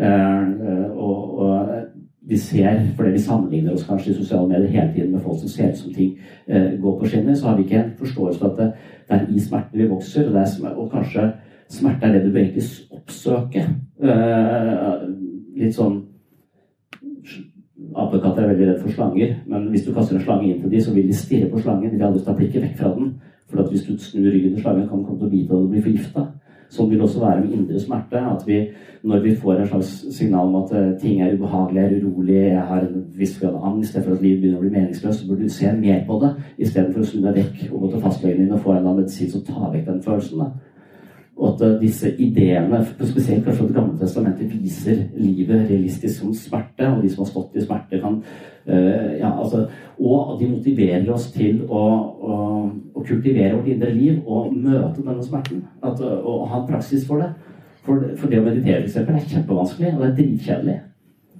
Eh, 0.00 0.90
og, 0.96 1.38
og 1.38 1.68
vi 2.30 2.36
ser, 2.38 2.80
fordi 2.96 3.10
vi 3.10 3.18
sammenligner 3.18 3.74
oss 3.74 3.86
kanskje 3.88 4.12
i 4.12 4.14
sosiale 4.14 4.48
medier 4.48 4.68
hele 4.70 4.92
tiden 4.94 5.12
med 5.12 5.20
folk 5.20 5.40
som 5.40 5.48
ser 5.48 5.72
ut 5.72 5.78
som 5.78 5.94
ting 5.94 6.18
eh, 6.46 6.76
går 6.80 6.98
på 6.98 7.06
skinner, 7.06 7.34
så 7.34 7.48
har 7.48 7.56
vi 7.56 7.64
ikke 7.66 7.80
en 7.80 7.96
forståelse 7.98 8.38
for 8.40 8.52
at 8.52 8.58
det, 8.58 8.68
det 9.08 9.16
er 9.16 9.26
i 9.34 9.40
smerten 9.40 9.80
vi 9.80 9.88
vokser. 9.90 10.28
Og, 10.28 10.36
er, 10.36 10.76
og 10.76 10.90
kanskje 10.92 11.26
smerte 11.70 12.06
er 12.06 12.12
det 12.12 12.24
du 12.26 12.32
bør 12.32 12.44
egentlig 12.44 12.68
oppsøke. 12.90 13.66
Eh, 14.02 14.94
litt 15.60 15.76
sånn 15.76 16.06
Apekatter 18.00 18.44
er 18.44 18.52
veldig 18.52 18.66
redd 18.68 18.82
for 18.84 18.94
slanger, 18.94 19.32
men 19.50 19.64
hvis 19.72 19.82
du 19.82 19.90
kaster 19.94 20.14
en 20.14 20.22
slange 20.22 20.46
inn 20.46 20.60
til 20.62 20.70
dem, 20.70 20.82
så 20.84 20.92
vil 20.94 21.08
de 21.08 21.16
stirre 21.16 21.48
på 21.50 21.58
slangen. 21.58 21.90
De 21.90 21.96
vil 21.96 22.06
aldri 22.06 22.20
ta 22.22 22.34
blikket 22.36 22.62
vekk 22.62 22.76
fra 22.78 22.92
den. 22.94 23.08
For 23.50 23.64
at 23.64 23.72
hvis 23.72 23.82
du 23.88 23.96
snur 23.98 24.30
ryggen 24.30 24.54
til 24.54 24.62
slangen, 24.62 24.86
kan 24.86 25.00
den 25.00 25.06
komme 25.08 25.18
til 25.18 25.26
å 25.26 25.32
bite 25.32 25.56
og 25.56 25.72
bli 25.72 25.82
forgifta. 25.82 26.22
Sånn 26.70 26.90
vil 26.92 27.02
også 27.02 27.22
være 27.24 27.42
med 27.42 27.54
indre 27.56 27.80
smerte. 27.82 28.20
At 28.22 28.44
vi, 28.46 28.60
når 29.02 29.24
vi 29.24 29.34
får 29.42 29.58
en 29.58 29.70
slags 29.72 29.90
signal 30.14 30.50
om 30.52 30.60
at 30.62 30.74
eh, 30.78 30.92
ting 31.02 31.20
er 31.20 31.34
ubehagelig, 31.34 31.82
er 31.82 31.96
urolig, 31.98 32.38
jeg 32.52 32.66
har 32.70 32.86
en 32.86 33.04
viss 33.18 33.36
grad 33.40 33.56
av 33.58 33.66
angst 33.72 33.98
for 33.98 34.14
at 34.14 34.22
livet 34.22 34.44
begynner 34.44 34.60
å 34.60 34.64
bli 34.64 34.74
meningsløst, 34.76 35.22
så 35.22 35.28
burde 35.28 35.48
du 35.48 35.54
se 35.54 35.72
mer 35.76 36.04
på 36.06 36.20
det 36.22 36.32
istedenfor 36.62 37.02
å 37.02 37.10
snu 37.10 37.24
deg 37.26 37.40
vekk 37.40 37.64
og 37.70 37.78
gå 37.84 37.92
til 37.94 38.04
fastlegen 38.06 38.44
din 38.44 38.54
og 38.54 38.62
få 38.64 38.76
en 38.76 38.90
medisin 38.92 39.32
som 39.32 39.46
tar 39.48 39.72
vekk 39.74 39.88
den 39.88 40.04
følelsen. 40.06 40.44
Da. 40.44 40.69
Og 41.40 41.54
at 41.54 41.62
eh, 41.66 41.76
disse 41.80 42.10
ideene, 42.18 42.82
spesielt 42.84 43.44
kanskje 43.44 43.66
Det 43.66 43.74
gamle 43.74 43.98
testamentet, 43.98 44.62
viser 44.62 45.04
livet 45.16 45.70
realistisk 45.70 46.18
som 46.18 46.34
smerte. 46.34 46.88
Og 46.88 47.02
de 47.02 47.10
som 47.10 47.24
har 47.24 47.30
stått 47.30 47.56
i 47.56 47.64
smerte, 47.64 48.00
kan 48.00 48.18
uh, 48.68 49.12
ja, 49.18 49.30
altså, 49.42 49.66
Og 49.98 50.40
de 50.40 50.48
motiverer 50.48 51.12
oss 51.12 51.30
til 51.32 51.62
å, 51.68 51.84
å, 52.32 52.36
å, 52.94 53.04
kultivere 53.06 53.54
vårt 53.56 53.72
indre 53.72 53.94
liv 53.94 54.20
og 54.26 54.52
møte 54.52 55.00
denne 55.00 55.24
smerten. 55.24 55.64
At, 55.82 56.00
og 56.00 56.48
ha 56.48 56.60
en 56.60 56.68
praksis 56.68 57.06
for 57.08 57.24
det. 57.24 57.32
For, 57.80 58.04
for 58.20 58.28
det 58.28 58.42
å 58.42 58.44
meditere 58.44 58.82
for 58.82 58.90
eksempel, 58.90 59.16
er 59.16 59.32
kjempevanskelig, 59.32 59.94
og 59.94 60.02
det 60.02 60.08
er 60.10 60.16
dritkjedelig. 60.20 60.78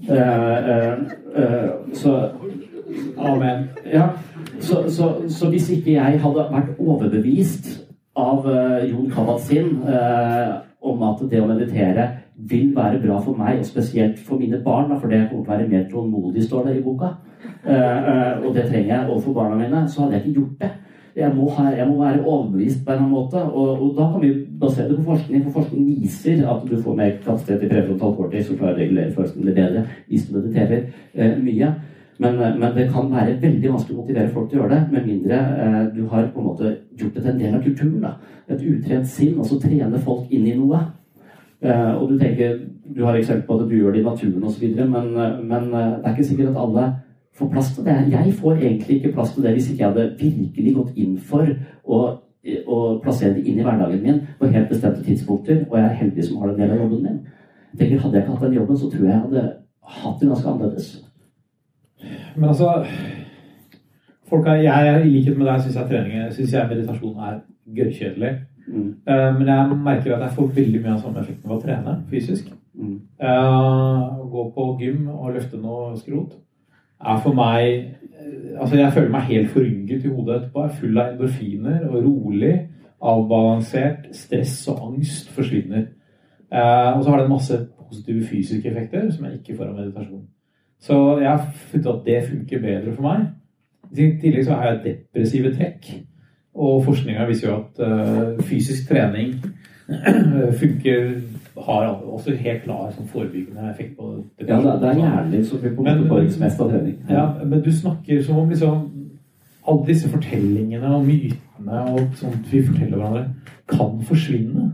Uh, 0.08 0.96
uh, 1.36 1.94
så 1.94 2.14
Amen. 3.20 3.68
Ja, 3.92 4.08
så, 4.60 4.84
så, 4.88 5.22
så 5.28 5.50
hvis 5.52 5.68
ikke 5.70 5.92
jeg 5.92 6.20
hadde 6.20 6.46
vært 6.50 6.80
overbevist 6.80 7.68
av 8.18 8.46
uh, 8.46 8.80
Jon 8.88 9.10
Kabat-Zinn 9.10 9.76
uh, 9.86 10.58
om 10.80 11.02
at 11.06 11.22
det 11.30 11.40
å 11.40 11.48
meditere 11.48 12.06
vil 12.50 12.70
være 12.74 13.00
bra 13.02 13.18
for 13.22 13.36
meg, 13.36 13.60
og 13.60 13.68
spesielt 13.68 14.18
for 14.24 14.40
mine 14.40 14.58
barn, 14.64 14.92
for 14.98 15.12
det 15.12 15.26
kommer 15.28 15.44
til 15.44 15.52
å 15.52 15.54
være 15.54 15.68
mer 15.68 15.88
tålmodig, 15.90 16.44
står 16.46 16.68
det 16.68 16.78
i 16.78 16.84
boka. 16.84 17.14
Uh, 17.64 18.40
og 18.44 18.54
det 18.56 18.68
trenger 18.70 18.94
jeg 18.94 19.08
overfor 19.08 19.36
barna 19.36 19.58
mine. 19.60 19.84
Så 19.88 20.02
hadde 20.02 20.16
jeg 20.16 20.26
ikke 20.26 20.40
gjort 20.40 20.64
det. 20.64 20.70
Jeg 21.20 21.34
må, 21.34 21.48
ha, 21.56 21.64
jeg 21.74 21.88
må 21.90 21.96
være 21.98 22.22
overbevist 22.22 22.84
på 22.84 22.92
en 22.92 22.96
eller 22.96 23.04
annen 23.04 23.14
måte. 23.14 23.42
Og, 23.42 23.70
og, 23.82 23.88
da 23.98 24.06
kan 24.12 24.22
vi 24.22 24.30
basere 24.60 24.88
det 24.88 24.98
på 25.00 25.06
forskning. 25.10 25.44
For 25.44 25.60
forskning 25.60 25.86
viser 26.00 26.44
at 26.48 26.66
du 26.70 26.76
får 26.80 26.98
mer 27.00 27.16
kapasitet 27.24 27.64
i 27.66 27.70
prefrontal 27.72 28.14
cortex 28.16 28.50
og 28.50 28.60
klarer 28.60 28.78
å 28.78 28.80
regulere 28.80 29.14
følelsene 29.16 29.56
bedre 29.56 29.86
hvis 30.08 30.28
du 30.28 30.36
mediterer 30.38 31.34
mye. 31.42 31.72
Men, 32.20 32.36
men, 32.60 32.72
det 32.76 32.90
kan 32.92 33.08
være 33.08 33.38
veldig 33.40 33.70
vanskelig 33.72 33.96
å 33.96 34.02
motivere 34.02 34.32
folk 34.34 34.50
til 34.50 34.58
å 34.58 34.62
gjøre 34.62 34.74
det, 34.74 34.80
med 34.92 35.06
mindre 35.08 35.36
eh, 35.64 35.84
du 35.94 36.02
har 36.10 36.26
på 36.34 36.42
en 36.42 36.48
måte 36.50 36.72
gjort 37.00 37.14
det 37.14 37.22
til 37.22 37.30
en 37.32 37.38
del 37.40 37.54
av 37.56 37.62
kulturen. 37.64 38.02
Da. 38.02 38.10
Et 38.50 38.64
utrent 38.68 39.08
sinn, 39.08 39.38
og 39.40 39.48
så 39.48 39.56
trene 39.62 40.02
folk 40.04 40.34
inn 40.36 40.48
i 40.50 40.56
noe. 40.58 40.82
Eh, 41.64 41.92
og 41.94 42.10
du 42.10 42.18
tenker, 42.20 42.58
du 42.84 43.04
har 43.06 43.16
eksempel 43.16 43.46
på 43.48 43.56
at 43.56 43.70
du 43.70 43.76
gjør 43.78 43.96
det 43.96 44.02
i 44.02 44.04
naturen 44.04 44.44
osv., 44.50 44.66
men, 44.82 45.08
men 45.48 45.70
det 45.72 46.04
er 46.04 46.12
ikke 46.12 46.28
sikkert 46.28 46.52
at 46.52 46.60
alle 46.66 46.86
får 47.40 47.52
plass 47.54 47.74
til 47.74 47.88
det. 47.88 47.96
Jeg 48.12 48.34
får 48.42 48.56
egentlig 48.60 48.96
ikke 48.96 49.12
plass 49.16 49.32
til 49.34 49.46
det 49.46 49.56
hvis 49.56 49.70
ikke 49.70 49.84
jeg 49.84 49.92
hadde 49.92 50.08
virkelig 50.20 50.74
gått 50.76 51.00
inn 51.00 51.18
for 51.18 51.48
å, 51.84 52.00
å 52.66 52.80
plassere 53.00 53.38
det 53.38 53.46
inn 53.48 53.60
i 53.60 53.64
hverdagen 53.64 54.02
min 54.04 54.24
på 54.38 54.50
helt 54.52 54.68
bestemte 54.68 55.04
tidspunkter, 55.06 55.64
og 55.70 55.78
jeg 55.78 55.86
er 55.86 56.00
heldig 56.02 56.26
som 56.26 56.42
har 56.42 56.52
en 56.52 56.60
del 56.60 56.74
av 56.76 56.84
jobben 56.84 57.06
min. 57.06 57.20
Tenker, 57.78 58.02
Hadde 58.02 58.18
jeg 58.18 58.26
ikke 58.26 58.34
hatt 58.34 58.48
den 58.48 58.58
jobben, 58.58 58.76
så 58.76 58.90
tror 58.90 59.06
jeg 59.06 59.14
jeg 59.14 59.22
hadde 59.24 59.46
hatt 60.02 60.20
det 60.20 60.28
ganske 60.28 60.52
annerledes. 60.52 61.09
Men 62.36 62.48
altså 62.48 62.84
folk 64.30 64.46
er, 64.46 64.62
jeg, 64.64 65.06
I 65.06 65.10
likhet 65.10 65.38
med 65.38 65.46
deg 65.50 65.64
syns 65.64 65.76
jeg 65.76 65.90
trening 65.90 66.32
synes 66.32 66.54
jeg 66.54 66.70
meditasjon 66.70 67.24
er 67.28 67.40
gørrkjedelig. 67.76 68.32
Mm. 68.70 68.88
Uh, 69.10 69.38
men 69.38 69.48
jeg 69.48 69.78
merker 69.84 70.14
at 70.14 70.26
jeg 70.26 70.36
får 70.36 70.52
veldig 70.60 70.82
mye 70.82 70.92
av 70.94 71.00
samme 71.02 71.22
effekten 71.24 71.50
ved 71.50 71.56
å 71.56 71.62
trene 71.64 71.96
fysisk. 72.10 72.52
Mm. 72.74 72.98
Uh, 73.22 74.20
gå 74.30 74.46
på 74.54 74.66
gym 74.80 75.08
og 75.10 75.34
løfte 75.34 75.58
noe 75.60 75.96
skrot 75.98 76.36
er 77.00 77.24
for 77.24 77.36
meg 77.36 77.96
Altså, 78.60 78.76
jeg 78.76 78.92
føler 78.92 79.08
meg 79.08 79.20
helt 79.30 79.50
forynget 79.50 80.04
i 80.04 80.08
hodet 80.12 80.34
etterpå. 80.36 80.62
Jeg 80.62 80.70
er 80.70 80.80
full 80.80 80.98
av 81.00 81.12
endorfiner 81.12 81.86
og 81.88 82.02
rolig, 82.04 82.50
avbalansert. 83.00 84.10
Stress 84.12 84.68
og 84.68 84.82
angst 84.90 85.30
forsvinner. 85.32 85.86
Uh, 86.52 86.98
og 86.98 87.04
så 87.04 87.10
har 87.10 87.22
det 87.22 87.30
masse 87.30 87.56
positive 87.78 88.26
fysiske 88.28 88.68
effekter 88.68 89.08
som 89.10 89.24
jeg 89.24 89.38
ikke 89.38 89.56
får 89.56 89.70
av 89.70 89.78
meditasjon. 89.78 90.26
Så 90.80 90.96
jeg 91.20 91.28
har 91.28 91.48
funnet 91.70 91.90
at 91.92 92.06
det 92.06 92.20
funker 92.28 92.62
bedre 92.62 92.94
for 92.94 93.04
meg. 93.04 93.26
I 93.90 94.12
tillegg 94.20 94.46
så 94.46 94.56
har 94.56 94.70
jeg 94.70 94.80
depressive 94.84 95.52
trekk. 95.54 95.90
Og 96.60 96.84
forskninga 96.84 97.26
viser 97.28 97.48
jo 97.48 97.58
at 97.58 97.82
uh, 97.84 98.40
fysisk 98.46 98.88
trening 98.88 99.36
funker 100.60 101.12
har 101.60 101.86
også 101.90 102.34
helt 102.38 102.62
klar 102.64 102.90
sånn 102.94 103.08
forebyggende 103.10 103.70
effekt 103.70 103.96
på 103.98 104.12
depresjon. 104.38 104.66
Ja, 104.66 104.76
det 104.80 104.88
er 104.90 105.00
hjernen 105.02 105.44
som 105.46 105.62
blir 105.62 105.74
på 105.76 105.84
en 105.84 106.04
måte 106.06 106.42
mest 106.42 106.62
av 106.62 106.70
trening. 106.70 106.98
Ja, 107.10 107.24
men 107.44 107.62
du 107.64 107.70
snakker 107.74 108.22
som 108.22 108.38
om 108.38 108.50
liksom 108.50 108.84
alle 109.68 109.86
disse 109.86 110.08
fortellingene 110.08 110.94
og 110.96 111.04
mytene 111.06 111.82
og 111.92 112.14
sånt 112.18 112.46
vi 112.52 112.62
forteller 112.64 112.96
hverandre, 112.96 113.24
kan 113.68 113.98
forsvinne. 114.06 114.70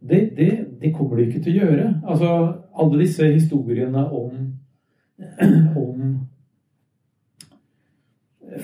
Det, 0.00 0.22
det, 0.36 0.50
det 0.82 0.94
kommer 0.94 1.18
de 1.18 1.28
ikke 1.28 1.42
til 1.44 1.58
å 1.58 1.66
gjøre. 1.66 1.86
Altså, 2.06 2.32
alle 2.78 3.00
disse 3.02 3.28
historiene 3.32 4.04
om 4.04 4.32
om 5.86 6.18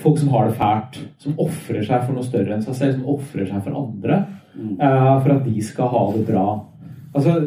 folk 0.01 0.19
som 0.19 0.29
har 0.33 0.49
det 0.49 0.57
fælt, 0.59 0.99
som 1.21 1.37
ofrer 1.41 1.85
seg 1.85 2.05
for 2.05 2.15
noe 2.15 2.25
større 2.25 2.55
enn 2.55 2.63
seg 2.65 2.77
selv, 2.77 2.97
som 2.97 3.13
ofrer 3.15 3.47
seg 3.49 3.61
for 3.65 3.79
andre 3.79 4.21
uh, 4.55 5.15
for 5.21 5.35
at 5.35 5.45
de 5.45 5.63
skal 5.63 5.91
ha 5.93 6.03
det 6.15 6.25
bra. 6.29 6.47
Altså, 7.15 7.37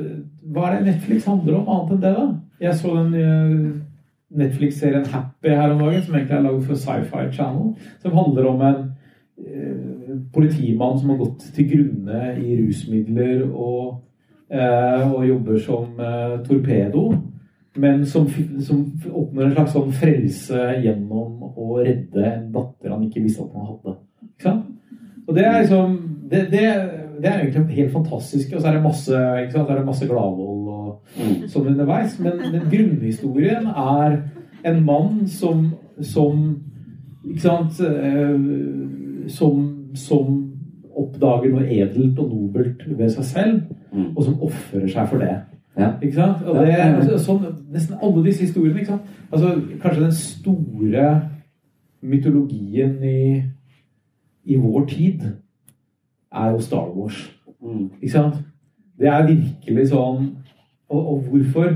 Hva 0.48 0.68
er 0.68 0.78
det 0.78 0.94
Netflix 0.94 1.26
handler 1.28 1.58
om, 1.58 1.68
annet 1.68 1.94
enn 1.94 2.04
det? 2.04 2.14
da? 2.16 2.26
Jeg 2.64 2.78
så 2.78 2.94
den 2.96 3.14
uh, 3.14 3.66
Netflix-serien 4.38 5.08
Happy 5.12 5.52
her 5.52 5.74
om 5.74 5.82
dagen, 5.82 6.04
som 6.04 6.16
egentlig 6.16 6.36
er 6.36 6.46
laget 6.46 6.68
for 6.68 6.82
Sci-Fi 6.84 7.24
Channel, 7.32 7.72
som 8.02 8.16
handler 8.16 8.50
om 8.52 8.66
en 8.68 8.82
uh, 9.38 10.12
politimann 10.34 10.98
som 11.00 11.12
har 11.12 11.22
gått 11.22 11.48
til 11.56 11.68
grunne 11.72 12.34
i 12.40 12.58
rusmidler 12.62 13.48
og, 13.48 14.04
og 14.48 15.26
jobber 15.28 15.58
som 15.60 15.98
torpedo 16.46 17.02
men 17.78 18.06
som, 18.06 18.26
som, 18.64 18.84
oppnår 19.08 19.46
en 19.46 19.54
slags 19.54 19.74
sånn 19.76 19.92
frelse 19.94 20.62
gjennom 20.82 21.52
å 21.54 21.78
redde 21.78 22.24
en 22.26 22.48
datter 22.54 22.94
han 22.94 23.04
ikke 23.06 23.22
visste 23.24 23.44
at 23.44 23.54
han 23.54 23.68
hadde. 23.72 23.94
Ikke 24.28 24.48
sant? 24.48 24.96
Og 25.28 25.36
det 25.36 25.44
er 25.44 25.60
liksom 25.60 25.96
det, 26.30 26.40
det, 26.52 26.64
det 27.22 27.30
er 27.30 27.42
egentlig 27.42 27.76
helt 27.76 27.92
fantastisk. 27.92 28.52
Og 28.54 28.60
så 28.60 28.68
er 28.68 28.78
det 28.78 28.84
masse, 28.84 29.22
ikke 29.42 29.54
sant? 29.54 29.70
Er 29.70 29.80
det 29.80 29.86
masse 29.86 30.08
gladvold 30.08 30.70
og 30.74 31.18
mm. 31.18 31.48
sånn 31.52 31.70
underveis. 31.72 32.16
Men, 32.22 32.42
men 32.52 32.66
grunnhistorien 32.72 33.68
er 33.68 34.18
en 34.68 34.82
mann 34.86 35.26
som, 35.30 35.68
som 36.02 36.48
Ikke 37.28 37.42
sant 37.44 37.78
eh, 37.84 38.38
Som, 39.30 39.64
som 39.98 40.38
oppdager 40.98 41.52
noe 41.52 41.66
edelt 41.68 42.18
og 42.18 42.32
nobelt 42.32 42.80
ved 42.88 43.12
seg 43.14 43.26
selv, 43.28 43.58
mm. 43.92 44.08
og 44.16 44.24
som 44.24 44.40
ofrer 44.42 44.88
seg 44.90 45.10
for 45.10 45.22
det. 45.22 45.36
Ja. 45.78 45.92
Ikke 46.02 46.14
sant? 46.14 46.42
Og 46.42 46.58
det 46.58 46.74
altså, 46.74 47.18
sånn, 47.22 47.44
Nesten 47.72 48.00
alle 48.02 48.24
disse 48.24 48.42
historiene. 48.42 48.80
ikke 48.80 48.96
sant? 48.96 49.12
Altså, 49.32 49.54
Kanskje 49.82 50.04
den 50.04 50.16
store 50.16 51.04
mytologien 52.02 52.96
i, 53.04 53.42
i 54.44 54.56
vår 54.58 54.86
tid 54.90 55.22
er 56.32 56.50
jo 56.50 56.60
Star 56.60 56.90
Wars. 56.96 57.20
Mm. 57.62 57.90
Ikke 58.00 58.14
sant? 58.14 58.42
Det 58.98 59.06
er 59.06 59.26
virkelig 59.26 59.88
sånn 59.92 60.28
Og, 60.88 61.00
og 61.12 61.24
hvorfor, 61.28 61.72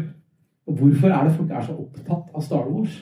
hvorfor 0.64 1.10
er 1.12 1.26
det 1.26 1.34
folk 1.36 1.50
er 1.50 1.64
så 1.66 1.74
opptatt 1.76 2.30
av 2.34 2.42
Star 2.42 2.68
Wars? 2.70 2.94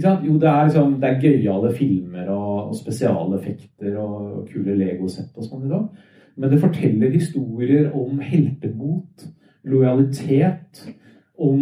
Jo, 0.00 0.38
det 0.40 0.48
er, 0.48 0.64
liksom, 0.64 0.94
det 1.02 1.08
er 1.08 1.20
gøyale 1.20 1.72
filmer 1.76 2.30
og, 2.32 2.70
og 2.70 2.76
spesiale 2.78 3.36
effekter 3.36 3.98
og 4.00 4.46
kule 4.48 4.76
legosett 4.78 5.34
og 5.36 5.44
sånn 5.44 5.66
i 5.66 5.72
dag. 5.72 6.06
Men 6.40 6.52
det 6.52 6.60
forteller 6.62 7.12
historier 7.12 7.90
om 7.92 8.22
heltemot 8.24 9.26
lojalitet, 9.64 10.86
om 11.40 11.60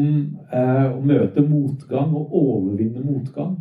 eh, 0.52 0.86
å 0.90 1.00
møte 1.06 1.42
motgang 1.46 2.14
og 2.18 2.32
overvinne 2.34 3.02
motgang. 3.04 3.56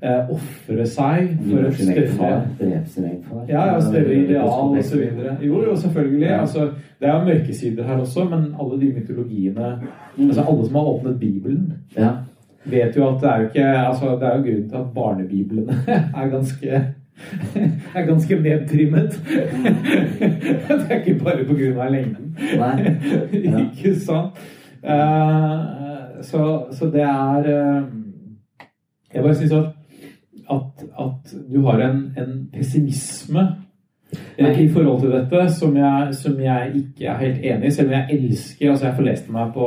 Eh, 0.00 0.30
Ofre 0.32 0.86
seg 0.88 1.34
for 1.44 1.66
et 1.68 1.74
større 1.76 3.10
ja, 3.50 3.64
ja, 3.68 3.80
større 3.84 4.14
ideal 4.16 4.78
osv. 4.80 5.02
Jo, 5.44 5.58
jo, 5.66 5.74
selvfølgelig. 5.76 6.30
Altså, 6.38 6.70
det 7.00 7.10
er 7.10 7.26
mørkesider 7.26 7.84
her 7.84 8.00
også, 8.00 8.24
men 8.30 8.46
alle 8.56 8.78
de 8.80 8.88
mytologiene 8.96 9.74
mm. 10.16 10.30
altså 10.30 10.46
Alle 10.46 10.64
som 10.70 10.80
har 10.80 10.88
åpnet 10.94 11.18
Bibelen, 11.20 11.66
ja. 11.96 12.14
vet 12.64 12.96
jo 12.96 13.10
at 13.10 13.20
det 13.20 13.28
er 13.28 13.42
jo 13.42 13.50
ikke 13.50 13.66
altså, 13.82 14.16
Det 14.16 14.28
er 14.28 14.36
jo 14.38 14.46
grunnen 14.46 14.70
til 14.70 14.80
at 14.80 14.90
barnebiblene 14.94 15.76
er 16.22 16.32
ganske 16.32 16.82
er 17.96 18.06
ganske 18.06 18.40
nedtrimmet. 18.42 19.10
det 20.68 20.86
er 20.90 21.00
ikke 21.00 21.24
bare 21.24 21.44
pga. 21.44 21.88
lengden. 21.88 22.36
Nei. 22.58 22.96
Ja. 23.44 23.58
ikke 23.58 23.94
sant? 24.00 24.38
Uh, 24.82 26.22
så, 26.24 26.66
så, 26.72 26.86
det 26.92 27.02
er 27.02 27.38
uh, 27.38 27.84
Jeg 29.14 29.22
bare 29.22 29.34
syns 29.34 29.52
at, 29.52 29.66
at, 30.50 30.84
at, 31.00 31.34
du 31.54 31.66
har 31.66 31.90
en, 31.90 31.98
en 32.18 32.48
pessimisme 32.52 33.46
i 34.38 34.68
forhold 34.68 35.00
til 35.00 35.10
dette 35.10 35.52
som 35.52 35.76
jeg, 35.76 36.08
som 36.12 36.40
jeg, 36.40 36.72
ikke 36.74 37.06
er 37.06 37.18
helt 37.18 37.38
enig 37.44 37.66
i, 37.66 37.70
selv 37.70 37.88
om 37.88 37.92
jeg 37.92 38.06
elsker 38.10 38.70
altså 38.70 38.86
Jeg 38.86 38.94
forleste 38.96 39.32
meg 39.32 39.52
på 39.54 39.66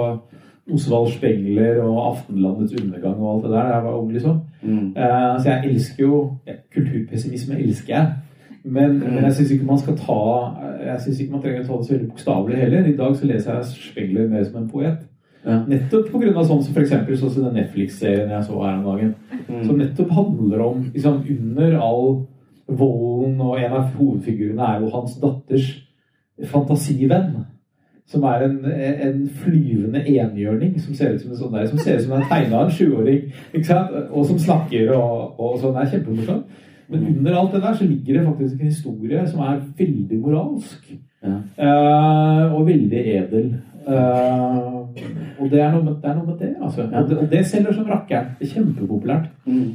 Osvald 0.74 1.12
Spengler 1.12 1.82
og 1.84 2.10
Aftenlandets 2.10 2.74
undergang 2.82 3.16
og 3.20 3.36
alt 3.36 3.44
det 3.44 3.52
der 3.52 3.74
jeg 3.74 3.84
var 3.84 4.12
liksom. 4.12 4.40
Mm. 4.64 4.94
Uh, 4.98 5.42
så 5.42 5.50
jeg 5.50 5.72
elsker 5.72 6.04
jo 6.04 6.20
ja, 6.48 6.54
Kulturpessimisme 6.74 7.60
elsker 7.60 7.96
jeg. 7.96 8.12
Men, 8.64 8.92
mm. 8.92 9.10
men 9.14 9.26
jeg 9.28 9.34
syns 9.38 9.50
ikke 9.52 9.66
man 9.68 9.80
skal 9.82 9.98
ta 10.00 10.20
Jeg 10.86 11.02
synes 11.04 11.18
ikke 11.20 11.34
man 11.34 11.42
trenger 11.44 11.64
å 11.64 11.68
ta 11.68 11.78
det 11.78 11.88
så 11.88 11.94
veldig 11.94 12.12
bokstavelig 12.14 12.60
heller. 12.62 12.86
I 12.88 12.96
dag 13.00 13.18
så 13.20 13.28
leser 13.28 13.58
jeg 13.58 13.66
Spengler 13.74 14.30
mer 14.32 14.46
som 14.48 14.62
en 14.62 14.70
poet. 14.72 15.02
Ja. 15.44 15.58
Nettopp 15.68 16.12
pga. 16.14 16.44
sånn 16.48 16.62
som 16.64 16.76
f.eks. 16.76 16.94
sånn 17.20 17.34
som 17.34 17.48
den 17.50 17.58
Netflix-serien 17.60 18.32
jeg 18.32 18.46
så 18.48 18.62
her 18.64 18.78
om 18.78 18.86
dagen. 18.88 19.16
Mm. 19.50 19.64
Som 19.66 19.82
nettopp 19.82 20.14
handler 20.16 20.64
om 20.64 20.86
liksom, 20.94 21.24
Under 21.36 21.80
all 21.84 22.06
volden, 22.68 23.42
og 23.44 23.60
en 23.60 23.76
av 23.76 23.90
hovedfigurene 23.98 24.70
er 24.70 24.84
jo 24.84 24.92
hans 24.94 25.18
datters 25.20 25.68
fantasivenn. 26.48 27.44
Som 28.10 28.26
er 28.28 28.44
en, 28.46 28.58
en 28.68 29.22
flyvende 29.42 30.04
enhjørning 30.12 30.76
som 30.82 30.96
ser 30.98 31.16
ut 31.16 31.22
som 31.22 31.32
en 31.32 31.40
sånn 31.40 31.54
der, 31.56 31.70
som 31.72 31.80
ser 31.80 31.98
ut 31.98 32.04
som 32.04 32.18
en 32.18 32.28
tegna 32.30 32.60
av 32.60 32.68
en 32.68 32.76
sjuåring. 32.76 33.32
Og 34.12 34.26
som 34.28 34.42
snakker 34.42 34.92
og, 34.98 35.40
og 35.40 35.56
sånn. 35.62 35.74
Det 35.78 35.86
er 35.86 35.94
kjempemorsomt. 35.96 36.60
Men 36.92 37.06
under 37.08 37.38
alt 37.40 37.56
det 37.56 37.62
der 37.64 37.78
så 37.80 37.88
ligger 37.88 38.20
det 38.20 38.26
faktisk 38.28 38.60
en 38.60 38.74
historie 38.74 39.28
som 39.28 39.40
er 39.42 39.62
veldig 39.78 40.20
moralsk. 40.20 40.92
Ja. 41.24 41.38
Uh, 41.58 42.54
og 42.54 42.68
veldig 42.68 43.06
edel. 43.16 43.54
Uh, 43.88 44.84
og 45.40 45.50
det 45.52 45.62
er, 45.62 45.84
med, 45.84 45.96
det 46.02 46.10
er 46.10 46.16
noe 46.18 46.28
med 46.28 46.38
det, 46.40 46.52
altså. 46.62 46.82
Ja. 46.82 47.02
Og, 47.02 47.10
det, 47.10 47.18
og 47.18 47.32
det 47.32 47.46
selger 47.48 47.74
som 47.74 47.88
rakkeren. 47.90 48.36
Det 48.40 48.48
er 48.48 48.54
kjempepopulært. 48.58 49.32
Mm. 49.46 49.74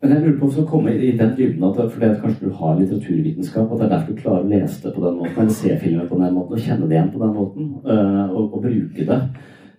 Men 0.00 0.12
jeg 0.14 0.22
lurer 0.22 0.36
på 0.40 0.46
om 0.48 0.60
å 0.62 0.68
komme 0.68 0.92
i 0.96 1.10
den 1.16 1.32
dybden 1.36 1.64
at 1.66 1.80
fordi 1.92 2.06
at 2.08 2.22
kanskje 2.22 2.48
du 2.48 2.54
har 2.56 2.78
litteraturvitenskap, 2.78 3.66
at 3.68 3.80
det 3.82 3.84
er 3.86 3.90
derfor 3.92 4.14
du 4.14 4.22
klarer 4.22 4.46
å 4.46 4.48
lese 4.48 4.78
det 4.84 4.94
på 4.94 5.02
den 5.04 5.18
måten, 5.18 5.40
eller 5.42 5.58
se 5.58 5.76
filmer 5.82 6.06
på 6.08 6.20
den 6.22 6.32
måten, 6.36 6.56
og 6.56 6.64
kjenne 6.64 6.88
det 6.88 6.96
igjen 6.96 7.10
på 7.12 7.20
den 7.20 7.34
måten, 7.36 7.66
øh, 7.84 8.30
og, 8.30 8.46
og 8.46 8.62
bruke 8.64 9.06
det. 9.10 9.18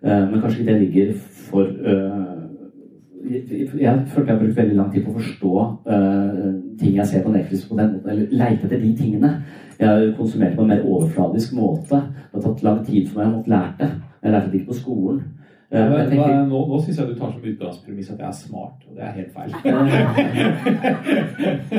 Eh, 0.05 0.21
men 0.29 0.43
kanskje 0.43 0.61
ikke 0.61 0.69
det 0.69 0.83
ligger 0.83 1.15
for 1.47 1.65
øh, 1.65 2.29
jeg, 3.31 3.97
følte 4.13 4.27
jeg 4.27 4.35
har 4.35 4.39
brukt 4.43 4.61
veldig 4.61 4.77
lang 4.77 4.93
tid 4.93 5.03
på 5.05 5.11
å 5.11 5.19
forstå 5.19 5.51
ting 6.81 6.95
jeg 6.97 7.05
ser 7.07 7.21
på 7.21 7.33
Netflix 7.33 7.67
på 7.69 7.77
den 7.77 7.91
måten, 7.93 8.09
eller 8.09 8.31
leite 8.33 8.65
etter 8.65 8.81
de 8.81 8.93
tingene. 8.97 9.29
Jeg 9.77 9.87
har 9.89 10.07
konsumert 10.17 10.55
på 10.57 10.65
en 10.65 10.71
mer 10.73 10.81
overfladisk 10.85 11.53
måte. 11.57 12.01
Det 12.01 12.37
har 12.37 12.47
tatt 12.47 12.63
lang 12.65 12.81
tid 12.85 13.07
for 13.07 13.21
meg 13.21 13.29
å 13.29 13.35
måtte 13.35 13.53
lære 13.53 13.75
det. 13.79 13.91
Jeg 14.23 14.33
lærte 14.33 14.51
det 14.51 14.59
ikke 14.59 14.71
på 14.73 14.79
skolen. 14.81 15.21
Eh, 15.71 15.89
men 15.89 16.09
tenker- 16.09 16.47
nå 16.47 16.67
nå 16.67 16.81
syns 16.83 16.97
jeg 16.99 17.07
du 17.07 17.15
tar 17.15 17.31
som 17.31 17.43
utgangspremiss 17.47 18.11
at 18.11 18.19
jeg 18.19 18.27
er 18.27 18.31
smart, 18.31 18.73
og 18.89 18.95
det 18.95 19.03
er 19.03 19.11
helt 19.11 19.31
feil. 19.31 19.51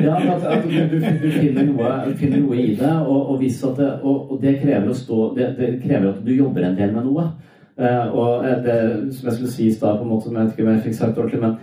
Ja, 0.07 0.14
at, 0.16 0.43
at 0.49 0.62
du, 0.64 0.68
du, 0.70 0.99
du 1.22 1.30
finner, 1.30 1.62
noe, 1.68 2.14
finner 2.16 2.38
noe 2.40 2.57
i 2.57 2.74
det, 2.78 2.93
og, 3.07 3.30
og, 3.34 3.40
det, 3.43 3.90
og, 4.03 4.30
og 4.32 4.43
det 4.43 4.61
krever 4.62 4.93
stå 4.97 5.34
det, 5.36 5.57
det 5.59 5.82
krever 5.82 6.09
at 6.14 6.24
du 6.24 6.32
jobber 6.32 6.62
en 6.64 6.76
del 6.78 6.93
med 6.95 7.05
noe. 7.05 7.22
Uh, 7.76 8.16
og 8.16 8.45
eh, 8.45 8.64
det, 8.64 9.14
som 9.16 9.28
jeg 9.28 9.36
skulle 9.36 9.53
si 9.53 9.66
i 9.66 9.72
stad, 9.72 9.99
på 9.99 10.05
en 10.05 10.11
måte 10.12 10.24
som 10.28 10.36
jeg 10.36 10.47
ikke 10.53 10.62
om 10.64 10.68
jeg 10.74 10.82
fikk 10.86 10.95
sagt 10.97 11.18
ordentlig, 11.18 11.40
men, 11.40 11.57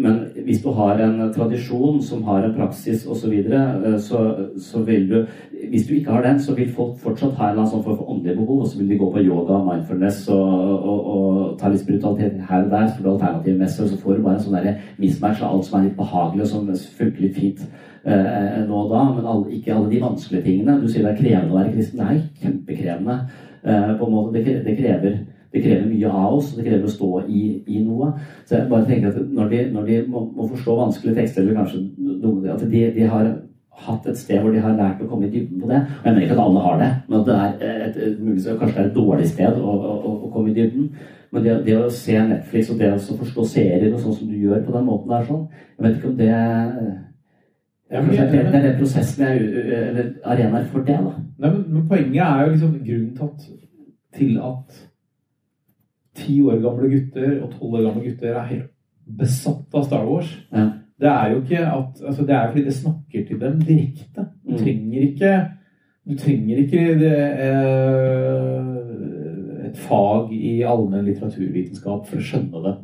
men 0.00 0.16
hvis 0.46 0.62
du 0.64 0.70
har 0.76 1.00
en 1.04 1.18
tradisjon 1.34 2.00
som 2.02 2.22
har 2.26 2.46
en 2.46 2.54
praksis 2.56 3.04
osv., 3.06 3.20
så, 3.20 3.30
videre, 3.30 3.60
eh, 3.86 3.98
så 4.00 4.20
så 4.58 4.82
vil 4.86 5.08
du 5.10 5.26
Hvis 5.70 5.86
du 5.86 5.94
ikke 5.94 6.10
har 6.10 6.22
den, 6.22 6.40
så 6.40 6.54
vil 6.54 6.72
folk 6.72 6.96
fortsatt 6.98 7.34
ha 7.36 7.44
en 7.44 7.50
eller 7.50 7.62
annen 7.62 7.70
sånn 7.70 7.82
form 7.84 7.98
for 7.98 8.10
åndelig 8.10 8.36
behov, 8.38 8.62
og 8.62 8.66
så 8.66 8.78
vil 8.78 8.88
de 8.88 8.96
gå 8.98 9.10
på 9.12 9.22
yoga, 9.22 9.58
mindfulness 9.66 10.22
og, 10.28 10.48
og, 10.90 11.10
og 11.14 11.58
ta 11.60 11.68
litt 11.68 11.86
brutalitet 11.86 12.40
her 12.48 12.64
og 12.64 12.70
der, 12.70 12.88
så 12.88 12.96
får 12.96 13.04
du 13.04 13.10
alternativmesser, 13.10 13.84
og 13.84 13.90
så 13.90 13.98
får 14.00 14.16
du 14.16 14.22
bare 14.24 14.40
en 14.40 14.46
sånn 14.46 14.80
mismatch 14.98 15.44
av 15.44 15.52
alt 15.52 15.68
som 15.68 15.78
er 15.78 15.84
litt 15.84 16.00
behagelig, 16.00 16.42
og 16.42 16.48
som 16.48 16.96
funker 16.98 17.26
litt 17.26 17.36
fint 17.36 17.62
eh, 18.04 18.64
nå 18.66 18.82
og 18.86 18.90
da, 18.94 19.04
men 19.14 19.28
alle, 19.28 19.52
ikke 19.58 19.76
alle 19.76 19.92
de 19.92 20.02
vanskelige 20.02 20.46
tingene. 20.48 20.80
Du 20.80 20.88
sier 20.88 21.04
det 21.04 21.12
er 21.12 21.20
krevende 21.20 21.54
å 21.54 21.60
være 21.60 21.74
kristen. 21.76 22.00
Det 22.00 22.08
er 22.08 22.24
kjempekrevende. 22.42 23.18
Eh, 23.62 23.98
på 23.98 24.06
en 24.06 24.12
måte. 24.12 24.38
Det, 24.38 24.62
det, 24.64 24.76
krever, 24.78 25.18
det 25.52 25.62
krever 25.64 25.86
mye 25.90 26.10
av 26.10 26.36
oss, 26.38 26.52
og 26.52 26.60
det 26.60 26.66
krever 26.68 26.86
å 26.86 26.92
stå 26.94 27.10
i, 27.26 27.44
i 27.66 27.80
noe. 27.82 28.12
Så 28.46 28.56
jeg 28.56 28.70
bare 28.70 28.86
tenker 28.86 29.10
at 29.10 29.30
når 29.34 29.48
de, 29.50 29.62
når 29.74 29.86
de 29.88 30.00
må, 30.06 30.24
må 30.36 30.48
forstå 30.52 30.76
vanskelige 30.78 31.16
tekster, 31.18 31.42
eller 31.42 31.58
kanskje 31.58 31.84
dumme 32.22 32.52
At 32.54 32.62
de, 32.70 32.82
de 32.94 33.06
har 33.10 33.30
hatt 33.80 34.06
et 34.06 34.18
sted 34.18 34.42
hvor 34.42 34.52
de 34.52 34.60
har 34.62 34.76
lært 34.76 35.00
å 35.02 35.08
komme 35.08 35.26
i 35.26 35.32
dybden 35.32 35.62
på 35.62 35.70
det. 35.70 35.80
Og 35.80 36.04
jeg 36.06 36.12
mener 36.12 36.26
ikke 36.26 36.36
at 36.36 36.42
alle 36.44 36.64
har 36.66 36.76
det, 36.82 36.90
men 37.08 37.20
at 37.20 37.28
det 37.30 37.38
er 37.68 37.86
et, 37.86 37.96
et, 38.08 38.18
mulig, 38.20 38.42
kanskje 38.44 38.74
det 38.76 38.82
er 38.82 38.90
et 38.90 38.98
dårlig 38.98 39.28
sted 39.30 39.56
å, 39.60 39.76
å, 39.78 39.94
å- 40.10 40.30
komme 40.30 40.52
i 40.52 40.56
dybden. 40.58 40.90
Men 41.32 41.44
det, 41.46 41.54
det 41.66 41.76
å 41.78 41.88
se 41.94 42.18
Netflix 42.26 42.70
og 42.70 42.78
det 42.82 42.90
å 42.92 43.16
forstå 43.22 43.46
serier 43.46 43.88
og 43.94 44.02
sånn 44.02 44.16
som 44.18 44.28
du 44.30 44.36
gjør 44.38 44.62
på 44.66 44.74
den 44.74 44.86
måten 44.86 45.14
der 45.14 45.26
sånn, 45.28 45.46
jeg 45.78 45.86
vet 45.86 45.96
ikke 45.98 46.10
om 46.10 46.18
det 46.20 46.30
Ja, 47.90 48.00
det, 48.06 48.20
er 48.38 48.62
den 48.62 48.76
prosessen 48.78 49.24
jeg 49.24 49.40
er 49.40 49.88
Eller 49.88 50.10
arenaer 50.22 50.68
for 50.70 50.86
det, 50.86 50.98
da. 51.02 51.14
Nei, 51.40 51.48
men, 51.50 51.64
men 51.72 51.88
poenget 51.90 52.20
er 52.22 52.44
jo 52.44 52.52
liksom 52.52 52.76
grunnen 52.86 53.16
til 53.16 53.24
at, 53.26 53.48
til 54.18 54.36
at 54.50 54.82
ti 56.14 56.40
år 56.42 56.60
gamle 56.62 56.88
gutter 56.90 57.42
og 57.42 57.50
tolv 57.58 57.74
år 57.78 57.82
gamle 57.88 58.04
gutter 58.10 58.34
er 58.36 58.46
helt 58.50 58.70
besatt 59.18 59.74
av 59.74 59.84
Star 59.86 60.04
Wars. 60.06 60.30
Ja. 60.52 60.66
Det 61.00 61.08
er 61.08 61.30
jo 61.32 61.40
ikke 61.40 61.60
at 61.64 62.02
altså 62.06 62.26
Det 62.26 62.34
er 62.36 62.48
fordi 62.50 62.64
det 62.64 62.74
snakker 62.74 63.24
til 63.28 63.38
dem 63.40 63.60
direkte. 63.60 64.26
Du 64.46 64.52
Mm. 64.52 64.58
trenger 64.58 65.00
ikke 65.00 65.32
Du 66.08 66.14
trenger 66.16 66.56
ikke 66.56 66.98
det, 66.98 67.18
eh, 68.30 69.66
et 69.68 69.76
fag 69.76 70.32
i 70.32 70.62
allmenn 70.66 71.04
litteraturvitenskap 71.06 72.06
for 72.08 72.16
å 72.16 72.24
skjønne 72.24 72.62
det. 72.64 72.76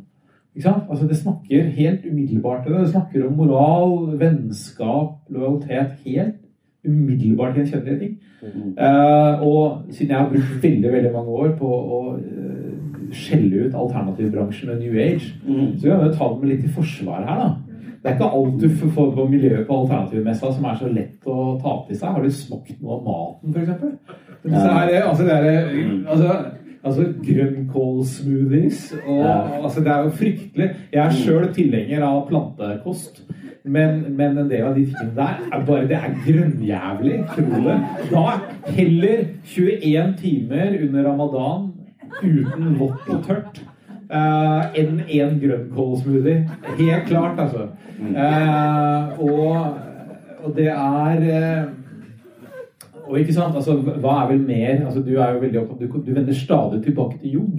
Altså 0.65 1.07
Det 1.07 1.17
snakker 1.17 1.69
helt 1.75 2.05
umiddelbart 2.09 2.63
til 2.63 2.73
det. 2.73 2.81
Det 2.85 2.89
snakker 2.93 3.27
om 3.27 3.35
moral, 3.37 4.17
vennskap, 4.19 5.17
lojalitet. 5.29 5.91
Helt 6.05 6.35
umiddelbart 6.87 7.55
gjenkjennelige 7.57 7.99
ting. 7.99 8.17
Eh, 8.77 9.41
og 9.43 9.83
siden 9.91 10.09
jeg 10.09 10.17
har 10.17 10.29
brukt 10.29 10.63
veldig 10.63 10.91
veldig 10.93 11.11
mange 11.13 11.29
år 11.29 11.51
på 11.57 11.67
å 11.67 12.01
eh, 12.17 12.76
skjelle 13.13 13.67
ut 13.67 13.73
alternativbransjen 13.75 14.69
med 14.69 14.79
New 14.81 14.93
Age, 14.99 15.33
Mm. 15.47 15.77
så 15.79 15.89
kan 15.89 16.05
jo 16.07 16.13
ta 16.13 16.29
det 16.33 16.41
med 16.43 16.49
litt 16.49 16.65
i 16.65 16.73
forsvar 16.75 17.25
her, 17.27 17.39
da. 17.43 17.55
Det 18.03 18.11
er 18.11 18.15
ikke 18.15 18.33
alt 18.37 18.59
du 18.61 18.69
får 18.69 19.11
på 19.15 19.29
miljøet 19.29 19.67
på 19.67 19.73
alternativmessa 19.81 20.53
som 20.53 20.65
er 20.65 20.75
så 20.79 20.87
lett 20.93 21.25
å 21.25 21.59
ta 21.61 21.71
til 21.87 21.95
seg. 21.97 22.09
Har 22.13 22.21
du 22.23 22.29
smakt 22.29 22.81
noe 22.81 22.93
av 22.93 23.03
maten, 23.03 23.53
f.eks.? 23.53 23.69
Ja. 24.47 25.07
Altså, 25.09 25.23
det 25.25 25.33
er, 25.33 25.65
altså, 26.07 26.35
altså 26.83 27.03
grønnkålsmoothies 27.25 28.93
og 29.07 29.17
Ja. 29.25 29.63
altså, 29.63 29.79
Det 29.83 29.87
er 29.91 30.03
jo 30.03 30.09
fryktelig. 30.09 30.69
Jeg 30.93 31.05
er 31.05 31.09
sjøl 31.11 31.53
tilhenger 31.53 32.03
av 32.03 32.27
plantekost. 32.29 33.23
Men, 33.65 34.15
men 34.15 34.37
en 34.37 34.49
del 34.49 34.63
av 34.63 34.75
de 34.75 34.85
tingene 34.85 35.15
der 35.15 35.39
er 35.51 35.65
bare 35.65 35.87
Det 35.87 35.97
er 35.97 36.15
grønnjævlig. 36.25 37.25
Tro 37.35 37.63
det. 37.65 37.79
Da 38.11 38.39
heller 38.71 39.25
21 39.43 40.13
timer 40.21 40.77
under 40.87 41.03
ramadan 41.03 41.73
uten 42.21 42.77
vått 42.79 43.09
og 43.13 43.25
tørt 43.27 43.65
Uh, 44.07 44.71
enn 44.79 45.01
en 45.03 45.33
grønnkålsmoothie. 45.41 46.45
Helt 46.77 47.09
klart, 47.09 47.39
altså. 47.43 47.65
Uh, 47.99 49.19
og, 49.19 49.73
og 50.45 50.53
det 50.55 50.69
er 50.71 51.25
uh, 51.27 51.65
Og 53.09 53.19
ikke 53.19 53.33
sant, 53.35 53.55
altså, 53.55 53.75
hva 53.75 54.13
er 54.21 54.29
vel 54.29 54.45
mer 54.45 54.85
altså, 54.85 55.01
Du 55.01 55.17
er 55.17 55.33
jo 55.33 55.41
veldig 55.41 55.59
opptatt 55.59 55.81
du, 55.81 55.99
du 56.05 56.13
vender 56.13 56.33
stadig 56.33 56.83
tilbake 56.83 57.17
til 57.19 57.33
Jung. 57.33 57.51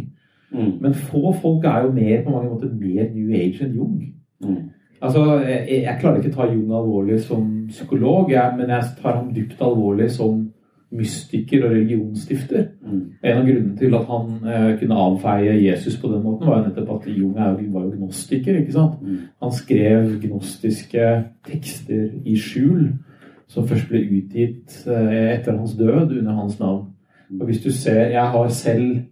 Mm. 0.50 0.72
Men 0.80 0.94
få 0.94 1.34
folk 1.42 1.64
er 1.64 1.84
jo 1.84 1.92
mer 1.92 2.24
på 2.24 2.32
mange 2.32 2.48
måter 2.48 2.72
mer 2.72 3.12
New 3.12 3.34
Age 3.36 3.66
enn 3.66 3.76
Jung. 3.76 4.00
Mm. 4.40 4.62
Altså, 5.02 5.24
jeg, 5.44 5.82
jeg 5.82 5.98
klarer 6.00 6.22
ikke 6.22 6.32
å 6.32 6.38
ta 6.38 6.48
Jung 6.52 6.72
alvorlig 6.72 7.20
som 7.26 7.44
psykolog, 7.68 8.32
jeg, 8.32 8.54
men 8.56 8.72
jeg 8.72 8.88
tar 9.02 9.18
ham 9.18 9.28
dypt 9.34 9.60
alvorlig 9.60 10.08
som 10.16 10.46
mystiker 10.90 11.64
og 11.66 11.70
religionsstifter. 11.74 12.62
Mm. 12.82 13.00
En 13.22 13.38
av 13.38 13.44
grunnene 13.46 13.76
til 13.76 13.94
at 13.94 14.06
han 14.08 14.30
eh, 14.48 14.78
kunne 14.80 15.00
avfeie 15.04 15.56
Jesus 15.66 15.98
på 16.00 16.08
den 16.12 16.22
måten, 16.24 16.46
var 16.48 16.62
jo 16.62 16.68
nettopp 16.70 16.94
at 17.02 17.08
Jung 17.12 17.36
er, 17.36 17.58
var 17.72 17.84
jo 17.84 17.90
gnostiker. 17.96 18.56
ikke 18.62 18.72
sant? 18.72 19.02
Mm. 19.02 19.18
Han 19.42 19.52
skrev 19.52 20.14
gnostiske 20.22 21.10
tekster 21.46 22.08
i 22.24 22.36
skjul, 22.40 22.88
som 23.48 23.68
først 23.68 23.88
ble 23.88 24.00
utgitt 24.18 24.82
eh, 24.86 25.34
etter 25.36 25.56
hans 25.58 25.76
død 25.76 26.18
under 26.18 26.32
hans 26.32 26.58
navn. 26.60 26.86
Og 27.40 27.46
hvis 27.46 27.60
du 27.62 27.70
ser 27.72 28.08
Jeg 28.10 28.24
har 28.32 28.48
selv 28.48 29.02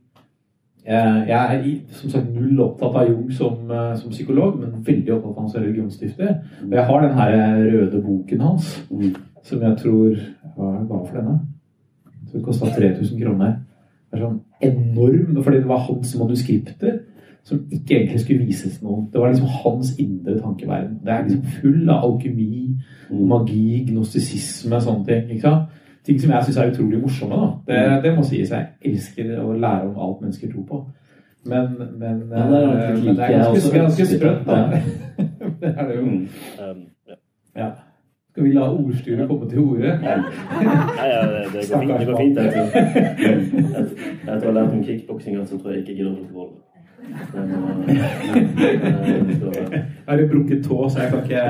jeg, 0.87 1.24
jeg 1.29 1.57
er 1.59 1.64
som 1.99 2.11
sagt 2.11 2.29
null 2.35 2.61
opptatt 2.62 2.95
av 2.97 3.09
Jung 3.11 3.31
som, 3.35 3.70
eh, 3.70 3.97
som 3.99 4.11
psykolog, 4.11 4.57
men 4.61 4.85
veldig 4.87 5.12
opptatt 5.16 5.33
av 5.37 5.41
hans 5.43 5.57
religionsstifter. 5.57 6.35
Og 6.62 6.72
jeg 6.72 6.85
har 6.87 7.01
den 7.03 7.16
her 7.18 7.57
røde 7.72 8.03
boken 8.03 8.41
hans, 8.41 8.85
Mm. 8.91 9.14
som 9.43 9.61
jeg 9.62 9.77
tror 9.79 10.16
Hva 10.57 10.87
hva 10.89 11.03
for 11.07 11.16
denne? 11.18 11.41
Det 12.37 12.45
kosta 12.45 12.66
3000 12.76 13.20
kroner. 13.22 13.55
Det 14.11 14.18
er 14.20 14.24
sånn 14.26 14.41
enorm, 14.62 15.43
fordi 15.43 15.57
det 15.62 15.68
var 15.68 15.78
hans 15.89 16.12
manuskripter 16.20 16.99
som 17.47 17.61
ikke 17.70 17.95
egentlig 17.97 18.20
skulle 18.20 18.45
vises 18.47 18.80
noen. 18.82 19.07
Det 19.12 19.20
var 19.20 19.30
liksom 19.32 19.49
hans 19.62 19.93
indre 20.03 20.34
tankeverden. 20.41 21.01
Det 21.05 21.12
er 21.14 21.24
liksom 21.24 21.43
full 21.61 21.91
av 21.91 22.05
alkymi, 22.05 22.76
Mm. 23.11 23.26
magi, 23.30 23.84
gnostisisme, 23.89 24.80
sånne 24.82 25.05
ting. 25.07 25.28
ikke 25.30 25.41
sant? 25.41 25.68
Ting 26.05 26.20
som 26.20 26.30
jeg 26.30 26.45
syns 26.45 26.57
er 26.57 26.70
utrolig 26.72 27.01
morsomme. 27.03 27.34
da. 27.34 27.51
Det, 27.66 28.03
det 28.03 28.16
må 28.16 28.22
sies. 28.26 28.51
Jeg 28.51 28.66
elsker 28.84 29.39
å 29.43 29.53
lære 29.55 29.89
om 29.89 29.97
alt 29.99 30.20
mennesker 30.22 30.51
tror 30.53 30.64
på. 30.66 30.87
Men, 31.47 31.68
men, 31.99 32.22
Ja, 32.30 32.49
det 32.51 32.62
er 32.62 32.91
eh, 32.97 33.05
men 33.05 33.16
det 33.16 33.24
er 33.24 33.39
ganske, 33.39 33.78
ganske 33.78 34.07
sprøtt, 34.07 34.47
da. 34.47 34.57
Ja. 34.57 34.80
det 35.61 35.70
er 35.78 35.89
det 35.89 35.97
jo. 35.97 36.03
Mm. 36.03 36.28
Um, 36.59 36.82
ja. 37.09 37.14
Ja. 37.57 37.70
Skal 38.37 38.45
vi 38.45 38.51
la 38.53 38.66
ordstyret 38.68 39.24
komme 39.30 39.47
til 39.49 39.62
orde? 39.64 39.95
Nei, 40.03 41.07
ja, 41.09 41.20
det, 41.24 41.49
det, 41.55 41.61
går 41.72 41.80
fint, 41.80 41.97
det 41.97 42.05
går 42.05 42.16
fint. 42.20 42.37
Jeg 42.37 42.53
tror, 42.53 42.68
jeg, 42.76 42.84
jeg 44.26 44.26
tror 44.26 44.28
jeg 44.28 44.45
har 44.45 44.53
lært 44.59 44.74
om 44.76 44.82
kickboksing, 44.84 45.32
så 45.49 45.57
tror 45.59 45.70
jeg 45.72 45.80
ikke 45.80 45.95
gidder 45.97 46.11
å 46.11 46.18
bruke 46.18 46.34
vold. 46.37 46.53
Det 47.07 47.12
skal 49.37 49.49
være- 49.49 49.72
Jeg 49.72 49.84
har 50.09 50.16
jo 50.20 50.26
brukket 50.34 50.61
tå, 50.66 50.76
så 50.89 50.97
jeg 51.01 51.09
kan 51.11 51.20
ikke 51.22 51.43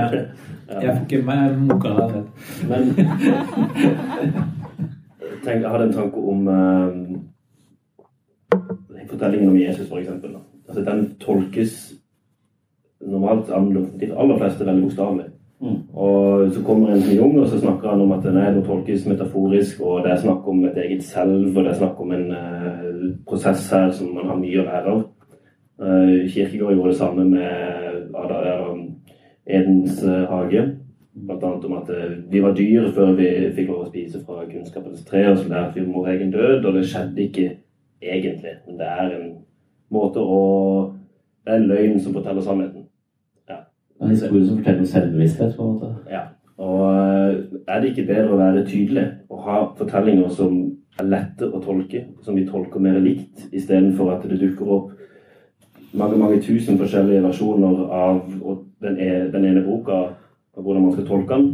Jeg 0.70 0.90
får 0.96 1.02
ikke 1.02 1.22
meg 1.26 1.40
moka 1.58 1.88
deg 1.98 2.08
ned. 2.14 2.24
Men 2.70 2.82
tenk, 5.44 5.60
jeg 5.62 5.70
hadde 5.70 5.84
en 5.88 5.92
tanke 5.92 6.16
om 6.32 6.48
eh, 6.48 6.90
fortellingen 9.10 9.48
om 9.50 9.56
Jesus, 9.58 9.88
for 9.88 9.98
eksempel. 9.98 10.30
Altså, 10.68 10.80
den 10.86 11.14
tolkes 11.20 11.92
normalt 13.06 13.46
de 14.00 14.06
aller 14.18 14.38
fleste 14.38 14.66
veldig 14.66 14.82
bokstavelig. 14.86 15.24
Mm. 15.60 15.76
Og 15.96 16.52
så 16.52 16.62
kommer 16.62 16.92
en 16.92 17.02
til 17.02 17.16
Jung, 17.16 17.38
og 17.40 17.48
så 17.48 17.60
snakker 17.60 17.88
han 17.88 18.00
om 18.00 18.12
at 18.12 18.24
nei, 18.28 18.50
det 18.52 18.64
tolkes 18.66 19.06
metaforisk, 19.08 19.80
og 19.80 20.04
det 20.04 20.12
er 20.12 20.20
snakk 20.20 20.48
om 20.48 20.64
et 20.68 20.76
eget 20.84 21.04
selv, 21.04 21.46
og 21.56 21.64
det 21.64 21.70
er 21.72 21.78
snakk 21.80 22.00
om 22.00 22.12
en 22.12 22.26
uh, 22.30 23.06
prosess 23.28 23.70
her 23.72 23.90
som 23.96 24.12
man 24.14 24.28
har 24.28 24.40
mye 24.40 24.60
å 24.60 24.66
lære 24.66 24.92
av. 24.92 25.04
Uh, 25.80 26.26
Kirkegård 26.32 26.76
gjorde 26.76 26.92
det 26.92 26.98
samme 27.00 27.24
med 27.30 28.12
uh, 28.12 28.74
Edens 29.46 30.02
hage. 30.04 30.66
Blant 31.16 31.44
annet 31.48 31.64
om 31.64 31.76
at 31.78 31.90
vi 32.28 32.40
var 32.44 32.52
dyr 32.52 32.90
før 32.92 33.14
vi 33.16 33.28
fikk 33.56 33.70
lov 33.70 33.86
å 33.86 33.88
spise 33.88 34.20
fra 34.26 34.44
kunnskapens 34.50 35.06
tre, 35.08 35.22
og 35.30 35.38
så 35.40 35.48
lærte 35.48 35.78
vi 35.78 35.86
om 35.86 35.94
vår 35.96 36.10
egen 36.12 36.34
død, 36.34 36.66
og 36.66 36.76
det 36.76 36.82
skjedde 36.90 37.22
ikke 37.24 37.46
egentlig. 38.04 38.58
Men 38.66 38.76
det 38.82 38.90
er 38.92 39.14
en 39.16 39.30
måte 39.88 40.20
å 40.20 40.42
Det 41.46 41.54
er 41.54 41.60
en 41.60 41.68
løgn 41.70 42.00
som 42.02 42.12
forteller 42.12 42.42
sannheten. 42.42 42.75
En 44.02 44.12
historie 44.12 44.46
som 44.46 44.58
forteller 44.58 44.84
om 44.84 44.90
selvbevissthet, 44.90 45.54
på 45.56 45.62
en 45.62 45.72
måte. 45.74 45.92
Ja. 46.10 46.26
Og 46.56 46.82
eh, 46.92 47.36
er 47.68 47.80
det 47.80 47.92
ikke 47.92 48.08
bedre 48.08 48.34
å 48.34 48.40
være 48.40 48.66
tydelig 48.68 49.06
og 49.30 49.42
ha 49.46 49.62
fortellinger 49.78 50.28
som 50.32 50.58
er 51.00 51.08
lette 51.10 51.48
å 51.48 51.60
tolke, 51.64 52.06
som 52.24 52.36
vi 52.36 52.46
tolker 52.48 52.80
mer 52.80 53.00
likt, 53.04 53.48
istedenfor 53.52 54.14
at 54.14 54.24
det 54.28 54.40
dukker 54.40 54.70
opp 54.78 54.92
mange 55.96 56.18
mange 56.18 56.40
tusen 56.42 56.78
forskjellige 56.78 57.22
versjoner 57.24 57.84
av 57.92 58.20
ene, 58.84 59.28
den 59.32 59.44
ene 59.44 59.64
boka 59.64 60.00
og 60.56 60.62
hvordan 60.62 60.82
man 60.82 60.92
skal 60.92 61.06
tolke 61.06 61.34
den? 61.34 61.46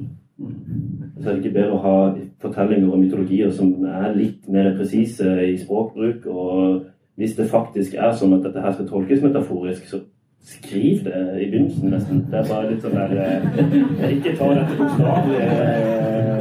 Så 1.21 1.29
er 1.29 1.35
det 1.35 1.45
ikke 1.45 1.59
bedre 1.59 1.77
å 1.77 1.83
ha 1.83 1.97
fortellinger 2.43 2.91
og 2.91 3.03
mytologier 3.03 3.53
som 3.55 3.75
er 3.87 4.15
litt 4.17 4.49
mer 4.51 4.73
presise 4.79 5.37
i 5.45 5.55
språkbruk. 5.61 6.27
Og 6.27 6.83
hvis 7.21 7.37
det 7.39 7.51
faktisk 7.51 7.95
er 7.95 8.15
sånn 8.19 8.35
at 8.39 8.47
dette 8.47 8.63
her 8.63 8.75
skal 8.75 8.89
tolkes 8.89 9.23
metaforisk, 9.23 9.87
så 9.91 10.03
Skriv 10.43 11.05
det 11.05 11.43
i 11.43 11.51
begynnelsen, 11.51 11.91
nesten. 11.91 12.27
Det 12.31 12.39
er 12.39 12.49
bare 12.49 12.71
litt 12.71 12.83
sånn 12.83 12.97
der 12.99 13.13
eh, 13.23 14.15
Ikke 14.17 14.33
ta 14.39 14.49
dette 14.57 14.79
bokstavelig. 14.81 15.39
Eh, 15.47 16.33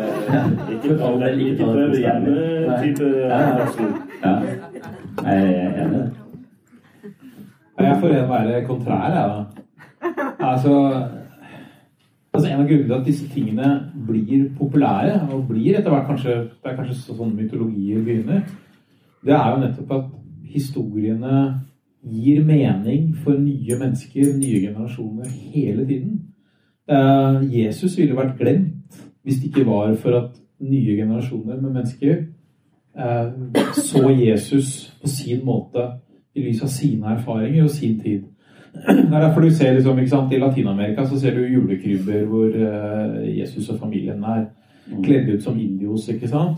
ikke 0.76 0.96
ta 0.98 1.12
det 1.22 1.30
ikke 1.46 1.68
prøv 1.68 1.94
det 1.94 2.02
hjemme-type 2.02 3.12
versjon. 3.60 3.94
Ja. 4.24 4.34
Jeg 5.22 5.54
er 5.54 5.80
enig. 5.86 6.04
Jeg 7.82 7.98
får 8.02 8.16
en 8.18 8.30
være 8.30 8.66
kontrær, 8.66 9.08
jeg, 9.14 9.30
da. 9.30 9.70
Altså, 10.40 10.76
altså 12.34 12.48
En 12.50 12.62
av 12.62 12.68
grunnene 12.68 12.88
til 12.88 13.00
at 13.00 13.06
disse 13.06 13.30
tingene 13.30 13.72
blir 14.08 14.48
populære, 14.58 15.28
og 15.30 15.48
blir 15.48 15.78
etter 15.78 15.94
hvert 15.94 16.08
kanskje 16.10 16.38
Det 16.42 16.72
er 16.72 16.78
kanskje 16.78 17.02
sånn 17.04 17.36
mytologier 17.38 18.02
begynner, 18.06 18.42
det 19.22 19.34
er 19.38 19.50
jo 19.52 19.62
nettopp 19.62 19.92
at 20.00 20.06
historiene 20.50 21.36
gir 22.04 22.44
mening 22.46 23.16
for 23.24 23.38
nye 23.38 23.78
mennesker, 23.80 24.34
nye 24.38 24.60
generasjoner, 24.60 25.30
hele 25.54 25.86
tiden. 25.86 26.22
Uh, 26.90 27.42
Jesus 27.54 27.98
ville 27.98 28.18
vært 28.18 28.38
glemt 28.40 29.02
hvis 29.22 29.38
det 29.38 29.52
ikke 29.52 29.68
var 29.68 29.94
for 30.02 30.18
at 30.18 30.32
nye 30.66 30.96
generasjoner 30.98 31.60
med 31.62 31.76
mennesker 31.76 32.24
uh, 32.98 33.30
så 33.78 34.10
Jesus 34.10 34.90
på 35.02 35.08
sin 35.08 35.46
måte 35.46 35.86
i 36.36 36.42
lys 36.42 36.64
av 36.66 36.72
sine 36.74 37.14
erfaringer 37.14 37.64
og 37.64 37.72
sin 37.72 38.00
tid. 38.02 38.26
Det 38.74 38.98
er 38.98 39.22
derfor 39.22 39.42
du 39.42 39.50
ser 39.54 39.74
liksom, 39.74 40.00
sant, 40.08 40.34
I 40.34 40.40
Latin-Amerika 40.40 41.06
så 41.06 41.20
ser 41.20 41.36
du 41.36 41.46
julekrybber 41.46 42.26
hvor 42.26 42.50
uh, 42.50 43.38
Jesus 43.38 43.70
og 43.70 43.80
familien 43.80 44.24
er 44.24 44.46
kledd 45.04 45.30
ut 45.30 45.44
som 45.44 45.60
indios. 45.60 46.10
ikke 46.10 46.28
sant? 46.28 46.58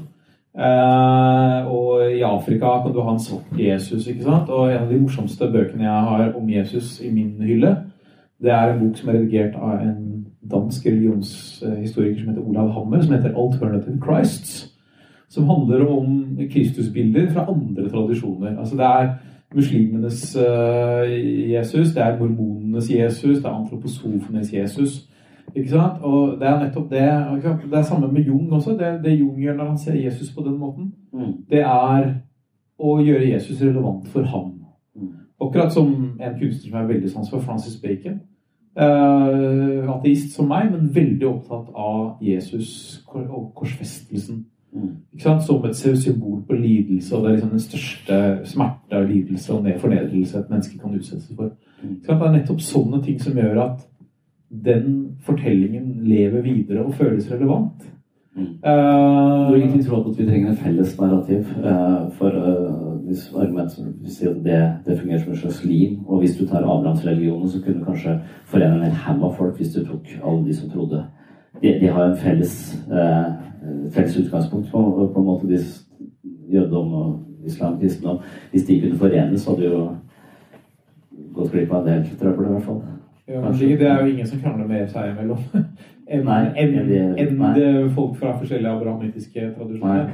Uh, 0.54 1.66
og 1.74 2.12
i 2.14 2.22
Afrika 2.22 2.76
kan 2.84 2.94
du 2.94 3.02
ha 3.02 3.14
en 3.14 3.20
svart 3.20 3.58
Jesus. 3.58 4.08
ikke 4.08 4.24
sant? 4.24 4.50
Og 4.50 4.70
en 4.70 4.84
av 4.84 4.92
de 4.92 5.00
morsomste 5.02 5.50
bøkene 5.50 5.88
jeg 5.88 6.10
har 6.10 6.34
om 6.38 6.50
Jesus 6.50 7.00
i 7.02 7.10
min 7.10 7.42
hylle, 7.42 7.78
det 8.44 8.52
er 8.52 8.74
en 8.74 8.84
bok 8.84 8.98
som 9.00 9.10
er 9.10 9.18
redigert 9.18 9.56
av 9.58 9.82
en 9.82 10.26
dansk 10.52 10.86
religionshistoriker 10.86 12.20
som 12.20 12.30
heter 12.30 12.46
Olav 12.46 12.70
Hammer, 12.76 13.02
som 13.02 13.16
heter 13.16 13.34
'Alternative 13.34 13.98
Christs'. 14.06 14.70
Som 15.30 15.50
handler 15.50 15.88
om 15.88 16.38
Kristusbilder 16.52 17.32
fra 17.32 17.48
andre 17.50 17.90
tradisjoner. 17.90 18.60
Altså 18.60 18.76
Det 18.76 18.86
er 18.86 19.10
muslimenes 19.56 20.38
uh, 20.38 21.52
Jesus, 21.52 21.88
det 21.94 22.04
er 22.04 22.20
mormonenes 22.20 22.92
Jesus, 22.92 23.38
det 23.38 23.46
er 23.46 23.50
antroposofenes 23.50 24.54
Jesus. 24.54 25.10
Ikke 25.56 25.70
sant? 25.70 26.02
Og 26.02 26.40
det 26.40 26.48
er 26.50 26.60
nettopp 26.60 26.90
det 26.90 27.02
Det 27.72 27.78
er 27.78 27.82
samme 27.82 28.12
med 28.12 28.26
Jung 28.26 28.52
også. 28.52 28.72
Det, 28.78 29.04
det 29.04 29.20
Jung 29.20 29.40
gjør 29.42 29.56
når 29.56 29.66
han 29.66 29.78
ser 29.78 29.96
Jesus 29.96 30.34
på 30.34 30.44
den 30.46 30.58
måten, 30.58 30.94
mm. 31.14 31.34
det 31.50 31.62
er 31.62 32.14
å 32.80 33.00
gjøre 33.00 33.30
Jesus 33.30 33.62
relevant 33.62 34.08
for 34.08 34.24
ham. 34.24 34.54
Mm. 34.96 35.12
Akkurat 35.42 35.74
som 35.74 35.92
en 36.20 36.40
kunstner 36.40 36.70
som 36.70 36.80
er 36.80 36.88
veldig 36.88 37.12
sans 37.12 37.30
for 37.30 37.40
Francis 37.40 37.82
Bacon. 37.82 38.22
Uh, 38.74 39.86
ateist 39.94 40.34
som 40.34 40.48
meg, 40.50 40.72
men 40.72 40.90
veldig 40.96 41.28
opptatt 41.30 41.68
av 41.78 42.24
Jesus 42.26 43.04
og 43.14 43.52
korsfestelsen. 43.56 44.46
Mm. 44.74 44.90
Ikke 45.14 45.28
sant? 45.28 45.44
Som 45.46 45.66
et 45.70 45.78
symbol 45.78 46.42
på 46.48 46.58
lidelse, 46.58 47.16
og 47.16 47.24
det 47.24 47.30
er 47.30 47.36
liksom 47.36 47.54
den 47.54 47.62
største 47.68 48.20
smerte 48.50 48.98
og 48.98 49.10
lidelse 49.12 49.54
og 49.54 49.70
fornedrelse 49.80 50.40
et 50.40 50.50
menneske 50.50 50.80
kan 50.80 50.98
utsettes 50.98 51.30
for. 51.36 51.54
Mm. 51.84 52.00
Det 52.02 52.18
er 52.18 52.34
nettopp 52.40 52.66
sånne 52.66 53.04
ting 53.06 53.22
som 53.22 53.38
gjør 53.38 53.62
at 53.68 53.86
den 54.66 55.18
fortellingen 55.26 56.04
lever 56.06 56.42
videre 56.42 56.86
og 56.86 56.94
føles 56.94 57.32
relevant. 57.32 57.94
Mm. 58.36 58.42
Uh, 58.42 59.50
du 59.50 59.56
egentlig 59.56 59.86
tror 59.86 60.10
at 60.10 60.20
vi 60.20 60.26
trenger 60.26 60.50
en 60.50 60.58
felles 60.58 61.00
narrativ. 61.00 61.40
Uh, 61.40 62.12
for 62.18 62.30
uh, 62.30 63.06
hvis 63.08 63.34
argumentet 63.36 64.10
sier 64.10 64.30
at 64.30 64.44
det, 64.46 64.62
det, 64.86 65.00
fungerer 65.00 65.20
som 65.20 65.32
en 65.32 65.38
slags 65.38 65.66
lim, 65.66 66.00
og 66.08 66.20
hvis 66.20 66.38
du 66.38 66.48
tar 66.48 66.64
Abrahamsreligionen, 66.64 67.50
så 67.50 67.62
kunne 67.62 67.80
du 67.80 67.86
kanskje 67.86 68.20
forene 68.46 68.86
en 68.86 69.02
haug 69.06 69.24
av 69.24 69.36
folk 69.38 69.58
hvis 69.58 69.74
du 69.76 69.84
tok 69.86 70.16
alle 70.24 70.46
de 70.48 70.56
som 70.58 70.70
trodde. 70.70 71.04
De, 71.62 71.74
de 71.82 71.88
har 71.88 72.08
en 72.10 72.18
felles, 72.18 72.56
felles 73.94 74.18
utgangspunkt 74.18 74.72
på, 74.72 75.10
på, 75.14 75.20
en 75.20 75.26
måte, 75.26 75.48
de, 75.48 75.60
jødedom 76.54 76.94
og 76.94 77.20
islam, 77.46 77.78
kristendom. 77.80 78.18
Hvis 78.52 78.66
de 78.66 78.82
kunne 78.82 78.98
forenes, 78.98 79.46
hadde 79.48 79.70
jo 79.70 79.84
gått 81.34 81.52
glipp 81.52 81.72
av 81.72 81.88
en 81.88 81.92
del 81.92 82.18
trøbbel, 82.18 82.50
i 82.50 82.56
hvert 82.56 82.66
fall. 82.66 82.82
Ja, 83.28 83.52
det 83.52 83.88
er 83.88 84.02
jo 84.02 84.12
ingen 84.12 84.28
som 84.28 84.40
krangler 84.40 84.68
med 84.68 84.88
seg 84.92 85.14
imellom. 85.14 85.40
Enn 86.14 86.28
en, 86.28 87.90
folk 87.96 88.18
fra 88.20 88.34
forskjellige 88.36 88.72
abrahamitiske 88.72 89.52
tradisjoner. 89.56 90.10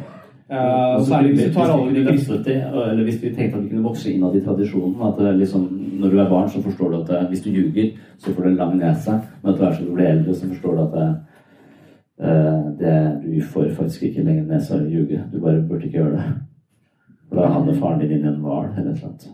Uh, 0.49 1.01
særlig 1.05 1.34
hvis 1.34 1.49
du 1.49 1.53
tar 1.53 1.72
alle 1.72 1.91
de 1.93 2.03
kristne 2.07 2.53
Eller 2.89 3.03
hvis 3.03 3.20
vi 3.22 3.30
tenkte 3.36 3.57
at 3.57 3.64
vi 3.64 3.70
kunne 3.70 3.84
vokse 3.86 4.14
innad 4.14 4.36
i 4.36 4.43
tradisjonen. 4.45 5.01
At 5.07 5.36
liksom, 5.38 5.66
når 6.01 6.10
du 6.10 6.20
er 6.20 6.30
barn, 6.30 6.49
så 6.49 6.62
forstår 6.62 6.91
du 6.91 6.99
at 7.01 7.28
hvis 7.30 7.41
du 7.41 7.49
ljuger, 7.49 7.89
så 8.18 8.34
får 8.34 8.43
du 8.43 8.49
en 8.49 8.62
lang 8.62 8.78
nese. 8.78 9.18
Men 9.41 9.53
etter 9.53 9.66
hvert 9.66 9.78
som 9.78 9.89
du 9.89 9.93
blir 9.93 10.12
eldre, 10.12 10.36
så 10.36 10.47
forstår 10.53 10.76
du 10.76 10.82
at 10.86 10.93
uh, 12.22 12.62
det, 12.80 12.95
du 13.26 13.41
får 13.41 13.74
faktisk 13.82 14.03
ikke 14.03 14.24
lenger 14.24 14.45
nese 14.53 14.78
av 14.78 14.86
å 14.86 14.89
ljuge. 14.89 15.24
Du 15.34 15.39
bare 15.39 15.66
burde 15.66 15.86
ikke 15.86 16.01
gjøre 16.01 16.16
det. 16.18 16.32
For 17.30 17.41
da 17.41 17.51
havner 17.53 17.82
faren 17.82 18.01
din 18.01 18.18
inn 18.18 18.26
i 18.26 18.34
en 18.34 18.41
hval 18.41 18.70
eller 18.70 18.91
noe 18.91 19.01
sånt. 19.01 19.30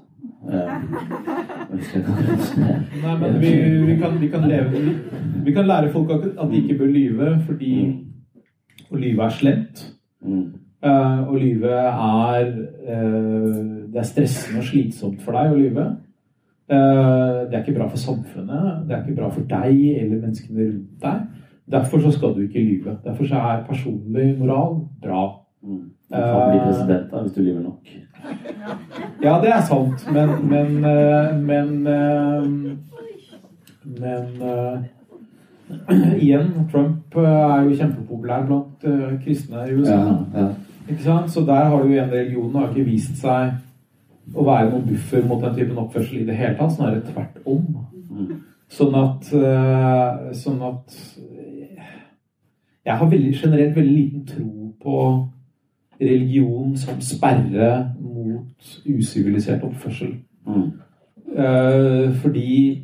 Nei, 3.03 3.15
men 3.19 3.39
vi, 3.41 3.51
vi, 3.85 3.95
kan, 4.01 4.19
vi, 4.21 4.27
kan 4.29 4.47
leve, 4.49 4.69
vi, 4.71 4.93
vi, 5.45 5.53
kan 5.53 5.67
lære 5.67 5.91
folk 5.93 6.11
at 6.15 6.51
de 6.51 6.61
ikke 6.61 6.77
bør 6.83 6.91
lyve, 6.93 7.29
fordi 7.47 7.73
å 8.91 8.95
lyve 9.01 9.25
er 9.25 9.29
slemt. 9.39 9.85
Uh, 10.85 11.21
å 11.31 11.35
lyve 11.37 11.71
er 11.73 12.49
uh, 12.51 13.61
Det 13.89 13.99
er 14.01 14.05
stressende 14.05 14.59
og 14.61 14.67
slitsomt 14.67 15.21
for 15.25 15.31
deg 15.37 15.53
å 15.53 15.57
lyve. 15.57 15.85
Uh, 16.65 17.45
det 17.49 17.55
er 17.55 17.61
ikke 17.63 17.77
bra 17.77 17.87
for 17.89 18.01
samfunnet, 18.01 18.85
det 18.85 18.93
er 18.93 19.01
ikke 19.03 19.17
bra 19.17 19.29
for 19.33 19.43
deg 19.49 19.75
eller 20.01 20.21
menneskene 20.21 20.61
rundt 20.61 21.01
deg. 21.01 21.17
Derfor 21.75 22.03
så 22.03 22.11
skal 22.13 22.35
du 22.35 22.43
ikke 22.45 22.61
lyve. 22.61 22.97
Derfor 23.05 23.25
så 23.25 23.41
er 23.41 23.65
personlig 23.65 24.27
moral 24.37 24.83
bra. 25.01 25.23
Mm. 25.65 25.85
Du 26.05 26.17
kan 26.21 26.51
bli 26.51 26.59
president 26.61 27.07
da, 27.11 27.21
hvis 27.25 27.33
du 27.33 27.41
lyver 27.41 27.63
nok. 27.65 27.89
Ja, 29.25 29.39
det 29.41 29.49
er 29.49 29.61
sant, 29.65 30.05
men 30.13 30.29
Men, 30.49 30.81
men, 30.81 31.45
men, 31.45 31.87
eh, 31.87 32.43
men 33.99 34.23
uh, 34.41 34.77
igjen, 36.23 36.51
Trump 36.71 37.15
er 37.17 37.63
jo 37.65 37.77
kjempepopulær 37.79 38.45
blant 38.45 38.85
kristne 39.23 39.65
i 39.65 39.73
USA. 39.73 39.95
Ja, 39.95 40.17
ja. 40.35 40.47
Ikke 40.89 41.01
sant? 41.03 41.31
Så 41.33 41.41
der 41.41 41.71
har 41.71 41.83
du 41.83 41.89
igjen 41.89 42.11
religionen 42.11 42.55
har 42.55 42.69
ikke 42.69 42.85
vist 42.85 43.17
seg 43.17 43.55
å 44.33 44.45
være 44.45 44.69
noen 44.69 44.85
buffer 44.91 45.25
mot 45.25 45.41
den 45.41 45.55
typen 45.57 45.81
oppførsel 45.81 46.21
i 46.21 46.27
det 46.27 46.37
hele 46.37 46.53
tatt. 46.59 46.75
Snarere 46.75 47.01
tvert 47.07 47.39
om. 47.49 47.63
Mm. 48.11 48.35
Sånn 48.69 48.95
at, 48.97 49.31
sånn 50.37 50.61
at 50.65 50.93
Jeg 52.85 52.97
har 52.99 53.09
veldig, 53.09 53.33
generelt 53.33 53.75
veldig 53.75 53.95
liten 53.95 54.25
tro 54.29 54.69
på 54.81 54.95
religion 55.99 56.77
som 56.77 57.01
sperre 57.01 57.71
mot 58.35 58.75
usivilisert 58.85 59.63
oppførsel. 59.63 60.13
Mm. 60.47 60.67
Eh, 61.37 62.13
fordi 62.21 62.83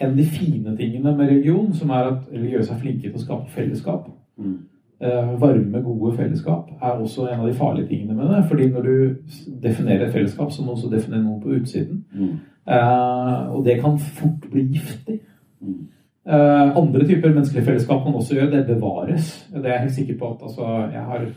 en 0.00 0.10
av 0.10 0.16
de 0.16 0.24
fine 0.24 0.76
tingene 0.76 1.16
med 1.16 1.28
religion, 1.28 1.72
som 1.74 1.90
er 1.90 2.10
at 2.10 2.28
religiøse 2.32 2.72
er 2.74 2.80
flinke 2.80 3.08
til 3.08 3.16
å 3.16 3.22
skape 3.22 3.52
fellesskap, 3.54 4.08
mm. 4.40 4.54
eh, 5.04 5.32
varme, 5.40 5.82
gode 5.84 6.16
fellesskap, 6.16 6.70
er 6.80 6.96
også 6.96 7.28
en 7.28 7.40
av 7.40 7.48
de 7.48 7.54
farlige 7.54 7.88
tingene 7.88 8.16
med 8.16 8.32
det. 8.32 8.44
Fordi 8.48 8.68
når 8.68 8.82
du 8.82 8.94
definerer 9.62 10.06
et 10.06 10.12
fellesskap, 10.12 10.52
så 10.52 10.64
må 10.64 10.72
du 10.72 10.78
også 10.78 10.92
definere 10.92 11.22
noen 11.22 11.42
på 11.42 11.52
utsiden. 11.60 12.04
Mm. 12.14 12.38
Eh, 12.70 13.56
og 13.56 13.64
det 13.64 13.80
kan 13.80 13.98
fort 13.98 14.48
bli 14.52 14.66
giftig. 14.72 15.20
Eh, 16.28 16.76
andre 16.76 17.06
typer 17.06 17.32
menneskelige 17.34 17.64
fellesskap 17.64 18.04
man 18.04 18.14
også 18.14 18.34
gjør, 18.34 18.50
det 18.50 18.66
bevares. 18.66 19.48
Det 19.52 19.64
er 19.64 19.72
jeg 19.72 19.80
helt 19.80 19.94
sikker 19.94 20.18
på 20.18 20.32
at 20.32 20.42
altså, 20.42 20.66
jeg 20.92 21.04
har 21.12 21.28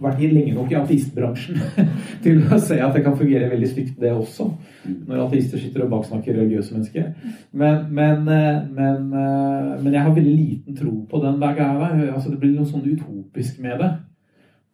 vært 0.00 0.20
lenge 0.20 0.54
nok 0.54 0.72
i 0.72 0.76
ateistbransjen 0.78 1.60
til 2.24 2.42
å 2.52 2.58
se 2.60 2.78
at 2.82 2.96
det 2.96 3.02
kan 3.04 3.16
fungere 3.16 3.50
veldig 3.52 3.68
stygt, 3.70 3.94
det 4.00 4.12
også. 4.12 4.48
Når 5.08 5.22
ateister 5.26 5.60
sitter 5.60 5.86
og 5.86 5.94
baksnakker 5.94 6.36
religiøse 6.36 6.74
mennesker. 6.74 7.06
Men, 7.52 7.86
men, 7.90 8.26
eh, 8.28 8.58
men, 8.76 9.06
eh, 9.12 9.70
men 9.80 9.94
jeg 9.94 10.02
har 10.02 10.12
veldig 10.12 10.34
liten 10.34 10.76
tro 10.76 10.98
på 11.10 11.22
den 11.24 11.40
der 11.40 11.56
greia. 11.56 12.12
Altså, 12.12 12.34
det 12.34 12.42
blir 12.42 12.52
noe 12.58 12.68
sånn 12.68 12.84
utopisk 12.84 13.62
med 13.64 13.80
det. 13.82 13.94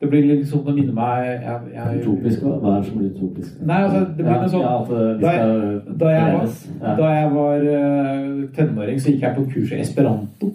Det 0.02 0.08
blir 0.10 0.24
litt 0.26 0.48
sånn, 0.50 0.64
det 0.66 0.72
minner 0.74 0.94
meg 0.96 1.28
jeg, 1.28 1.58
jeg, 1.76 1.98
Utopisk? 2.02 2.40
Hva 2.42 2.56
er 2.72 2.80
det 2.80 2.88
som 2.88 2.96
blir 2.98 3.12
utopisk? 3.12 3.60
Nei, 3.62 3.76
altså, 3.86 4.00
det 4.08 4.24
blir 4.24 4.32
Ja, 4.32 4.40
noe 4.40 4.50
sånn 4.50 4.64
ja, 4.64 4.72
at 4.80 5.20
da, 5.20 5.34
jeg, 5.36 5.76
da, 6.00 6.08
jeg 6.16 6.32
var. 6.32 6.56
Ja. 6.80 6.94
da 6.98 7.12
jeg 7.12 7.28
var 7.36 7.68
eh, 7.76 8.24
tenåring, 8.56 8.98
så 8.98 9.12
gikk 9.12 9.22
jeg 9.28 9.36
på 9.36 9.46
kurs 9.52 9.70
i 9.70 9.78
esperanto. 9.84 10.50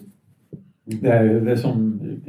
Det 0.88 1.12
er 1.12 1.26
jo 1.30 1.40
det 1.48 1.56
som 1.60 1.80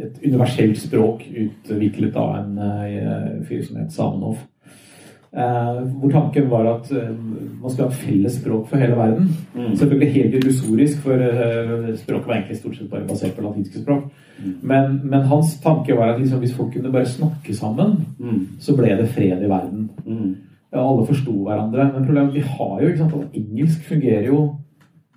et 0.08 0.20
universelt 0.26 0.78
språk 0.82 1.24
utviklet 1.30 2.16
av 2.16 2.36
en 2.40 2.58
eh, 2.58 3.42
fyr 3.48 3.62
som 3.66 3.76
het 3.80 3.92
Samenhoff. 3.94 4.46
Eh, 5.28 5.80
hvor 6.00 6.10
tanken 6.10 6.46
var 6.50 6.64
at 6.70 6.88
eh, 6.92 7.10
man 7.60 7.70
skulle 7.70 7.88
ha 7.88 7.92
et 7.92 8.00
felles 8.00 8.38
språk 8.40 8.68
for 8.70 8.80
hele 8.80 8.96
verden. 8.96 9.28
Mm. 9.54 9.74
Selvfølgelig 9.76 10.12
helt 10.14 10.34
illusorisk, 10.38 11.02
for 11.04 11.12
eh, 11.20 11.90
språket 12.00 12.26
var 12.30 12.34
egentlig 12.38 12.56
stort 12.62 12.76
sett 12.78 12.90
bare 12.90 13.04
basert 13.10 13.36
på 13.36 13.44
latinske 13.44 13.82
språk. 13.82 14.06
Mm. 14.38 14.54
Men, 14.62 15.00
men 15.04 15.26
hans 15.28 15.58
tanke 15.60 15.96
var 15.98 16.14
at 16.14 16.20
liksom, 16.22 16.40
hvis 16.40 16.54
folk 16.56 16.72
kunne 16.72 16.92
bare 16.94 17.06
snakke 17.06 17.54
sammen, 17.54 17.96
Mm. 18.18 18.46
så 18.60 18.74
ble 18.76 18.96
det 18.98 19.08
fred 19.14 19.42
i 19.44 19.48
verden. 19.50 19.90
Mm. 20.06 20.36
Ja, 20.72 20.80
alle 20.82 21.04
forsto 21.06 21.32
hverandre. 21.44 21.90
Men 21.94 22.04
problemet 22.06 22.34
vi 22.34 22.40
har 22.40 22.80
jo 22.80 22.88
ikke 22.88 22.98
sant, 22.98 23.14
at 23.14 23.36
engelsk 23.38 23.84
fungerer 23.88 24.26
jo 24.26 24.40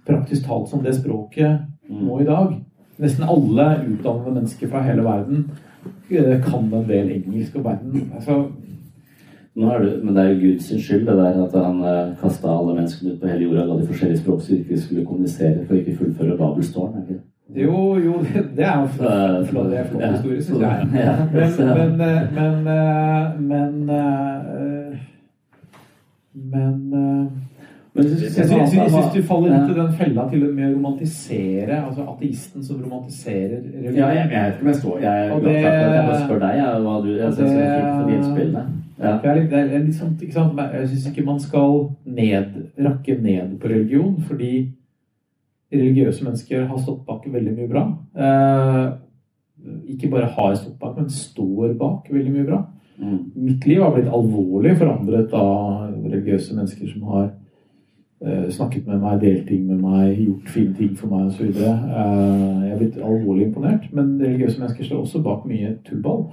praktisk 0.08 0.46
talt 0.48 0.70
som 0.70 0.84
det 0.84 0.96
språket 1.00 1.60
Mm. 1.90 2.06
nå 2.08 2.20
i 2.22 2.26
dag. 2.28 2.54
Nesten 3.02 3.26
alle 3.26 3.68
utdannede 3.88 4.34
mennesker 4.36 4.70
fra 4.70 4.84
hele 4.86 5.04
verden 5.06 5.48
eh, 6.12 6.36
kan 6.44 6.68
en 6.70 6.88
del 6.90 7.10
engelsk. 7.18 7.56
Og 7.58 7.66
verden 7.66 8.12
altså, 8.16 8.44
det, 9.56 10.04
men 10.04 10.16
det 10.16 10.24
er 10.24 10.30
jo 10.30 10.40
Guds 10.40 10.70
skyld 10.86 11.08
det 11.08 11.18
der 11.18 11.42
at 11.46 11.58
han 11.66 11.82
eh, 11.84 12.14
kasta 12.22 12.48
alle 12.54 12.76
menneskene 12.78 13.16
ut 13.16 13.20
på 13.22 13.28
hele 13.28 13.44
jorda 13.44 13.66
og 13.66 13.74
ga 13.74 13.82
de 13.82 13.90
forskjellige 13.90 14.22
språk 14.22 14.42
så 14.42 14.54
de 14.54 14.62
ikke 14.62 14.80
skulle 14.80 15.06
kommunisere 15.06 15.66
for 15.66 15.76
å 15.76 15.82
ikke 15.82 15.98
fullføre 15.98 16.38
Babels 16.38 16.74
tårn. 16.74 16.96
det 16.96 17.04
ikke? 17.10 17.24
Jo, 17.56 17.98
jo, 18.00 18.14
det, 18.24 18.46
det 18.56 18.64
er 18.64 18.80
jo 18.80 18.88
flott, 19.44 19.72
det 19.72 19.80
er 19.82 19.88
flott 19.90 20.06
historie, 20.06 20.44
syns 20.44 20.62
jeg. 20.62 20.88
Ja, 20.96 21.16
Men, 21.34 21.98
men, 21.98 22.02
eh, 22.02 22.30
men, 22.40 22.70
eh, 22.78 23.40
men 23.50 23.90
eh, 23.90 25.00
Men 26.34 26.94
eh, 26.94 27.26
Men 27.94 28.06
jeg 28.08 28.18
synes, 28.18 28.36
syns, 28.48 28.74
jeg 28.74 28.92
syns 28.92 29.16
du 29.16 29.24
faller 29.28 29.52
ut 29.52 29.72
i 29.72 29.76
den 29.76 29.96
fella 30.00 30.24
til 30.32 30.44
med 30.56 30.64
å 30.64 30.76
romantisere. 30.78 31.80
Altså 31.82 32.06
ateisten 32.08 32.64
som 32.64 32.78
romantiserer 32.80 33.58
religion. 33.58 33.98
Ja, 33.98 34.12
jeg, 34.16 34.30
vet 34.32 34.54
ikke 34.54 34.64
om 34.64 34.70
jeg 34.72 34.78
står 34.80 35.02
Jeg 35.04 35.32
Og 35.32 35.42
glad 35.44 35.58
jeg 35.58 36.06
bare 36.08 36.22
spør 36.22 36.40
deg 36.46 36.60
jeg, 36.62 36.78
hva 36.86 36.94
du 37.04 37.10
Jeg 37.10 37.34
synes 37.34 37.58
det 37.58 37.66
er 37.66 37.90
for 37.90 38.06
de 38.08 38.16
innspillene. 38.16 38.64
Ja. 39.02 39.16
Det 39.18 39.32
er 39.32 39.40
litt, 39.42 39.52
det 39.52 39.96
sånn, 39.98 40.14
ikke 40.22 40.38
sant? 40.38 40.62
Jeg 40.78 40.88
syns 40.94 41.10
ikke 41.10 41.26
man 41.28 41.42
skal 41.42 41.78
ned, 42.06 42.56
rakke 42.86 43.18
ned 43.18 43.58
på 43.60 43.72
religion, 43.74 44.16
fordi 44.28 44.52
religiøse 45.74 46.24
mennesker 46.28 46.68
har 46.70 46.84
stått 46.84 47.04
bak 47.08 47.26
veldig 47.34 47.56
mye 47.58 47.72
bra. 47.72 47.86
Eh, 48.16 48.86
ikke 49.96 50.12
bare 50.14 50.32
har 50.32 50.56
stått 50.56 50.78
bak, 50.80 50.96
men 51.00 51.12
står 51.12 51.76
bak 51.80 52.08
veldig 52.14 52.36
mye 52.38 52.48
bra. 52.48 52.62
Mm. 53.02 53.20
Mitt 53.36 53.68
liv 53.68 53.82
har 53.82 53.92
blitt 53.96 54.12
alvorlig 54.14 54.78
forandret 54.78 55.34
av 55.34 55.90
religiøse 56.06 56.56
mennesker 56.56 56.92
som 56.94 57.08
har 57.12 57.32
snakket 58.52 58.88
med 58.88 59.00
meg, 59.02 59.22
delt 59.22 59.48
ting 59.48 59.64
med 59.68 59.78
meg, 59.82 60.18
gjort 60.26 60.50
fine 60.54 60.74
ting 60.78 60.98
for 60.98 61.08
meg 61.10 61.28
osv. 61.32 61.42
Uh, 61.42 62.64
jeg 62.64 62.72
er 62.72 62.78
blitt 62.78 62.98
alvorlig 63.02 63.48
imponert, 63.48 63.88
men 63.94 64.22
religiøse 64.22 64.60
mennesker 64.60 64.84
står 64.86 65.00
også 65.02 65.22
bak 65.26 65.46
mye 65.50 65.76
tullball. 65.90 66.28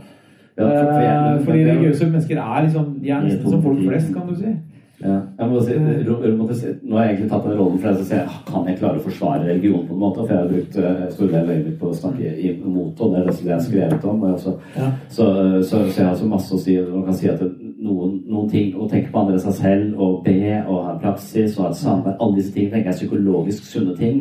Ja, 0.59 0.64
for- 0.64 1.39
Eh, 1.39 1.45
fordi 1.45 1.64
religiøse 1.64 2.05
mennesker 2.11 2.36
er 2.36 2.62
liksom 2.62 2.99
De 3.03 3.11
er 3.11 3.20
nesten 3.22 3.51
som 3.51 3.62
folk 3.62 3.78
flest, 3.78 4.12
kan 4.12 4.22
du 4.28 4.34
si. 4.34 4.53
Ja. 4.99 5.20
Jeg 5.38 5.46
må 5.46 5.61
si, 5.62 5.76
nå 5.78 6.96
har 6.96 7.05
jeg 7.05 7.12
egentlig 7.12 7.28
tatt 7.30 7.44
den 7.46 7.59
rollen 7.59 7.78
for 7.78 7.86
deg, 7.92 8.01
så 8.01 8.07
sier 8.09 8.24
jeg, 8.24 8.40
kan 8.49 8.66
jeg 8.66 8.78
klare 8.80 8.99
å 8.99 9.05
forsvare 9.05 9.46
religion 9.46 9.84
på 9.86 9.94
en 9.94 10.01
måte? 10.03 10.24
For 10.24 10.34
jeg 10.34 10.40
har 10.42 10.51
brukt 10.51 10.78
uh, 10.82 11.05
stor 11.14 11.30
del 11.30 11.38
av 11.38 11.53
livet 11.53 11.68
mitt 11.68 11.78
på 11.78 11.90
å 11.92 11.99
snakke 12.01 12.32
imot, 12.49 12.99
og 13.05 13.14
det 13.14 13.20
er 13.20 13.28
det 13.28 13.36
jeg 13.44 13.55
har 13.55 13.64
skrevet 13.68 14.07
om. 14.11 14.24
Og 14.26 14.40
så, 14.42 14.55
Ja. 14.74 14.88
så, 15.09 15.28
så, 15.62 15.84
så 15.86 16.03
jeg 16.03 16.09
har 16.09 16.18
så 16.18 16.30
masse 16.32 16.55
å 16.55 16.59
si. 16.62 16.74
Man 16.88 17.05
kan 17.07 17.18
si 17.20 17.30
at 17.30 17.44
noen, 17.78 18.16
noen 18.26 18.49
ting 18.51 18.74
Å 18.74 18.88
tenke 18.90 19.12
på 19.12 19.20
andre 19.20 19.38
seg 19.38 19.55
selv, 19.61 20.01
og 20.03 20.24
be, 20.24 20.40
og 20.64 20.82
ha 20.88 20.96
praksis, 20.99 21.55
og 21.55 21.68
ha 21.68 21.70
et 21.70 21.78
samvær 21.78 22.18
Alle 22.18 22.40
disse 22.40 22.51
tingene 22.57 22.74
tenker 22.74 22.90
jeg 22.90 22.96
er 22.96 22.99
psykologisk 22.99 23.70
sunne 23.70 23.94
ting. 24.01 24.18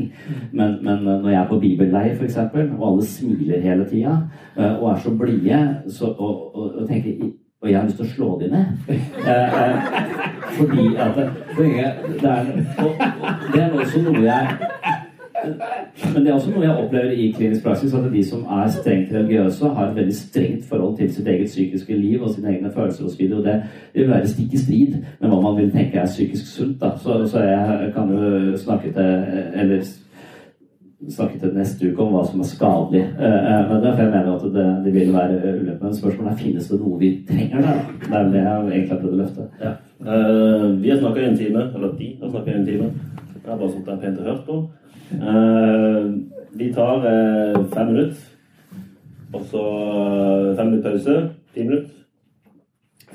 Men, 0.51 0.77
men 0.85 1.01
uh, 1.07 1.15
når 1.15 1.33
jeg 1.33 1.41
er 1.41 1.49
på 1.49 1.59
bibelleir, 1.65 2.13
f.eks., 2.13 2.37
og 2.77 2.87
alle 2.91 3.09
smiler 3.09 3.65
hele 3.65 3.89
tida, 3.89 4.19
uh, 4.59 4.77
og 4.77 4.91
er 4.93 5.03
så 5.03 5.17
blide, 5.17 5.65
så, 5.89 6.13
og, 6.13 6.47
og, 6.53 6.71
og 6.83 6.89
tenker 6.89 7.33
og 7.61 7.71
jeg 7.71 7.79
har 7.79 7.87
lyst 7.87 7.97
til 7.97 8.05
å 8.05 8.13
slå 8.15 8.29
de 8.41 8.51
ned. 8.53 8.65
Eh, 9.27 9.55
eh, 9.61 9.77
fordi 10.57 10.83
at 11.03 11.15
det, 11.17 11.25
det, 11.57 12.29
er, 12.29 12.45
og, 12.79 12.91
og 13.21 13.47
det 13.53 13.61
er 13.61 13.73
også 13.75 14.01
noe 14.05 14.21
jeg 14.23 14.43
men 16.13 16.25
det 16.25 16.31
er 16.31 16.33
også 16.33 16.51
noe 16.51 16.63
jeg 16.63 16.75
opplever 16.81 17.11
i 17.13 17.27
klinisk 17.35 17.63
praksis, 17.63 17.93
at 17.93 18.07
de 18.13 18.23
som 18.25 18.45
er 18.57 18.71
strengt 18.73 19.13
religiøse, 19.13 19.69
har 19.77 19.89
et 19.89 19.95
veldig 19.95 20.15
strengt 20.15 20.65
forhold 20.69 20.97
til 20.97 21.11
sitt 21.13 21.27
eget 21.27 21.51
psykiske 21.51 21.97
liv 21.97 22.23
og 22.23 22.33
sine 22.33 22.51
egne 22.55 22.71
følelser 22.73 23.05
osv. 23.05 23.21
Og 23.37 23.43
det 23.45 23.55
vil 23.93 24.09
være 24.09 24.27
stikk 24.27 24.53
i 24.53 24.63
strid 24.63 24.97
med 24.97 25.29
hva 25.29 25.39
man 25.41 25.57
vil 25.59 25.71
tenke 25.71 26.01
er 26.01 26.09
psykisk 26.09 26.49
sunt. 26.51 26.81
Da. 26.81 26.91
Så, 27.03 27.19
så 27.31 27.43
jeg 27.45 27.91
kan 27.95 28.11
jo 28.11 28.57
snakke 28.57 28.91
til 28.93 29.03
Eller 29.61 29.83
snakke 31.13 31.39
til 31.39 31.53
neste 31.53 31.89
uke 31.91 32.01
om 32.03 32.15
hva 32.15 32.23
som 32.25 32.41
er 32.41 32.47
skadelig 32.49 33.03
Men 33.19 33.67
med 33.69 33.83
det. 33.83 33.91
For 33.91 34.01
jeg 34.01 34.13
mener 34.13 34.31
at 34.33 34.45
det, 34.55 34.65
det 34.85 34.93
vil 34.95 35.11
være 35.13 35.35
ulempe. 35.59 35.83
Men 35.83 35.97
spørsmålet 35.97 36.31
er 36.31 36.39
finnes 36.41 36.71
det 36.71 36.79
noe 36.81 37.01
vi 37.01 37.11
trenger 37.27 37.67
der? 37.67 37.83
Det 38.01 38.15
er 38.17 38.31
det 38.33 38.41
jeg 38.41 38.63
egentlig 38.71 38.95
har 38.95 39.03
prøvd 39.03 39.13
å 39.13 39.21
løfte. 39.21 39.45
Ja. 39.61 39.75
Uh, 39.97 40.65
vi 40.81 40.89
har 40.89 40.99
snakka 41.01 41.21
i 41.21 41.29
en 41.29 41.37
time, 41.37 41.67
eller 41.75 41.93
de 41.99 42.09
har 42.21 42.33
snakka 42.33 42.51
i 42.51 42.57
en 42.57 42.65
time. 42.65 42.89
Jeg 43.35 43.51
har 43.51 43.61
bare 43.61 43.71
sittet 43.71 43.91
der 43.93 44.01
pent 44.01 44.19
og 44.19 44.31
hørt 44.31 44.43
på. 44.49 44.57
Uh, 45.21 46.03
vi 46.57 46.71
tar 46.73 47.05
uh, 47.05 47.61
fem 47.73 47.93
minutter, 47.93 48.25
og 49.33 49.41
så 49.51 49.61
eh, 49.61 50.57
fem 50.57 50.69
minutter 50.71 50.91
pause. 50.91 51.15
Ti 51.53 51.63
minutter. 51.63 51.96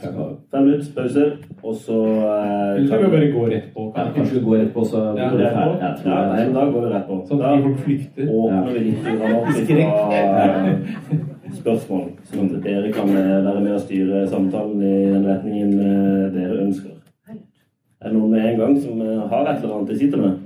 Fem 0.03 0.65
minutter 0.65 0.93
pause, 0.97 1.25
og 1.63 1.75
så 1.75 1.99
eh, 2.03 2.77
Eller 2.77 2.89
kan 2.89 3.05
vi 3.05 3.11
bare 3.17 3.33
gå 3.33 3.47
rett 3.47 3.69
på. 3.75 3.85
Ja, 3.97 4.07
kanskje 4.15 4.35
vi 4.39 4.45
går 4.45 4.57
rett 4.57 4.73
på, 4.75 4.85
så 4.85 5.03
Ja, 5.19 5.29
går 5.31 5.39
rett 5.39 5.55
på? 5.55 5.77
Jeg 5.81 5.93
tror 6.03 6.13
Ja, 6.13 6.23
det 6.33 6.41
er 6.41 6.47
så 6.47 6.53
da 6.57 6.65
går 6.73 6.87
vi 6.87 6.95
rett 6.95 7.07
på. 7.07 7.19
Sånn 7.29 7.43
at 7.43 7.63
folk 7.67 7.79
flykter. 7.85 8.33
åpner 8.39 8.73
vi 8.73 8.81
litt 8.89 8.99
fra 9.05 9.23
spørsmål, 11.53 12.07
sånn 12.33 12.49
at 12.49 12.65
dere 12.65 12.93
kan 12.95 13.11
eh, 13.13 13.45
være 13.45 13.61
med 13.61 13.75
og 13.77 13.83
styre 13.85 14.25
samtalen 14.31 14.81
i 14.83 14.95
den 15.13 15.27
retningen 15.29 15.75
eh, 15.79 16.31
dere 16.35 16.63
ønsker. 16.67 16.97
Er 18.03 18.09
det 18.11 18.17
noen 18.17 18.33
med 18.33 18.47
en 18.49 18.59
gang 18.59 18.81
som 18.83 19.03
eh, 19.05 19.21
har 19.31 19.47
et 19.47 19.61
eller 19.63 19.77
annet 19.77 19.93
de 19.93 19.99
sitter 20.01 20.19
med? 20.23 20.41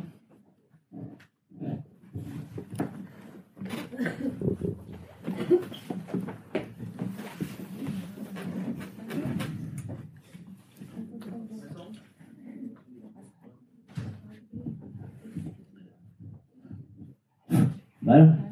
Nei. 18.17 18.43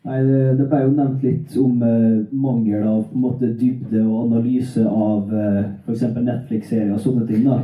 Nei, 0.00 0.20
det, 0.24 0.38
det 0.56 0.66
ble 0.70 0.78
jo 0.80 0.92
nevnt 0.96 1.24
litt 1.26 1.56
om 1.60 1.82
eh, 1.84 2.22
mangel 2.32 2.86
av 2.88 3.02
på 3.10 3.18
en 3.18 3.24
måte, 3.26 3.50
dybde 3.52 4.00
og 4.00 4.30
analyse 4.30 4.80
av 4.88 5.34
eh, 5.36 5.58
f.eks. 5.84 6.06
Netflix-serier 6.16 6.94
og 6.94 7.02
sånne 7.04 7.26
ting. 7.28 7.44
da. 7.44 7.58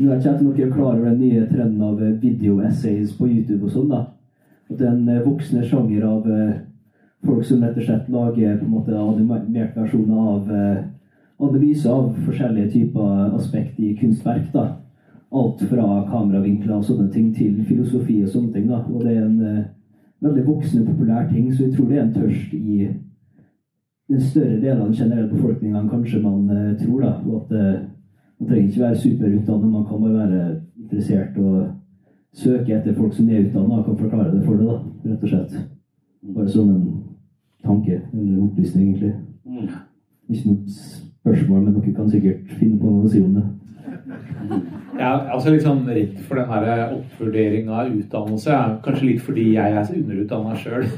Nå 0.00 0.14
er 0.14 0.22
ikke 0.22 0.64
er 0.64 0.72
klar 0.72 0.94
over 0.94 1.10
den 1.10 1.18
nye 1.20 1.44
trenden 1.50 1.82
av 1.84 2.00
eh, 2.00 2.14
video-essays 2.22 3.12
på 3.18 3.28
YouTube 3.28 3.68
og 3.68 3.74
sånn. 3.74 3.90
da. 3.92 4.06
At 4.70 4.78
det 4.78 4.86
er 4.86 4.94
en 4.94 5.10
eh, 5.12 5.20
voksende 5.26 5.66
sjanger 5.68 6.06
av 6.08 6.30
eh, 6.32 6.54
folk 7.28 7.44
som 7.44 7.60
rett 7.60 7.76
og 7.76 7.84
slett 7.84 8.08
lager 8.08 8.56
på 8.56 8.64
en 8.64 8.72
måte 8.78 8.96
animert 8.96 9.76
versjoner 9.76 10.30
av 10.32 10.54
eh, 10.56 10.78
analyse 11.44 11.92
av 11.92 12.14
forskjellige 12.24 12.70
typer 12.72 13.34
aspekt 13.36 13.80
i 13.84 13.92
kunstverk. 14.00 14.48
da. 14.54 14.64
Alt 15.30 15.60
fra 15.68 16.06
kameravinkler 16.08 16.78
og 16.78 16.88
sånne 16.88 17.10
ting 17.12 17.34
til 17.36 17.60
filosofi 17.68 18.22
og 18.24 18.32
sånne 18.32 18.56
ting. 18.56 18.72
da. 18.72 18.80
Og 18.88 19.04
det 19.04 19.18
er 19.18 19.26
en 19.26 19.44
eh, 19.44 19.68
veldig 20.22 20.46
voksende 20.46 20.86
populær 20.86 21.28
ting, 21.28 21.54
så 21.54 21.64
jeg 21.64 21.74
tror 21.74 21.88
det 21.88 21.98
er 21.98 22.02
en 22.02 22.14
tørst 22.14 22.54
i 22.54 22.88
den 24.10 24.20
større 24.20 24.60
delen 24.60 24.80
av 24.80 24.88
den 24.88 24.96
generelle 24.98 25.30
befolkninga 25.30 25.80
enn 25.80 25.90
kanskje 25.90 26.22
man 26.22 26.50
uh, 26.50 26.76
tror. 26.80 27.00
da, 27.00 27.12
og 27.26 27.42
at 27.42 27.56
uh, 27.56 27.86
Man 28.40 28.48
trenger 28.48 28.68
ikke 28.68 28.80
være 28.80 28.96
superutdannet, 28.96 29.68
man 29.68 29.82
kan 29.84 30.00
bare 30.00 30.12
være 30.12 30.60
interessert 30.80 31.34
og 31.36 31.66
søke 32.32 32.72
etter 32.72 32.94
folk 32.96 33.12
som 33.12 33.28
er 33.28 33.42
utdanna 33.44 33.82
og 33.82 33.84
kan 33.84 33.98
forklare 33.98 34.30
det 34.32 34.44
for 34.46 34.56
deg, 34.56 34.70
da, 34.70 35.10
rett 35.10 35.26
og 35.26 35.28
slett. 35.28 35.58
Bare 36.34 36.48
som 36.48 36.70
en 36.72 36.86
tanke 37.60 37.98
eller 38.14 38.38
opplysning, 38.40 38.86
egentlig. 38.88 39.12
Ikke 40.30 40.54
noe 40.54 40.72
spørsmål, 40.72 41.66
men 41.66 41.76
dere 41.76 41.92
kan 41.98 42.08
sikkert 42.08 42.54
finne 42.56 42.80
på 42.80 42.94
noe 42.94 43.04
å 43.04 43.12
si 43.12 43.20
om 43.20 43.36
det. 43.36 43.44
Jeg 45.00 45.06
er 45.06 45.30
altså 45.32 45.52
litt 45.54 45.64
sånn 45.64 45.86
redd 45.88 46.16
for 46.28 46.40
den 46.40 46.50
her 46.50 46.92
oppvurderinga 46.92 47.76
av 47.82 47.92
utdannelse. 47.94 48.56
Kanskje 48.84 49.08
litt 49.08 49.22
fordi 49.24 49.46
jeg 49.54 49.76
er 49.80 49.92
underutdanna 49.96 50.56
sjøl. 50.60 50.84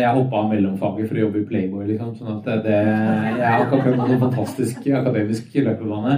jeg 0.00 0.14
hoppa 0.16 0.40
av 0.40 0.52
mellomfaget 0.52 1.10
for 1.10 1.18
å 1.18 1.24
jobbe 1.26 1.42
i 1.42 1.48
Playboy, 1.50 1.84
liksom. 1.90 2.14
Sånn 2.16 2.38
at 2.38 2.48
det, 2.64 2.78
jeg 2.80 3.44
har 3.44 3.66
ikke 3.66 3.80
akkurat 3.80 4.00
noen 4.00 4.22
fantastisk 4.22 4.88
akademisk 5.00 5.58
løpebane. 5.60 6.14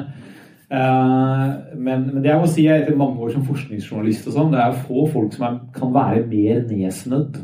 Men, 0.73 2.07
men, 2.09 2.21
det 2.23 2.31
jeg 2.31 2.41
må 2.41 2.49
si 2.49 2.63
er 2.65 2.81
etter 2.81 2.97
mange 2.97 3.21
år 3.21 3.35
som 3.35 3.45
forskningsjournalist 3.45 4.31
og 4.31 4.37
sånn, 4.39 4.53
det 4.55 4.63
er 4.63 4.79
få 4.87 5.05
folk 5.13 5.35
som 5.37 5.45
er, 5.49 5.59
kan 5.77 5.93
være 5.93 6.23
mer 6.31 6.63
nedsnødd 6.71 7.43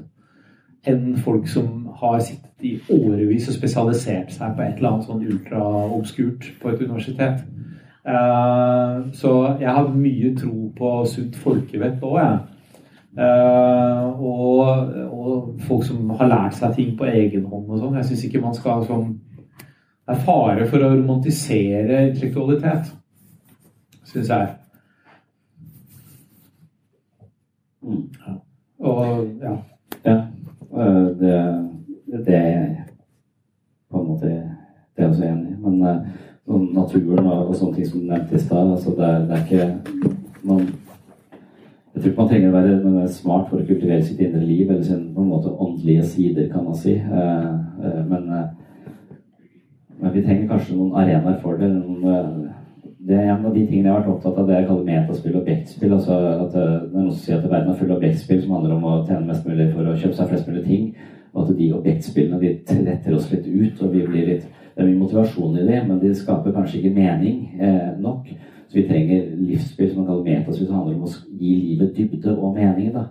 enn 0.88 1.18
folk 1.24 1.48
som 1.50 1.90
har 2.00 2.22
sittet 2.22 2.47
i 2.60 2.74
årevis 2.90 3.48
og 3.48 3.54
spesialisert 3.54 4.32
seg 4.34 4.56
på 4.56 4.64
et 4.64 4.78
eller 4.78 4.90
annet 4.90 5.06
sånn 5.06 5.24
ultraobskurt 5.26 6.52
på 6.62 6.72
et 6.72 6.82
universitet. 6.82 7.44
Eh, 8.08 8.94
så 9.20 9.32
jeg 9.60 9.74
har 9.76 9.90
mye 9.94 10.32
tro 10.38 10.70
på 10.76 10.92
sunt 11.10 11.36
folkevett 11.38 12.02
òg, 12.02 12.16
jeg. 12.22 12.38
Uh, 13.18 14.20
og, 14.22 14.90
og, 15.10 15.54
folk 15.66 15.82
som 15.88 16.10
har 16.20 16.28
lært 16.28 16.54
seg 16.54 16.74
ting 16.76 16.90
på 16.94 17.06
egen 17.08 17.48
hånd 17.50 17.70
og 17.72 17.80
sånn. 17.80 17.96
Jeg 17.98 18.06
syns 18.06 18.24
ikke 18.28 18.42
man 18.44 18.54
skal 18.54 18.84
sånn 18.86 19.08
Det 19.58 20.14
er 20.14 20.20
fare 20.22 20.66
for 20.70 20.84
å 20.84 20.90
romantisere 20.92 21.96
intellektualitet, 22.10 22.92
syns 24.12 24.30
jeg. 24.30 24.52
Mm. 27.82 28.04
Ja. 28.22 28.36
Og 28.92 29.42
ja. 29.42 29.56
ja. 30.04 30.16
Eh, 30.78 31.10
det 31.18 32.38
er 32.38 32.48
jeg 32.54 32.86
på 33.90 34.00
en 34.00 34.08
måte 34.12 34.30
det 34.30 35.04
er 35.04 35.10
også 35.10 35.26
sånn 36.48 36.68
naturen 36.74 37.26
og, 37.26 37.48
og, 37.48 37.56
sånne 37.56 37.78
ting 37.78 37.88
som 37.88 38.02
du 38.02 38.10
nevnte 38.10 38.36
i 38.36 38.42
stad. 38.42 38.74
Altså 38.74 38.94
det, 38.96 39.08
det, 39.28 39.38
er 39.38 39.44
ikke 39.44 40.44
man, 40.48 40.68
Jeg 41.92 42.02
tror 42.02 42.10
ikke 42.10 42.22
man 42.22 42.30
trenger 42.30 42.52
å 42.52 42.56
være 42.58 43.08
smart 43.16 43.50
for 43.50 43.60
å 43.60 43.66
kultivere 43.66 44.04
sitt 44.06 44.22
indre 44.24 44.44
liv 44.44 44.68
eller 44.68 44.84
sin 44.86 45.08
på 45.14 45.24
en 45.24 45.32
måte 45.32 45.52
åndelige 45.52 46.06
sider, 46.12 46.48
kan 46.52 46.68
man 46.68 46.78
si. 46.78 46.94
Eh, 46.94 47.50
eh, 47.82 48.00
men, 48.08 48.30
eh, 48.38 49.18
men, 49.98 50.14
vi 50.14 50.22
trenger 50.22 50.46
kanskje 50.52 50.78
noen 50.78 50.96
arenaer 51.02 51.42
for 51.42 51.58
det. 51.60 51.72
Noen, 51.74 52.46
det 53.08 53.16
er 53.16 53.30
en 53.32 53.46
av 53.46 53.54
de 53.54 53.62
tingene 53.64 53.88
jeg 53.88 53.94
har 53.94 54.02
vært 54.02 54.14
opptatt 54.14 54.38
av, 54.40 54.48
det 54.48 54.56
jeg 54.56 54.66
kaller 54.68 54.88
metaspill 54.88 55.36
og 55.36 55.44
objektspill. 55.44 55.92
Altså 55.96 56.16
at 56.18 56.54
det, 56.54 56.64
er 56.64 56.80
noen 56.92 57.12
som 57.12 57.20
sier 57.22 57.38
at 57.38 57.46
verden 57.48 57.72
er 57.72 57.78
full 57.78 57.92
av 57.92 58.00
objektspill 58.02 58.42
som 58.42 58.56
handler 58.56 58.74
om 58.76 58.84
å 58.84 58.96
tjene 59.08 59.28
mest 59.30 59.46
mulig 59.48 59.68
for 59.72 59.88
å 59.88 59.96
kjøpe 59.96 60.18
seg 60.18 60.32
flest 60.32 60.50
mulig 60.50 60.64
ting. 60.66 60.90
Og 61.32 61.44
at 61.44 61.56
de 61.58 61.68
objektspillene 61.76 62.40
de 62.42 62.52
tretter 62.68 63.16
oss 63.16 63.30
litt 63.32 63.46
ut, 63.48 63.82
og 63.84 63.94
vi 63.94 64.04
blir 64.04 64.28
litt 64.32 64.46
det 64.78 64.84
er 64.84 64.92
mye 64.92 65.00
motivasjon 65.00 65.56
i 65.58 65.64
det, 65.66 65.78
men 65.88 65.96
de 65.98 66.12
skaper 66.14 66.52
kanskje 66.54 66.78
ikke 66.78 66.94
mening 66.94 67.38
eh, 67.58 67.88
nok. 67.98 68.28
Så 68.68 68.76
vi 68.76 68.84
trenger 68.86 69.24
livsspill 69.34 69.88
som 69.90 70.04
man 70.04 70.06
kaller 70.06 70.26
metaspill, 70.28 70.68
som 70.68 70.76
handler 70.76 71.00
om 71.00 71.08
å 71.08 71.40
gi 71.40 71.54
livet 71.64 71.96
dybde 71.96 72.34
og 72.36 72.52
mening. 72.54 72.92
da. 72.94 73.08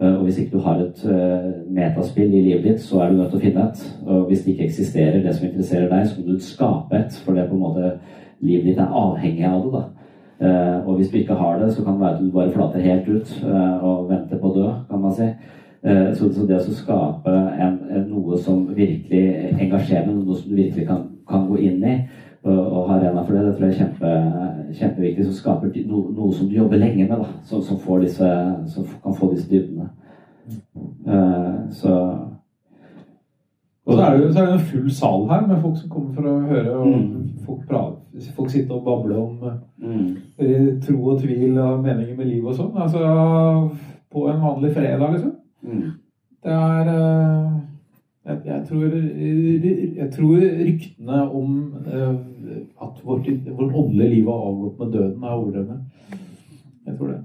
Uh, 0.00 0.16
og 0.16 0.24
Hvis 0.24 0.40
ikke 0.42 0.56
du 0.56 0.64
har 0.64 0.80
et 0.82 1.04
uh, 1.06 1.52
metaspill 1.70 2.34
i 2.34 2.42
livet 2.48 2.64
ditt, 2.64 2.82
så 2.82 3.04
er 3.04 3.12
du 3.12 3.20
nødt 3.20 3.30
til 3.30 3.38
å 3.38 3.44
finne 3.44 3.68
et. 3.68 3.84
Og 4.08 4.24
hvis 4.26 4.42
det 4.42 4.56
ikke 4.56 4.66
eksisterer 4.66 5.22
det 5.22 5.36
som 5.36 5.46
interesserer 5.46 5.86
deg, 5.92 6.08
så 6.08 6.18
må 6.18 6.32
du 6.32 6.42
skape 6.42 6.98
et. 6.98 7.18
For 7.22 7.36
det 7.36 7.44
er 7.44 7.52
på 7.52 7.54
en 7.54 7.62
måte 7.62 7.92
livet 8.42 8.72
ditt 8.72 8.80
er 8.82 8.96
avhengig 9.04 9.46
av 9.46 9.60
det. 9.62 9.74
da. 9.76 9.84
Uh, 10.44 10.88
og 10.88 10.96
hvis 10.98 11.12
du 11.12 11.20
ikke 11.20 11.38
har 11.38 11.62
det, 11.62 11.70
så 11.76 11.84
kan 11.84 11.94
det 11.94 12.08
være 12.08 12.16
at 12.16 12.24
du 12.24 12.32
bare 12.34 12.56
flater 12.56 12.82
helt 12.82 13.06
ut 13.06 13.36
og 13.46 14.08
venter 14.10 14.40
på 14.40 14.50
å 14.50 14.56
dø, 14.56 14.72
kan 14.90 15.04
man 15.04 15.14
si. 15.14 15.30
Eh, 15.84 16.14
så, 16.16 16.30
det 16.48 16.58
å 16.62 16.72
skape 16.72 17.32
en, 17.60 17.74
en, 17.92 18.04
noe 18.08 18.38
som 18.40 18.62
virkelig 18.72 19.50
engasjerer 19.60 20.08
noe 20.08 20.36
som 20.38 20.48
du 20.48 20.56
virkelig 20.56 20.86
kan, 20.88 21.02
kan 21.28 21.44
gå 21.50 21.58
inn 21.60 21.82
i, 21.84 21.96
og, 22.44 22.56
og 22.56 22.86
ha 22.88 22.96
arena 22.96 23.24
for 23.24 23.36
det, 23.36 23.42
det 23.44 23.52
tror 23.58 23.68
jeg 23.68 23.74
er 23.74 23.82
kjempe, 23.82 24.14
kjempeviktig. 24.78 25.26
Som 25.28 25.36
skaper 25.36 25.74
no, 25.88 26.06
noe 26.16 26.32
som 26.32 26.48
du 26.48 26.56
jobber 26.56 26.80
lenge 26.80 27.04
med, 27.04 27.12
da, 27.20 27.28
som, 27.44 27.60
som, 27.64 27.82
disse, 28.00 28.30
som 28.72 28.88
kan 29.04 29.18
få 29.18 29.28
disse 29.34 29.50
dybdene. 29.50 29.90
Uh, 31.04 31.68
så 31.72 31.92
og 33.84 33.98
så 33.98 34.00
er, 34.00 34.16
det, 34.16 34.28
så 34.32 34.40
er 34.40 34.46
det 34.46 34.52
en 34.54 34.66
full 34.70 34.90
sal 34.96 35.26
her 35.28 35.42
med 35.44 35.58
folk 35.60 35.76
som 35.76 35.90
kommer 35.92 36.14
for 36.16 36.28
å 36.28 36.38
høre. 36.48 36.70
og 36.72 36.86
mm. 36.88 37.08
folk, 37.44 37.66
prate, 37.68 38.30
folk 38.36 38.52
sitter 38.52 38.78
og 38.78 38.86
babler 38.86 39.18
om 39.20 39.34
mm. 39.76 40.06
Eh, 40.40 40.68
tro 40.86 40.96
og 41.12 41.20
tvil 41.20 41.58
og 41.60 41.82
meninger 41.84 42.16
med 42.16 42.30
livet 42.30 42.54
og 42.54 42.56
sånn. 42.56 42.72
Altså 42.80 43.02
på 44.14 44.24
en 44.32 44.40
vanlig 44.40 44.72
fredag, 44.72 45.18
liksom. 45.18 45.34
Mm. 45.64 45.90
Det 46.44 46.52
er 46.52 46.88
eh, 46.94 47.52
jeg, 48.24 48.40
jeg, 48.44 48.66
tror, 48.68 48.84
jeg, 49.96 50.08
tror, 50.16 50.36
ryktene 50.36 51.30
om 51.30 51.74
eh, 51.86 52.14
at 52.82 53.04
vårt, 53.04 53.28
vårt 53.58 53.74
åndelige 53.74 54.14
liv 54.14 54.24
har 54.24 54.46
avgått 54.48 54.78
med 54.78 54.92
døden, 54.92 55.22
er 55.22 55.28
overdrevne. 55.28 55.84
Jeg 56.86 56.98
tror 56.98 57.06
det. 57.06 57.24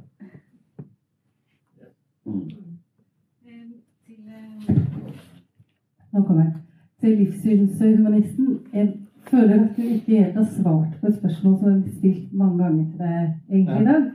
Mm. 2.25 2.49
Nå 6.11 6.21
kommer 6.21 6.43
jeg. 6.43 6.53
Til 6.99 7.17
livssynshumanisten. 7.17 8.59
Jeg 8.73 8.93
føler 9.29 9.53
at 9.53 9.77
du 9.77 9.81
ikke 9.81 10.23
helt 10.23 10.33
har 10.33 10.47
svart 10.51 10.95
på 11.01 11.07
et 11.07 11.15
spørsmål 11.15 11.59
som 11.59 11.69
er 11.69 11.97
stilt 11.97 12.33
mange 12.33 12.63
ganger 12.63 12.85
til 12.85 12.99
deg 12.99 13.33
egentlig 13.49 13.81
i 13.81 13.85
dag. 13.85 14.07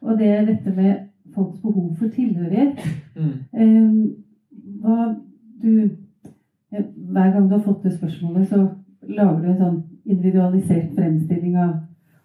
Og 0.00 0.18
det 0.18 0.26
er 0.26 0.44
dette 0.44 0.74
med 0.76 0.94
folks 1.34 1.60
behov 1.60 1.96
for 1.96 2.08
tilhørighet. 2.08 2.78
Mm. 3.16 4.14
hva 4.82 5.14
du 5.62 5.90
Hver 6.70 7.32
gang 7.32 7.48
du 7.48 7.54
har 7.56 7.64
fått 7.64 7.82
det 7.82 7.94
spørsmålet, 7.96 8.48
så 8.48 8.66
lager 9.08 9.40
du 9.40 9.46
en 9.48 9.60
sånn 9.62 9.78
individualisert 10.04 10.90
fremstilling 10.94 11.56
av 11.56 11.70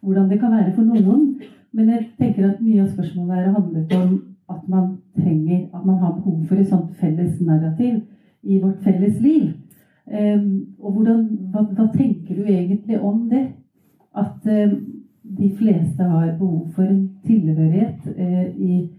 hvordan 0.04 0.28
det 0.30 0.40
kan 0.42 0.52
være 0.52 0.74
for 0.76 0.84
noen. 0.84 1.30
Men 1.74 1.90
jeg 1.90 2.10
tenker 2.20 2.50
at 2.50 2.62
mye 2.62 2.82
av 2.84 2.90
spørsmålet 2.92 3.38
her 3.38 3.54
handlet 3.56 3.96
om 3.98 4.18
at 4.52 4.68
man 4.70 4.90
trenger, 5.16 5.70
at 5.74 5.86
man 5.86 5.98
har 6.02 6.18
behov 6.18 6.44
for 6.50 6.60
et 6.60 6.70
sånt 6.70 6.92
felles 7.00 7.40
narrativ 7.42 8.02
i 8.44 8.60
vårt 8.60 8.84
felles 8.84 9.22
liv. 9.22 9.54
Um, 10.06 10.76
og 10.80 10.92
hvordan, 10.92 11.22
hva, 11.54 11.64
hva, 11.72 11.88
tenker 11.96 12.36
du 12.36 12.44
egentlig 12.44 13.00
om 13.00 13.30
det? 13.32 13.46
At 14.16 14.44
um, 14.44 14.76
de 15.38 15.52
fleste 15.58 16.04
har 16.04 16.36
behov 16.40 16.70
for 16.76 16.84
en 16.84 17.10
tilhørighet 17.26 18.00
eh, 18.18 18.48
i 18.58 18.90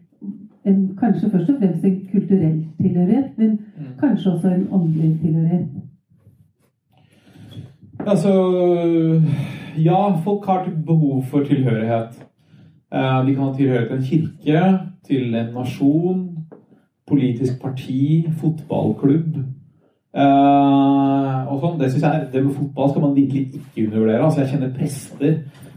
en, 0.65 0.97
kanskje 0.98 1.31
først 1.31 1.51
og 1.51 1.56
fremst 1.61 1.85
en 1.85 2.09
kulturell 2.12 2.66
tilhørighet, 2.81 3.31
men 3.36 3.51
mm. 3.51 3.90
kanskje 4.01 4.32
også 4.32 4.48
en 4.48 4.69
åndelig 4.73 5.20
tilhørighet? 5.20 5.66
Altså 8.06 8.32
Ja, 9.78 10.16
folk 10.24 10.44
har 10.47 10.70
behov 10.86 11.24
for 11.24 11.44
tilhørighet. 11.44 12.27
Eh, 12.94 13.27
de 13.27 13.35
kan 13.35 13.44
ha 13.44 13.52
tilhørighet 13.55 13.89
til 13.89 13.98
en 13.98 14.05
kirke, 14.05 14.78
til 15.06 15.35
en 15.35 15.55
nasjon, 15.55 16.31
politisk 17.09 17.61
parti, 17.62 18.28
fotballklubb. 18.40 19.36
Uh, 20.15 21.40
og 21.51 21.56
sånn, 21.59 21.78
det 21.81 21.89
synes 21.90 22.05
jeg, 22.06 22.27
det 22.31 22.40
med 22.44 22.55
Fotball 22.55 22.90
skal 22.93 23.02
man 23.02 23.16
virkelig 23.16 23.40
ikke 23.59 23.86
undervurdere. 23.89 24.20
Altså, 24.23 24.44
jeg 24.44 24.51
kjenner 24.52 24.77
prester 24.77 25.32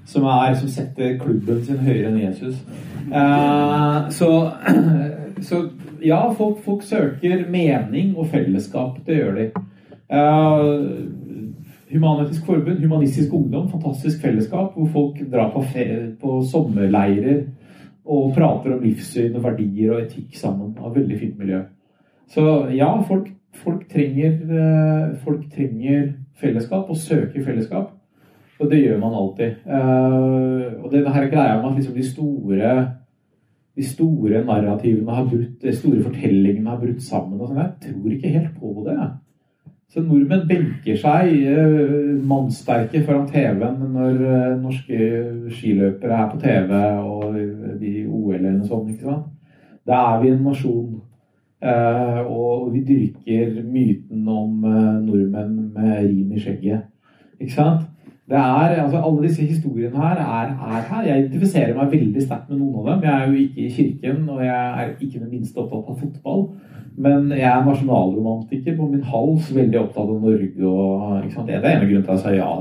som, 0.08 0.24
er, 0.24 0.56
som 0.56 0.70
setter 0.72 1.18
klubben 1.20 1.64
sin 1.68 1.82
høyere 1.84 2.12
enn 2.12 2.22
Jesus. 2.22 2.56
Uh, 3.12 4.08
så, 4.16 4.30
så, 5.50 5.62
ja, 6.04 6.22
folk, 6.38 6.62
folk, 6.64 6.86
søker 6.88 7.44
mening 7.52 8.16
og 8.16 8.30
fellesskap. 8.32 9.02
Det 9.08 9.20
gjør 9.20 9.40
de. 9.42 9.48
Uh, 10.08 11.12
Human-Etisk 11.92 12.48
Forbund, 12.48 12.80
Humanistisk 12.84 13.34
Ungdom, 13.34 13.70
fantastisk 13.72 14.22
fellesskap 14.24 14.76
hvor 14.76 14.90
folk 14.92 15.20
drar 15.32 15.52
på, 15.54 15.64
på 16.22 16.40
sommerleirer 16.52 17.46
og 18.08 18.34
prater 18.36 18.76
om 18.76 18.84
livssyn 18.84 19.36
og 19.36 19.44
verdier 19.44 19.94
og 19.94 20.06
etikk 20.06 20.36
sammen. 20.40 20.72
Av 20.80 20.96
veldig 20.96 21.20
fint 21.20 21.40
miljø. 21.40 21.62
Så 22.32 22.44
ja, 22.76 22.90
folk, 23.08 23.28
folk, 23.56 23.84
trenger, 23.92 24.40
uh, 24.48 25.16
folk 25.24 25.48
trenger 25.52 26.14
fellesskap 26.40 26.88
og 26.92 27.00
søker 27.00 27.44
fellesskap. 27.44 27.97
Og 28.60 28.72
det 28.72 28.80
gjør 28.82 29.02
man 29.02 29.18
alltid. 29.18 29.60
Uh, 29.70 30.84
og 30.84 30.92
det 30.92 31.04
her 31.14 31.30
greia 31.30 31.58
med 31.62 31.70
at 31.70 31.78
liksom 31.78 31.98
de 31.98 32.08
store 32.08 32.72
de 33.78 33.86
store 33.86 34.42
narrativene 34.46 35.14
har 35.14 35.26
brutt, 35.30 35.62
de 35.62 35.76
store 35.76 36.02
fortellingene 36.04 36.70
har 36.70 36.80
brutt 36.82 37.02
sammen. 37.04 37.40
og 37.40 37.52
sånn. 37.52 37.60
Jeg 37.62 37.74
tror 37.86 38.14
ikke 38.16 38.34
helt 38.34 38.56
på 38.60 38.86
det. 38.88 38.98
Så 39.94 40.02
nordmenn 40.04 40.48
benker 40.50 40.98
seg 41.00 41.30
uh, 41.46 42.16
mannsterke 42.28 43.04
foran 43.06 43.30
TV-en 43.30 43.78
når 43.94 44.24
uh, 44.24 44.56
norske 44.60 44.98
skiløpere 45.54 46.18
er 46.18 46.32
på 46.32 46.40
TV 46.42 46.74
og 47.06 47.38
de 47.80 47.94
OL-ene 48.10 48.64
og 48.64 48.72
sånn. 48.72 48.90
ikke 48.96 49.12
sant? 49.12 49.30
Da 49.88 50.02
er 50.10 50.24
vi 50.24 50.34
en 50.34 50.42
nasjon. 50.50 50.98
Uh, 51.58 52.20
og 52.26 52.74
vi 52.74 52.84
dyrker 52.86 53.62
myten 53.66 54.26
om 54.30 54.66
nordmenn 55.06 55.56
med 55.74 56.02
rim 56.02 56.34
i 56.34 56.42
skjegget. 56.42 56.90
Ikke 57.38 57.54
sant? 57.54 57.88
Det 58.28 58.36
er, 58.36 58.84
altså 58.84 58.98
Alle 58.98 59.24
disse 59.24 59.42
historiene 59.42 59.98
her 59.98 60.18
er, 60.24 60.50
er, 60.52 60.82
her. 60.90 61.04
Jeg 61.08 61.20
identifiserer 61.20 61.76
meg 61.76 61.92
veldig 61.92 62.24
sterkt 62.24 62.50
med 62.50 62.60
noen 62.60 62.82
av 62.82 62.90
dem. 62.90 63.06
Jeg 63.06 63.14
er 63.14 63.28
jo 63.28 63.44
ikke 63.44 63.62
i 63.62 63.70
kirken, 63.78 64.26
og 64.30 64.42
jeg 64.44 64.82
er 64.82 64.90
ikke 65.00 65.22
den 65.22 65.30
minste 65.32 65.62
opptatt 65.64 65.94
av 65.94 66.02
fotball. 66.02 66.44
Men 66.98 67.32
jeg 67.32 67.48
er 67.48 67.64
nasjonalromantiker 67.66 68.76
på 68.76 68.90
min 68.92 69.06
hals, 69.14 69.54
veldig 69.56 69.80
opptatt 69.80 70.12
av 70.12 70.20
Norge. 70.26 70.66
og 70.66 71.24
ikke 71.24 71.38
sant? 71.38 71.48
Det 71.48 71.56
er 71.56 71.72
en 71.72 71.86
av 71.86 71.88
grunnene 71.88 72.04
til 72.04 72.12
at 72.12 72.18
jeg 72.18 72.26
sa 72.26 72.36
ja 72.36 72.52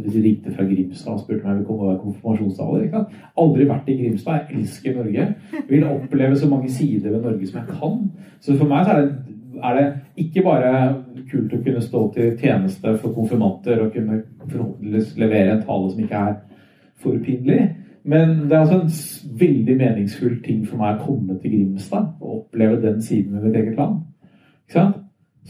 de 0.00 0.22
ringte 0.22 0.52
fra 0.54 0.64
Grimstad 0.64 1.12
og 1.12 1.20
spurte 1.20 1.44
meg 1.44 1.50
om 1.70 1.80
jeg 1.84 1.98
ville 1.98 1.98
komme 2.00 2.84
ikke 2.84 2.92
sant? 2.94 3.18
Aldri 3.42 3.66
vært 3.68 3.90
i 3.90 3.96
Grimstad. 3.98 4.38
Jeg 4.38 4.60
elsker 4.60 4.96
Norge. 4.96 5.26
Jeg 5.52 5.66
vil 5.68 5.84
oppleve 5.84 6.36
så 6.36 6.48
mange 6.48 6.70
sider 6.70 7.10
ved 7.10 7.22
Norge 7.22 7.46
som 7.46 7.60
jeg 7.60 7.76
kan. 7.80 7.98
Så 8.40 8.56
for 8.56 8.70
meg 8.70 8.86
så 8.86 8.94
er 8.94 9.02
det, 9.02 9.10
er 9.64 9.76
det 9.76 9.86
ikke 10.24 10.44
bare 10.44 10.70
kult 11.30 11.52
å 11.54 11.60
kunne 11.64 11.82
stå 11.84 12.04
til 12.14 12.32
tjeneste 12.40 12.94
for 13.00 13.14
konfirmanter 13.16 13.82
og 13.84 13.92
kunne 13.94 14.22
forhåpentligvis 14.46 15.12
levere 15.20 15.56
en 15.56 15.62
tale 15.66 15.90
som 15.90 16.02
ikke 16.04 16.24
er 16.30 16.34
for 17.00 17.20
pinlig. 17.24 17.60
Men 18.02 18.36
det 18.48 18.56
er 18.56 18.64
altså 18.64 18.80
en 18.80 19.38
veldig 19.40 19.76
meningsfull 19.76 20.38
ting 20.44 20.64
for 20.66 20.80
meg 20.80 20.96
å 20.96 21.06
komme 21.06 21.36
til 21.40 21.52
Grimstad 21.52 22.14
og 22.20 22.36
oppleve 22.38 22.80
den 22.82 23.02
siden 23.04 23.36
ved 23.36 23.48
mitt 23.48 23.60
eget 23.60 23.76
land. 23.76 24.00
Ikke 24.64 24.78
sant? 24.78 24.96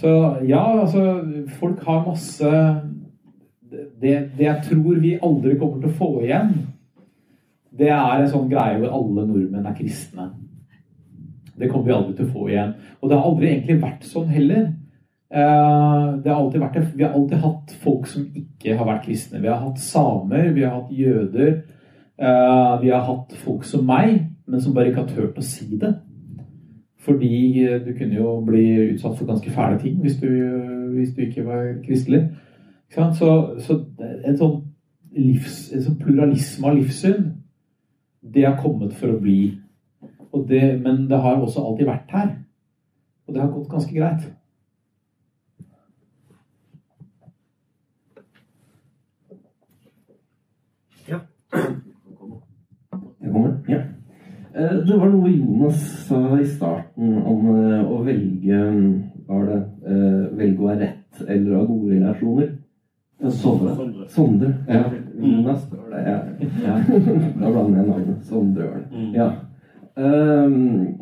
Så 0.01 0.11
ja, 0.47 0.63
altså 0.81 1.21
Folk 1.61 1.83
har 1.85 2.07
masse 2.07 2.51
det, 3.71 4.31
det, 4.39 4.45
jeg 4.45 4.63
tror 4.67 5.01
vi 5.03 5.19
aldri 5.23 5.57
kommer 5.59 5.81
til 5.81 5.91
å 5.91 5.99
få 5.99 6.09
igjen, 6.25 6.55
det 7.79 7.91
er 7.95 8.23
en 8.23 8.31
sånn 8.33 8.49
greie 8.51 8.81
hvor 8.81 8.97
alle 8.97 9.27
nordmenn 9.29 9.69
er 9.69 9.77
kristne. 9.77 10.27
Det 11.61 11.71
kommer 11.71 11.89
vi 11.89 11.97
aldri 11.97 12.17
til 12.19 12.29
å 12.29 12.35
få 12.35 12.49
igjen. 12.51 12.75
Og 13.01 13.11
det 13.11 13.19
har 13.19 13.29
aldri 13.29 13.51
egentlig 13.51 13.81
vært 13.83 14.07
sånn 14.09 14.31
heller. 14.33 14.69
Eh, 15.31 16.07
det 16.25 16.33
har 16.33 16.59
vært, 16.59 16.79
vi 16.97 17.05
har 17.05 17.15
alltid 17.15 17.43
hatt 17.45 17.75
folk 17.85 18.09
som 18.11 18.27
ikke 18.35 18.77
har 18.79 18.89
vært 18.89 19.05
kristne. 19.07 19.43
Vi 19.43 19.51
har 19.51 19.61
hatt 19.63 19.83
samer, 19.83 20.51
vi 20.57 20.65
har 20.67 20.75
hatt 20.81 20.95
jøder. 20.95 21.53
Eh, 22.19 22.75
vi 22.83 22.91
har 22.91 23.05
hatt 23.07 23.35
folk 23.45 23.65
som 23.65 23.87
meg, 23.87 24.25
men 24.47 24.61
som 24.61 24.75
bare 24.75 24.91
ikke 24.91 25.05
har 25.05 25.13
turt 25.13 25.39
å 25.39 25.47
si 25.47 25.69
det. 25.81 25.95
Fordi 27.01 27.65
du 27.85 27.95
kunne 27.97 28.19
jo 28.19 28.35
bli 28.45 28.65
utsatt 28.91 29.17
for 29.17 29.29
ganske 29.31 29.51
fæle 29.55 29.79
ting 29.81 30.03
hvis 30.03 30.19
du, 30.21 30.29
hvis 30.93 31.15
du 31.17 31.23
ikke 31.25 31.47
var 31.47 31.71
kristelig. 31.87 32.27
Så, 32.93 33.31
så 33.63 33.79
en 34.27 34.37
sånn 34.37 34.59
livs, 35.17 35.71
en 35.73 35.85
sånn 35.87 35.99
pluralisme 36.01 36.69
av 36.69 36.77
livssyn, 36.77 37.31
det 38.21 38.45
har 38.45 38.59
kommet 38.61 38.93
for 38.99 39.15
å 39.15 39.21
bli. 39.23 39.55
Det, 40.33 40.81
men 40.83 41.09
det 41.11 41.19
har 41.19 41.41
også 41.41 41.65
alltid 41.67 41.87
vært 41.87 42.13
her. 42.15 42.29
Og 43.27 43.35
det 43.35 43.43
har 43.43 43.51
gått 43.51 43.71
ganske 43.71 43.95
greit. 43.95 44.29
Ja. 51.11 51.19
Jeg 53.21 53.33
kommer. 53.33 53.53
Ja. 53.69 53.81
Eh, 54.55 54.77
det 54.87 54.99
var 54.99 55.11
noe 55.11 55.31
Jonas 55.31 55.83
sa 56.07 56.23
i 56.39 56.47
starten 56.47 57.19
om 57.23 57.51
eh, 57.55 57.85
å 57.87 58.01
velge 58.07 58.63
var 59.31 59.47
det, 59.47 59.61
eh, 59.87 60.25
velge 60.39 60.65
å 60.65 60.73
ha 60.73 60.79
rett 60.81 61.23
eller 61.27 61.57
ha 61.59 61.65
gode 61.69 61.95
relasjoner. 61.95 62.51
Sondre. 63.29 64.09
Sondre. 64.09 64.55
Ja. 64.67 64.85
Jonas 65.21 65.67
var 65.71 65.91
det. 65.91 66.03
Ja. 66.07 66.19
ja. 66.65 66.79
Da 67.37 67.51
blander 67.51 67.83
jeg 67.83 67.89
navnet. 67.89 68.23
Sondre 68.25 68.67
var 68.71 68.79
det. 68.81 68.89
Mm. 68.97 69.15
Ja. 69.15 69.31
Um, 70.01 71.01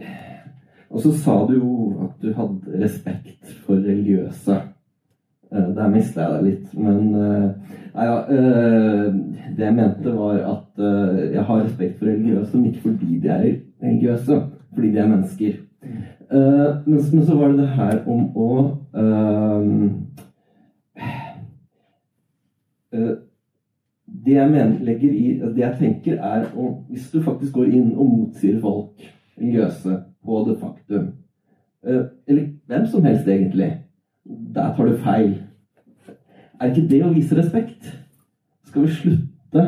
og 0.91 1.03
så 1.05 1.12
sa 1.12 1.37
du 1.47 1.55
jo 1.59 1.75
at 2.07 2.23
du 2.23 2.33
hadde 2.35 2.83
respekt 2.83 3.53
for 3.66 3.79
religiøse. 3.79 4.57
Uh, 5.53 5.69
der 5.77 5.93
mista 5.93 6.25
jeg 6.25 6.35
deg 6.35 6.49
litt. 6.49 6.75
Men 6.75 7.15
uh, 7.15 7.77
ja, 7.95 8.16
uh, 8.27 9.07
det 9.57 9.65
jeg 9.69 9.77
mente, 9.77 10.16
var 10.16 10.43
at 10.55 10.83
jeg 11.33 11.43
har 11.43 11.65
respekt 11.65 11.99
for 11.99 12.07
religiøse, 12.07 12.57
men 12.57 12.66
ikke 12.69 12.85
fordi 12.91 13.16
de 13.23 13.29
er 13.35 13.47
religiøse. 13.83 14.43
Fordi 14.75 14.93
de 14.93 14.99
er 14.99 15.09
mennesker. 15.09 15.57
Men, 16.31 16.99
men, 17.12 17.23
så 17.25 17.35
var 17.35 17.49
det 17.49 17.59
det 17.62 17.69
her 17.73 18.03
om 18.07 18.27
å 18.37 18.49
Eh, 22.93 23.16
det 24.29 24.35
jeg 24.37 24.51
mener, 24.51 24.85
legger 24.85 25.13
i, 25.13 25.29
det 25.41 25.63
jeg 25.63 25.77
tenker, 25.79 26.19
er 26.21 26.45
om 26.57 26.75
Hvis 26.89 27.11
du 27.11 27.23
faktisk 27.23 27.53
går 27.57 27.65
inn 27.65 27.95
og 27.97 28.11
motsier 28.11 28.61
folk, 28.61 29.07
religiøse, 29.39 29.97
på 30.25 30.45
det 30.49 30.57
faktum 30.61 31.07
eh, 31.87 32.05
Eller 32.27 32.49
hvem 32.67 32.87
som 32.87 33.05
helst, 33.05 33.29
egentlig. 33.29 33.71
Der 34.55 34.75
tar 34.77 34.85
du 34.85 34.97
feil. 34.97 35.39
Er 36.61 36.69
ikke 36.69 36.89
det 36.91 37.05
å 37.07 37.13
vise 37.15 37.37
respekt? 37.39 37.89
Skal 38.69 38.85
vi 38.85 38.93
slutte 38.93 39.65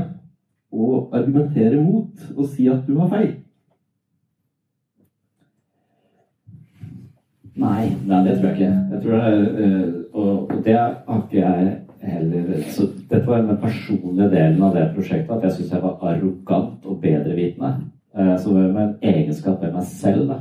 å 0.71 0.89
argumentere 1.17 1.81
mot 1.81 2.27
og 2.37 2.51
si 2.53 2.69
at 2.69 2.83
du 2.87 2.99
har 2.99 3.09
feil? 3.15 3.31
Nei, 7.61 7.93
nei 8.09 8.25
det 8.27 8.37
tror 8.39 8.51
jeg 8.51 8.59
ikke. 8.59 8.73
Jeg 8.93 9.03
tror 9.03 9.17
det, 9.17 9.23
er, 9.65 9.87
og, 10.13 10.35
og 10.51 10.65
det 10.65 10.77
har 10.77 11.23
ikke 11.23 11.41
jeg 11.41 11.79
heller 12.01 12.63
Så 12.73 12.87
dette 13.11 13.27
var 13.27 13.43
den 13.43 13.59
personlige 13.59 14.31
delen 14.31 14.63
av 14.63 14.77
det 14.77 14.91
prosjektet, 14.95 15.33
at 15.35 15.43
jeg 15.47 15.57
syntes 15.57 15.73
jeg 15.75 15.83
var 15.83 15.99
arrogant 16.07 16.87
og 16.87 17.01
bedrevitende. 17.03 17.75
Så 18.15 18.43
som 18.43 18.57
var 18.57 18.83
en 18.83 18.95
egenskap 19.03 19.63
ved 19.63 19.75
meg 19.75 19.87
selv 19.87 20.31
da, 20.31 20.39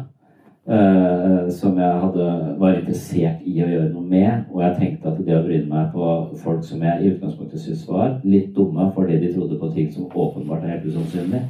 uh, 0.70 1.50
som 1.54 1.78
jeg 1.78 2.02
hadde, 2.04 2.28
var 2.62 2.78
interessert 2.78 3.42
i 3.46 3.58
å 3.64 3.70
gjøre 3.70 3.90
noe 3.94 4.06
med. 4.06 4.46
Og 4.54 4.64
jeg 4.64 4.78
tenkte 4.80 5.12
at 5.12 5.20
det 5.26 5.38
å 5.38 5.44
bryne 5.46 5.70
meg 5.72 5.92
på 5.94 6.12
folk 6.44 6.64
som 6.66 6.84
jeg 6.86 7.02
i 7.02 7.12
utgangspunktet 7.14 7.64
syntes 7.64 7.88
var 7.90 8.16
litt 8.24 8.54
dumme 8.58 8.90
fordi 8.96 9.20
de 9.24 9.34
trodde 9.34 9.60
på 9.62 9.72
ting 9.76 9.92
som 9.94 10.10
åpenbart 10.10 10.66
er 10.66 10.78
helt 10.78 10.90
usannsynlig, 10.90 11.44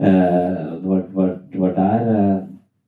uh, 0.00 0.08
det, 0.08 0.84
var, 0.88 1.06
var, 1.16 1.32
det, 1.52 1.62
var, 1.62 1.78
der 1.78 2.44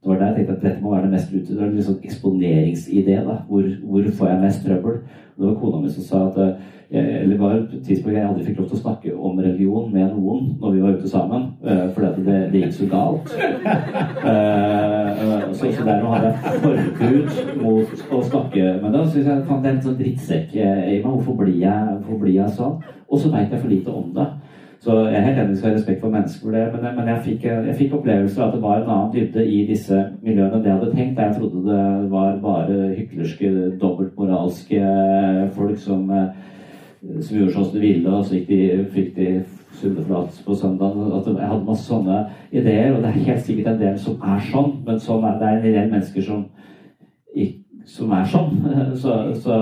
det 0.06 0.12
var 0.12 0.18
der 0.18 0.26
jeg 0.26 0.36
tenkte 0.36 0.52
at 0.52 0.62
dette 0.62 0.82
må 0.82 0.90
være 0.94 1.02
det 1.02 1.10
mest 1.10 1.32
ute. 1.34 1.52
Det 1.52 1.56
var 1.58 1.66
en 1.66 1.82
sånn 1.82 2.04
eksponeringsidé. 2.06 3.14
da, 3.26 3.40
hvor, 3.48 3.64
hvor, 3.82 4.04
får 4.18 4.28
jeg 4.28 4.42
mest 4.44 4.60
trøbbel? 4.62 5.00
Det 5.36 5.46
var 5.46 5.56
kona 5.58 5.80
mi 5.82 5.90
som 5.90 6.04
sa 6.06 6.20
at 6.28 6.38
eh, 6.42 7.22
eller 7.22 7.40
var 7.40 7.56
et 7.56 7.72
tidspunkt 7.82 8.14
jeg 8.14 8.28
aldri 8.28 8.44
fikk 8.46 8.60
lov 8.60 8.68
til 8.68 8.76
å 8.76 8.82
snakke 8.84 9.14
om 9.18 9.40
religion 9.42 9.90
med 9.90 10.12
noen 10.14 10.52
når 10.60 10.76
vi 10.76 10.84
var 10.84 10.94
ute 10.94 11.10
sammen. 11.10 11.48
Uh, 11.66 11.88
fordi 11.96 12.22
det, 12.28 12.38
det, 12.52 12.62
gikk 12.62 12.76
så 12.78 12.90
galt. 12.94 13.34
Uh, 14.26 15.52
så, 15.54 15.68
så 15.70 15.84
dermed 15.86 16.08
hadde 16.10 16.30
jeg 16.30 16.60
forbud 16.62 17.60
mot 17.62 18.00
å 18.12 18.22
snakke 18.26 18.64
med 18.82 18.94
dem. 18.94 19.04
Så 19.10 19.22
jeg 19.22 19.44
fant 19.50 19.66
en 19.66 19.82
sånn 19.82 19.98
drittsekk 19.98 20.54
i 20.54 20.64
meg. 20.66 21.04
Hvorfor 21.04 21.38
blir 21.42 21.60
jeg, 21.62 21.98
hvorfor 21.98 22.22
blir 22.22 22.38
jeg 22.38 22.54
sånn? 22.58 22.78
Og 23.06 23.22
så 23.22 23.30
veit 23.34 23.50
jeg 23.50 23.60
for 23.60 23.70
lite 23.70 23.94
om 23.94 24.10
det. 24.14 24.26
Så 24.86 24.94
jeg 25.10 25.16
er 25.18 25.24
helt 25.26 25.38
enig 25.42 25.56
skal 25.58 25.72
ha 25.72 25.74
respekt 25.74 25.98
for 26.00 26.12
mennesker 26.14 26.44
for 26.44 26.54
det, 26.54 26.66
men, 26.70 26.84
men 26.94 27.08
jeg, 27.10 27.22
fikk, 27.24 27.46
fikk 27.74 27.94
opplevelser 27.96 28.42
av 28.42 28.52
at 28.52 28.54
det 28.54 28.60
var 28.62 28.76
en 28.76 28.90
annen 28.94 29.08
dybde 29.16 29.42
i 29.42 29.56
disse 29.66 29.96
miljøene 30.22 30.60
enn 30.60 30.62
det 30.62 30.70
jeg 30.70 30.76
hadde 30.76 30.90
tenkt. 30.92 31.18
Jeg 31.18 31.34
trodde 31.40 31.62
det 31.64 32.10
var 32.12 32.36
bare 32.44 32.76
hyklerske, 32.92 33.50
dobbeltmoralske 33.80 34.92
folk 35.56 35.80
som, 35.82 36.12
som 36.12 37.32
gjorde 37.34 37.56
sånn 37.56 37.66
som 37.66 37.74
de 37.74 37.82
ville, 37.82 38.12
og 38.12 38.28
så 38.28 38.36
gikk 38.38 38.46
de, 38.52 38.60
fikk 38.94 39.10
de 39.18 39.26
sunneflat 39.80 40.38
på 40.46 40.60
søndag. 40.62 41.02
At 41.18 41.32
jeg 41.32 41.50
hadde 41.50 41.66
masse 41.72 41.90
sånne 41.90 42.22
ideer, 42.52 42.94
og 42.94 43.02
det 43.02 43.10
er 43.10 43.26
helt 43.32 43.44
sikkert 43.48 43.72
en 43.72 43.82
del 43.82 43.98
som 44.06 44.22
er 44.22 44.46
sånn, 44.52 44.72
men 44.86 45.02
sånn 45.02 45.26
er, 45.26 45.42
det 45.42 45.50
er 45.50 45.58
en 45.58 45.66
del 45.66 45.92
mennesker 45.96 46.28
som, 46.30 46.46
som 47.98 48.14
er 48.22 48.32
sånn. 48.36 48.54
Så, 49.02 49.18
så 49.42 49.60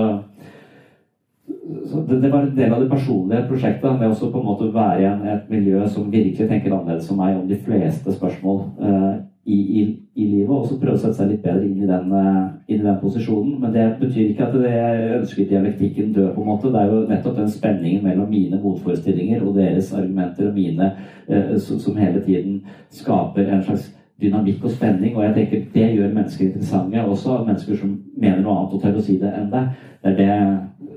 det, 2.07 2.21
det, 2.21 2.31
var 2.31 2.41
en 2.41 2.55
del 2.55 2.73
av 2.73 2.81
det 2.81 2.89
personlige 2.89 3.45
prosjektet. 3.49 3.99
Med 3.99 4.09
også 4.09 4.31
på 4.31 4.39
en 4.39 4.45
måte 4.45 4.73
være 4.73 5.01
i 5.01 5.31
et 5.33 5.47
miljø 5.49 5.87
som 5.87 6.11
virkelig 6.11 6.49
tenker 6.49 6.73
annerledes 6.73 7.07
som 7.09 7.17
meg 7.17 7.37
om 7.37 7.47
de 7.49 7.57
fleste 7.57 8.13
spørsmål 8.13 8.59
uh, 8.81 9.15
i, 9.45 9.57
i, 9.57 9.81
i, 10.15 10.27
livet. 10.27 10.53
Og 10.53 10.67
så 10.67 10.77
prøve 10.81 10.97
å 10.97 11.01
sette 11.01 11.17
seg 11.17 11.31
litt 11.31 11.43
bedre 11.45 11.65
inn 11.65 11.81
i, 11.81 11.89
den, 11.89 12.13
uh, 12.13 12.53
inn 12.67 12.83
i 12.83 12.85
den 12.85 13.01
posisjonen. 13.01 13.57
Men 13.63 13.73
det 13.73 13.87
betyr 14.01 14.29
ikke 14.29 14.47
at 14.47 14.57
det 14.61 14.75
ønsket 15.19 15.49
dialektikken 15.49 16.13
dør, 16.13 16.31
på 16.35 16.45
en 16.45 16.51
måte. 16.51 16.73
Det 16.73 16.83
er 16.83 16.93
jo 16.93 17.03
nettopp 17.09 17.41
den 17.41 17.51
spenningen 17.57 18.05
mellom 18.05 18.29
mine 18.29 18.61
motforestillinger 18.61 19.41
og 19.45 19.57
deres 19.57 19.93
argumenter 19.93 20.51
og 20.51 20.57
mine 20.59 20.93
uh, 21.31 21.57
som, 21.57 21.81
som 21.81 21.97
hele 21.97 22.21
tiden 22.25 22.61
skaper 22.93 23.49
en 23.49 23.65
slags 23.65 23.89
dynamikk 24.21 24.63
og 24.63 24.77
spenning. 24.77 25.17
Og 25.17 25.25
jeg 25.25 25.35
tenker 25.39 25.65
det 25.73 25.89
gjør 25.97 26.13
mennesker 26.13 26.45
interessante. 26.51 27.09
Også 27.09 27.41
mennesker 27.41 27.81
som 27.81 27.97
mener 28.13 28.45
noe 28.45 28.61
annet 28.61 28.77
og 28.77 28.85
tør 28.85 29.01
å 29.01 29.09
si 29.09 29.17
det 29.19 29.33
enn 29.33 29.51
deg. 29.51 29.73
Det 30.05 30.13
er 30.13 30.21
det 30.21 30.93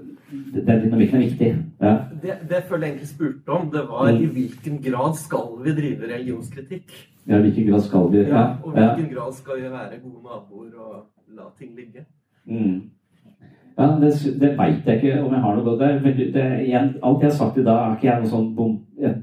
den 0.54 0.82
dynamikken 0.84 1.16
er 1.16 1.24
viktig. 1.24 1.50
Ja. 1.82 1.94
Det, 2.22 2.34
det 2.50 2.62
føler 2.68 2.86
jeg 2.86 2.92
egentlig 2.92 3.08
spurte 3.08 3.48
om. 3.48 3.70
Det 3.70 3.84
var 3.88 4.10
mm. 4.10 4.20
i 4.22 4.26
hvilken 4.36 4.82
grad 4.82 5.16
skal 5.16 5.48
vi 5.64 5.74
drive 5.80 6.12
religionskritikk? 6.14 6.92
Ja, 7.28 7.40
hvilken 7.40 7.66
grad 7.70 7.80
skal 7.84 8.12
vi 8.12 8.18
ja, 8.18 8.44
Og 8.64 8.72
hvilken 8.72 9.10
grad 9.14 9.32
skal 9.36 9.56
vi 9.56 9.62
være 9.62 10.00
gode 10.02 10.22
naboer 10.24 10.70
og 10.78 10.94
la 11.36 11.50
ting 11.58 11.74
ligge? 11.76 12.06
Mm. 12.46 12.90
Ja, 13.78 13.86
Det, 14.00 14.12
det 14.40 14.54
veit 14.58 14.86
jeg 14.86 14.96
ikke 14.96 15.22
om 15.22 15.32
jeg 15.32 15.42
har 15.42 15.56
noe 15.56 15.64
godt 15.64 15.80
det, 16.04 16.14
det, 16.34 16.46
igjen, 16.66 16.94
Alt 17.02 17.22
jeg 17.22 17.30
har 17.30 17.36
sagt 17.36 17.58
i 17.58 17.64
dag, 17.64 17.82
er 17.82 17.96
ikke 17.96 18.08
jeg 18.08 18.22
noe 18.22 18.30
sånn 18.32 18.48
bom, 18.56 18.72
jeg, 18.98 19.14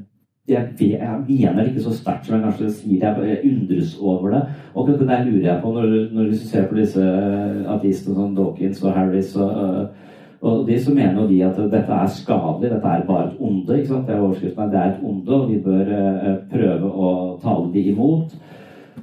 jeg, 0.48 0.70
jeg, 0.80 1.18
mener 1.28 1.58
det 1.58 1.72
ikke 1.72 1.88
så 1.88 1.96
sterkt 1.98 2.28
som 2.28 2.38
jeg 2.38 2.46
kanskje 2.46 2.70
sier. 2.78 3.02
Jeg, 3.02 3.28
jeg 3.32 3.52
undres 3.52 3.98
over 4.00 4.32
det. 4.32 4.42
Og 4.74 4.88
det 4.88 5.08
der 5.10 5.26
lurer 5.26 5.48
jeg 5.50 5.62
på 5.64 5.74
når, 5.74 5.96
når 6.14 6.30
du 6.30 6.36
ser 6.38 6.68
på 6.70 6.78
disse 6.78 7.06
artistene 7.74 8.16
som 8.16 8.36
Dawkins 8.38 8.84
og 8.84 8.94
Harris 8.94 9.34
og 9.36 9.50
uh, 9.50 10.05
og 10.46 10.68
de 10.68 10.76
så 10.80 10.94
mener 10.94 11.28
de 11.28 11.40
at 11.44 11.58
dette 11.58 11.94
er 11.94 12.10
skadelig, 12.14 12.70
dette 12.70 12.88
er 12.88 13.06
bare 13.08 13.28
et 13.28 13.38
onde. 13.40 13.78
ikke 13.78 13.88
sant? 13.88 14.08
Det 14.08 14.16
er 14.16 14.22
overskriften 14.22 14.64
er 14.64 14.70
det 14.70 14.80
er 14.80 14.92
et 14.92 15.04
onde, 15.04 15.40
og 15.42 15.50
vi 15.50 15.58
bør 15.66 15.90
uh, 15.90 16.36
prøve 16.52 16.92
å 16.92 17.14
tale 17.42 17.72
de 17.74 17.86
imot. 17.90 18.36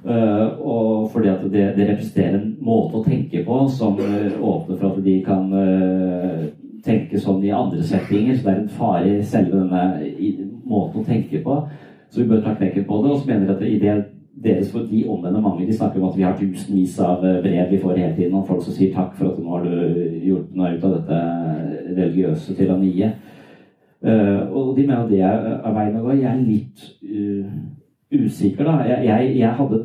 Uh, 0.04 0.46
og 0.60 1.10
fordi 1.12 1.28
at 1.32 1.42
det, 1.42 1.64
det, 1.76 1.88
representerer 1.88 2.38
en 2.38 2.46
måte 2.62 3.00
å 3.00 3.04
tenke 3.06 3.42
på 3.46 3.58
som 3.74 3.98
uh, 3.98 4.38
åpner 4.38 4.78
for 4.78 4.92
at 4.92 5.02
de 5.04 5.16
kan 5.26 5.50
tenke 6.86 7.18
sånn 7.18 7.42
i 7.42 7.50
andre 7.54 7.82
settinger. 7.90 8.38
Så 8.38 8.46
det 8.46 8.54
er 8.54 8.62
en 8.62 8.74
fare 8.78 9.16
i 9.16 9.20
selve 9.26 9.64
denne 9.64 10.46
måten 10.62 11.02
å 11.02 11.06
tenke 11.10 11.42
på. 11.42 11.58
Så 12.12 12.22
vi 12.22 12.30
bør 12.30 12.46
ta 12.46 12.54
knekken 12.54 12.86
på 12.86 13.02
det. 13.02 13.10
Og 13.16 13.22
så 13.22 13.32
mener 13.32 13.50
vi 13.50 13.54
at 13.56 13.66
i 13.66 13.82
det 13.82 13.98
deres 14.44 14.70
for 14.72 14.86
de 14.90 15.04
omvendte 15.08 15.42
mange. 15.42 15.66
De 15.66 15.76
snakker 15.76 16.00
om 16.00 16.08
at 16.08 16.16
vi 16.18 16.26
har 16.26 16.38
tusenvis 16.38 16.98
av 17.02 17.24
eh, 17.26 17.40
brev 17.44 17.70
vi 17.70 17.82
får 17.82 17.96
hele 17.96 18.14
tiden 18.16 18.34
om 18.38 18.46
folk 18.46 18.62
som 18.64 18.74
sier 18.74 18.94
takk 18.94 19.14
for 19.18 19.32
at 19.32 19.38
nå 19.42 19.52
har 19.54 19.66
du 19.66 20.16
gjort 20.26 20.56
noe 20.56 20.72
ut 20.74 20.88
av 20.88 20.96
dette 20.96 21.20
religiøse 21.92 22.56
tyranniet. 22.58 23.28
Uh, 24.02 24.50
og 24.50 24.72
de 24.74 24.82
mener 24.82 25.06
det 25.06 25.20
er 25.22 25.74
veien 25.76 25.98
å 26.00 26.00
gå. 26.02 26.16
Jeg 26.18 26.26
er 26.26 26.40
litt 26.42 26.80
uh, 27.06 27.52
usikker, 28.10 28.66
da. 28.66 28.80
Jeg, 28.88 29.04
jeg, 29.06 29.28
jeg, 29.38 29.52
hadde 29.60 29.78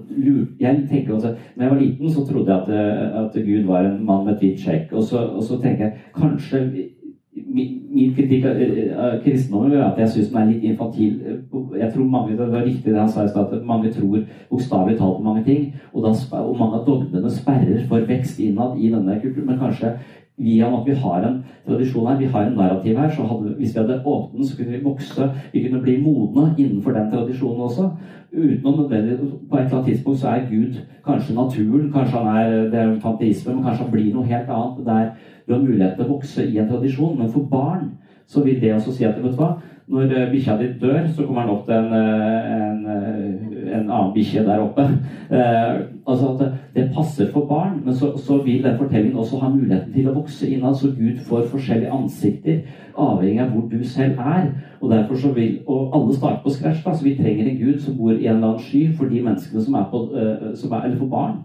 Jeg 0.58 0.80
tenker 0.90 1.14
også 1.14 1.36
Når 1.54 1.64
jeg 1.64 1.72
var 1.72 1.82
liten, 1.84 2.10
så 2.10 2.24
trodde 2.26 2.50
jeg 2.50 2.80
at, 2.82 3.20
at 3.22 3.38
Gud 3.46 3.68
var 3.70 3.86
en 3.86 4.00
mann 4.06 4.26
med 4.26 4.34
et 4.34 4.42
hvitt 4.42 4.64
skjegg. 4.64 4.90
Og, 4.90 5.06
og, 5.22 5.44
så 5.46 5.60
tenker 5.62 5.86
jeg 5.86 5.94
kanskje 6.18 6.64
min 7.48 8.14
kritikk 8.16 8.46
av 8.46 9.22
kristendommen 9.24 9.72
er 9.72 9.86
at 9.86 10.00
jeg 10.02 10.10
syns 10.10 10.30
den 10.32 10.42
er 10.42 10.50
litt 10.52 10.64
infantil. 10.68 11.14
Jeg 11.80 11.94
tror 11.94 12.04
mange, 12.04 12.38
Det 12.38 12.52
var 12.52 12.66
riktig 12.66 12.94
det 12.94 13.00
han 13.00 13.10
sa 13.10 13.24
i 13.24 13.28
stad, 13.28 13.54
at 13.54 13.66
mange 13.66 13.92
tror 13.92 14.20
bokstavelig 14.50 14.98
talt 14.98 15.18
på 15.18 15.24
mange 15.24 15.44
ting. 15.44 15.74
Og, 15.94 16.04
da, 16.04 16.14
og 16.42 16.60
mange 16.60 16.80
av 16.80 16.86
dogmene 16.86 17.32
sperrer 17.32 17.88
for 17.88 18.00
vekst 18.00 18.40
innad 18.40 18.78
i 18.78 18.92
denne 18.92 19.20
kulturen. 19.22 19.48
Men 19.48 19.60
kanskje 19.60 19.94
via 20.38 20.68
at 20.68 20.86
vi 20.86 20.94
har 20.94 21.24
en 21.26 21.44
tradisjon 21.66 22.08
her, 22.08 22.18
vi 22.18 22.26
har 22.26 22.46
en 22.46 22.58
narrativ 22.58 22.98
her, 22.98 23.10
så 23.10 23.24
hadde, 23.24 23.56
hvis 23.58 23.74
vi 23.76 23.80
hadde 23.80 24.02
åpnet 24.06 24.46
så 24.46 24.58
kunne 24.58 24.72
vi 24.72 24.84
vokse, 24.84 25.30
vi 25.54 25.64
kunne 25.64 25.82
bli 25.82 25.98
modne 26.02 26.54
innenfor 26.58 26.92
den 26.92 27.12
tradisjonen 27.12 27.62
også. 27.62 27.90
Utenom 28.34 28.80
nødvendig 28.80 29.18
På 29.50 29.58
et 29.58 29.62
eller 29.62 29.78
annet 29.78 29.86
tidspunkt 29.86 30.20
så 30.20 30.28
er 30.28 30.50
Gud 30.50 30.76
kanskje 31.06 31.36
naturen, 31.36 31.92
kanskje 31.92 32.18
han 32.18 32.38
er 32.38 32.70
det 32.70 32.80
er 32.80 33.00
panteisme, 33.02 33.54
men 33.54 33.64
kanskje 33.64 33.84
han 33.84 33.92
blir 33.92 34.14
noe 34.14 34.26
helt 34.26 34.50
annet. 34.50 34.86
der 34.86 35.10
du 35.48 35.54
har 35.54 35.64
mulighet 35.64 35.96
til 35.96 36.06
å 36.06 36.14
vokse 36.18 36.44
i 36.46 36.60
en 36.60 36.70
tradisjon. 36.70 37.18
Men 37.20 37.32
for 37.32 37.48
barn 37.52 37.92
så 38.28 38.44
vil 38.44 38.60
det 38.62 38.74
også 38.76 38.92
si 38.94 39.08
at 39.08 39.16
vet 39.24 39.32
du 39.32 39.40
hva, 39.40 39.54
når 39.88 40.12
eh, 40.12 40.32
bikkja 40.32 40.58
di 40.60 40.68
dør, 40.82 41.06
så 41.16 41.24
kommer 41.24 41.46
han 41.46 41.52
opp 41.54 41.66
til 41.66 41.76
en, 41.78 41.94
eh, 41.96 42.48
en, 42.58 42.82
eh, 42.92 43.78
en 43.78 43.86
annen 43.86 44.14
bikkje 44.16 44.44
der 44.48 44.64
oppe. 44.66 44.90
Eh, 45.28 45.80
altså 46.08 46.28
at 46.40 46.54
Det 46.76 46.92
passer 46.96 47.28
for 47.34 47.46
barn, 47.46 47.82
men 47.86 47.94
så, 47.94 48.14
så, 48.18 48.38
vil 48.44 48.64
den 48.64 48.78
fortellingen 48.78 49.18
også 49.18 49.42
ha 49.42 49.50
muligheten 49.50 49.92
til 49.94 50.08
å 50.08 50.14
vokse 50.16 50.48
innad, 50.48 50.78
så 50.80 50.94
Gud 50.96 51.20
får 51.28 51.50
forskjellige 51.52 51.92
ansikter 51.92 52.62
avhengig 52.96 53.42
av 53.44 53.50
hvor 53.52 53.66
du 53.68 53.84
selv 53.84 54.20
er. 54.20 54.46
Og 54.80 54.92
derfor 54.92 55.20
så 55.20 55.34
vil, 55.36 55.60
og 55.68 55.92
alle 55.96 56.16
starter 56.16 56.46
på 56.46 56.54
scratch, 56.56 56.80
da, 56.86 56.94
så 56.96 57.04
vi 57.04 57.18
trenger 57.20 57.50
en 57.50 57.60
Gud 57.60 57.82
som 57.84 57.98
bor 57.98 58.14
i 58.14 58.28
en 58.28 58.38
eller 58.38 58.54
annen 58.54 58.64
sky 58.70 58.86
for 58.96 59.12
de 59.12 59.20
menneskene 59.26 59.66
som 59.66 59.76
er 59.76 59.90
på, 59.92 60.04
som 60.56 60.72
er, 60.72 60.86
eller 60.86 60.98
for 60.98 61.12
barn. 61.12 61.36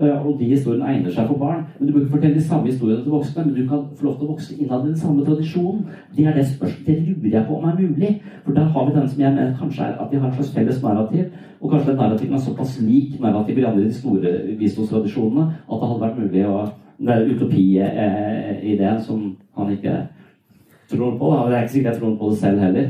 Eh, 0.00 0.26
og 0.26 0.36
de 0.38 0.44
historiene 0.44 0.86
egner 0.86 1.10
seg 1.10 1.26
for 1.26 1.38
barn. 1.38 1.64
Men 1.78 1.88
Du 1.88 1.92
bør 1.92 2.00
ikke 2.00 2.10
fortelle 2.10 2.34
de 2.34 2.42
samme 2.42 2.66
historiene 2.66 3.02
til 3.02 3.12
voksne, 3.12 3.44
men 3.44 3.54
du 3.54 3.68
kan 3.68 3.80
få 3.96 4.04
lov 4.04 4.18
til 4.18 4.26
å 4.26 4.32
vokse 4.32 4.54
innad 4.54 4.84
i 4.84 4.88
den 4.92 4.96
samme 4.96 5.24
tradisjonen. 5.26 5.86
Det 6.16 6.26
er 6.26 6.34
det 6.34 6.46
spørsmålet. 6.46 6.86
Det 6.86 6.98
lurer 7.06 7.32
jeg 7.32 7.46
på 7.46 7.56
om 7.56 7.64
er 7.64 7.80
mulig. 7.80 8.10
For 8.44 8.52
da 8.52 8.60
har 8.60 8.86
vi 8.86 8.94
den 9.00 9.08
som 9.08 9.20
jeg 9.20 9.32
mener 9.34 9.56
kanskje 9.58 9.82
er 9.82 9.96
at 9.98 10.12
vi 10.12 10.18
har 10.18 10.28
en 10.28 10.34
slags 10.34 10.54
felles 10.54 10.82
narrativ. 10.82 11.24
Og 11.60 11.70
kanskje 11.70 11.90
den 11.90 11.96
narrativen 11.96 12.34
er 12.34 12.38
såpass 12.38 12.80
lik 12.80 13.20
narrativet 13.20 13.58
i 13.58 13.64
andre 13.64 13.84
de 13.84 13.94
store 13.94 14.30
visdomstradisjonene 14.58 15.48
at 15.72 15.80
det 15.80 15.88
hadde 15.88 16.04
vært 16.06 16.20
mulig 16.22 16.46
å 16.46 16.68
Det 17.00 17.14
er 17.14 17.28
utopi-ideen 17.30 19.00
som 19.00 19.36
han 19.56 19.70
ikke 19.70 19.92
tror 20.90 21.18
på. 21.18 21.26
Det 21.46 21.56
er 21.56 21.62
ikke 21.62 21.72
sikkert 21.72 21.92
jeg 21.92 22.00
tror 22.00 22.16
på 22.16 22.30
det 22.30 22.38
selv 22.38 22.60
heller. 22.60 22.88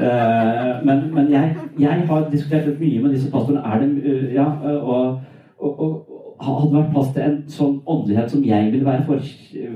Eh, 0.00 0.84
men, 0.84 1.02
men 1.14 1.32
jeg, 1.32 1.56
jeg, 1.78 2.06
har 2.08 2.30
diskutert 2.32 2.80
mye 2.80 3.02
med 3.02 3.10
disse 3.10 3.30
pastorene. 3.30 3.60
Er 3.60 3.78
det 3.80 4.32
Ja, 4.34 4.46
og, 4.80 5.20
og, 5.58 5.80
og 5.80 6.09
hadde 6.40 6.72
vært 6.74 6.92
plass 6.94 7.12
til 7.14 7.24
en 7.24 7.36
sånn 7.52 7.76
åndelighet 7.86 8.32
som 8.32 8.44
jeg 8.44 8.72
ville 8.72 8.86
være 8.86 9.04
for, 9.06 9.28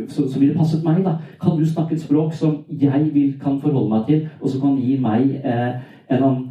som, 0.08 0.28
som, 0.28 0.40
ville 0.40 0.56
passet 0.56 0.84
meg. 0.86 1.02
da. 1.04 1.18
Kan 1.42 1.58
du 1.58 1.64
snakke 1.68 1.96
et 1.96 2.02
språk 2.04 2.32
som 2.36 2.62
jeg 2.68 3.10
vil, 3.14 3.34
kan 3.42 3.60
forholde 3.60 3.90
meg 3.92 4.08
til, 4.08 4.26
og 4.40 4.50
som 4.50 4.64
kan 4.64 4.80
gi 4.80 4.98
meg 5.00 5.38
eh, 5.44 5.70
en 6.10 6.22
annen 6.22 6.42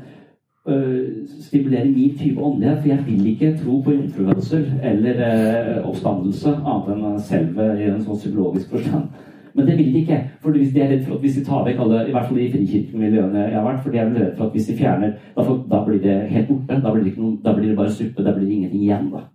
øh, 0.67 1.27
Stimulere 1.41 1.89
min 1.89 2.17
type 2.17 2.41
åndelighet? 2.41 2.79
For 2.81 2.93
jeg 2.93 3.05
vil 3.07 3.27
ikke 3.33 3.57
tro 3.63 3.81
på 3.81 3.97
jomfrufødsel 3.97 4.71
eller 4.93 5.21
eh, 5.27 5.75
oppstandelse, 5.81 6.55
annet 6.61 6.95
enn 6.95 7.19
selve 7.19 7.69
i 7.79 7.89
en 7.89 8.01
sånn 8.05 8.21
psykologisk 8.21 8.77
forstand. 8.77 9.11
Men 9.53 9.67
det 9.67 9.77
vil 9.77 9.93
de 9.93 9.99
ikke. 10.01 10.23
for 10.41 10.51
hvis 10.51 10.73
de 10.73 10.81
er 10.81 10.89
redd 10.89 11.03
for 11.05 11.15
at 11.15 11.21
hvis 11.21 11.35
de 11.37 11.43
tar 11.45 11.65
vekk 11.65 11.79
alle, 11.79 12.07
i 12.07 12.11
hvert 12.11 12.25
fall 12.25 12.37
de 12.37 12.51
frikirkemiljøene 12.51 13.43
jeg 13.43 13.57
har 13.57 13.67
vært, 13.67 13.83
for 13.83 13.93
de 13.93 13.99
er 14.01 14.09
redd 14.15 14.33
for 14.37 14.45
at 14.45 14.55
hvis 14.55 14.69
de 14.69 14.77
fjerner, 14.77 15.13
da, 15.35 15.43
får, 15.45 15.59
da 15.71 15.83
blir 15.85 16.01
det 16.01 16.15
helt 16.29 16.47
borte. 16.49 16.81
Da 16.81 16.93
blir 16.93 17.03
det, 17.05 17.13
noen, 17.17 17.37
da 17.45 17.53
blir 17.53 17.69
det 17.69 17.77
bare 17.77 17.93
suppe. 17.93 18.25
Da 18.25 18.33
blir 18.33 18.47
det 18.47 18.55
ingenting 18.55 18.81
igjen. 18.81 19.11
da. 19.13 19.27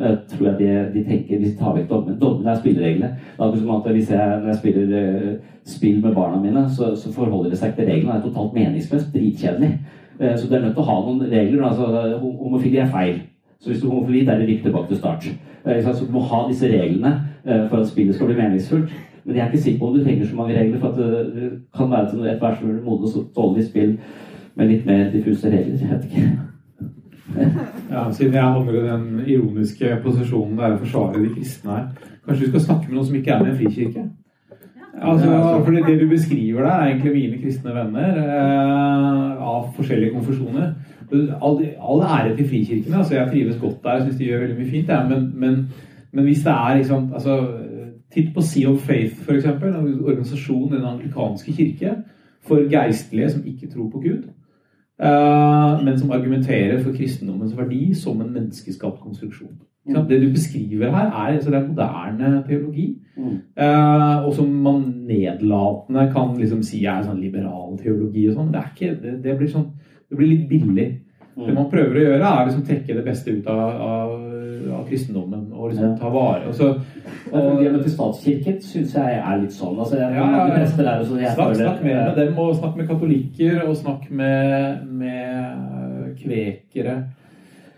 Uh, 0.00 0.16
tror 0.28 0.46
jeg 0.46 0.58
de, 0.58 0.66
de, 0.94 1.04
tenker 1.04 1.38
hvis 1.38 1.50
de 1.52 1.58
tar 1.60 1.74
vekk 1.76 1.90
dommene. 1.90 2.16
Dommene 2.20 2.50
er 2.50 2.60
spillereglene. 2.60 3.08
Det 3.36 3.46
er 3.46 3.56
som 3.60 3.72
at 3.74 3.88
hvis 3.92 4.10
jeg, 4.10 4.38
Når 4.40 4.46
jeg 4.48 4.56
spiller 4.56 4.94
uh, 4.96 5.34
spill 5.64 5.98
med 6.04 6.14
barna 6.14 6.40
mine, 6.40 6.62
så, 6.76 6.94
så 6.96 7.12
forholder 7.12 7.50
det 7.50 7.58
seg 7.58 7.74
til 7.76 7.84
reglene. 7.84 8.14
Det 8.14 8.22
er 8.22 8.28
totalt 8.30 8.54
meningsløst. 8.56 9.12
Dritkjedelig. 9.12 9.70
Uh, 10.20 10.32
så 10.38 10.48
det 10.48 10.56
er 10.56 10.64
nødt 10.64 10.72
til 10.78 10.86
å 10.86 10.88
ha 10.88 10.96
noen 11.04 11.20
regler. 11.34 11.66
Altså, 11.68 12.16
homofili 12.22 12.80
er 12.80 12.88
feil. 12.88 13.20
Så 13.60 13.68
hvis 13.68 13.82
du 13.82 13.86
er 13.90 13.92
homofili, 13.92 14.24
da 14.24 14.32
er 14.32 14.40
det 14.40 14.48
riktig 14.48 14.70
tilbake 14.70 14.88
til 14.88 15.02
start. 15.02 15.30
så 15.84 16.04
du 16.06 16.12
må 16.12 16.24
ha 16.24 16.46
disse 16.48 16.66
reglene 16.66 17.10
for 17.44 17.76
at 17.76 17.88
spillet 17.88 18.14
skal 18.16 18.30
bli 18.30 18.40
meningsfullt. 18.40 18.94
Men 19.24 19.36
jeg 19.36 19.42
er 19.42 19.50
ikke 19.50 19.62
sikker 19.62 19.80
på 19.80 19.86
om 19.86 19.98
du 19.98 20.04
trenger 20.04 20.26
så 20.26 20.36
mange 20.36 20.56
regler, 20.56 20.78
for 20.80 20.88
at 20.88 20.96
det 20.96 21.50
kan 21.76 21.90
være 21.90 22.10
til 22.10 22.24
et 22.24 22.40
vers 22.40 22.62
modne, 22.84 23.26
tålelig 23.36 23.66
spill 23.68 23.98
med 24.56 24.72
litt 24.72 24.86
mer 24.86 25.10
diffuse 25.12 25.52
regler. 25.52 25.76
Jeg 25.76 25.90
vet 25.90 26.08
ikke. 26.08 26.49
Ja, 27.90 28.12
Siden 28.12 28.34
jeg 28.34 28.42
havner 28.42 28.72
i 28.72 28.86
den 28.86 29.20
ironiske 29.26 29.96
posisjonen 30.04 30.58
der 30.58 30.74
å 30.74 30.80
forsvare 30.80 31.22
de 31.22 31.34
kristne 31.34 31.76
her. 31.76 32.08
Kanskje 32.26 32.44
vi 32.44 32.50
skal 32.52 32.66
snakke 32.66 32.88
med 32.88 32.96
noen 32.98 33.08
som 33.08 33.18
ikke 33.18 33.34
er 33.34 33.42
med 33.42 33.50
i 33.50 33.54
en 33.54 33.60
frikirke? 33.60 34.04
Altså, 35.00 35.28
for 35.64 35.70
Det 35.70 36.00
du 36.00 36.08
beskriver 36.08 36.62
der, 36.62 36.70
er 36.70 36.86
egentlig 36.88 37.12
mine 37.12 37.38
kristne 37.42 37.74
venner 37.74 38.18
eh, 38.18 39.42
av 39.52 39.70
forskjellige 39.76 40.12
konfesjoner. 40.12 40.72
All, 41.42 41.62
all 41.80 42.02
ære 42.02 42.36
til 42.36 42.48
frikirkene. 42.48 42.96
altså 42.96 43.14
Jeg 43.14 43.28
trives 43.30 43.58
godt 43.60 43.82
der, 43.82 43.90
jeg 43.90 44.02
syns 44.02 44.16
de 44.16 44.24
gjør 44.24 44.44
veldig 44.44 44.58
mye 44.58 44.70
fint. 44.70 44.88
Ja. 44.88 45.08
Men, 45.08 45.32
men, 45.34 45.56
men, 46.12 46.24
hvis 46.24 46.44
det 46.44 46.52
er 46.52 46.76
liksom, 46.76 47.12
altså, 47.12 47.38
Titt 48.14 48.34
på 48.34 48.42
Sea 48.42 48.68
of 48.68 48.78
Faith, 48.78 49.14
f.eks. 49.22 49.44
En 49.44 50.04
organisasjon 50.04 50.72
i 50.72 50.76
den 50.76 50.84
anglikanske 50.84 51.52
kirke 51.52 51.94
for 52.42 52.70
geistlige 52.70 53.30
som 53.30 53.46
ikke 53.46 53.70
tror 53.70 53.90
på 53.90 54.00
Gud. 54.00 54.22
Eh, 55.02 55.84
men 55.84 55.98
som 55.98 56.10
argumenterer 56.10 56.82
for 56.82 56.92
kristendommens 56.92 57.56
verdi 57.56 57.94
som 57.94 58.20
en 58.20 58.32
menneskeskapt 58.32 59.00
konstruksjon. 59.00 59.56
Mm. 59.88 60.08
Det 60.08 60.18
du 60.22 60.28
beskriver 60.30 60.90
her, 60.90 61.06
er, 61.06 61.34
altså 61.34 61.50
det 61.50 61.58
er 61.58 61.68
moderne 61.68 62.42
teologi. 62.48 62.98
Mm. 63.16 63.38
Uh, 63.60 64.26
og 64.26 64.34
som 64.34 64.48
man 64.48 64.82
nedlatende 65.08 66.04
kan 66.12 66.36
liksom 66.36 66.62
si 66.62 66.84
er 66.84 67.02
sånn 67.04 67.20
liberal 67.20 67.78
teologi 67.80 68.26
og 68.28 68.36
sånn. 68.36 68.52
Det, 68.52 68.90
det, 69.02 69.14
det, 69.24 69.36
blir 69.38 69.48
sånn, 69.48 69.70
det 70.10 70.18
blir 70.20 70.34
litt 70.34 70.46
billig. 70.52 70.86
Mm. 71.40 71.46
Det 71.46 71.56
man 71.56 71.70
prøver 71.72 71.96
å 71.96 72.04
gjøre, 72.04 72.34
er 72.34 72.50
liksom 72.50 72.66
trekke 72.68 72.98
det 72.98 73.06
beste 73.06 73.32
ut 73.32 73.48
av, 73.48 73.80
av 73.80 74.30
av 74.80 74.88
kristendommen 74.88 75.52
og 75.52 75.70
liksom 75.70 75.96
ta 76.00 76.10
vare 76.12 76.48
og 76.48 76.54
så, 76.54 76.68
og, 77.30 77.62
Det 77.62 77.72
med 77.72 77.82
til 77.82 77.92
statskirken 77.92 78.58
syns 78.64 78.94
jeg 78.96 79.18
er 79.18 79.40
litt 79.42 79.54
sånn. 79.54 79.78
Altså, 79.78 79.96
jeg, 80.00 80.14
ja, 80.16 80.24
ja, 80.24 80.46
ja. 80.48 80.54
Der, 80.58 81.04
så 81.04 81.14
snakk, 81.14 81.56
snakk 81.56 81.82
mer 81.84 82.00
med 82.08 82.16
dem, 82.18 82.38
og 82.38 82.56
snakk 82.56 82.76
med 82.76 82.88
katolikker, 82.88 83.60
og 83.66 83.76
snakk 83.76 84.10
med, 84.10 84.86
med 84.86 86.16
kvekere. 86.20 86.96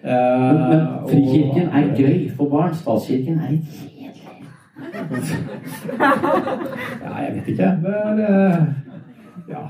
Men, 0.03 0.63
men 0.71 0.87
frikirken 1.11 1.69
frikirken 1.69 1.69
er 1.79 1.91
gøy 1.99 2.31
for 2.37 2.53
barn. 2.53 2.75
Statskirken 2.79 3.37
er 3.43 3.49
litt 3.57 3.69
kjedelig. 3.77 4.49
ja, 7.03 7.13
jeg 7.27 7.35
vet 7.37 7.53
ikke. 7.55 7.69
Det 7.83 7.95
er 7.99 8.15
eh, 8.29 8.59
Ja. 9.53 9.63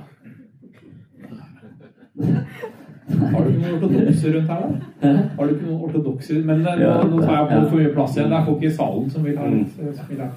Har 3.08 3.44
du 3.44 3.48
ikke 3.50 3.62
noen 3.62 3.74
ortodokser 3.74 4.34
rundt 4.36 4.50
her, 4.50 4.60
da? 5.02 5.12
Har 5.36 5.44
du 5.46 5.54
ikke 5.54 5.66
noen 5.66 5.84
ortodokser? 5.88 6.44
Men 6.46 6.58
nå, 6.62 6.70
nå 7.10 7.22
tar 7.22 7.34
jeg 7.36 7.48
på 7.50 7.68
for 7.68 7.76
mye 7.80 7.94
plass 7.94 8.16
igjen. 8.16 8.30
Det 8.30 8.36
er 8.38 8.44
folk 8.46 8.62
i 8.62 8.70
salen 8.70 9.10
som 9.10 9.24
vil 9.26 9.38
ha 9.38 9.46
litt 9.50 9.72
spill 9.98 10.20
her. 10.22 10.32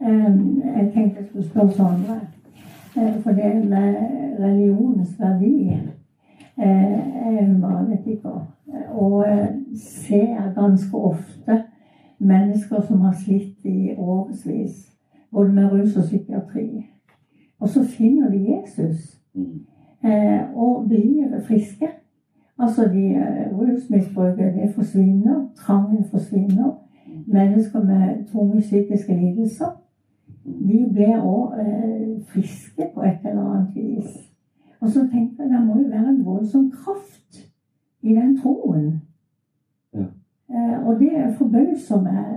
Jeg 0.00 0.90
tenkte 0.94 1.20
jeg 1.20 1.26
skulle 1.28 1.48
spørre 1.48 1.72
Sondre. 1.78 2.20
For 3.22 3.30
det 3.32 3.64
med 3.70 3.94
religionens 4.40 5.16
verdi 5.18 5.80
er 6.56 7.46
humanetiker. 7.46 8.40
Og 8.90 9.24
ser 9.80 10.52
ganske 10.54 10.96
ofte 10.96 11.62
mennesker 12.18 12.80
som 12.86 13.00
har 13.00 13.12
slitt 13.16 13.64
i 13.64 13.94
årevis, 13.96 14.90
både 15.32 15.52
med 15.52 15.72
rus 15.72 15.96
og 15.96 16.02
psykiatri. 16.04 16.89
Og 17.60 17.68
så 17.68 17.84
finner 17.84 18.30
de 18.30 18.44
Jesus 18.52 19.20
eh, 20.04 20.42
og 20.54 20.88
blir 20.88 21.40
friske. 21.46 21.88
Altså 22.58 22.88
de 22.88 23.06
eh, 23.06 23.58
rusmisbrukere 23.58 24.72
forsvinner, 24.74 25.48
trangen 25.56 26.04
forsvinner. 26.10 26.72
Mennesker 27.26 27.84
med 27.84 28.26
tunge 28.26 28.60
psykiske 28.60 29.14
lidelser 29.14 29.80
de 30.44 30.86
blir 30.92 31.20
òg 31.20 31.58
eh, 31.60 32.20
friske 32.32 32.90
på 32.94 33.02
et 33.02 33.24
eller 33.24 33.44
annet 33.44 33.74
vis. 33.74 34.16
Og 34.80 34.88
så 34.88 35.06
tenker 35.12 35.44
jeg 35.44 35.52
det 35.52 35.62
må 35.66 35.78
jo 35.78 35.88
være 35.88 36.08
en 36.08 36.24
voldsom 36.24 36.70
kraft 36.70 37.40
i 38.02 38.14
den 38.14 38.36
troen. 38.40 39.02
Ja. 39.94 40.06
Eh, 40.50 40.86
og 40.86 41.00
det 41.00 41.34
forbauser 41.38 42.02
meg. 42.02 42.36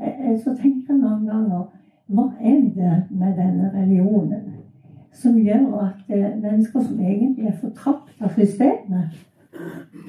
Jeg, 0.00 0.14
jeg 0.24 0.38
så 0.44 0.56
tenker 0.62 0.96
mange 0.96 1.30
ganger 1.30 1.66
hva 2.06 2.28
er 2.40 2.60
det 2.74 2.96
med 3.10 3.36
denne 3.38 3.70
religionen 3.74 4.52
som 5.14 5.36
gjør 5.38 5.78
at 5.80 6.08
eh, 6.08 6.32
mennesker 6.42 6.82
som 6.82 7.00
egentlig 7.00 7.46
er 7.46 7.60
fortapt 7.60 8.20
av 8.20 8.34
systemet, 8.34 9.14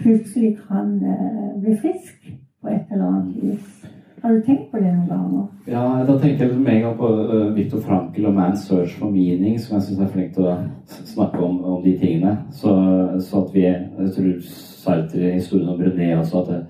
plutselig 0.01 0.57
kan 0.67 0.95
eh, 1.05 1.51
bli 1.61 1.75
frisk 1.81 2.31
på 2.61 2.73
et 2.73 2.91
eller 2.91 3.05
annet 3.05 3.43
vis? 3.43 3.85
Har 4.25 4.33
du 4.33 4.41
tenkt 4.41 4.71
på 4.71 4.79
det 4.81 4.89
noen 4.89 5.09
ganger? 5.09 5.41
Ja, 5.69 5.81
da 6.07 6.15
tenker 6.17 6.47
jeg 6.47 6.57
med 6.57 6.71
en 6.73 6.81
gang 6.81 6.95
på 6.97 7.09
uh, 7.29 7.51
Viktor 7.53 7.81
Frankel 7.85 8.25
og 8.25 8.33
'Man's 8.33 8.63
Search 8.65 8.95
for 8.97 9.11
Meaning', 9.13 9.59
som 9.59 9.75
jeg 9.75 9.83
syns 9.83 9.99
er 9.99 10.07
flink 10.07 10.33
til 10.33 10.47
å 10.49 10.55
snakke 10.87 11.37
om, 11.45 11.59
om 11.63 11.83
de 11.83 11.93
tingene. 11.99 12.37
Så, 12.51 12.71
så, 13.19 13.43
at 13.43 13.53
vi 13.53 13.61
Jeg 13.61 14.11
tror 14.15 14.31
Sartre 14.81 15.29
i 15.29 15.35
historien 15.35 15.69
om 15.69 15.77
Brené 15.77 16.15
også 16.17 16.41
at 16.41 16.47
det, 16.47 16.65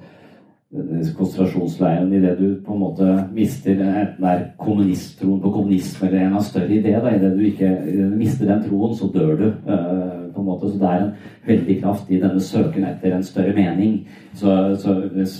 konsentrasjonsleiren 1.17 2.13
idet 2.13 2.37
du 2.39 2.61
på 2.65 2.73
en 2.73 2.81
måte 2.81 3.07
mister 3.33 3.79
enten 3.79 4.23
det 4.23 4.31
er 4.31 4.45
kommunisttroen 4.59 5.41
på 5.41 5.51
kommunisme 5.51 6.07
eller 6.07 6.25
en 6.25 6.37
av 6.39 6.45
større 6.45 6.77
idé. 6.77 6.95
Idet 6.95 7.33
du 7.37 7.43
ikke 7.47 7.71
mister 8.15 8.49
den 8.49 8.63
troen, 8.67 8.95
så 8.95 9.09
dør 9.13 9.35
du. 9.39 9.47
Uh, 9.67 10.25
på 10.35 10.41
en 10.41 10.45
måte, 10.45 10.71
Så 10.71 10.79
det 10.79 10.87
er 10.87 11.03
en 11.03 11.11
veldig 11.47 11.81
kraft 11.81 12.11
i 12.11 12.19
denne 12.19 12.41
søken 12.41 12.83
etter 12.83 13.15
en 13.15 13.23
større 13.23 13.53
mening. 13.55 14.07
Så, 14.33 14.75
så 14.75 14.93
hvis 15.13 15.35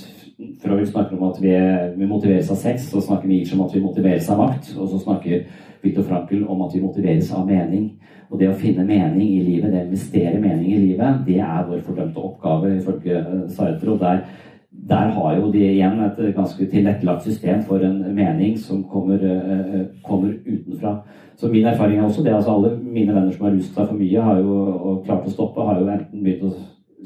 Freud 0.64 0.86
snakker 0.86 1.18
om 1.18 1.30
at 1.30 1.42
vi, 1.42 1.54
vi 1.98 2.08
motiveres 2.08 2.52
av 2.52 2.56
sex, 2.56 2.90
så 2.92 3.02
snakker 3.02 3.28
Nietzsche 3.28 3.56
om 3.56 3.66
at 3.66 3.76
vi 3.76 3.84
motiveres 3.84 4.30
av 4.30 4.40
makt. 4.40 4.74
Og 4.78 4.90
så 4.90 5.00
snakker 5.04 5.46
Viktor 5.84 6.04
Frankel 6.04 6.48
om 6.48 6.62
at 6.66 6.76
vi 6.76 6.84
motiveres 6.84 7.32
av 7.36 7.48
mening. 7.48 7.92
Og 8.30 8.40
det 8.40 8.50
å 8.50 8.58
finne 8.58 8.84
mening 8.88 9.30
i 9.36 9.44
livet, 9.46 9.72
det 9.72 9.84
å 9.84 9.86
investere 9.86 10.40
mening 10.42 10.72
i 10.74 10.82
livet, 10.82 11.22
det 11.28 11.38
er 11.40 11.68
vår 11.68 11.84
fordømte 11.86 12.24
oppgave 12.24 12.74
ifølge 12.80 13.22
Sartre. 13.54 13.92
Og 13.94 14.00
der 14.02 14.24
der 14.90 15.10
har 15.10 15.36
jo 15.36 15.52
de 15.52 15.64
igjen 15.66 16.00
et 16.06 16.20
ganske 16.36 16.66
tilrettelagt 16.70 17.24
system 17.24 17.64
for 17.66 17.82
en 17.82 18.04
mening 18.16 18.58
som 18.60 18.84
kommer, 18.84 19.18
uh, 19.18 19.82
kommer, 20.04 20.34
utenfra. 20.46 20.98
Så 21.38 21.48
min 21.48 21.66
erfaring 21.66 22.00
er 22.00 22.04
også 22.04 22.24
det. 22.24 22.36
altså 22.36 22.52
Alle 22.52 22.78
mine 22.84 23.16
venner 23.16 23.32
som 23.32 23.46
har 23.46 23.56
ruset 23.56 23.74
seg 23.74 23.88
for 23.88 23.98
mye 23.98 24.22
har 24.22 24.40
jo, 24.40 24.58
og 24.76 25.04
klart 25.06 25.26
å 25.26 25.34
stoppe, 25.34 25.66
har 25.66 25.82
jo 25.82 25.90
enten 25.90 26.24
begynt 26.24 26.46
å 26.46 26.54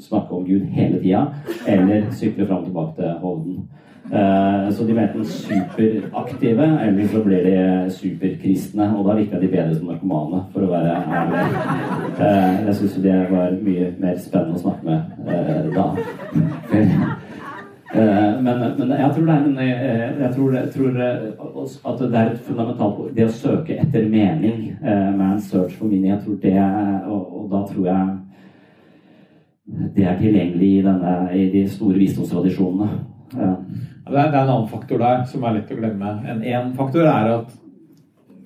snakke 0.00 0.36
om 0.36 0.44
Gud 0.44 0.68
hele 0.76 1.00
tida, 1.00 1.26
eller 1.68 2.10
sykle 2.12 2.46
fram 2.46 2.62
og 2.62 2.68
tilbake 2.68 2.96
til 3.00 3.16
Hovden. 3.24 3.62
Uh, 4.10 4.68
så 4.74 4.84
de 4.84 4.92
ble 4.92 5.06
enten 5.06 5.24
superaktive, 5.24 6.68
eller 6.84 7.08
så 7.08 7.24
blir 7.24 7.48
de 7.48 7.56
superkristne. 7.96 8.90
Og 8.92 9.08
da 9.08 9.16
virka 9.16 9.40
de 9.40 9.48
bedre 9.48 9.72
som 9.78 9.88
narkomane, 9.88 10.44
for 10.52 10.68
å 10.68 10.72
være 10.74 11.00
ærlig. 11.00 11.48
Jeg 12.20 12.76
syns 12.76 13.00
det 13.08 13.18
var 13.32 13.56
mye 13.64 13.90
mer 13.96 14.20
spennende 14.20 14.60
å 14.60 14.64
snakke 14.68 14.84
med 14.84 15.72
da. 15.72 15.90
Eh, 17.94 18.42
men, 18.42 18.58
men, 18.78 18.90
jeg 18.90 19.10
tror 19.14 19.24
det 19.26 19.34
er 19.34 19.44
en, 19.44 19.58
eh, 19.58 20.20
jeg 20.22 20.30
tror, 20.34 20.52
jeg 20.54 20.70
tror 20.70 20.88
eh, 20.88 21.92
at 21.92 21.98
det 21.98 22.18
er 22.18 22.28
et 22.30 22.42
fundamentalt 22.46 23.16
Det 23.16 23.24
å 23.26 23.32
søke 23.34 23.78
etter 23.82 24.04
mening, 24.06 24.76
man 25.18 25.40
search 25.42 25.74
for 25.74 25.90
meaning, 25.90 26.12
jeg 26.12 26.20
tror 26.22 26.36
det 26.44 26.52
og, 27.10 27.24
og 27.40 27.48
da 27.50 27.62
tror 27.66 27.88
jeg 27.88 28.04
det 29.96 30.04
er 30.06 30.18
tilgjengelig 30.18 30.68
i, 30.68 30.82
denne, 30.82 31.14
i 31.34 31.44
de 31.50 31.60
store 31.70 31.98
visdomstradisjonene. 31.98 32.88
Ja. 33.34 33.50
Det, 33.58 34.16
er, 34.18 34.30
det, 34.30 34.38
er, 34.38 34.42
en 34.42 34.52
annen 34.54 34.70
faktor 34.70 34.98
der 34.98 35.22
som 35.30 35.44
er 35.46 35.56
lett 35.56 35.70
å 35.70 35.78
glemme. 35.78 36.10
En 36.30 36.42
én 36.42 36.72
faktor 36.78 37.06
er 37.06 37.30
at 37.36 37.52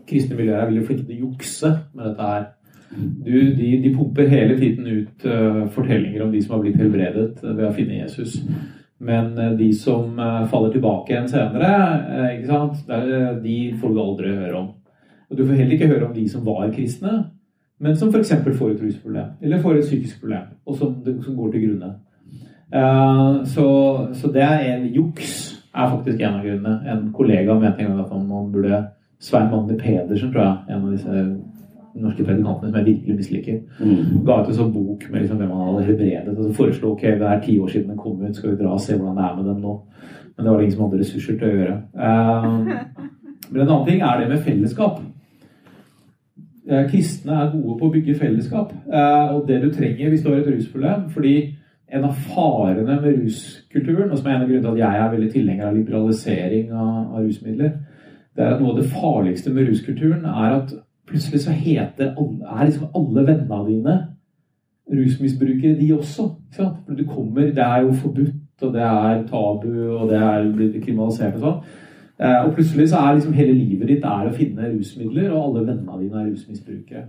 kristne 0.08 0.36
miljøer 0.36 0.60
er 0.60 0.68
veldig 0.68 0.84
flinke 0.84 1.06
til 1.08 1.16
å 1.16 1.30
jukse 1.30 1.70
med 1.94 2.10
dette 2.10 2.28
her. 2.28 2.46
Du, 2.94 3.32
de, 3.56 3.70
de, 3.84 3.92
pumper 3.96 4.28
hele 4.28 4.56
tiden 4.60 4.88
ut 4.88 5.28
fortellinger 5.76 6.24
om 6.26 6.32
de 6.32 6.44
som 6.44 6.56
har 6.56 6.64
blitt 6.64 6.80
helbredet 6.80 7.40
ved 7.44 7.64
å 7.68 7.72
finne 7.76 8.02
Jesus. 8.02 8.36
Men 8.98 9.38
eh, 9.38 9.50
de 9.50 9.72
som 9.74 10.18
eh, 10.18 10.46
faller 10.46 10.72
tilbake 10.72 11.12
igjen 11.12 11.28
senere, 11.28 11.70
eh, 12.30 12.46
sant? 12.46 12.84
de 13.42 13.58
får 13.80 13.94
du 13.94 14.00
aldri 14.00 14.34
høre 14.34 14.56
om. 14.58 14.72
Og 15.30 15.36
Du 15.36 15.44
får 15.44 15.58
heller 15.58 15.76
ikke 15.76 15.90
høre 15.90 16.06
om 16.06 16.14
de 16.14 16.28
som 16.28 16.44
var 16.46 16.70
kristne, 16.72 17.14
men 17.80 17.96
som 17.96 18.12
f.eks. 18.12 18.36
får 18.44 18.70
et 18.70 18.82
rusproblem 18.82 19.32
eller 19.42 19.60
får 19.60 19.78
et 19.78 19.88
psykisk 19.88 20.20
problem, 20.20 20.52
og 20.66 20.76
som, 20.78 20.94
som 21.24 21.36
går 21.36 21.50
til 21.52 21.64
grunne. 21.66 21.94
Så, 23.50 23.66
så, 24.14 24.30
det 24.34 24.42
er 24.42 24.62
en 24.72 24.86
juks 24.94 25.34
er 25.74 25.90
faktisk 25.90 26.20
en 26.20 26.38
av 26.38 26.46
grunnene. 26.46 26.74
En 26.90 27.02
kollega 27.14 27.54
mente 27.58 27.82
en 27.82 27.90
gang 27.90 28.00
at 28.04 28.14
man 28.14 28.48
burde 28.54 28.78
Svein 29.22 29.50
Magne 29.50 29.76
Pedersen, 29.78 30.30
tror 30.32 30.42
jeg, 30.44 30.56
en 30.70 30.86
av 30.86 30.94
disse 30.94 31.24
norske 32.02 32.24
predikantene 32.26 32.70
som 32.70 32.78
jeg 32.80 32.86
virkelig 32.88 33.16
misliker. 33.16 33.58
Mm. 33.78 34.20
Ga 34.26 34.40
ut 34.40 34.50
en 34.50 34.58
sånn 34.58 34.74
bok 34.74 35.06
med 35.10 35.22
liksom 35.22 35.40
hvem 35.40 35.54
han 35.54 35.66
hadde 35.68 35.86
helbredet. 35.88 36.34
Og 36.34 36.44
så 36.44 36.58
foreslo 36.58 36.92
ok, 36.92 37.06
det 37.20 37.30
er 37.30 37.42
ti 37.44 37.56
år 37.62 37.72
siden 37.72 37.92
den 37.92 38.00
kom 38.00 38.22
ut, 38.22 38.36
skal 38.36 38.52
vi 38.52 38.60
dra 38.60 38.74
og 38.74 38.82
se 38.82 38.98
hvordan 38.98 39.18
det 39.18 39.26
er 39.26 39.34
med 39.38 39.50
den 39.50 39.64
nå. 39.64 39.74
Men 40.34 40.44
det 40.44 40.50
var 40.50 40.58
det 40.58 40.66
ingen 40.66 40.76
som 40.76 40.86
hadde 40.86 41.02
ressurser 41.02 41.38
til 41.38 41.48
å 41.48 41.58
gjøre. 41.58 41.76
Um, 41.94 42.70
men 43.50 43.60
en 43.60 43.68
annen 43.68 43.88
ting 43.88 44.02
er 44.02 44.20
det 44.20 44.30
med 44.32 44.46
fellesskap. 44.46 45.02
Uh, 46.64 46.80
kristne 46.90 47.36
er 47.38 47.52
gode 47.52 47.76
på 47.78 47.90
å 47.90 47.94
bygge 47.94 48.16
fellesskap. 48.18 48.72
Uh, 48.88 49.36
og 49.36 49.44
det 49.50 49.60
du 49.62 49.68
trenger 49.74 50.10
hvis 50.10 50.24
du 50.24 50.32
har 50.32 50.40
et 50.40 50.50
rusproblem 50.50 51.06
fordi 51.14 51.36
en 51.94 52.06
av 52.08 52.16
farene 52.34 52.96
med 52.98 53.20
ruskulturen, 53.20 54.10
og 54.10 54.18
som 54.18 54.26
er 54.26 54.34
en 54.34 54.42
av 54.42 54.48
grunnene 54.48 54.64
til 54.64 54.72
at 54.72 54.80
jeg 54.80 55.02
er 55.02 55.12
veldig 55.12 55.28
tilhenger 55.30 55.68
av 55.68 55.76
liberalisering 55.76 56.72
av, 56.72 56.96
av 57.14 57.26
rusmidler, 57.26 57.76
det 58.34 58.42
er 58.42 58.54
at 58.56 58.62
noe 58.62 58.72
av 58.72 58.80
det 58.80 58.90
farligste 58.90 59.52
med 59.54 59.68
ruskulturen 59.68 60.24
er 60.26 60.56
at 60.56 60.72
Plutselig 61.06 61.40
så 61.44 61.52
heter 61.52 62.14
er 62.14 62.64
liksom 62.64 62.89
alle 62.94 63.26
vennene 63.26 63.66
dine 63.68 63.97
rusmisbrukere, 64.93 65.81
de 65.81 65.93
også. 65.94 66.28
For 66.56 66.94
du 66.94 67.05
kommer, 67.05 67.40
Det 67.40 67.59
er 67.59 67.82
jo 67.82 67.93
forbudt, 67.93 68.62
og 68.62 68.72
det 68.72 68.82
er 68.82 69.26
tabu, 69.26 69.97
og 69.98 70.09
det 70.10 70.18
er 70.18 70.52
blitt 70.52 70.82
kriminalisert 70.85 71.35
og 71.35 71.40
sånn. 71.40 71.60
Eh, 72.20 72.47
og 72.47 72.52
plutselig 72.55 72.89
så 72.89 72.97
er 72.97 73.14
liksom 73.14 73.32
hele 73.35 73.52
livet 73.52 73.89
ditt 73.89 74.05
er 74.06 74.28
å 74.28 74.35
finne 74.35 74.70
rusmidler, 74.70 75.32
og 75.32 75.48
alle 75.48 75.66
vennene 75.66 76.01
dine 76.02 76.20
er 76.20 76.28
rusmisbrukere. 76.31 77.06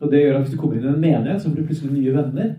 Og 0.00 0.10
det 0.10 0.22
gjør 0.22 0.38
at 0.38 0.46
hvis 0.46 0.54
du 0.54 0.60
kommer 0.60 0.78
inn 0.78 0.86
i 0.86 0.92
en 0.94 1.00
menighet, 1.00 1.42
så 1.42 1.50
får 1.50 1.56
du 1.56 1.66
plutselig 1.66 1.92
nye 1.92 2.14
venner. 2.14 2.54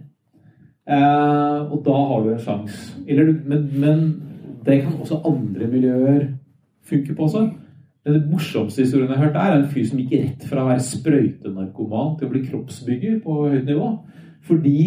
Eh, 0.89 1.71
og 1.71 1.81
da 1.85 1.95
har 2.11 2.23
du 2.23 2.29
en 2.33 2.43
sjanse. 2.43 2.99
Men, 3.07 3.65
men 3.81 4.05
det 4.65 4.81
kan 4.83 5.01
også 5.01 5.21
andre 5.25 5.67
miljøer 5.67 6.27
funke 6.85 7.15
på 7.15 7.23
også. 7.23 7.47
Den 8.07 8.29
morsomste 8.31 8.85
historien 8.85 9.09
jeg 9.11 9.19
har 9.19 9.25
hørt, 9.27 9.37
er 9.37 9.57
en 9.57 9.67
fyr 9.71 9.87
som 9.87 9.99
gikk 9.99 10.13
rett 10.15 10.45
fra 10.47 10.63
å 10.63 10.69
være 10.69 10.85
sprøytenarkoman 10.87 12.13
til 12.17 12.29
å 12.29 12.31
bli 12.31 12.43
kroppsbygger 12.45 13.17
på 13.25 13.39
høyt 13.41 13.67
nivå. 13.67 13.89
Fordi 14.47 14.77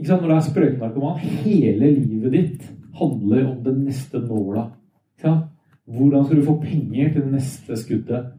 sant, 0.00 0.22
når 0.22 0.30
du 0.30 0.36
er 0.36 0.46
sprøytenarkoman, 0.46 1.20
hele 1.44 1.90
livet 1.98 2.32
ditt 2.32 2.70
handler 2.96 3.44
om 3.50 3.58
den 3.66 3.84
neste 3.84 4.22
nåla. 4.24 4.70
Hvordan 5.84 6.24
skal 6.24 6.40
du 6.40 6.46
få 6.46 6.56
penger 6.62 7.12
til 7.12 7.26
det 7.26 7.34
neste 7.34 7.76
skuddet? 7.76 8.32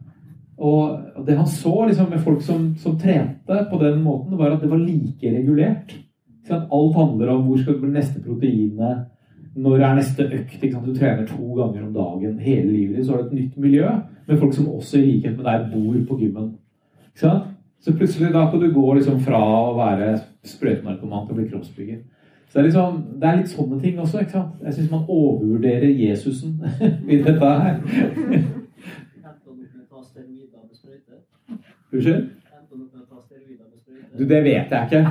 Og 0.55 1.25
det 1.27 1.35
han 1.37 1.47
så 1.51 1.73
liksom, 1.85 2.09
med 2.09 2.23
folk 2.23 2.41
som, 2.41 2.71
som, 2.79 2.97
trente 2.97 3.57
på 3.69 3.79
den 3.81 4.01
måten, 4.03 4.37
var 4.39 4.55
at 4.55 4.63
det 4.63 4.71
var 4.71 4.81
like 4.81 5.31
regulert. 5.31 5.93
Alt 6.49 6.95
handler 6.95 7.33
om 7.33 7.45
hvor 7.47 7.61
skal 7.61 7.81
det 7.81 7.91
neste 7.93 8.21
proteinet 8.23 9.11
når 9.55 9.79
er 9.79 9.95
neste 9.95 10.23
økt? 10.23 10.61
Du 10.61 10.93
trener 10.95 11.25
to 11.27 11.53
ganger 11.55 11.85
om 11.85 11.93
dagen 11.93 12.39
hele 12.39 12.71
livet 12.71 12.97
ditt. 12.97 13.05
Så 13.05 13.11
har 13.11 13.21
du 13.21 13.27
et 13.27 13.39
nytt 13.39 13.57
miljø 13.57 13.89
med 14.27 14.39
folk 14.39 14.53
som 14.53 14.67
også 14.67 14.97
i 14.97 15.05
likhet 15.05 15.37
med 15.37 15.45
deg 15.45 15.69
bor 15.73 15.99
på 16.09 16.19
gymmen. 16.19 16.51
Så 17.15 17.93
plutselig 17.93 18.33
da 18.33 18.49
kan 18.51 18.59
du 18.59 18.73
gå 18.73 18.93
liksom 18.93 19.19
fra 19.21 19.39
å 19.39 19.77
være 19.77 20.17
sprøytenarkoman 20.43 21.27
til 21.27 21.35
å 21.35 21.39
bli 21.39 21.47
kroppsbygger. 21.49 22.01
Så 22.49 22.57
det 22.57 22.61
er, 22.61 22.67
liksom, 22.69 22.99
det 23.21 23.29
er 23.29 23.37
litt 23.39 23.51
sånne 23.51 23.79
ting 23.81 23.99
også. 23.99 24.19
ikke 24.19 24.31
sant? 24.31 24.61
Jeg 24.63 24.73
syns 24.73 24.91
man 24.91 25.07
overvurderer 25.07 25.89
Jesusen 25.89 26.59
i 27.13 27.21
dette 27.21 27.51
her. 27.51 27.79
Unnskyld? 31.93 32.34
Du, 34.17 34.23
det 34.23 34.43
vet 34.43 34.71
jeg 34.71 34.83
ikke. 34.83 35.01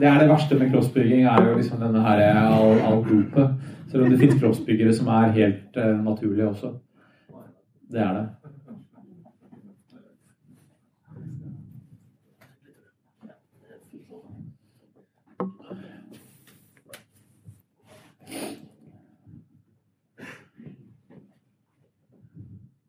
det 0.00 0.08
er 0.08 0.18
det 0.18 0.28
verste 0.28 0.58
med 0.58 0.70
kroppsbygging, 0.70 1.24
er 1.24 1.48
jo 1.48 1.56
liksom 1.56 1.80
denne 1.80 2.02
her 2.04 2.20
all, 2.36 2.80
all. 2.84 3.04
Selv 3.88 4.04
om 4.04 4.10
det 4.10 4.18
finnes 4.20 4.40
kroppsbyggere 4.40 4.92
som 4.94 5.08
er 5.08 5.32
helt 5.32 5.76
uh, 5.76 6.04
naturlige 6.04 6.48
også. 6.48 6.74
Det 7.92 8.00
er 8.00 8.12
det. 8.12 8.28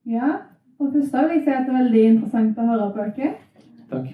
Ja, 0.06 0.30
og 0.80 0.94
vil 0.94 1.02
jeg 1.02 1.42
si 1.44 1.50
at 1.50 1.66
det 1.66 1.74
er 1.74 1.78
veldig 1.78 2.04
interessant 2.04 2.60
å 2.60 2.68
høre 2.68 2.92
på 2.94 3.08
dere. 3.16 3.34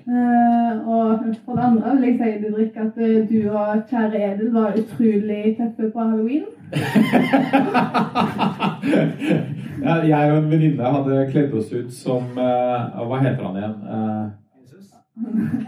Uh, 0.10 0.88
og 0.90 1.20
for 1.46 1.54
det 1.54 1.64
andre 1.64 1.96
vil 1.96 2.04
jeg 2.08 2.18
si 2.18 2.24
Didrik, 2.44 2.76
at 2.76 2.92
eh, 2.98 3.30
du 3.30 3.52
og 3.52 3.82
kjære 3.90 4.34
Edel 4.34 4.54
var 4.54 4.74
utrolig 4.82 5.58
tøffe 5.60 5.92
på 5.94 6.00
halloween. 6.00 6.44
ja, 9.86 9.94
jeg 10.08 10.32
og 10.32 10.38
en 10.38 10.52
venninne 10.52 10.86
hadde 10.96 11.32
kledd 11.32 11.54
oss 11.54 11.74
ut 11.74 11.94
som 11.94 12.24
uh, 12.38 13.06
Hva 13.06 13.18
heter 13.22 13.44
han 13.46 13.58
igjen? 13.62 13.78
Uh, 13.86 14.26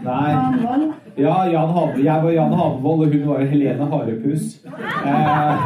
Nei. 0.02 0.32
Ja, 1.18 1.34
Jan 1.52 1.68
Have, 1.76 2.04
jeg 2.04 2.24
var 2.24 2.30
Jan 2.30 2.52
Havevold, 2.52 3.06
og 3.06 3.12
hun 3.12 3.28
var 3.28 3.44
Helene 3.44 3.86
Harepus. 3.86 4.64
Eh, 5.06 5.56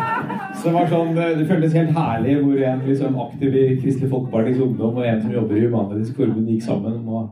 så 0.56 0.68
det 0.68 0.74
var 0.74 0.88
sånn, 0.90 1.14
det 1.16 1.46
føltes 1.46 1.76
helt 1.78 1.94
herlig 1.94 2.34
hvor 2.42 2.58
en 2.70 2.80
liksom, 2.88 3.20
aktiv 3.28 3.54
i 3.54 3.66
Kristelig 3.80 4.10
Folkepartis 4.10 4.60
Ungdom 4.60 4.98
og 4.98 5.06
en 5.06 5.22
som 5.22 5.32
jobber 5.32 5.56
i 5.56 5.66
Humanitisk 5.68 6.16
Forbund, 6.18 6.50
gikk 6.50 6.62
sammen 6.66 7.06
å, 7.06 7.22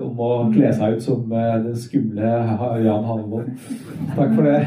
om 0.00 0.20
å 0.20 0.30
kle 0.52 0.70
seg 0.74 0.96
ut 0.96 1.02
som 1.04 1.32
eh, 1.32 1.56
den 1.64 1.76
skumle 1.78 2.30
Jan 2.84 3.06
Hannevold. 3.08 3.50
Takk 4.14 4.34
for 4.36 4.48
det. 4.48 4.60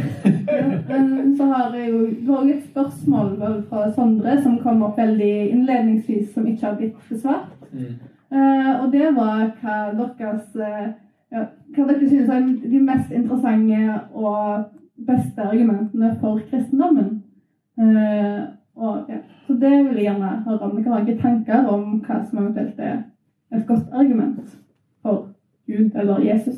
Så 1.37 1.47
har 1.51 1.75
jeg 1.75 1.89
jo 1.91 2.01
Du 2.25 2.31
et 2.51 2.63
spørsmål 2.65 3.33
fra 3.69 3.87
Sondre 3.95 4.37
som 4.43 4.59
kom 4.63 4.83
opp 4.87 4.97
veldig 4.99 5.33
innledningsvis, 5.51 6.33
som 6.33 6.47
ikke 6.47 6.65
har 6.65 6.77
blitt 6.79 7.09
besvart. 7.09 7.53
Mm. 7.71 7.97
Eh, 8.31 8.71
og 8.81 8.91
det 8.91 9.13
var 9.15 9.45
hva 9.61 9.77
deres 10.19 10.55
eh, 10.55 10.87
ja, 11.31 11.45
Hva 11.75 11.85
dere 11.87 12.09
synes 12.09 12.29
er 12.31 12.43
de 12.63 12.81
mest 12.83 13.11
interessante 13.15 13.99
og 14.13 14.67
beste 15.07 15.43
argumentene 15.43 16.13
for 16.21 16.41
kristendommen. 16.49 17.21
Eh, 17.79 18.45
og, 18.75 19.09
ja. 19.09 19.23
Så 19.47 19.53
det 19.53 19.71
vil 19.71 19.95
jeg 19.95 20.09
gjerne 20.09 20.31
høre 20.45 20.67
om 20.67 20.77
dere 20.77 20.93
har 20.93 21.03
noen 21.05 21.19
tanker 21.21 21.69
om 21.71 21.83
hva 22.03 22.21
som 22.25 22.41
eventuelt 22.41 22.79
er 22.83 22.97
et 23.55 23.67
godt 23.67 23.93
argument 23.95 24.57
for 25.07 25.27
Gud 25.67 25.95
eller 25.95 26.19
Jesus. 26.19 26.55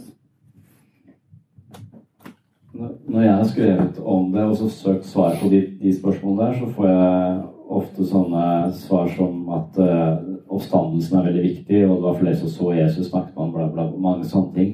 Når 3.07 3.21
jeg 3.21 3.33
har 3.33 3.43
skrevet 3.43 3.99
om 4.05 4.31
det 4.31 4.43
og 4.43 4.57
så 4.57 4.69
søkt 4.69 5.05
svar 5.05 5.35
på 5.41 5.49
de, 5.49 5.63
de 5.81 5.93
spørsmålene 5.99 6.45
der, 6.45 6.59
så 6.59 6.69
får 6.75 6.87
jeg 6.87 7.41
ofte 7.69 8.05
sånne 8.07 8.43
svar 8.73 9.09
som 9.17 9.49
at 9.53 9.79
uh, 9.83 10.21
oppstandelsen 10.49 11.19
er 11.19 11.27
veldig 11.27 11.43
viktig, 11.43 11.81
og 11.85 11.97
det 11.97 12.05
var 12.05 12.19
flere 12.21 12.37
som 12.39 12.53
så 12.53 12.71
Jesus 12.77 13.09
snakket 13.11 13.35
man 13.37 13.51
bla, 13.53 13.67
bla, 13.73 13.89
mange 13.97 14.29
sånne 14.29 14.53
ting. 14.55 14.71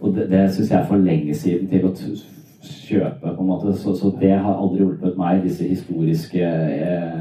Og 0.00 0.14
det, 0.14 0.28
det 0.30 0.46
syns 0.54 0.70
jeg 0.70 0.78
er 0.80 0.86
for 0.88 1.02
lenge 1.02 1.34
siden 1.34 1.68
til 1.68 1.88
å 1.88 1.92
kjøpe, 2.62 3.34
på 3.34 3.42
en 3.42 3.50
måte. 3.50 3.74
Så, 3.76 3.96
så 3.98 4.12
det 4.20 4.32
har 4.36 4.54
aldri 4.54 4.84
hjulpet 4.84 5.18
meg, 5.18 5.42
disse 5.44 5.66
historiske 5.66 6.44
eh, 6.44 7.18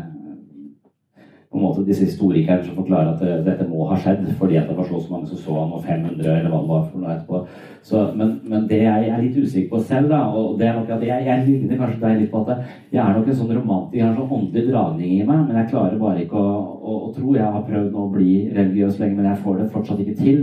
på 1.47 1.57
en 1.57 1.63
måte 1.63 1.83
disse 1.87 2.03
historikerne 2.03 2.63
som 2.65 2.75
forklarer 2.75 3.13
at 3.13 3.21
det, 3.23 3.35
dette 3.45 3.65
må 3.69 3.85
ha 3.87 3.95
skjedd 4.01 4.25
fordi 4.39 4.57
at 4.59 4.67
det 4.67 4.75
var 4.75 4.87
så, 4.89 4.99
mange 5.09 5.29
som 5.29 5.39
så 5.39 5.53
han, 5.55 5.71
og 5.77 5.85
500 5.85 6.25
eller 6.27 6.51
hva 6.51 6.59
det 6.59 6.71
var 6.73 6.81
for 6.89 6.99
noe 6.99 7.13
etterpå. 7.13 7.39
Så, 7.87 8.01
men, 8.19 8.33
men, 8.43 8.65
det 8.67 8.81
jeg 8.81 9.07
er 9.07 9.21
litt 9.23 9.37
usikker 9.37 9.69
på 9.71 9.79
selv, 9.87 10.09
da, 10.11 10.25
og 10.27 10.57
det 10.59 10.67
er 10.67 10.75
nok 10.75 10.91
at 10.97 11.05
jeg, 11.07 11.27
jeg 11.29 11.45
ligner 11.45 11.79
kanskje 11.79 12.01
deg 12.01 12.19
litt 12.21 12.33
på 12.33 12.41
at 12.43 12.65
jeg 12.91 12.99
er 13.03 13.15
nok 13.15 13.29
en 13.31 13.37
sånn 13.39 13.53
romantiker, 13.55 14.01
jeg 14.01 14.07
har 14.09 14.17
sånn 14.17 14.33
åndelig 14.39 14.65
dragning 14.73 15.13
i 15.13 15.27
meg, 15.29 15.45
men 15.45 15.61
jeg 15.61 15.69
klarer 15.71 16.01
bare 16.01 16.25
ikke 16.25 16.41
å, 16.41 16.57
å, 16.75 16.97
å, 16.97 17.13
tro. 17.15 17.35
Jeg 17.37 17.53
har 17.55 17.69
prøvd 17.69 17.95
å 17.95 18.07
bli 18.11 18.33
religiøs 18.57 18.99
lenge, 18.99 19.19
men 19.21 19.29
jeg 19.31 19.43
får 19.45 19.61
det 19.61 19.69
fortsatt 19.77 20.01
ikke 20.03 20.17
til. 20.19 20.41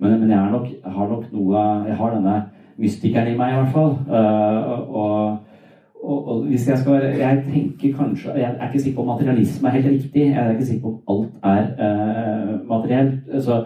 Men, 0.00 0.16
men 0.16 0.32
jeg, 0.34 0.50
nok, 0.50 0.66
har 0.96 1.12
nok 1.12 1.30
noe 1.36 1.62
Jeg 1.86 1.96
har 2.00 2.16
denne 2.16 2.36
mystikeren 2.80 3.30
i 3.30 3.38
meg, 3.38 3.54
i 3.54 3.60
hvert 3.60 3.74
fall. 3.76 3.94
Uh, 4.10 4.90
og 4.90 5.49
og, 6.02 6.28
og, 6.28 6.44
hvis 6.44 6.68
jeg 6.68 6.78
skal 6.78 6.92
Jeg 6.92 7.44
tenker 7.52 7.96
kanskje 7.98 8.30
Jeg 8.34 8.56
er 8.60 8.66
ikke 8.66 8.82
sikker 8.82 8.96
på 8.96 9.02
om 9.02 9.08
materialisme 9.08 9.68
er 9.68 9.72
helt 9.72 9.86
riktig. 9.86 10.26
Jeg 10.26 10.46
er 10.46 10.50
ikke 10.50 10.66
sikker 10.66 10.82
på 10.82 11.00
om 11.06 11.16
alt 11.16 11.30
er 11.42 11.64
uh, 11.84 12.68
materielt. 12.68 13.44
Så 13.44 13.64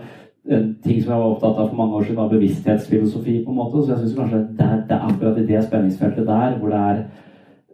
en 0.50 0.76
ting 0.84 1.02
som 1.02 1.12
jeg 1.12 1.20
var 1.20 1.30
opptatt 1.30 1.58
av 1.58 1.68
for 1.68 1.76
mange 1.76 1.94
år 1.94 2.02
siden, 2.02 2.16
var 2.16 2.28
bevissthetsfilosofi. 2.28 3.44
på 3.44 3.50
en 3.50 3.56
måte, 3.56 3.82
Så 3.86 3.92
jeg 3.92 3.98
syns 3.98 4.18
kanskje 4.18 4.38
det 4.38 4.66
er, 4.66 4.76
det 4.88 4.96
er 4.96 5.06
akkurat 5.08 5.38
i 5.38 5.46
det 5.46 5.64
spenningsfeltet 5.64 6.26
der 6.26 6.58
hvor 6.58 6.68
det 6.68 6.80
er 6.80 7.04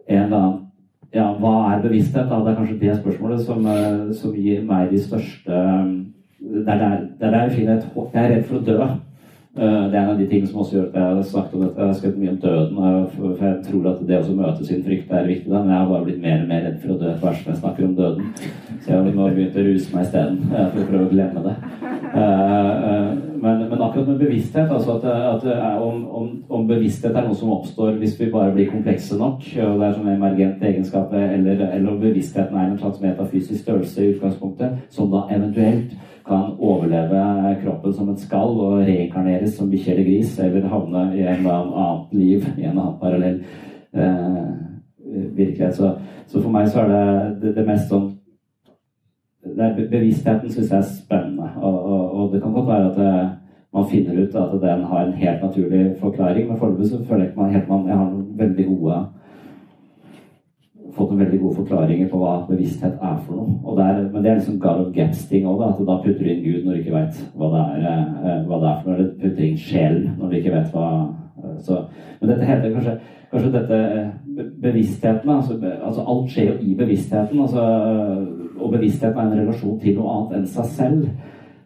en 0.09 0.23
eller 0.23 0.37
annen 0.37 0.59
Ja, 1.13 1.33
hva 1.33 1.73
er 1.73 1.81
bevissthet? 1.81 2.29
da, 2.29 2.35
Det 2.35 2.47
er 2.47 2.55
kanskje 2.55 2.79
det 2.79 2.97
spørsmålet 2.97 3.41
som, 3.41 3.65
uh, 3.65 4.13
som 4.13 4.35
gir 4.35 4.63
meg 4.63 4.91
de 4.91 4.99
største 4.99 5.51
Det 6.39 6.67
er 6.67 7.09
der 7.19 7.41
jeg 7.41 7.51
finner 7.51 7.77
et 7.77 7.89
håp. 7.95 8.13
Jeg 8.13 8.25
er 8.25 8.35
redd 8.35 8.45
for 8.45 8.57
å 8.57 8.65
dø. 8.65 8.87
Eh, 9.57 9.89
det 9.91 9.97
er 9.97 10.03
en 10.05 10.09
av 10.13 10.19
de 10.19 10.25
tingene 10.31 10.47
som 10.47 10.61
også 10.61 10.77
gjør 10.77 10.85
at 10.85 10.93
jeg 10.95 11.15
har 11.17 11.25
snakket 11.27 11.55
om 11.57 11.63
dette. 11.65 11.79
Jeg 11.81 11.89
har 11.89 11.97
skrevet 11.97 12.19
mye 12.21 12.31
om 12.31 12.37
døden, 12.45 12.77
for 13.15 13.41
jeg 13.43 13.57
tror 13.65 13.89
at 13.91 14.05
det 14.07 14.19
å 14.21 14.35
møte 14.37 14.67
sin 14.67 14.85
frykt 14.85 15.11
er 15.11 15.27
viktig. 15.27 15.51
Men 15.51 15.73
jeg 15.73 15.77
har 15.77 15.89
bare 15.89 16.05
blitt 16.05 16.21
mer 16.23 16.45
og 16.45 16.53
mer 16.53 16.63
redd 16.67 16.77
for 16.79 16.93
å 16.93 16.99
dø 17.01 17.11
hver 17.19 17.35
som 17.41 17.51
jeg 17.51 17.59
snakker 17.59 17.89
om 17.89 17.97
døden. 17.97 18.31
Så 18.37 18.93
jeg 18.93 18.95
har 18.95 19.11
nå 19.11 19.27
begynt 19.35 19.59
å 19.59 19.65
ruse 19.67 19.91
meg 19.91 20.07
isteden 20.07 20.39
eh, 20.53 20.71
for 20.71 20.85
å 20.85 20.87
prøve 20.93 21.09
å 21.09 21.11
glemme 21.11 21.43
det. 21.49 22.00
Eh, 22.15 23.13
men, 23.41 23.69
men 23.69 23.81
akkurat 23.81 24.07
med 24.07 24.17
bevissthet, 24.19 24.71
altså 24.71 24.97
at, 24.97 25.05
at 25.05 25.81
om, 25.81 26.03
om, 26.11 26.43
om, 26.49 26.67
bevissthet 26.67 27.15
er 27.15 27.23
noe 27.25 27.37
som 27.39 27.53
oppstår 27.55 27.95
hvis 28.01 28.17
vi 28.19 28.27
bare 28.33 28.51
blir 28.53 28.69
komplekse 28.69 29.15
nok, 29.17 29.45
og 29.63 29.79
det 29.79 29.87
er 29.87 29.95
sånn 29.95 30.11
emergent 30.11 30.65
egenskaper, 30.67 31.23
eller, 31.37 31.63
eller 31.69 31.93
om 31.93 32.01
bevisstheten 32.03 32.57
er 32.57 32.67
en 32.67 32.79
slags 32.81 33.01
metafysisk 33.03 33.63
størrelse 33.63 34.03
i 34.03 34.11
utgangspunktet, 34.15 34.75
som 34.91 35.09
da 35.13 35.23
eventuelt 35.31 35.95
kan 36.27 36.53
overleve 36.59 37.55
kroppen 37.63 37.95
som 37.95 38.11
et 38.11 38.21
skall 38.21 38.59
og 38.59 38.83
reinkarneres 38.85 39.55
som 39.57 39.71
bikkje 39.71 39.95
eller 39.95 40.09
gris, 40.11 40.37
eller 40.39 40.69
havne 40.69 41.07
i 41.15 41.23
en 41.25 41.41
eller 41.41 41.73
annet 41.85 42.15
liv, 42.15 42.45
i 42.57 42.67
en 42.67 42.77
annen 42.77 42.99
parallell 43.01 43.39
eh, 43.95 44.41
virkelighet. 45.39 45.75
Så, 45.79 45.95
så, 46.27 46.41
for 46.41 46.51
meg 46.53 46.69
så 46.69 46.83
er 46.83 46.91
det 46.91 47.05
det, 47.41 47.55
det 47.57 47.67
mest 47.67 47.89
sånn 47.91 48.11
det 49.43 49.87
Bevisstheten 49.91 50.51
syns 50.51 50.71
jeg 50.71 50.77
er 50.77 50.89
spennende. 50.89 51.49
Og, 51.57 51.85
og, 51.85 52.11
og, 52.15 52.33
det 52.33 52.41
kan 52.41 52.53
godt 52.53 52.67
være 52.67 52.89
at 52.89 52.97
det, 52.97 53.13
eh, 53.21 53.29
man 53.73 53.87
finner 53.87 54.21
ut 54.23 54.35
at 54.35 54.61
den 54.61 54.83
har 54.83 55.05
en 55.05 55.13
helt 55.13 55.43
naturlig 55.43 55.95
forklaring, 55.99 56.47
men 56.47 56.57
foreløpig 56.59 56.89
så 56.89 57.03
føler 57.03 57.23
jeg 57.23 57.29
ikke 57.29 57.41
man 57.41 57.53
helt 57.53 57.69
man, 57.69 57.87
jeg 57.87 57.97
har 57.97 58.09
noen 58.09 58.27
veldig 58.37 58.65
gode 58.67 58.97
fått 60.95 61.11
noen 61.11 61.21
veldig 61.23 61.39
gode 61.41 61.57
forklaringer 61.61 62.09
på 62.11 62.19
hva 62.19 62.33
bevissthet 62.49 62.99
er 62.99 63.17
for 63.25 63.39
noe. 63.39 63.75
Der, 63.77 64.01
men 64.11 64.23
det 64.23 64.31
er 64.31 64.39
liksom 64.39 64.59
God 64.59 64.85
of 64.85 64.91
Gaps-ting 64.95 65.47
òg, 65.47 65.63
at 65.67 65.79
da 65.87 65.97
putter 66.03 66.19
du 66.19 66.31
inn 66.33 66.43
Gud 66.43 66.65
når 66.65 66.73
du 66.73 66.81
ikke 66.81 66.97
vet 66.97 67.21
hva 67.39 67.63
eh, 67.77 68.37
hva 68.47 68.59
det 68.59 68.69
er 68.71 68.81
for 68.81 68.89
noe. 68.89 68.97
Eller 68.97 69.09
putter 69.21 69.47
inn 69.47 69.59
sjelen 69.61 70.09
når 70.19 70.31
du 70.31 70.37
ikke 70.41 70.55
vet 70.57 70.75
hva 70.75 70.89
eh, 71.43 71.57
så, 71.63 71.81
Men 72.19 72.33
dette 72.33 72.49
heter 72.49 72.75
kanskje, 72.75 72.97
kanskje 73.31 73.53
dette 73.55 73.81
bevisstheten. 74.61 75.33
Altså, 75.37 75.57
altså, 75.79 76.05
alt 76.13 76.31
skjer 76.35 76.51
jo 76.51 76.57
i 76.59 76.75
bevisstheten. 76.77 77.39
Altså, 77.39 77.65
og 78.61 78.73
bevisstheten 78.75 79.19
er 79.19 79.29
en 79.29 79.39
relasjon 79.41 79.79
til 79.81 79.97
noe 79.97 80.15
annet 80.15 80.39
enn 80.39 80.49
seg 80.49 80.73
selv. 80.77 81.05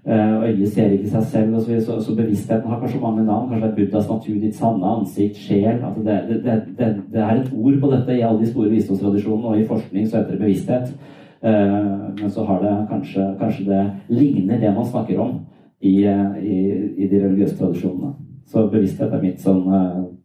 Uh, 0.06 0.44
øyet 0.46 0.68
ser 0.70 0.92
ikke 0.94 1.10
seg 1.10 1.24
selv. 1.32 1.60
Så, 1.60 1.80
så, 1.86 1.96
så, 2.06 2.16
bevisstheten 2.16 2.70
har 2.70 2.80
kanskje 2.80 3.02
mange 3.02 3.24
navn. 3.26 3.50
Kanskje 3.50 3.68
det 3.68 3.72
er 3.72 3.78
Buddhas 3.80 4.10
natur, 4.10 4.36
ditt 4.42 4.60
sanne 4.60 4.92
ansikt, 5.00 5.40
sjel. 5.42 5.82
Det, 6.06 6.18
det, 6.30 6.58
det, 6.78 6.90
det, 7.14 7.22
er 7.22 7.40
et 7.40 7.50
ord 7.54 7.80
på 7.82 7.92
dette 7.94 8.18
i 8.18 8.22
alle 8.22 8.44
de 8.44 8.52
store 8.52 8.70
visdomstradisjonene, 8.70 9.48
og 9.48 9.60
i 9.60 9.66
forskning 9.72 10.06
så 10.08 10.20
heter 10.20 10.36
det 10.36 10.44
bevissthet. 10.44 10.94
Uh, 11.42 12.14
men 12.22 12.30
så 12.30 12.46
har 12.46 12.62
det 12.62 12.76
kanskje, 12.90 13.26
kanskje 13.40 13.66
det 13.72 13.82
ligner 14.14 14.62
det 14.62 14.76
man 14.76 14.86
snakker 14.86 15.20
om 15.26 15.34
i, 15.82 15.96
uh, 16.06 16.38
i, 16.38 16.60
i 16.98 17.10
de 17.10 17.26
religiøse 17.26 17.58
tradisjonene. 17.58 18.14
Så 18.46 18.68
bevissthet 18.70 19.14
er 19.14 19.26
mitt 19.26 19.42
sånn 19.42 19.66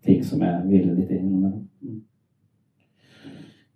ting 0.05 0.21
som 0.25 0.43
jeg 0.45 0.65
hviler 0.69 0.97
litt 0.99 1.13
inn 1.17 1.41
med 1.41 1.57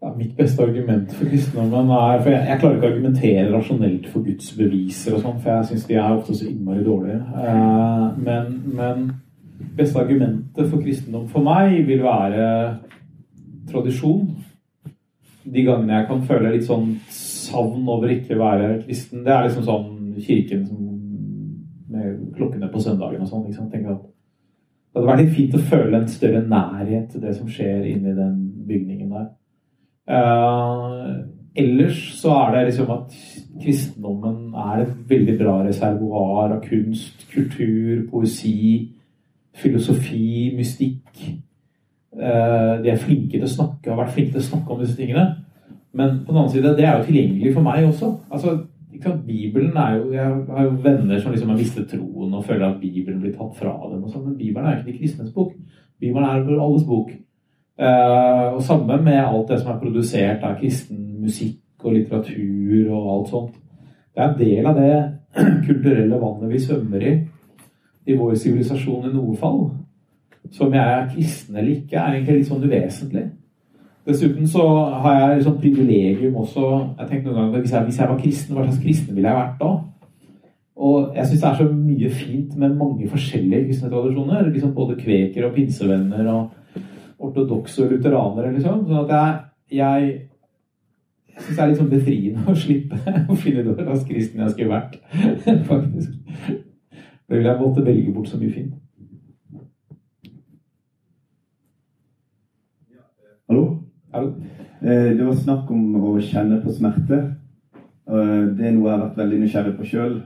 ja, 0.04 0.14
mitt 0.16 0.36
beste 0.36 0.62
argument 0.62 1.12
for 1.16 1.28
kristendommen 1.30 1.90
er 1.96 2.22
For 2.22 2.30
jeg, 2.32 2.46
jeg, 2.48 2.60
klarer 2.60 2.76
ikke 2.76 2.86
å 2.86 2.92
argumentere 2.92 3.44
rasjonelt 3.52 4.08
for 4.12 4.26
Guds 4.26 4.50
beviser 4.58 5.16
og 5.16 5.22
sånn, 5.24 5.38
for 5.40 5.52
jeg 5.54 5.68
syns 5.70 5.86
de 5.88 5.96
er 5.96 6.16
ofte 6.16 6.36
så 6.36 6.48
innmari 6.50 6.84
dårlige. 6.84 7.20
Eh, 7.40 8.06
men, 8.26 8.50
men 8.76 9.04
beste 9.78 10.00
argumentet 10.02 10.68
for 10.68 10.82
kristendom 10.82 11.28
for 11.32 11.46
meg 11.46 11.78
vil 11.88 12.02
være 12.04 12.48
tradisjon. 13.70 14.26
De 15.44 15.64
gangene 15.64 16.00
jeg 16.00 16.08
kan 16.10 16.24
føle 16.28 16.52
litt 16.52 16.66
sånn 16.68 16.90
savn 17.12 17.88
over 17.88 18.12
ikke 18.12 18.36
å 18.36 18.42
være 18.42 18.74
kristen, 18.84 19.24
det 19.24 19.32
er 19.32 19.46
liksom 19.46 19.64
sånn 19.66 20.18
kirken 20.24 20.66
som, 20.68 20.90
med 21.94 22.34
klokkene 22.36 22.68
på 22.72 22.82
søndagen 22.82 23.24
og 23.24 23.30
sånn. 23.30 23.46
Liksom. 23.48 23.70
Tenker 23.72 23.96
at 23.96 24.04
det 24.04 25.00
hadde 25.00 25.08
vært 25.10 25.24
litt 25.24 25.34
fint 25.34 25.56
å 25.56 25.64
føle 25.72 25.98
en 25.98 26.12
større 26.12 26.44
nærhet 26.46 27.08
til 27.10 27.24
det 27.24 27.32
som 27.34 27.48
skjer 27.50 27.88
inni 27.90 28.12
den 28.14 28.36
bygningen 28.68 29.16
der. 29.16 29.32
Uh, 30.04 31.24
ellers 31.56 32.00
så 32.18 32.34
er 32.42 32.54
det 32.54 32.64
liksom 32.68 32.90
at 32.92 33.14
kristendommen 33.62 34.52
er 34.54 34.82
et 34.82 34.92
veldig 35.08 35.38
bra 35.38 35.54
reservoar 35.64 36.56
av 36.56 36.60
kunst, 36.66 37.24
kultur, 37.32 38.04
poesi, 38.10 38.90
filosofi, 39.54 40.52
mystikk. 40.56 41.24
Uh, 42.14 42.82
de 42.84 42.92
er 42.92 43.00
flinke 43.00 43.38
til 43.38 43.48
å 43.48 43.54
snakke, 43.54 43.90
har 43.90 44.02
vært 44.02 44.14
flinke 44.16 44.36
til 44.36 44.44
å 44.44 44.50
snakke 44.50 44.74
om 44.74 44.84
disse 44.84 44.98
tingene. 44.98 45.26
Men 45.94 46.20
på 46.24 46.32
den 46.32 46.40
annen 46.40 46.52
side, 46.52 46.76
det 46.76 46.86
er 46.86 46.98
jo 46.98 47.08
tilgjengelig 47.08 47.54
for 47.54 47.66
meg 47.66 47.86
også. 47.86 48.10
Altså, 48.30 48.56
Bibelen 49.26 49.76
er 49.76 49.96
jo, 49.96 50.12
Jeg 50.12 50.24
har 50.48 50.64
jo 50.64 50.70
venner 50.82 51.20
som 51.20 51.32
liksom 51.32 51.48
har 51.50 51.58
mistet 51.58 51.88
troen 51.90 52.34
og 52.34 52.44
føler 52.44 52.66
at 52.68 52.80
Bibelen 52.80 53.20
blir 53.20 53.34
tatt 53.34 53.56
fra 53.58 53.74
dem. 53.90 54.04
og 54.04 54.10
sånn, 54.10 54.24
Men 54.24 54.36
Bibelen 54.38 54.66
er 54.66 54.74
jo 54.74 54.78
ikke 54.80 54.92
de 54.92 54.98
kristnes 54.98 55.32
bok. 55.34 55.52
Bibelen 56.00 56.24
er 56.24 56.60
alles 56.60 56.84
bok. 56.86 57.10
Uh, 57.74 58.54
og 58.54 58.62
samme 58.62 59.00
med 59.02 59.18
alt 59.18 59.48
det 59.50 59.58
som 59.60 59.72
er 59.72 59.80
produsert 59.80 60.44
av 60.46 60.58
kristen 60.60 61.00
musikk 61.24 61.82
og 61.82 61.96
litteratur 61.96 62.90
og 62.94 63.08
alt 63.14 63.32
sånt. 63.32 63.54
Det 64.14 64.22
er 64.22 64.28
en 64.28 64.38
del 64.38 64.68
av 64.70 64.78
det 64.78 64.92
kulturelle 65.66 66.20
vannet 66.20 66.52
vi 66.52 66.60
svømmer 66.62 67.06
i 67.08 67.14
i 68.04 68.16
vår 68.18 68.34
sivilisasjon 68.36 69.08
i 69.08 69.14
noe 69.14 69.34
fall. 69.40 69.62
Så 70.52 70.66
om 70.66 70.74
jeg 70.76 70.84
er 70.84 71.08
kristen 71.08 71.56
eller 71.56 71.72
ikke, 71.72 71.96
er 71.96 72.18
egentlig 72.18 72.42
litt 72.42 72.50
sånn 72.50 72.66
uvesentlig. 72.66 73.24
Dessuten 74.04 74.48
så 74.52 74.64
har 75.00 75.16
jeg 75.16 75.38
et 75.38 75.46
sånt 75.46 75.62
privilegium 75.62 76.34
også 76.36 76.66
jeg 76.98 77.08
tenkte 77.08 77.30
noen 77.30 77.38
ganger, 77.38 77.62
hvis 77.64 77.72
jeg, 77.72 77.86
hvis 77.88 78.00
jeg 78.02 78.10
var 78.10 78.18
kristen, 78.20 78.54
hva 78.54 78.66
slags 78.66 78.82
kristen 78.82 79.16
ville 79.16 79.30
jeg 79.30 79.38
vært 79.38 79.62
da? 79.62 79.70
Og 80.84 81.14
jeg 81.16 81.30
syns 81.30 81.40
det 81.40 81.48
er 81.48 81.60
så 81.62 81.68
mye 81.70 82.10
fint 82.12 82.56
med 82.60 82.76
mange 82.76 83.08
forskjellige 83.08 83.68
kristne 83.70 83.88
tradisjoner. 83.92 84.50
Liksom 84.50 84.74
både 84.76 84.98
kveker 84.98 85.46
og 85.46 85.54
pinsevenner 85.54 86.28
og 86.32 86.50
ortodokse 87.28 87.88
lutheranere, 87.90 88.52
liksom. 88.54 88.84
Sånn 88.88 89.04
at 89.04 89.12
jeg, 89.14 89.80
jeg, 89.80 90.14
jeg 91.34 91.42
syns 91.42 91.56
det 91.56 91.62
er 91.64 91.72
litt 91.72 91.80
sånn 91.82 91.92
befriende 91.92 92.46
å 92.50 92.56
slippe 92.58 92.98
å 93.32 93.36
finne 93.40 93.64
ut 93.66 93.82
slags 93.82 94.06
kristen 94.08 94.44
jeg 94.44 94.54
skulle 94.54 94.74
vært, 94.74 94.98
faktisk. 95.72 96.16
Det 97.24 97.38
ville 97.38 97.50
jeg 97.50 97.60
måtte 97.60 97.84
velge 97.86 98.12
bort 98.14 98.28
så 98.28 98.40
mye 98.40 98.52
fint. 98.52 98.74
Hallo? 103.48 103.64
Hallo? 104.14 104.34
Eh, 104.80 105.16
Det 105.16 105.24
var 105.24 105.34
snakk 105.36 105.70
om 105.72 105.96
å 106.00 106.18
kjenne 106.20 106.60
på 106.64 106.72
smerte. 106.72 107.18
Eh, 108.08 108.44
Det 108.56 108.66
er 108.68 108.76
noe 108.76 108.88
jeg 108.88 108.92
har 108.92 109.02
vært 109.06 109.18
veldig 109.22 109.40
nysgjerrig 109.42 109.74
på 109.78 109.88
sjøl. 109.88 110.20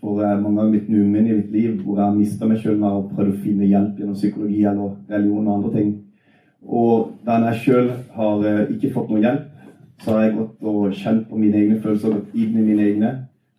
For 0.00 0.16
mange 0.16 0.56
ganger 0.56 0.70
mitt 0.72 0.88
numen 0.88 1.26
i 1.26 1.34
mitt 1.36 1.50
liv 1.52 1.80
hvor 1.82 1.98
jeg 1.98 2.06
har 2.06 2.14
mista 2.16 2.46
meg 2.48 2.62
sjøl 2.62 2.78
med 2.80 2.88
å 2.88 3.08
prøve 3.10 3.34
å 3.34 3.40
finne 3.42 3.68
hjelp 3.68 3.98
gjennom 4.00 4.16
psykologi 4.16 4.62
eller 4.64 4.94
religion 5.10 5.48
og 5.48 5.56
andre 5.58 5.72
ting. 5.74 5.90
Og 6.64 7.10
da 7.26 7.38
jeg 7.46 7.60
sjøl 7.64 7.90
har 8.16 8.46
eh, 8.48 8.70
ikke 8.74 8.92
fått 8.94 9.10
noe 9.12 9.20
hjelp, 9.20 9.48
så 10.00 10.14
har 10.14 10.22
jeg 10.24 10.36
gått 10.38 10.70
og 10.70 10.94
kjent 10.96 11.26
på 11.28 11.40
mine 11.40 11.60
egne 11.60 11.80
følelser, 11.82 12.14
gått 12.16 12.36
inn 12.36 12.56
i 12.56 12.64
mine 12.64 12.86
egne. 12.86 13.10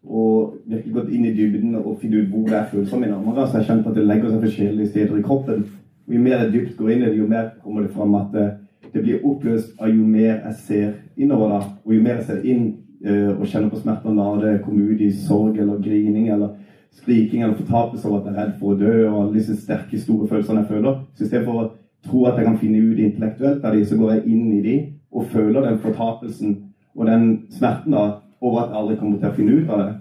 Og 0.02 0.58
virkelig 0.66 0.94
gått 0.96 1.12
inn 1.14 1.28
i 1.30 1.34
dybden 1.38 1.76
og 1.78 2.00
finne 2.02 2.24
ut 2.24 2.32
hvor 2.34 2.56
er 2.58 2.70
følelsene 2.72 3.04
mine. 3.04 3.20
Andre, 3.20 3.46
så 3.46 3.60
jeg 3.60 3.70
kjent 3.70 3.90
at 3.92 3.98
det 3.98 4.08
legger 4.08 4.32
seg 4.32 4.46
forskjellige 4.48 4.92
steder 4.96 5.20
i 5.20 5.26
kroppen. 5.26 5.66
Og 6.08 6.16
jo 6.16 6.22
mer 6.24 6.40
jeg 6.40 6.54
dypt 6.56 6.78
går 6.80 6.94
inn 6.96 7.04
i 7.04 7.10
det, 7.12 7.18
jo 7.20 7.28
mer 7.30 7.52
kommer 7.62 7.86
det 7.86 7.94
fram 7.94 8.18
at 8.18 8.38
eh, 8.42 8.54
det 8.92 9.04
blir 9.06 9.26
oppløst 9.28 9.78
av 9.80 9.94
jo 9.94 10.08
mer 10.08 10.40
jeg 10.40 10.56
ser 10.66 10.90
innover. 11.18 11.54
da, 11.54 11.60
Og 11.86 11.94
jo 11.96 12.02
mer 12.02 12.18
jeg 12.18 12.28
ser 12.32 12.42
inn 12.42 12.66
eh, 12.66 12.80
og 13.02 13.48
kjenner 13.50 13.72
på 13.72 13.80
smerten, 13.82 14.18
da 14.20 14.28
det 14.38 14.60
kommer 14.62 14.92
ut 14.92 15.00
i 15.02 15.08
sorg 15.26 15.56
eller 15.58 15.80
grining 15.82 16.28
eller 16.30 16.52
skriking 16.92 17.42
eller 17.42 17.58
fortapelse 17.58 18.08
av 18.08 18.18
at 18.20 18.28
jeg 18.28 18.34
er 18.34 18.40
redd 18.42 18.58
for 18.60 18.74
å 18.74 18.80
dø 18.80 18.96
og 19.08 19.16
alle 19.22 19.38
disse 19.40 19.56
sterke, 19.58 20.00
store 20.00 20.28
følelsene 20.30 20.62
jeg 20.62 20.70
føler. 20.70 21.00
Så 21.16 21.26
istedenfor 21.26 21.62
å 21.62 21.70
tro 22.06 22.26
at 22.28 22.38
jeg 22.38 22.48
kan 22.50 22.60
finne 22.62 22.82
ut 22.84 23.00
intellektuelt 23.00 23.66
av 23.66 23.78
de, 23.78 23.86
så 23.88 23.98
går 23.98 24.14
jeg 24.16 24.36
inn 24.36 24.52
i 24.58 24.62
de 24.66 24.76
og 25.12 25.28
føler 25.32 25.66
den 25.66 25.80
fortapelsen 25.84 26.56
og 26.96 27.08
den 27.08 27.26
smerten 27.56 27.96
da, 27.96 28.06
over 28.42 28.64
at 28.64 28.72
jeg 28.72 28.82
aldri 28.82 28.98
kommer 29.00 29.20
til 29.20 29.30
å 29.30 29.36
finne 29.38 29.58
ut 29.58 29.72
av 29.72 29.84
det. 29.84 29.92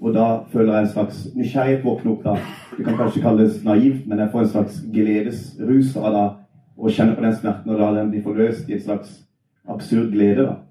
Og 0.00 0.14
da 0.16 0.26
føler 0.48 0.72
jeg 0.72 0.86
en 0.86 0.92
slags 0.94 1.18
nysgjerrighet 1.36 1.84
våkne 1.84 2.12
opp 2.14 2.22
da. 2.24 2.36
Det 2.76 2.86
kan 2.86 2.96
kanskje 2.96 3.24
kalles 3.24 3.58
naivt, 3.66 4.06
men 4.08 4.22
jeg 4.22 4.32
får 4.32 4.46
en 4.46 4.52
slags 4.54 4.78
gledesrus 4.94 5.92
av 6.00 6.14
da 6.16 6.24
å 6.80 6.88
kjenne 6.88 7.16
på 7.18 7.24
den 7.26 7.36
smerten, 7.36 7.74
og 7.74 7.82
da 7.82 7.90
den 7.98 8.12
blir 8.12 8.24
forløst 8.24 8.70
i 8.70 8.78
en 8.78 8.84
slags 8.86 9.18
absurd 9.68 10.14
glede. 10.14 10.46
da. 10.46 10.69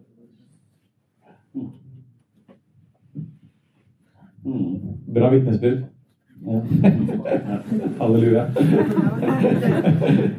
Bra 5.13 5.29
vitnesbyrd. 5.29 5.83
Halleluja. 7.99 8.45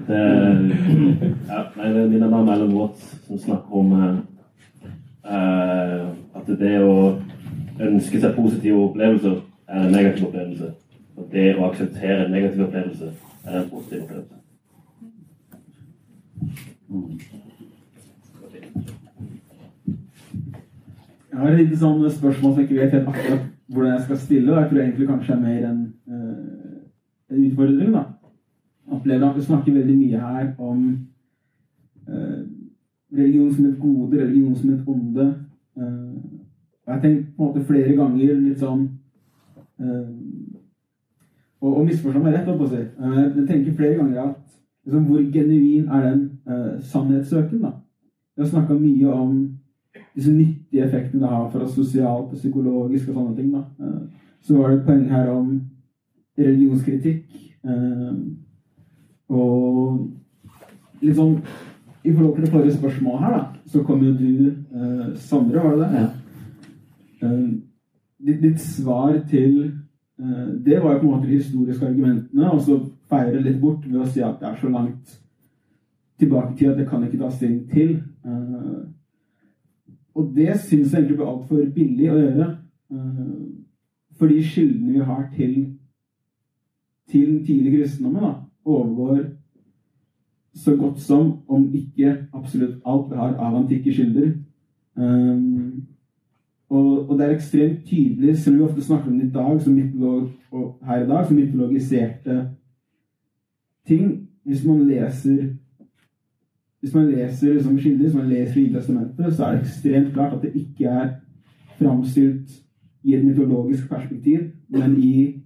Det, 0.07 0.19
ja, 1.49 1.61
nei, 1.77 1.89
det 1.95 2.01
er 2.03 2.29
meg 2.29 2.35
om 2.35 2.49
Ellen 2.51 2.73
Watts 2.75 3.05
som 3.27 3.39
snakker 3.39 3.77
om 3.79 3.93
eh, 3.95 4.17
eh, 5.31 6.09
at 6.35 6.49
det 6.61 6.73
å 6.83 6.95
ønske 7.81 8.21
seg 8.21 8.35
positive 8.35 8.81
opplevelser 8.89 9.37
er 9.69 9.85
en 9.85 9.95
negativ 9.95 10.27
opplevelse. 10.31 10.73
Og 11.17 11.29
det 11.33 11.47
å 11.55 11.69
akseptere 11.69 12.25
en 12.25 12.35
negativ 12.35 12.67
opplevelse 12.67 13.13
er 13.47 13.61
en 13.61 13.71
positiv 13.71 14.03
opplevelse. 14.07 14.37
Jeg 21.31 21.39
har 21.39 21.55
et 21.55 21.63
lite 21.63 21.79
sånn 21.79 22.03
spørsmål 22.11 22.53
som 22.53 22.61
jeg 22.61 22.69
ikke 22.69 22.81
vet 22.83 22.99
helt 22.99 23.11
akkurat 23.15 23.49
hvordan 23.73 23.93
jeg 23.93 24.03
skal 24.03 24.19
stille. 24.19 24.53
Og 24.53 24.61
jeg 24.61 24.71
tror 24.71 24.81
egentlig 24.81 25.09
kanskje 25.09 25.33
er 25.33 25.41
mer 25.41 25.71
en, 25.71 25.95
uh, 26.07 27.37
en 27.37 27.47
utfordring. 27.47 27.93
da. 27.93 28.03
Opplever 28.87 29.31
at 29.31 29.37
vi 29.37 29.43
snakker 29.43 29.73
veldig 29.73 29.97
mye 29.99 30.19
her 30.19 30.55
om 30.59 30.99
uh, 32.09 32.41
religion 33.19 33.55
som 33.55 33.67
et 33.67 33.79
gode, 33.81 34.23
religion 34.23 34.57
som 34.57 34.71
et 34.71 34.83
onde. 34.87 35.35
Uh, 35.77 36.15
jeg 36.87 36.95
har 36.95 37.01
tenkt 37.01 37.27
på 37.37 37.43
en 37.43 37.49
måte 37.49 37.67
flere 37.67 37.97
ganger 37.97 38.35
litt 38.35 38.59
sånn 38.59 38.89
Og, 41.61 41.77
og 41.77 41.85
misforstå 41.87 42.21
meg 42.23 42.35
rett, 42.35 42.47
holdt 42.49 42.59
på 42.61 42.67
å 42.67 42.71
si. 42.71 42.81
Jeg 43.37 43.45
tenker 43.49 43.75
flere 43.77 43.97
ganger 43.99 44.21
at 44.23 44.37
liksom, 44.85 45.05
hvor 45.05 45.23
genuin 45.33 45.89
er 45.89 46.07
den 46.07 46.23
uh, 46.49 46.81
sannhetssøken? 46.81 47.61
da? 47.63 47.71
Vi 48.37 48.43
har 48.43 48.49
snakka 48.49 48.75
mye 48.79 49.13
om 49.13 49.60
disse 50.15 50.33
nyttige 50.33 50.85
effektene 50.85 51.23
det 51.23 51.31
har 51.31 51.51
for 51.51 51.65
oss 51.65 51.75
sosialt 51.75 52.31
og 52.31 52.39
psykologisk 52.39 53.09
og 53.11 53.15
sånne 53.15 53.37
ting. 53.37 53.53
da. 53.53 53.65
Eh, 53.81 54.01
Så 54.43 54.57
var 54.57 54.71
det 54.71 54.79
et 54.79 54.87
poeng 54.87 55.09
her 55.11 55.29
om 55.31 55.61
religionskritikk. 56.39 57.25
eh, 57.65 58.15
Og 59.29 60.11
sånn 61.03 61.43
I 62.05 62.13
forhold 62.13 62.35
til 62.35 62.45
det 62.45 62.53
forrige 62.53 62.77
spørsmålet 62.77 63.21
her, 63.21 63.31
da, 63.31 63.47
så 63.67 63.83
kom 63.85 64.01
jo 64.03 64.13
du, 64.13 64.47
eh, 64.75 65.15
Sondre, 65.17 65.63
var 65.63 65.77
det 65.77 65.91
det? 65.93 66.01
Ja. 66.01 67.29
Ditt, 68.27 68.43
ditt 68.43 68.61
svar 68.61 69.21
til 69.29 69.73
det 70.65 70.83
var 70.83 70.93
jo 70.95 70.99
på 70.99 71.07
en 71.07 71.13
måte 71.13 71.29
de 71.29 71.37
historiske 71.37 71.87
argumentene, 71.87 72.51
og 72.51 72.61
så 72.61 72.91
feire 73.09 73.43
litt 73.43 73.61
bort 73.61 73.85
ved 73.87 74.01
å 74.01 74.07
si 74.07 74.21
at 74.21 74.41
det 74.41 74.49
er 74.49 74.57
så 74.61 74.69
langt 74.69 75.21
tilbake 76.19 76.57
til 76.57 76.71
at 76.71 76.77
det 76.79 76.89
kan 76.89 77.05
ikke 77.05 77.19
ta 77.19 77.31
stilling 77.31 77.71
til. 77.71 78.01
Eh, 80.11 80.17
og 80.17 80.33
det 80.37 80.61
syns 80.61 80.93
jeg 80.93 80.99
egentlig 80.99 81.17
blir 81.17 81.31
altfor 81.31 81.67
billig 81.75 82.11
å 82.11 82.19
gjøre. 82.19 82.47
Uh, 82.91 83.61
for 84.19 84.27
de 84.29 84.41
kildene 84.43 84.93
vi 84.93 85.05
har 85.07 85.29
til, 85.37 85.53
til 87.09 87.27
den 87.29 87.45
tidlige 87.47 87.77
kristendommen, 87.79 88.23
da, 88.23 88.33
overgår 88.65 89.21
så 90.55 90.75
godt 90.77 90.99
som, 91.01 91.39
om 91.49 91.69
ikke 91.75 92.17
absolutt 92.35 92.81
alt 92.85 93.13
vi 93.13 93.17
har 93.17 93.37
av 93.39 93.57
antikke 93.63 93.95
kilder. 93.95 94.33
Um, 94.99 95.87
og, 96.71 97.11
og, 97.11 97.19
det 97.19 97.27
er 97.27 97.37
ekstremt 97.37 97.87
tydelig, 97.87 98.37
selv 98.39 98.57
om 98.57 98.59
vi 98.59 98.67
ofte 98.69 98.85
snakker 98.85 99.11
om 99.11 99.19
det 99.19 99.29
i 99.29 99.33
dag, 99.35 99.63
som 99.63 99.75
mytolog, 99.75 100.29
og 100.51 100.67
her 100.87 101.05
i 101.05 101.09
dag, 101.09 101.27
som 101.27 101.37
mytologiserte 101.37 102.41
ting. 103.87 104.27
Hvis 104.45 104.65
man 104.67 104.87
leser 104.89 105.55
hvis 106.81 106.95
man 106.95 107.11
leser 107.11 107.53
liksom, 107.53 107.79
kilder, 107.79 108.05
hvis 108.05 108.15
man 108.15 108.29
leser 108.29 108.61
i 108.61 108.73
testamentet, 108.73 109.35
så 109.37 109.45
er 109.45 109.53
det 109.53 109.61
ekstremt 109.61 110.13
klart 110.13 110.35
at 110.35 110.43
det 110.43 110.53
ikke 110.55 110.85
er 110.85 111.09
framstilt 111.79 112.51
i 113.03 113.15
et 113.15 113.25
mytologisk 113.25 113.89
perspektiv, 113.89 114.39
men 114.69 115.03
i 115.03 115.43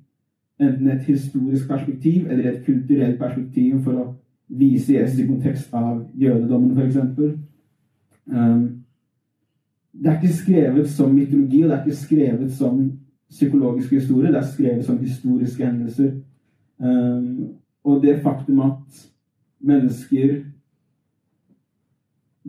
enten 0.60 0.88
et 0.88 1.02
historisk 1.02 1.68
perspektiv 1.68 2.26
eller 2.26 2.50
et 2.50 2.62
kulturelt 2.66 3.18
perspektiv 3.18 3.82
for 3.82 3.98
å 3.98 4.06
vise 4.48 4.94
Jesus 4.94 5.18
i 5.18 5.26
kontekst 5.26 5.74
av 5.74 6.04
jødedommen, 6.18 6.78
f.eks. 6.78 6.96
Um, 8.26 8.84
det 9.94 10.10
er 10.10 10.20
ikke 10.20 10.36
skrevet 10.36 10.90
som 10.90 11.14
mytologi, 11.14 11.62
og 11.62 11.70
det 11.70 11.76
er 11.76 11.84
ikke 11.84 11.96
skrevet 11.96 12.52
som 12.52 12.92
psykologisk 13.30 13.90
historie. 13.90 14.30
Det 14.32 14.38
er 14.38 14.52
skrevet 14.52 14.84
som 14.84 14.98
historiske 14.98 15.66
hendelser. 15.66 16.12
Um, 16.78 17.54
og 17.84 18.02
det 18.02 18.20
faktum 18.22 18.60
at 18.60 19.06
mennesker 19.60 20.40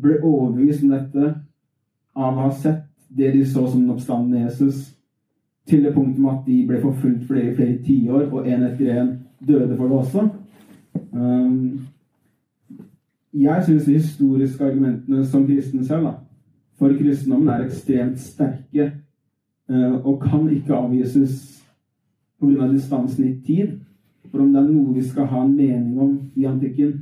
ble 0.02 0.20
overbevist 0.22 0.84
om 0.84 0.94
dette 0.94 1.32
av 2.16 2.36
å 2.36 2.46
ha 2.48 2.52
sett 2.52 2.84
det 3.16 3.32
de 3.32 3.46
så 3.48 3.66
som 3.68 3.82
den 3.82 3.94
oppstandende 3.94 4.44
Jesus, 4.44 4.92
til 5.68 5.84
det 5.84 5.94
punktet 5.96 6.22
med 6.22 6.32
at 6.32 6.44
de 6.46 6.58
ble 6.68 6.82
forfulgt 6.82 7.26
flere, 7.28 7.56
flere 7.56 7.78
tiår, 7.86 8.28
og 8.32 8.48
en 8.48 8.66
etter 8.68 8.92
en 8.94 9.14
døde 9.48 9.78
for 9.78 9.88
det 9.88 9.98
også. 9.98 10.28
Um, 11.12 11.88
jeg 13.34 13.64
syns 13.66 13.86
de 13.86 13.98
historiske 13.98 14.64
argumentene 14.64 15.26
som 15.26 15.48
kristne 15.48 15.86
selv 15.86 16.08
da, 16.08 16.14
for 16.80 16.94
kristendommen 17.00 17.50
er 17.52 17.66
ekstremt 17.66 18.20
sterke 18.20 18.92
uh, 19.72 19.96
og 19.96 20.22
kan 20.24 20.48
ikke 20.52 20.76
avvises 20.76 21.64
pga. 22.40 22.68
distansen 22.72 23.26
i 23.26 23.36
tid. 23.46 23.80
For 24.32 24.44
om 24.44 24.54
det 24.54 24.62
er 24.62 24.70
noe 24.70 24.94
vi 24.96 25.04
skal 25.04 25.28
ha 25.32 25.44
en 25.46 25.56
mening 25.56 26.00
om 26.02 26.16
i 26.36 26.46
antikken, 26.46 26.98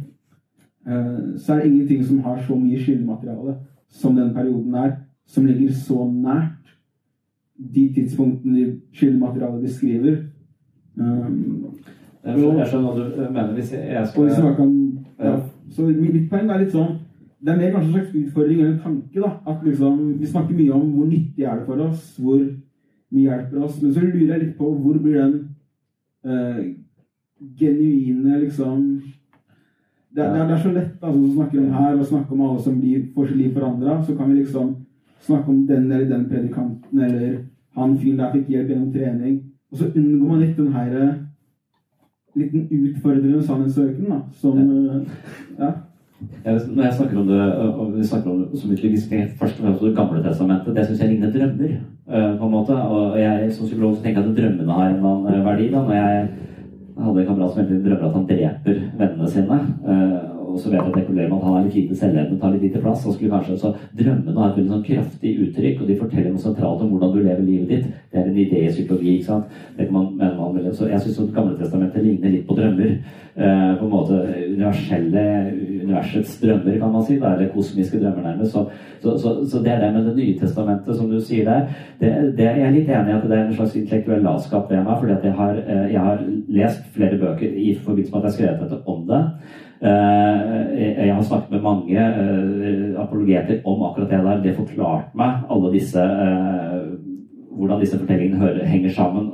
så 0.83 1.53
er 1.53 1.59
det 1.61 1.69
ingenting 1.69 2.03
som 2.05 2.19
har 2.25 2.41
så 2.43 2.55
mye 2.59 2.79
skyldmateriale 2.79 3.53
som 3.93 4.15
den 4.15 4.33
perioden 4.33 4.75
er, 4.75 4.91
som 5.25 5.45
ligger 5.45 5.71
så 5.71 6.09
nært 6.11 6.63
de 7.75 7.93
tidspunktene 7.95 8.79
skyldmaterialet 8.91 9.61
beskriver. 9.61 10.17
Um, 10.95 11.75
jeg, 12.23 12.67
skjønner, 12.67 12.91
hva 12.91 12.93
du 12.97 13.31
mener. 13.31 13.53
Hvis 13.53 13.71
jeg, 13.73 14.07
skal, 14.07 14.55
kan, 14.55 14.75
ja, 15.19 15.37
så 15.71 15.87
mitt 15.87 16.29
poeng 16.31 16.49
er 16.49 16.61
litt 16.61 16.75
sånn 16.75 16.99
Det 17.43 17.51
er 17.51 17.57
mer 17.59 17.73
kanskje 17.73 17.89
en 17.89 17.95
slags 17.95 18.13
utfordring 18.19 18.59
eller 18.61 18.73
en 18.73 18.83
tanke. 18.83 19.19
da, 19.19 19.31
at 19.51 19.65
liksom, 19.65 19.97
Vi 20.19 20.29
snakker 20.31 20.55
mye 20.55 20.75
om 20.77 20.85
hvor 20.93 21.09
nyttig 21.09 21.43
er 21.43 21.57
det 21.59 21.65
for 21.67 21.83
oss, 21.83 22.13
hvor 22.17 22.39
mye 22.39 23.25
hjelper 23.25 23.65
oss. 23.65 23.81
Men 23.81 23.93
så 23.93 24.05
lurer 24.05 24.31
jeg 24.31 24.43
litt 24.45 24.55
på 24.57 24.69
hvor 24.71 25.01
blir 25.03 25.19
den 25.19 25.35
uh, 26.23 26.61
genuine 27.59 28.39
liksom 28.45 28.85
det, 30.15 30.23
det, 30.23 30.39
det, 30.47 30.53
er, 30.53 30.61
så 30.61 30.71
lett 30.71 31.03
altså, 31.03 31.19
å 31.19 31.33
snakke 31.33 31.59
om 31.59 31.69
her 31.73 31.95
og 31.97 32.05
snakke 32.05 32.35
om 32.35 32.41
alle 32.45 32.59
som 32.61 32.79
blir, 32.79 33.05
får 33.15 33.31
sitt 33.31 33.39
liv 33.39 33.53
forandra. 33.55 33.95
Så 34.05 34.17
kan 34.17 34.29
vi 34.29 34.41
liksom 34.41 34.75
snakke 35.25 35.49
om 35.49 35.63
den 35.67 35.91
eller 35.91 36.09
den 36.09 36.27
predikanten 36.29 36.99
eller 37.07 37.39
han 37.73 37.95
fyren 37.97 38.19
der 38.21 38.35
fikk 38.35 38.51
hjelp 38.53 38.69
gjennom 38.69 38.91
trening. 38.93 39.39
Og 39.71 39.79
så 39.79 39.87
unngår 39.89 40.27
man 40.29 40.43
litt 40.43 40.59
den 40.59 40.75
her 40.75 40.93
eh, 40.99 41.15
liten 42.37 42.67
utfordrende 42.69 43.41
sannhetssøken, 43.47 44.05
da, 44.11 44.19
som 44.37 44.61
ja. 44.61 45.01
Ja. 45.57 45.71
Jeg, 46.45 46.61
når 46.71 46.83
jeg 46.83 46.93
snakker 46.97 47.19
om 47.19 47.27
det, 47.27 47.41
og 47.63 47.89
vi 47.97 48.05
snakker 48.07 48.31
om 48.31 48.43
som 48.55 48.71
utvikling, 48.71 49.25
først 49.39 49.57
og 49.59 49.65
fremst 49.65 49.81
Det 49.83 49.95
gamle 49.97 50.21
testamentet, 50.23 50.75
det 50.75 50.85
syns 50.87 51.01
jeg 51.01 51.09
ligner 51.09 51.33
drømmer. 51.33 51.73
eh, 52.07 52.37
på 52.37 52.45
en 52.45 52.51
måte, 52.51 52.73
og 52.73 53.19
jeg 53.19 53.51
Som 53.53 53.65
psykolog 53.65 53.95
så 53.95 54.03
tenker 54.03 54.21
jeg 54.21 54.29
at 54.29 54.37
drømmene 54.37 54.73
har 54.73 54.89
en 54.89 55.05
annen 55.05 55.45
verdi. 55.45 55.71
da, 55.71 55.81
når 55.81 55.93
jeg 55.93 56.29
hadde 56.99 57.23
en 57.23 57.27
kamerat 57.27 57.51
som 57.53 57.63
egentlig 57.63 57.85
drømmer 57.85 58.07
at 58.07 58.15
han 58.17 58.29
dreper 58.29 58.79
vennene 58.99 59.29
sine. 59.31 59.59
eh, 59.87 60.33
og 60.53 60.59
så 60.59 60.69
vet 60.69 60.77
jeg 60.77 60.91
at 60.91 60.97
det 60.97 61.05
problemet 61.07 61.33
at 61.33 61.45
han 61.47 61.55
er 61.57 61.63
litt 61.65 61.75
lite 61.79 61.95
selvlevende, 61.97 62.39
tar 62.39 62.51
litt 62.53 62.65
lite 62.67 62.81
plass. 62.81 63.05
og 63.07 63.15
skulle 63.15 63.31
kanskje, 63.33 63.53
også 63.53 63.73
Drømmene 63.97 64.39
har 64.39 64.51
et 64.53 64.67
sånn 64.69 64.85
kraftig 64.85 65.31
uttrykk, 65.47 65.81
og 65.81 65.87
de 65.89 65.97
forteller 65.97 66.29
noe 66.29 66.43
sentralt 66.43 66.83
om 66.85 66.91
hvordan 66.93 67.13
du 67.15 67.19
lever 67.23 67.47
livet 67.47 67.71
ditt. 67.71 67.87
Det 68.11 68.19
er 68.21 68.29
en 68.29 68.37
idé 68.37 68.61
i 68.67 68.69
psykologi. 68.69 69.15
ikke 69.17 69.31
sant? 69.31 69.45
Det 69.77 69.87
kan 69.87 69.93
man, 69.93 70.11
man, 70.37 70.53
vil, 70.55 70.69
så 70.75 70.89
Jeg 70.91 71.01
syns 71.01 71.17
Det 71.17 71.33
gamle 71.33 71.57
testamentet 71.57 72.05
ligner 72.05 72.29
litt 72.29 72.45
på 72.47 72.57
drømmer. 72.59 72.93
Eh, 73.33 73.71
på 73.79 73.85
en 73.85 73.89
måte 73.95 74.19
universelle 74.53 75.25
universets 75.83 76.39
drømmer, 76.41 76.77
kan 76.79 76.91
man 76.91 77.03
si. 77.07 77.19
da, 77.19 77.33
Eller 77.33 77.51
kosmiske 77.53 77.99
drømmer, 77.99 78.23
nærmest. 78.23 78.51
Så, 78.51 78.65
så, 79.01 79.17
så, 79.17 79.33
så 79.51 79.63
det 79.63 79.71
er 79.71 79.79
det 79.83 79.93
med 79.93 80.05
Det 80.05 80.15
nye 80.15 80.39
testamentet, 80.39 80.95
som 80.97 81.09
du 81.09 81.19
sier 81.19 81.45
der. 81.49 81.67
Det, 81.99 82.13
det, 82.37 82.45
jeg 82.45 82.67
er 82.67 82.75
litt 82.77 82.89
enig 82.89 83.13
i 83.13 83.17
at 83.17 83.27
det 83.29 83.37
er 83.37 83.45
en 83.47 83.57
slags 83.57 83.75
intellektuell 83.75 84.23
latskap 84.23 84.71
ved 84.71 84.83
meg. 84.83 84.97
fordi 84.99 85.19
jeg 85.27 85.37
har, 85.41 85.59
eh, 85.67 85.91
jeg 85.93 86.01
har 86.01 86.23
lest 86.47 86.87
flere 86.95 87.19
bøker 87.19 87.47
i 87.47 87.75
forbindelse 87.83 88.11
med 88.13 88.19
at 88.19 88.23
jeg 88.23 88.31
har 88.31 88.37
skrevet 88.39 88.63
dette 88.63 88.81
om 88.87 89.05
det. 89.11 89.21
Eh, 89.83 91.07
Jeg 91.07 91.15
har 91.15 91.21
snakket 91.21 91.51
med 91.51 91.61
mange 91.61 91.99
eh, 91.99 93.01
apologeter 93.01 93.59
om 93.65 93.83
akkurat 93.83 94.09
det 94.09 94.23
der. 94.23 94.43
Det 94.43 94.55
forklarte 94.55 95.15
meg 95.15 95.43
alle 95.49 95.73
disse 95.73 96.09
Hvordan 97.53 97.79
disse 97.79 97.99
fortellingene 97.99 98.65
henger 98.65 98.89
sammen 98.89 99.27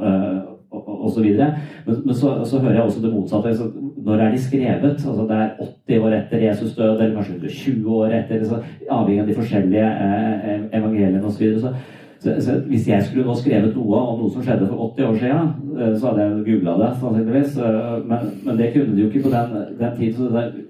eh, 0.99 1.21
videre. 1.23 1.49
Men, 1.85 2.01
men 2.05 2.15
så, 2.15 2.33
så 2.45 2.59
hører 2.59 2.73
jeg 2.73 2.83
også 2.83 3.01
det 3.05 3.13
motsatte. 3.13 3.55
Så 3.57 3.69
når 4.05 4.25
er 4.25 4.31
de 4.31 4.41
skrevet? 4.41 4.83
Altså 4.83 5.27
Det 5.29 5.37
er 5.37 5.49
80 5.87 6.03
år 6.03 6.17
etter 6.17 6.47
Jesus 6.47 6.75
død, 6.75 7.01
eller 7.01 7.15
kanskje 7.15 7.35
120 7.35 7.95
år 8.01 8.05
etter, 8.19 8.43
så 8.45 8.61
avhengig 8.89 9.21
av 9.21 9.27
de 9.27 9.39
forskjellige 9.39 9.87
eh, 9.87 10.59
evangeliene 10.79 11.25
osv. 11.25 11.59
Så, 11.59 11.73
så, 12.19 12.35
så 12.39 12.59
hvis 12.67 12.87
jeg 12.87 13.03
skulle 13.03 13.25
nå 13.25 13.35
skrevet 13.35 13.75
noe 13.75 13.99
om 13.99 14.23
noe 14.23 14.31
som 14.33 14.43
skjedde 14.43 14.67
for 14.67 14.91
80 14.91 15.09
år 15.09 15.19
siden, 15.23 15.53
eh, 15.79 15.93
så 15.99 16.09
hadde 16.11 16.25
jeg 16.25 16.47
googla 16.47 16.77
det, 16.83 16.91
sannsynligvis. 17.01 17.57
Eh, 17.57 17.95
Men, 18.09 18.33
men 18.45 18.57
det 18.57 18.73
kunne 18.73 18.95
de 18.95 19.01
jo 19.01 19.07
ikke 19.07 19.23
på 19.29 19.35
den, 19.35 19.55
den 19.79 19.97
tiden. 19.97 20.65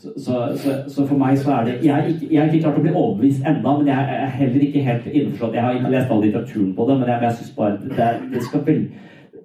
Så, 0.00 0.08
så, 0.56 0.70
så, 0.88 1.06
for 1.06 1.16
meg 1.20 1.38
så 1.38 1.50
er 1.52 1.64
det 1.64 1.72
Jeg 1.84 1.94
har 1.94 2.06
ikke, 2.08 2.26
ikke 2.30 2.60
klart 2.62 2.78
å 2.78 2.82
bli 2.86 2.92
overbevist 2.94 3.44
enda, 3.44 3.74
men 3.76 3.88
jeg 3.90 4.14
er 4.16 4.30
heller 4.32 4.62
ikke 4.64 4.84
helt 4.86 5.08
innforstått. 5.10 5.54
Jeg 5.58 5.62
har 5.62 5.76
ikke 5.76 5.90
lest 5.92 6.14
all 6.14 6.22
litteraturen 6.24 6.70
på 6.76 6.86
det, 6.88 6.96
men 7.00 7.10
jeg, 7.10 7.18
jeg 7.22 7.34
synes 7.36 7.50
bare 7.58 7.76
det, 7.82 8.06
det 8.32 8.44
skal 8.46 8.62
vel 8.64 8.80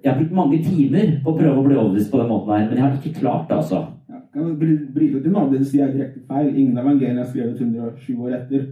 Jeg 0.06 0.12
har 0.14 0.20
brukt 0.22 0.32
mange 0.38 0.58
timer 0.62 1.08
på 1.24 1.32
å 1.32 1.36
prøve 1.38 1.58
å 1.58 1.64
bli 1.66 1.74
overbevist 1.76 2.10
på 2.12 2.18
den 2.20 2.28
måten 2.30 2.52
her, 2.54 2.66
men 2.70 2.78
jeg 2.78 2.84
har 2.86 2.92
ikke 3.00 3.14
klart 3.20 3.48
det, 3.50 3.56
altså. 3.58 3.80
Kan 4.32 4.44
jeg 4.46 4.58
bry- 4.60 4.86
bryte 4.94 5.26
en 5.26 5.36
annen 5.36 5.52
del, 5.56 5.64
sier 5.66 5.86
jeg 5.86 5.94
direkte 5.96 6.20
feil. 6.28 6.50
Ingen 6.54 6.78
evangelier 6.78 7.18
er 7.18 7.24
skrevet 7.24 7.60
107 7.60 8.18
år 8.20 8.34
etter. 8.36 8.66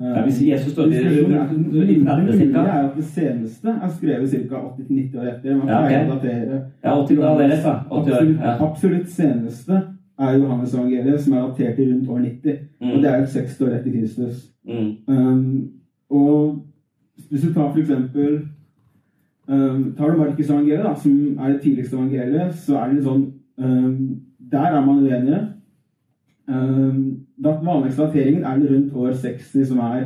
Eh, 0.00 0.06
Ja, 0.10 0.22
hvis 0.26 0.40
Jesus 0.42 0.72
står 0.74 0.90
i- 0.90 0.96
er- 0.96 1.00
Det 1.00 2.54
er 2.56 2.84
at 2.84 2.96
det 2.96 3.04
seneste 3.04 3.68
er 3.68 3.88
skrevet 3.88 4.28
ca. 4.50 4.56
80-90 4.56 5.16
år 5.20 5.26
etter. 5.32 5.56
Man 5.56 5.68
Ja, 5.68 5.84
okay. 5.86 6.04
å 6.04 6.20
datere. 6.20 6.62
Ja, 6.84 6.90
80 7.00 7.16
da, 7.16 7.36
det 7.38 7.44
er 7.46 7.48
rett, 7.54 7.62
da. 7.62 7.74
80 7.90 8.10
år, 8.10 8.16
Absolutt, 8.16 8.40
ja. 8.40 8.58
absolutt 8.66 9.06
seneste 9.08 9.82
er 10.18 10.38
Johannes 10.38 10.74
evangeliet, 10.74 11.20
som 11.20 11.32
er 11.34 11.40
datert 11.48 11.76
til 11.76 11.92
rundt 11.92 12.08
år 12.08 12.18
90. 12.20 12.58
Mm. 12.82 12.92
Og 12.92 13.02
det 13.02 13.10
er 13.10 13.20
jo 13.20 13.26
60 13.26 13.60
år 13.62 13.72
etter 13.78 13.90
Kristus. 13.92 14.50
Mm. 14.66 14.96
Um, 15.08 15.68
og 16.10 16.62
hvis 17.30 17.42
du 17.42 17.52
tar 17.54 17.72
for 17.72 17.78
eksempel 17.78 18.48
um, 19.48 19.94
Tar 19.96 20.10
du 20.10 20.18
Markus 20.18 20.50
evangeliet, 20.50 20.84
da, 20.84 20.94
som 20.94 21.38
er 21.38 21.52
det 21.52 21.60
tidligste 21.60 21.96
evangeliet, 21.96 22.54
så 22.54 22.78
er 22.78 22.88
det 22.88 22.98
litt 22.98 23.08
sånn 23.08 23.24
um, 23.58 24.20
Der 24.52 24.70
er 24.70 24.84
man 24.84 25.02
uenige. 25.04 25.40
Um, 26.46 27.26
da 27.44 27.56
vanligste 27.64 28.02
dateringen 28.04 28.44
er 28.44 28.58
det 28.60 28.70
rundt 28.70 28.96
år 29.00 29.12
60, 29.12 29.66
som 29.68 29.78
er 29.84 30.00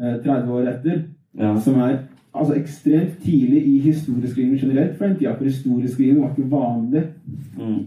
uh, 0.00 0.16
30 0.24 0.52
år 0.52 0.72
etter. 0.74 1.04
Ja. 1.38 1.54
Som 1.60 1.80
er 1.80 1.96
altså 2.34 2.54
ekstremt 2.56 3.18
tidlig 3.24 3.62
i 3.66 3.78
historieskriving 3.78 4.60
generelt 4.60 4.96
for 4.96 5.06
den 5.06 5.16
tida. 5.16 5.34
For 5.36 5.44
historieskriving 5.44 6.20
var 6.22 6.30
ikke 6.30 6.50
vanlig 6.50 7.02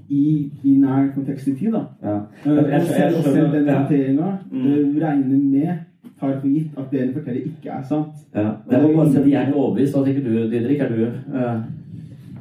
i, 0.10 0.52
i 0.64 0.76
nær 0.78 1.12
kontekst 1.16 1.48
i 1.48 1.56
tid. 1.56 1.72
da. 1.72 1.84
Ja. 2.04 2.18
Uh, 2.46 2.58
og 2.58 2.82
selv, 2.82 3.18
og 3.18 3.24
selv 3.24 3.52
den 3.54 3.68
ja. 3.68 4.32
Mm. 4.52 4.66
uh, 4.66 5.02
regner 5.02 5.38
med 5.38 5.85
tar 6.20 6.36
for 6.42 6.48
gitt 6.48 6.78
at 6.78 6.92
det 6.92 7.02
den 7.02 7.14
forteller, 7.14 7.48
ikke 7.52 7.70
er 7.78 7.84
sant. 7.90 8.22
Ja. 8.36 8.52
Det 8.70 8.78
er 8.78 8.86
bare 8.86 9.06
å 9.06 9.10
sette 9.12 9.30
hjernen 9.30 9.58
overbevist. 9.58 9.96
Hva 9.96 10.04
tenker 10.06 10.26
du, 10.26 10.36
Didrik? 10.52 10.84
Er 10.86 10.94
du 10.94 11.02
uh... 11.36 11.58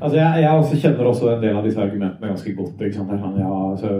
Altså, 0.00 0.18
jeg, 0.18 0.42
jeg 0.42 0.50
også 0.50 0.80
kjenner 0.82 1.06
også 1.08 1.30
en 1.30 1.42
del 1.42 1.56
av 1.56 1.64
disse 1.64 1.80
argumentene 1.80 2.32
ganske 2.32 2.54
godt. 2.56 2.82
Ikke 2.82 2.98
sant? 2.98 3.12
Er 3.14 3.22
Sånn, 3.22 3.38
ja, 3.40 3.52
altså, 3.70 3.92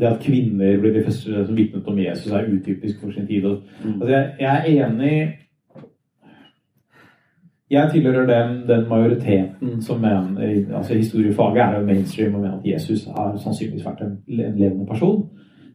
det 0.00 0.08
at 0.08 0.20
kvinner 0.24 0.78
blir 0.80 0.94
de 0.94 1.04
første 1.04 1.46
som 1.46 1.56
vitnet 1.56 1.88
om 1.88 1.98
Jesus, 2.00 2.32
er 2.32 2.48
utypisk 2.48 3.00
for 3.00 3.12
sin 3.12 3.26
tid. 3.28 3.44
Og, 3.44 3.62
altså, 3.84 4.12
jeg, 4.14 4.30
jeg 4.40 4.52
er 4.54 4.86
enig 4.86 5.16
Jeg 7.70 7.90
tilhører 7.92 8.26
den, 8.28 8.68
den 8.68 8.88
majoriteten 8.88 9.80
som 9.82 10.00
mener 10.00 10.76
altså 10.76 10.94
Historiefaget 10.94 11.62
er 11.62 11.78
jo 11.78 11.86
mainstream 11.86 12.34
og 12.34 12.40
mener 12.40 12.58
at 12.58 12.66
Jesus 12.66 13.06
har 13.16 13.36
sannsynligvis 13.40 13.86
vært 13.86 14.02
en, 14.04 14.18
en 14.28 14.58
levende 14.58 14.86
person. 14.86 15.24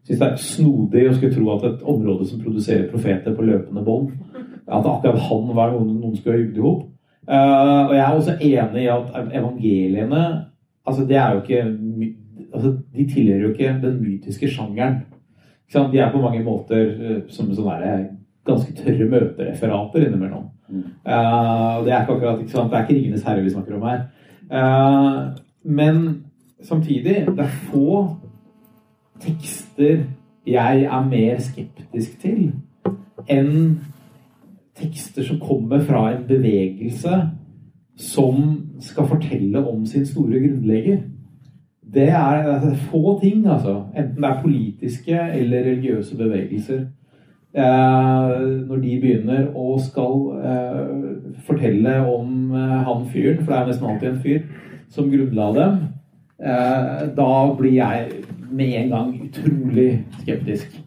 Jeg 0.10 0.18
synes 0.18 0.22
det 0.23 0.27
er 0.27 0.41
snodig 0.41 1.02
å 1.06 1.14
skulle 1.14 1.36
tro 1.36 1.49
at 1.53 1.65
et 1.68 1.81
område 1.86 2.26
som 2.26 2.40
produserer 2.41 2.88
profeter 2.90 3.36
på 3.38 3.45
løpende 3.45 3.84
bånd, 3.86 4.15
at 4.65 4.88
akkurat 4.90 5.19
han 5.27 5.52
var 5.53 5.76
noen 5.76 5.99
noen 5.99 6.15
skulle 6.18 6.34
ha 6.34 6.41
jugd 6.41 6.57
i 6.57 6.64
hop. 6.64 6.80
Eh, 7.30 7.81
og 7.86 7.94
jeg 7.94 8.02
er 8.02 8.15
også 8.18 8.38
enig 8.41 8.84
i 8.84 8.90
at 8.90 9.11
evangeliene 9.38 10.22
altså 10.90 11.03
det 11.06 11.19
er 11.22 11.36
jo 11.36 11.44
ikke 11.44 11.60
altså 12.49 12.72
De 12.95 13.06
tilhører 13.06 13.44
jo 13.44 13.49
ikke 13.53 13.73
den 13.84 13.99
mytiske 14.02 14.48
sjangeren. 14.49 15.03
De 15.69 15.99
er 16.02 16.10
på 16.10 16.22
mange 16.23 16.41
måter 16.44 16.88
eh, 16.88 17.19
som 17.30 17.52
sånne 17.53 17.91
ganske 18.49 18.73
tørre 18.73 19.06
møtereferater 19.11 20.07
innimellom. 20.07 20.48
Eh, 20.73 21.76
og 21.77 21.86
det 21.86 21.94
er 21.94 22.02
ikke 22.02 22.15
akkurat 22.15 22.41
ikke 22.41 22.56
sant? 22.56 22.72
Det 22.72 22.80
er 22.80 22.88
ikke 22.88 22.95
'Ringenes 22.98 23.27
herre' 23.27 23.44
vi 23.44 23.53
snakker 23.53 23.77
om 23.77 23.86
her. 23.86 24.02
Uh, 24.49 25.38
men 25.64 26.23
samtidig, 26.61 27.27
det 27.38 27.45
er 27.45 27.57
få 27.69 28.15
tekster 29.19 30.03
jeg 30.47 30.81
er 30.83 31.09
mer 31.09 31.39
skeptisk 31.43 32.19
til 32.21 32.51
enn 33.29 33.79
tekster 34.79 35.25
som 35.27 35.39
kommer 35.43 35.83
fra 35.83 36.07
en 36.13 36.23
bevegelse 36.27 37.19
som 37.99 38.37
skal 38.79 39.09
fortelle 39.09 39.59
om 39.67 39.85
sin 39.85 40.05
store 40.07 40.39
grunnlegger. 40.39 41.01
Det 41.93 42.07
er 42.09 42.45
altså, 42.53 42.75
få 42.91 43.19
ting, 43.19 43.47
altså. 43.47 43.83
Enten 43.97 44.23
det 44.23 44.29
er 44.29 44.41
politiske 44.41 45.19
eller 45.33 45.59
religiøse 45.59 46.17
bevegelser. 46.17 46.79
Eh, 47.53 48.33
når 48.69 48.81
de 48.81 48.97
begynner 49.01 49.47
å 49.57 49.73
skal 49.81 50.17
eh, 50.45 50.89
fortelle 51.47 51.95
om 52.05 52.53
eh, 52.53 52.75
han 52.87 53.07
fyren, 53.09 53.43
for 53.43 53.51
det 53.51 53.59
er 53.59 53.71
nesten 53.71 53.89
alltid 53.89 54.09
en 54.09 54.21
fyr, 54.23 54.43
som 54.89 55.09
grunnla 55.11 55.47
dem, 55.57 55.79
eh, 56.39 57.07
da 57.17 57.31
blir 57.57 57.73
jeg 57.81 58.21
med 58.51 58.73
en 58.80 58.89
gang 58.89 59.13
utrolig 59.27 59.89
skeptisk. 60.21 60.80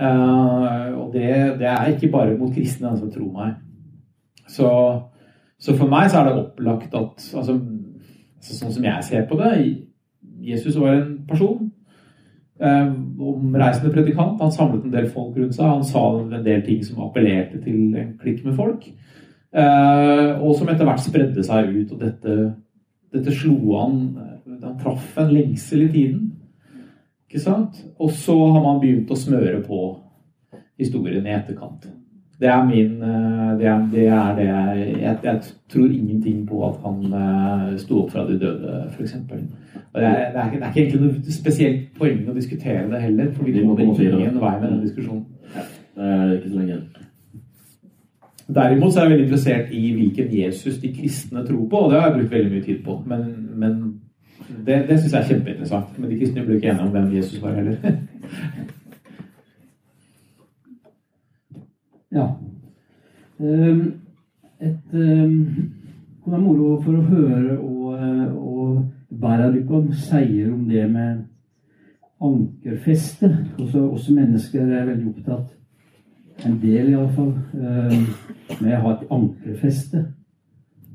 Uh, 0.00 0.92
og 1.00 1.12
det, 1.14 1.28
det 1.60 1.68
er 1.70 1.86
ikke 1.86 2.10
bare 2.12 2.36
mot 2.36 2.52
kristne, 2.54 2.90
altså, 2.90 3.08
tro 3.10 3.30
meg. 3.32 3.54
Så, 4.48 4.68
så 5.58 5.76
for 5.76 5.88
meg 5.90 6.10
så 6.10 6.20
er 6.20 6.28
det 6.28 6.42
opplagt 6.42 6.94
at 6.94 7.16
altså, 7.16 7.38
altså, 7.38 7.58
Sånn 8.46 8.70
som 8.70 8.84
jeg 8.84 9.02
ser 9.02 9.24
på 9.26 9.34
det 9.40 9.52
Jesus 10.46 10.76
var 10.78 10.92
en 10.94 11.16
person. 11.26 11.64
Uh, 12.62 12.92
omreisende 13.18 13.90
predikant. 13.90 14.38
Han 14.38 14.52
samlet 14.54 14.84
en 14.84 14.92
del 14.92 15.08
folk 15.10 15.34
rundt 15.34 15.56
seg. 15.56 15.66
Han 15.66 15.82
sa 15.84 16.02
en 16.20 16.44
del 16.44 16.62
ting 16.62 16.84
som 16.86 17.02
appellerte 17.02 17.58
til 17.64 17.96
en 17.98 18.12
klikk 18.20 18.44
med 18.46 18.54
folk. 18.54 18.86
Uh, 19.56 20.36
og 20.44 20.52
som 20.58 20.68
etter 20.70 20.86
hvert 20.86 21.02
spredde 21.02 21.42
seg 21.48 21.72
ut. 21.72 21.96
Og 21.96 22.04
dette, 22.04 22.36
dette 23.16 23.34
slo 23.34 23.56
han 23.80 23.98
Han 24.62 24.78
traff 24.78 25.16
en 25.20 25.32
lengsel 25.34 25.88
i 25.88 25.90
tiden. 25.96 26.35
Ikke 27.26 27.42
sant? 27.42 27.84
Og 27.98 28.10
så 28.14 28.34
har 28.38 28.62
man 28.62 28.80
begynt 28.80 29.10
å 29.10 29.18
smøre 29.18 29.60
på 29.66 29.80
historien 30.78 31.26
i 31.26 31.34
etterkant. 31.34 31.88
Det 32.40 32.48
er 32.52 32.64
min 32.68 33.02
eh, 33.02 33.58
Det 33.58 33.66
er 33.66 33.86
det, 33.92 34.06
er 34.12 34.34
det 34.36 34.46
jeg, 34.46 35.18
jeg, 35.24 35.40
tror 35.72 35.86
ingenting 35.86 36.42
på 36.48 36.60
at 36.68 36.82
han 36.84 37.14
eh, 37.20 37.78
sto 37.80 38.02
opp 38.02 38.12
fra 38.12 38.26
de 38.28 38.36
døde, 38.40 38.82
f.eks. 38.92 39.12
Det, 39.12 39.40
det, 39.94 40.04
er 40.04 40.32
det 40.34 40.42
er 40.42 40.52
ikke 40.52 40.80
egentlig 40.82 41.00
noe 41.00 41.32
spesielt 41.32 41.88
poeng 41.96 42.28
å 42.28 42.36
diskutere 42.36 42.84
det 42.92 43.00
heller, 43.06 43.32
for 43.32 43.48
vi 43.48 43.56
kommer 43.56 43.80
en 43.80 43.96
ingen 43.96 44.40
vei 44.42 44.54
med 44.60 44.68
den 44.68 44.84
diskusjonen. 44.84 45.24
Det 45.96 46.12
er 46.12 46.34
ikke 46.36 46.52
så 46.52 46.60
lenge. 46.60 46.80
Derimot 48.46 48.92
så 48.92 49.00
er 49.00 49.06
jeg 49.06 49.10
veldig 49.10 49.24
interessert 49.26 49.72
i 49.74 49.86
hvilken 49.96 50.28
Jesus 50.36 50.76
de 50.78 50.92
kristne 50.94 51.42
tror 51.46 51.64
på, 51.70 51.78
og 51.78 51.90
det 51.90 51.98
har 51.98 52.10
jeg 52.10 52.18
brukt 52.18 52.34
veldig 52.36 52.52
mye 52.52 52.66
tid 52.68 52.84
på. 52.84 52.98
Men, 53.08 53.24
men 53.58 53.80
det, 54.66 54.88
det 54.88 54.98
syns 55.00 55.12
jeg 55.12 55.20
er 55.20 55.28
kjempeinteressant. 55.30 55.98
Men 55.98 56.10
de 56.10 56.18
kristne 56.20 56.44
blir 56.44 56.58
ikke 56.58 56.72
enige 56.72 56.86
om 56.86 56.94
hvem 56.94 57.12
Jesus 57.16 57.42
var 57.42 57.54
heller. 57.58 57.76
Ja. 62.16 62.26
Ehm, 63.40 63.92
et 64.60 64.92
um, 64.92 65.72
Det 66.24 66.32
er 66.32 66.38
moro 66.40 66.80
for 66.80 66.96
å 66.96 67.02
høre 67.06 67.58
og, 67.58 67.98
og 68.34 69.18
Bæralykon 69.20 69.90
sier 69.94 70.48
om 70.50 70.64
det 70.66 70.86
med 70.90 71.20
ankerfeste. 72.24 73.30
Også, 73.58 73.82
også 73.84 74.14
mennesker 74.16 74.64
er 74.64 74.88
veldig 74.88 75.12
opptatt, 75.12 75.52
en 76.46 76.56
del 76.62 76.94
iallfall, 76.94 77.34
um, 77.52 78.08
med 78.62 78.72
å 78.72 78.82
ha 78.86 78.94
et 78.96 79.06
ankerfeste. 79.18 80.02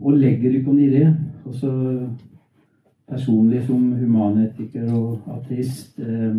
Og 0.02 0.18
legger 0.18 0.52
Lykon 0.52 0.82
i 0.82 0.90
det. 0.92 1.06
Også 1.46 1.72
personlig 3.12 3.66
som 3.68 3.92
humanetiker 4.00 4.88
og 4.96 5.28
ateist 5.36 6.00
eh, 6.00 6.38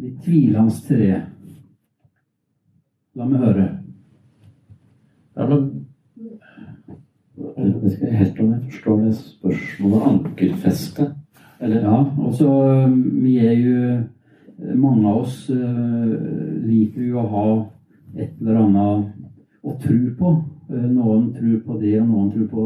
litt 0.00 0.20
tvilende 0.24 0.74
til 0.86 1.02
det. 1.02 1.20
La 3.18 3.26
meg 3.26 3.42
høre. 3.42 3.68
Ja, 5.36 5.46
men 5.48 5.68
Jeg 7.40 7.72
vet 7.82 7.94
ikke 7.94 8.18
helt 8.20 8.40
om 8.40 8.48
jeg 8.52 8.62
forstår 8.68 8.96
det 9.00 9.14
spørsmålet. 9.16 10.06
Ankerfeste? 10.10 11.06
Eller? 11.60 11.80
Ja, 11.82 11.98
og 12.18 12.92
Vi 13.24 13.38
er 13.38 13.52
jo 13.52 14.00
Mange 14.76 15.08
av 15.08 15.22
oss 15.22 15.48
uh, 15.48 16.04
liker 16.68 17.00
jo 17.00 17.16
å 17.16 17.28
ha 17.32 17.44
et 18.20 18.34
eller 18.42 18.58
annet 18.60 19.06
å 19.64 19.72
tro 19.80 20.00
på. 20.18 20.32
Noen 20.68 21.30
tror 21.32 21.62
på 21.64 21.78
det, 21.80 21.94
og 22.02 22.10
noen 22.10 22.28
tror 22.34 22.48
på 22.50 22.64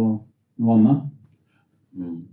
noe 0.59 0.75
annet. 0.75 2.25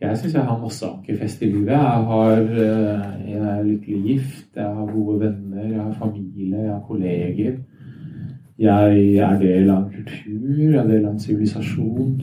Jeg 0.00 0.18
syns 0.18 0.34
jeg 0.34 0.44
har 0.44 0.58
masse 0.60 0.86
ankerfest 0.86 1.42
i 1.42 1.46
livet. 1.48 1.70
Jeg, 1.72 2.02
har, 2.10 2.40
eh, 2.40 3.30
jeg 3.30 3.44
er 3.52 3.62
lykkelig 3.64 4.02
gift, 4.04 4.48
jeg 4.56 4.64
har 4.64 4.90
gode 4.92 5.20
venner, 5.20 5.62
jeg 5.64 5.80
har 5.80 5.92
familie, 5.98 6.58
jeg 6.62 6.72
har 6.72 6.82
kolleger. 6.88 7.54
Jeg 8.58 9.16
er 9.16 9.38
del 9.40 9.70
av 9.70 9.82
en 9.82 9.90
kultur, 9.92 10.58
jeg 10.58 10.80
er 10.80 10.90
del 10.90 11.04
av 11.04 11.14
en 11.14 11.20
sivilisasjon. 11.20 12.20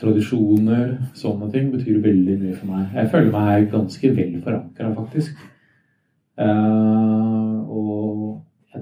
Tradisjoner, 0.00 0.96
sånne 1.14 1.50
ting 1.52 1.68
betyr 1.72 2.00
veldig 2.02 2.38
mye 2.40 2.56
for 2.56 2.72
meg. 2.72 2.88
Jeg 2.96 3.10
føler 3.12 3.30
meg 3.36 3.68
ganske 3.72 4.14
vel 4.16 4.34
forankra, 4.42 4.94
faktisk. 4.96 5.44
Uh, 6.40 7.21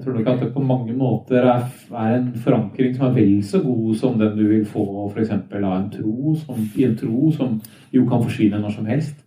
jeg 0.01 0.07
tror 0.07 0.15
nok 0.17 0.27
at 0.31 0.39
det 0.41 0.53
på 0.53 0.61
mange 0.65 0.93
måter 0.97 1.43
er, 1.45 1.65
er, 1.93 2.15
en 2.15 2.31
forankring 2.33 2.95
som 2.95 3.05
er 3.05 3.11
vel 3.13 3.43
så 3.45 3.59
god 3.61 3.95
som 3.95 4.15
den 4.17 4.37
du 4.37 4.47
vil 4.47 4.63
få 4.65 5.11
f.eks. 5.11 5.29
av 5.29 5.75
en 5.75 5.91
tro, 5.93 6.35
som, 6.35 6.57
i 6.75 6.87
en 6.87 6.95
tro 6.97 7.31
som 7.31 7.59
jo 7.93 8.07
kan 8.09 8.23
forsvinne 8.23 8.57
når 8.63 8.73
som 8.79 8.89
helst. 8.89 9.19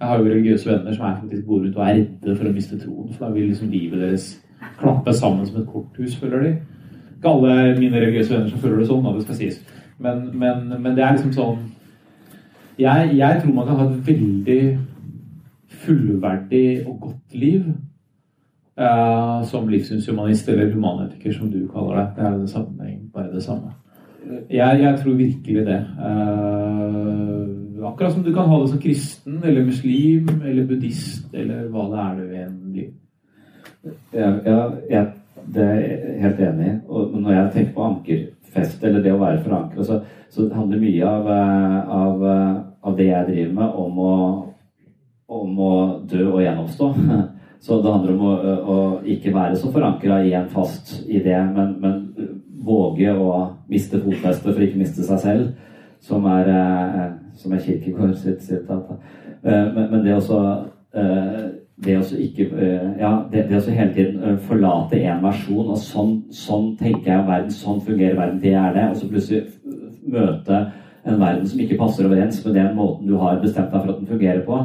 Jeg 0.00 0.08
har 0.08 0.18
jo 0.18 0.24
religiøse 0.24 0.70
venner 0.70 0.96
som 0.96 1.04
er 1.04 1.20
faktisk 1.20 1.44
bor 1.46 1.60
rundt 1.60 1.76
og 1.76 1.84
er 1.84 2.00
redde 2.00 2.38
for 2.38 2.48
å 2.48 2.54
miste 2.56 2.80
troen. 2.80 3.12
For 3.12 3.26
da 3.26 3.30
vil 3.36 3.50
liksom 3.50 3.68
livet 3.68 4.00
deres 4.00 4.26
klappe 4.80 5.12
sammen 5.12 5.44
som 5.44 5.60
et 5.60 5.68
korthus, 5.68 6.16
føler 6.16 6.48
de. 6.48 6.56
Ikke 7.18 7.36
alle 7.36 7.76
mine 7.76 8.00
religiøse 8.00 8.32
venner 8.32 8.48
som 8.48 8.64
føler 8.64 8.80
det 8.80 8.88
sånn, 8.88 9.04
da, 9.04 9.12
det 9.12 9.28
skal 9.28 9.42
sies. 9.42 9.62
Men, 10.00 10.28
men, 10.32 10.68
men 10.78 10.96
det 10.96 11.04
er 11.04 11.18
liksom 11.18 11.36
sånn 11.36 11.64
jeg, 12.80 13.12
jeg 13.20 13.42
tror 13.42 13.52
man 13.60 13.68
kan 13.68 13.76
ha 13.76 13.90
et 13.90 14.06
veldig 14.08 14.62
fullverdig 15.84 16.68
og 16.88 17.02
godt 17.10 17.36
liv 17.36 17.74
Uh, 18.74 19.44
som 19.46 19.68
livssynshumanist 19.70 20.48
eller 20.50 20.72
humanetiker, 20.72 21.32
som 21.32 21.50
du 21.50 21.60
kaller 21.70 22.00
det. 22.00 22.06
Det 22.16 22.24
er 22.26 22.38
det 22.38 22.50
samme, 22.50 22.94
bare 23.14 23.30
det 23.30 23.42
samme. 23.42 23.70
Jeg, 24.50 24.80
jeg 24.80 24.98
tror 24.98 25.14
virkelig 25.14 25.66
det. 25.66 25.80
Uh, 25.98 27.86
akkurat 27.86 28.12
som 28.12 28.22
du 28.22 28.34
kan 28.34 28.48
ha 28.48 28.60
det 28.62 28.68
som 28.68 28.80
kristen 28.80 29.42
eller 29.44 29.64
muslim 29.64 30.28
eller 30.44 30.66
buddhist 30.66 31.34
eller 31.34 31.68
hva 31.70 31.84
det 31.92 32.00
er 32.04 32.16
du 32.18 32.34
enn 32.40 32.56
blir. 32.72 32.88
Ja, 34.14 34.32
ja 34.44 34.56
jeg, 34.90 35.06
det 35.54 35.62
er 35.62 35.80
jeg 35.80 36.22
helt 36.24 36.42
enig 36.48 36.66
i. 36.70 36.74
Og 36.88 37.14
når 37.20 37.36
jeg 37.36 37.52
tenker 37.54 37.76
på 37.76 37.86
ankerfest, 37.90 38.82
eller 38.84 39.04
det 39.04 39.12
å 39.14 39.20
være 39.20 39.42
forankra, 39.44 39.84
så, 39.86 40.00
så 40.32 40.48
handler 40.54 40.82
mye 40.82 41.12
av, 41.12 41.30
eh, 41.36 41.94
av, 42.00 42.26
av, 42.82 42.96
det 42.96 43.08
jeg 43.10 43.28
driver 43.30 43.54
med, 43.60 43.78
om 43.84 43.98
å, 43.98 44.16
om 45.38 45.62
å 45.68 45.74
dø 46.10 46.26
og 46.32 46.42
gjenoppstå. 46.42 46.90
Så 47.64 47.78
det 47.80 47.92
handler 47.92 48.12
om 48.12 48.24
å, 48.28 48.32
å 48.68 48.78
ikke 49.08 49.32
være 49.32 49.56
så 49.56 49.70
forankra 49.72 50.18
i 50.26 50.34
en 50.36 50.50
fast 50.52 50.98
idé, 51.08 51.36
men, 51.54 51.76
men, 51.80 52.00
våge 52.64 53.12
å 53.12 53.32
miste 53.68 53.98
fotfestet 54.00 54.54
for 54.54 54.64
ikke 54.64 54.80
miste 54.80 55.04
seg 55.04 55.18
selv, 55.20 55.48
som 56.04 56.24
er, 56.28 56.48
eh, 56.48 57.02
som 57.36 57.52
er 57.52 57.60
Kirkegård 57.60 58.14
sitt 58.16 58.40
sitat. 58.44 58.86
Eh, 59.42 59.66
men, 59.74 59.90
men, 59.90 59.98
det 60.04 60.14
også 60.16 60.38
eh, 60.96 61.42
det 61.84 61.98
å 61.98 62.04
ikke 62.24 62.46
Ja, 63.00 63.10
det, 63.32 63.48
det 63.50 63.58
å 63.58 63.74
hele 63.74 63.92
tiden 63.96 64.38
forlate 64.46 65.00
én 65.00 65.20
versjon, 65.24 65.74
og 65.74 65.80
sånn, 65.80 66.14
sånn 66.32 66.70
tenker 66.80 67.10
jeg 67.10 67.28
verden, 67.28 67.52
sånn 67.52 67.82
fungerer 67.84 68.16
verden, 68.20 68.40
det 68.44 68.54
er 68.56 68.76
det, 68.76 68.88
og 68.92 69.00
så 69.00 69.10
plutselig 69.10 69.44
møte 70.04 70.60
en 71.04 71.20
verden 71.20 71.48
som 71.48 71.60
ikke 71.60 71.78
passer 71.80 72.06
overens 72.08 72.40
med 72.44 72.56
den 72.56 72.72
måten 72.76 73.08
du 73.08 73.16
har 73.20 73.40
bestemt 73.42 73.72
deg 73.72 73.82
for 73.82 73.92
at 73.92 74.00
den 74.00 74.08
fungerer 74.08 74.44
på, 74.46 74.60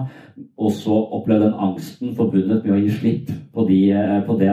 og 0.60 0.72
så 0.76 0.98
oppleve 1.16 1.48
den 1.48 1.62
angsten 1.68 2.16
forbundet 2.18 2.66
med 2.66 2.76
å 2.76 2.82
gi 2.82 2.92
slipp 2.92 3.32
på, 3.54 3.66
de, 3.70 3.80
eh, 3.96 4.20
på 4.28 4.36
det, 4.40 4.52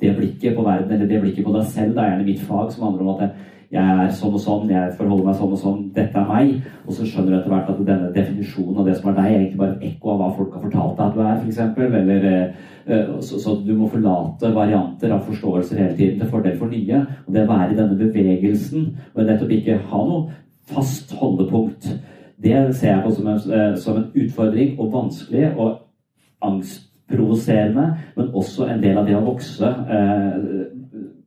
det, 0.00 0.16
blikket 0.16 0.56
på 0.56 0.64
verden, 0.64 0.92
eller 0.92 1.08
det 1.08 1.20
blikket 1.22 1.46
på 1.46 1.54
deg 1.54 1.66
selv. 1.68 1.94
Det 1.94 2.02
er 2.04 2.12
gjerne 2.14 2.28
mitt 2.28 2.44
fag 2.48 2.72
som 2.72 2.86
handler 2.88 3.06
om 3.06 3.14
at 3.16 3.46
jeg 3.70 3.98
er 4.02 4.08
sånn 4.18 4.34
og 4.34 4.40
sånn, 4.42 4.70
jeg 4.72 4.94
forholder 4.98 5.26
meg 5.28 5.36
sånn 5.38 5.52
og 5.54 5.60
sånn, 5.60 5.82
dette 5.94 6.18
er 6.18 6.26
meg. 6.26 6.48
Og 6.88 6.96
så 6.96 7.04
skjønner 7.06 7.30
du 7.30 7.36
etter 7.38 7.52
hvert 7.52 7.70
at 7.70 7.82
denne 7.86 8.08
definisjonen 8.16 8.80
av 8.82 8.88
det 8.88 8.96
som 8.98 9.12
er 9.12 9.18
deg, 9.20 9.28
er 9.28 9.36
egentlig 9.36 9.60
bare 9.60 9.76
et 9.76 9.84
ekko 9.92 10.10
av 10.10 10.18
hva 10.18 10.30
folk 10.40 10.56
har 10.56 10.64
fortalt 10.64 10.96
deg 10.98 11.04
at 11.04 11.14
du 11.14 11.20
er, 11.22 11.36
f.eks. 11.38 11.60
Eller 12.00 12.26
eh, 12.32 13.12
så, 13.22 13.38
så, 13.38 13.54
du 13.62 13.70
må 13.78 13.90
forlate 13.92 14.50
varianter 14.56 15.14
av 15.14 15.22
forståelser 15.28 15.84
hele 15.84 15.94
tiden 16.00 16.18
til 16.18 16.32
fordel 16.32 16.58
for 16.58 16.72
nye. 16.72 17.04
Og 17.26 17.36
det 17.36 17.44
å 17.46 17.52
være 17.52 17.70
i 17.70 17.78
denne 17.78 18.00
bevegelsen, 18.00 18.88
og 19.14 19.22
nettopp 19.22 19.54
ikke 19.54 19.78
ha 19.92 20.02
noe 20.08 20.40
fast 20.70 21.14
holdepunkt 21.20 21.92
det 22.42 22.74
ser 22.76 22.94
jeg 22.94 23.04
på 23.04 23.14
som 23.14 23.26
en, 23.28 23.40
eh, 23.52 23.76
som 23.76 23.96
en 23.96 24.10
utfordring 24.14 24.78
og 24.80 24.92
vanskelig 24.92 25.52
og 25.56 25.78
angstprovoserende, 26.42 27.86
men 28.16 28.34
også 28.34 28.66
en 28.66 28.82
del 28.82 28.98
av 28.98 29.06
det 29.06 29.16
å 29.18 29.24
vokse 29.24 29.66
eh, 29.96 30.36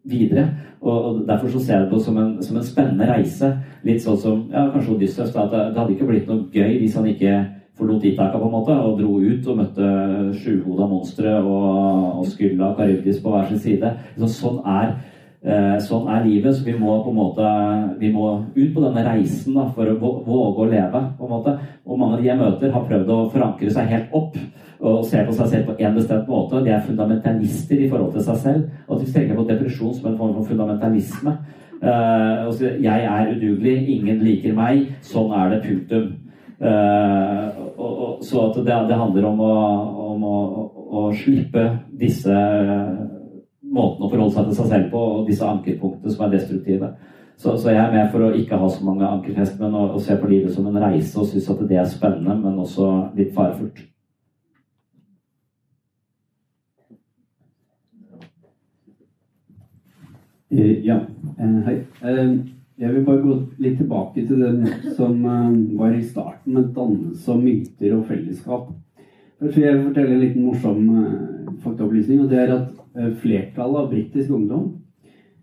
videre. 0.10 0.48
Og, 0.82 1.24
Derfor 1.28 1.48
så 1.48 1.60
ser 1.60 1.74
jeg 1.74 1.86
det 1.86 1.92
på 1.94 2.00
som 2.04 2.18
en, 2.18 2.32
som 2.44 2.58
en 2.58 2.66
spennende 2.66 3.08
reise. 3.08 3.54
Litt 3.84 4.02
sånn 4.04 4.18
som 4.20 4.42
ja, 4.52 4.66
kanskje 4.74 4.96
Odysseus. 4.96 5.36
At 5.36 5.52
det, 5.52 5.68
det 5.72 5.80
hadde 5.80 5.94
ikke 5.96 6.10
blitt 6.10 6.28
noe 6.28 6.50
gøy 6.52 6.80
hvis 6.82 6.98
han 7.00 7.08
ikke 7.08 7.38
forlot 7.78 8.04
Itaka 8.06 8.38
på 8.38 8.50
en 8.50 8.54
måte, 8.54 8.76
og 8.76 9.00
dro 9.00 9.16
ut 9.22 9.48
og 9.50 9.58
møtte 9.58 9.88
sjuhoda 10.42 10.88
monstre 10.90 11.32
og, 11.40 12.20
og 12.20 12.28
Skylla 12.30 12.72
og 12.72 12.78
Karibdis 12.82 13.22
på 13.24 13.34
hver 13.34 13.48
sin 13.50 13.62
side. 13.64 13.94
Så 14.18 14.30
sånn 14.34 14.60
er 14.66 14.98
sånn 15.84 16.06
er 16.08 16.24
livet. 16.24 16.56
Så 16.56 16.64
vi 16.64 16.76
må 16.80 16.98
på 17.04 17.12
en 17.12 17.18
måte 17.18 17.48
vi 18.00 18.12
må 18.14 18.30
ut 18.56 18.70
på 18.74 18.84
denne 18.84 19.04
reisen 19.04 19.58
da, 19.58 19.66
for 19.76 19.90
å 19.92 19.98
våge 20.00 20.64
å 20.64 20.70
leve. 20.72 21.02
på 21.18 21.28
en 21.28 21.34
måte. 21.34 21.58
Og 21.86 22.00
mange 22.00 22.18
av 22.18 22.22
de 22.22 22.30
jeg 22.30 22.40
møter, 22.40 22.72
har 22.72 22.86
prøvd 22.88 23.12
å 23.12 23.18
forankre 23.34 23.72
seg 23.72 23.92
helt 23.92 24.16
opp 24.16 24.38
og 24.84 25.04
ser 25.08 25.28
på 25.28 25.36
seg 25.36 25.48
selv 25.48 25.68
på 25.70 25.78
én 25.80 25.96
bestemt 25.96 26.28
måte. 26.28 26.64
De 26.64 26.72
er 26.72 26.84
fundamentalister 26.84 27.80
i 27.80 27.90
forhold 27.90 28.14
til 28.16 28.26
seg 28.26 28.40
selv. 28.42 28.66
Og 28.88 29.00
de 29.00 29.12
tenker 29.12 29.36
på 29.36 29.48
depresjon 29.48 29.94
som 29.96 30.10
en 30.12 30.18
form 30.18 30.34
for 30.40 30.50
fundamentalisme. 30.52 31.38
Uh, 31.84 32.48
jeg 32.80 33.08
er 33.12 33.32
udugelig, 33.36 33.78
ingen 33.98 34.24
liker 34.24 34.56
meg. 34.56 34.94
Sånn 35.04 35.32
er 35.36 35.56
det, 35.56 35.64
punktum. 35.68 36.12
Og, 36.64 37.92
og, 37.92 38.12
så 38.24 38.46
det, 38.56 38.72
handler 38.72 39.26
om 39.28 39.42
å, 39.44 39.56
om 40.14 40.24
å, 40.24 40.38
å 40.88 41.02
slippe 41.18 41.66
disse 42.00 42.36
måten 43.74 44.06
å 44.06 44.12
forholde 44.12 44.36
seg 44.36 44.50
til 44.50 44.58
seg 44.60 44.70
selv 44.72 44.92
på, 44.94 45.02
og 45.18 45.28
disse 45.30 45.48
ankerpunktene 45.48 46.14
som 46.14 46.26
er 46.26 46.36
destruktive. 46.36 46.92
Så, 47.36 47.56
så, 47.58 47.72
jeg 47.74 47.82
er 47.82 47.94
med 47.94 48.12
for 48.14 48.28
å 48.28 48.34
ikke 48.38 48.60
ha 48.62 48.68
så 48.70 48.86
mange 48.86 49.08
ankerfest, 49.08 49.58
men 49.60 49.74
å, 49.76 49.88
å 49.98 50.02
se 50.02 50.16
på 50.20 50.30
livet 50.30 50.54
som 50.54 50.68
en 50.70 50.78
reise 50.84 51.18
og 51.20 51.28
synes 51.32 51.50
at 51.50 51.66
det 51.70 51.82
er 51.82 51.90
spennende, 51.90 52.38
men 52.44 52.62
også 52.62 52.92
litt 53.18 53.34
farefullt. 53.36 53.82
Eh, 60.54 60.86
ja, 60.86 61.00
eh, 61.40 61.60
hei. 61.66 61.76
Eh, 62.04 62.38
jeg 62.78 62.94
vil 62.94 63.06
bare 63.06 63.22
gå 63.22 63.36
litt 63.64 63.78
tilbake 63.78 64.26
til 64.28 64.42
det 64.42 64.94
som 64.98 65.20
var 65.78 65.94
i 65.94 66.02
starten, 66.04 66.54
med 66.54 66.72
dannelse 66.76 67.32
og 67.32 67.42
myter 67.42 67.94
og 67.98 68.08
fellesskap. 68.10 68.70
Først 69.44 69.60
vil 69.60 69.84
fortelle 69.90 70.16
en 70.16 70.24
liten 70.24 70.46
morsom 70.48 70.86
faktaopplysning, 71.64 72.24
og 72.24 72.32
det 72.32 72.40
er 72.40 72.54
at 72.56 72.84
Eh, 72.94 73.14
flertallet 73.18 73.80
av 73.80 73.88
britisk 73.90 74.30
ungdom 74.38 74.66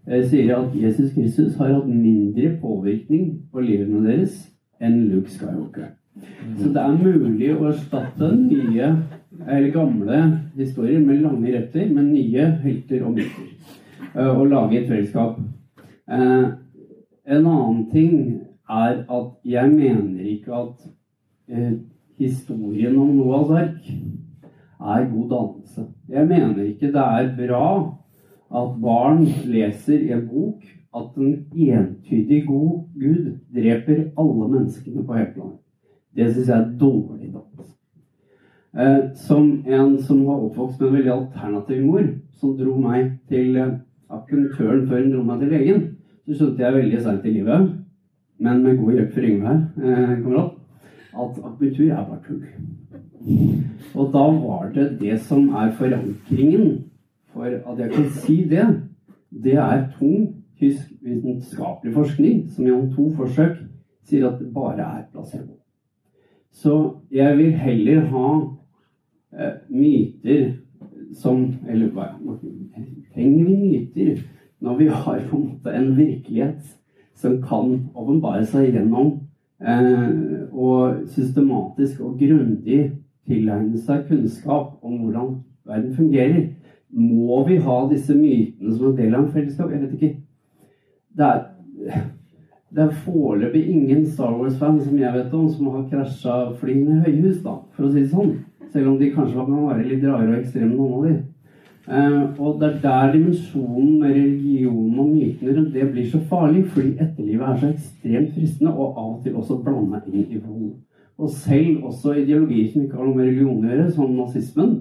eh, 0.06 0.20
sier 0.22 0.52
at 0.54 0.74
Jesus 0.78 1.08
Kristus 1.16 1.56
har 1.58 1.72
hatt 1.74 1.88
mindre 1.90 2.52
påvirkning 2.62 3.24
på 3.50 3.64
livene 3.64 4.04
deres 4.04 4.36
enn 4.78 5.08
Luke 5.08 5.32
Skywalker. 5.34 5.88
Så 6.60 6.70
det 6.70 6.84
er 6.84 7.00
mulig 7.00 7.48
å 7.56 7.72
erstatte 7.72 8.28
nye 8.36 8.92
eller 9.40 9.66
gamle 9.74 10.20
historier 10.60 11.02
med 11.02 11.24
lange 11.24 11.56
røtter 11.56 11.90
med 11.90 12.12
nye 12.12 12.46
helter 12.62 13.02
og 13.08 13.18
myter. 13.18 13.50
Eh, 14.14 14.30
og 14.30 14.46
lage 14.52 14.78
et 14.78 14.86
fellesskap. 14.92 15.42
En 16.10 17.46
annen 17.50 17.84
ting 17.90 18.14
er 18.70 19.02
at 19.10 19.28
jeg 19.42 19.74
mener 19.74 20.30
ikke 20.36 20.54
at 20.54 20.86
historien 22.20 22.98
om 23.00 23.14
Noahs 23.16 23.50
ark 23.56 23.88
er 24.80 25.08
god 25.10 25.30
dannelse. 25.30 25.86
Jeg 26.08 26.28
mener 26.28 26.62
ikke 26.64 26.92
det 26.92 27.06
er 27.06 27.32
bra 27.38 27.70
at 28.60 28.76
barn 28.82 29.24
leser 29.46 29.98
i 29.98 30.12
en 30.16 30.26
bok 30.28 30.64
at 30.96 31.18
en 31.18 31.34
entydig 31.54 32.46
god 32.46 32.80
Gud 32.98 33.26
dreper 33.54 34.08
alle 34.18 34.48
menneskene 34.48 35.04
på 35.06 35.18
hele 35.18 35.34
planet. 35.34 35.58
Det 36.16 36.32
syns 36.32 36.48
jeg 36.48 36.58
er 36.58 36.72
dårlig 36.80 37.30
dannelse. 37.30 37.76
Eh, 38.70 39.14
som 39.14 39.64
en 39.66 39.98
som 40.02 40.24
var 40.26 40.42
oppvokst 40.46 40.80
med 40.80 40.88
en 40.88 40.96
veldig 40.96 41.12
alternativ 41.12 41.84
mor, 41.86 42.08
som 42.38 42.56
dro 42.58 42.76
meg 42.78 43.16
til 43.30 43.58
akuntøren 44.10 44.86
før 44.88 45.02
hun 45.02 45.12
dro 45.14 45.22
meg 45.26 45.42
til 45.42 45.54
legen, 45.54 45.86
så 46.26 46.36
skjønte 46.36 46.64
jeg 46.64 46.76
veldig 46.76 47.02
seint 47.02 47.26
i 47.26 47.34
livet, 47.38 47.70
men 48.40 48.62
med 48.64 48.78
god 48.78 48.96
hjelp 48.96 49.14
fra 49.14 49.26
Yngve 49.30 49.48
her, 49.48 49.62
eh, 49.82 50.14
kamerat, 50.22 50.59
at 51.14 51.38
akupunktur 51.44 51.90
er 51.90 52.04
bare 52.06 52.20
tull. 52.26 52.44
Og 53.94 54.12
da 54.12 54.24
var 54.34 54.70
det 54.74 55.00
det 55.00 55.20
som 55.20 55.48
er 55.48 55.72
forankringen 55.76 56.84
for 57.32 57.44
at 57.44 57.78
jeg 57.78 57.92
kan 57.92 58.10
si 58.10 58.36
det. 58.48 58.66
Det 59.30 59.54
er 59.54 59.88
tung 59.98 60.34
tysk 60.58 60.92
vitenskapelig 61.02 61.94
forskning 61.94 62.50
som 62.50 62.64
gjennom 62.64 62.90
to 62.94 63.10
forsøk 63.16 63.56
sier 64.04 64.28
at 64.28 64.40
det 64.40 64.50
bare 64.54 64.84
er 64.84 65.06
placebo. 65.12 65.56
Så 66.50 66.74
jeg 67.12 67.38
vil 67.38 67.52
heller 67.52 68.00
ha 68.10 68.26
eh, 69.38 69.54
myter 69.68 70.52
som 71.14 71.40
Eller 71.68 71.88
hva 71.90 72.04
trenger 73.14 73.44
vi 73.44 73.54
myter 73.56 74.20
når 74.60 74.76
vi 74.76 74.86
har 74.86 75.22
på 75.26 75.36
en 75.36 75.46
måte 75.48 75.72
en 75.74 75.96
virkelighet 75.96 76.76
som 77.18 77.40
kan 77.42 77.72
åpenbare 77.94 78.44
seg 78.46 78.68
gjennom 78.70 79.16
og 79.60 81.02
systematisk 81.12 82.00
og 82.00 82.16
grundig 82.18 82.80
tilegne 83.28 83.78
seg 83.78 84.06
kunnskap 84.08 84.78
om 84.82 84.96
hvordan 85.02 85.34
verden 85.68 85.94
fungerer. 85.94 86.46
Må 86.90 87.44
vi 87.46 87.60
ha 87.62 87.76
disse 87.90 88.16
mytene 88.16 88.72
som 88.74 88.90
en 88.90 88.96
del 88.96 89.14
av 89.14 89.24
en 89.24 89.32
fellesskap? 89.34 89.70
Jeg 89.70 89.82
vet 89.82 89.98
ikke. 89.98 90.14
Det 91.18 91.26
er, 91.26 91.44
det 92.74 92.86
er 92.86 93.02
foreløpig 93.04 93.66
ingen 93.70 94.06
Star 94.06 94.32
Wars-fan 94.38 94.80
som 94.80 94.98
jeg 94.98 95.12
vet 95.14 95.34
om, 95.34 95.48
som 95.52 95.70
har 95.74 95.88
krasja 95.90 96.38
flyene 96.58 96.98
i 96.98 97.04
høyhus, 97.04 97.42
da, 97.44 97.58
for 97.76 97.86
å 97.86 97.92
si 97.92 98.04
det 98.04 98.14
sånn. 98.14 98.38
Selv 98.70 98.92
om 98.92 98.98
de 98.98 99.10
kanskje 99.12 99.44
kan 99.44 99.68
være 99.68 99.86
litt 99.86 100.04
rare 100.06 100.28
og 100.28 100.38
ekstreme, 100.40 100.74
noen 100.74 100.96
av 100.96 101.06
de. 101.06 101.14
Eh, 101.90 102.40
og 102.40 102.60
det 102.60 102.68
er 102.68 102.76
der 102.82 103.12
dimensjonen 103.12 103.96
med 104.00 104.10
religionen 104.14 104.98
og 104.98 105.08
mytene 105.08 105.64
det 105.74 105.88
blir 105.90 106.06
så 106.06 106.20
farlig, 106.30 106.68
fordi 106.70 106.92
etterlivet 107.02 107.42
er 107.48 107.56
så 107.58 107.70
ekstremt 107.72 108.36
fristende, 108.36 108.74
og 108.74 108.98
av 108.98 109.08
og 109.16 109.24
til 109.24 109.34
også 109.40 109.56
blanda 109.64 109.98
inn 110.06 110.28
i 110.30 110.38
vold. 110.38 110.68
Og 111.18 111.32
selv 111.34 111.88
også 111.90 112.14
ideologier 112.20 112.70
som 112.70 112.84
ikke 112.84 112.96
har 112.96 113.08
noe 113.08 113.16
med 113.16 113.26
religion 113.26 113.64
å 113.64 113.72
gjøre, 113.72 113.88
som 113.96 114.14
nazismen, 114.14 114.78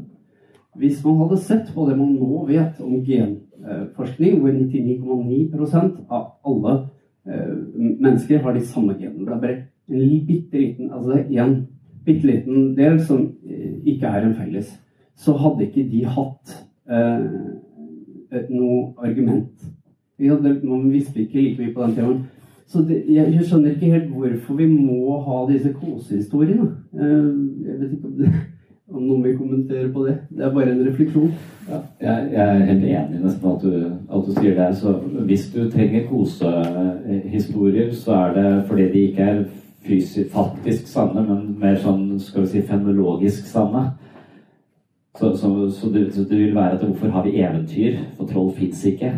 hvis 0.78 1.02
man 1.04 1.18
hadde 1.24 1.42
sett 1.48 1.74
på 1.74 1.88
det 1.90 1.98
man 1.98 2.14
nå 2.14 2.46
vet 2.48 2.78
om 2.86 3.02
genforskning, 3.04 4.38
hvor 4.44 4.54
99,9% 4.54 6.06
av 6.14 6.30
alle 6.46 6.76
eh, 7.26 7.58
mennesker 7.82 8.46
har 8.46 8.54
de 8.54 8.62
samme 8.62 8.94
genene 9.00 9.26
Det 9.26 9.34
er 9.34 9.42
bare 9.42 9.58
en 9.90 10.26
bitte 10.28 10.62
liten 10.62 10.94
altså 10.94 11.18
en 11.18 11.58
bitte 12.06 12.30
liten 12.30 12.74
del 12.78 13.02
som 13.02 13.26
eh, 13.50 13.82
ikke 13.90 14.14
er 14.14 14.30
en 14.30 14.38
felles. 14.38 14.72
Så 15.18 15.34
hadde 15.42 15.66
ikke 15.66 15.90
de 15.90 16.06
hatt 16.06 16.59
noe 18.50 18.94
argument. 18.98 19.68
Man 20.20 20.92
visste 20.92 21.22
ikke 21.22 21.42
like 21.42 21.62
mye 21.62 21.74
på 21.74 21.84
den 21.86 21.96
temaen. 21.96 22.22
Så 22.70 22.84
det, 22.86 23.04
jeg, 23.10 23.34
jeg, 23.34 23.46
skjønner 23.46 23.70
ikke 23.74 23.94
helt 23.94 24.10
hvorfor 24.14 24.58
vi 24.60 24.68
må 24.70 25.18
ha 25.26 25.40
disse 25.50 25.72
kosehistoriene. 25.74 26.68
Eh, 26.94 27.30
jeg 27.66 27.80
vet 27.80 27.94
ikke 27.96 28.10
om 28.12 28.18
det 28.20 28.34
om 28.90 29.04
noen 29.06 29.24
vil 29.24 29.38
kommentere 29.38 29.90
på 29.94 30.06
det. 30.08 30.16
Det 30.34 30.46
er 30.46 30.54
bare 30.54 30.72
en 30.74 30.86
refleksjon. 30.88 31.32
Ja, 31.70 31.80
jeg, 32.02 32.30
jeg, 32.34 32.46
er 32.46 32.66
helt 32.72 32.86
enig 32.90 33.22
nesten 33.22 33.52
at 33.52 33.62
du, 33.64 33.74
at 34.10 34.26
du 34.26 34.32
sier 34.38 34.56
det. 34.58 34.70
Så 34.80 34.96
hvis 35.30 35.48
du 35.54 35.60
trenger 35.70 36.08
kosehistorier, 36.10 37.94
så 37.94 38.16
er 38.18 38.38
det 38.38 38.48
fordi 38.70 38.88
de 38.94 39.04
ikke 39.10 39.28
er 39.34 39.44
fysisk, 39.86 40.32
faktisk 40.34 40.90
sanne, 40.90 41.22
men 41.26 41.56
mer 41.62 41.78
sånn 41.80 42.20
skal 42.22 42.46
vi 42.46 42.54
si 42.54 42.66
fenologisk 42.68 43.48
sanne. 43.50 43.92
Så, 45.20 45.38
så, 45.38 45.70
så, 45.70 45.90
det, 45.90 46.16
det, 46.16 46.38
vil 46.38 46.56
være 46.56 46.78
at 46.78 46.84
hvorfor 46.86 47.08
har 47.12 47.24
vi 47.24 47.42
eventyr? 47.44 47.98
For 48.18 48.28
troll 48.28 48.54
fins 48.56 48.86
ikke. 48.88 49.10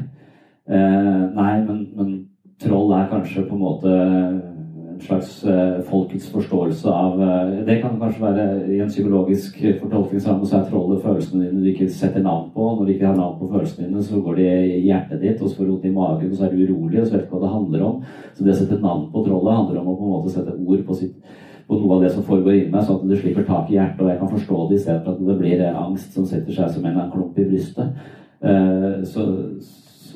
Eh, 0.66 1.26
nei, 1.36 1.52
men, 1.68 1.84
men 1.94 2.16
troll 2.64 2.90
er 2.98 3.10
kanskje 3.12 3.44
på 3.46 3.54
en 3.54 3.62
måte 3.62 3.92
en 3.92 5.04
slags 5.04 5.44
eh, 5.46 5.78
folkets 5.86 6.32
forståelse 6.34 6.90
av 6.90 7.22
eh, 7.22 7.52
Det 7.68 7.78
kan 7.84 8.00
kanskje 8.02 8.24
være 8.24 8.48
i 8.74 8.80
en 8.82 8.90
psykologisk 8.90 9.60
fortolkning 9.84 10.24
sammen, 10.24 10.50
så 10.50 10.58
er 10.58 10.72
trollet 10.72 11.04
følelsene 11.06 11.52
dine 11.52 11.62
du 11.62 11.70
ikke 11.70 11.90
setter 11.94 12.26
navn 12.26 12.50
på. 12.56 12.72
Når 12.80 12.82
du 12.90 12.96
ikke 12.96 13.12
har 13.12 13.22
navn 13.22 13.38
på 13.38 13.52
følelsene 13.54 13.86
dine, 13.86 14.02
så 14.10 14.24
går 14.26 14.42
de 14.42 14.50
i 14.50 14.82
hjertet 14.88 15.22
ditt, 15.22 15.38
og 15.38 15.50
så 15.50 15.60
får 15.60 15.70
du 15.70 15.74
vondt 15.76 15.88
i 15.92 15.96
magen, 16.00 16.34
og 16.34 16.38
så 16.40 16.48
er 16.48 16.56
du 16.56 16.66
urolig, 16.66 17.04
og 17.04 17.06
så 17.06 17.14
vet 17.14 17.22
du 17.22 17.30
ikke 17.30 17.38
hva 17.38 17.46
det 17.46 17.56
handler 17.60 17.88
om. 17.92 18.02
Så 18.34 18.48
det 18.48 18.56
å 18.56 18.60
sette 18.64 18.82
navn 18.82 19.06
på 19.14 19.26
trollet 19.30 19.62
handler 19.62 19.84
om 19.84 19.94
å 19.94 19.98
på 20.02 20.10
en 20.10 20.14
måte 20.18 20.34
sette 20.34 20.58
ord 20.58 20.86
på, 20.90 20.98
sitt, 20.98 21.40
på 21.72 21.78
noe 21.80 21.96
av 21.96 22.02
det 22.04 22.10
som 22.12 22.24
foregår 22.28 22.58
inni 22.58 22.72
meg, 22.74 22.84
sånn 22.84 22.98
at 23.00 23.08
det 23.08 23.22
slipper 23.22 23.46
tak 23.48 23.70
i 23.72 23.78
hjertet, 23.78 24.02
og 24.04 24.10
jeg 24.12 24.20
kan 24.20 24.32
forstå 24.34 24.64
det 24.68 24.80
istedenfor 24.82 25.14
at 25.14 25.22
det 25.30 25.38
blir 25.40 25.62
angst 25.70 26.18
som 26.18 26.26
setter 26.28 26.58
seg 26.58 26.74
som 26.74 26.88
en 26.90 27.00
klump 27.14 27.40
i 27.40 27.46
brystet. 27.48 28.02
Uh, 28.44 29.06
så, 29.08 29.24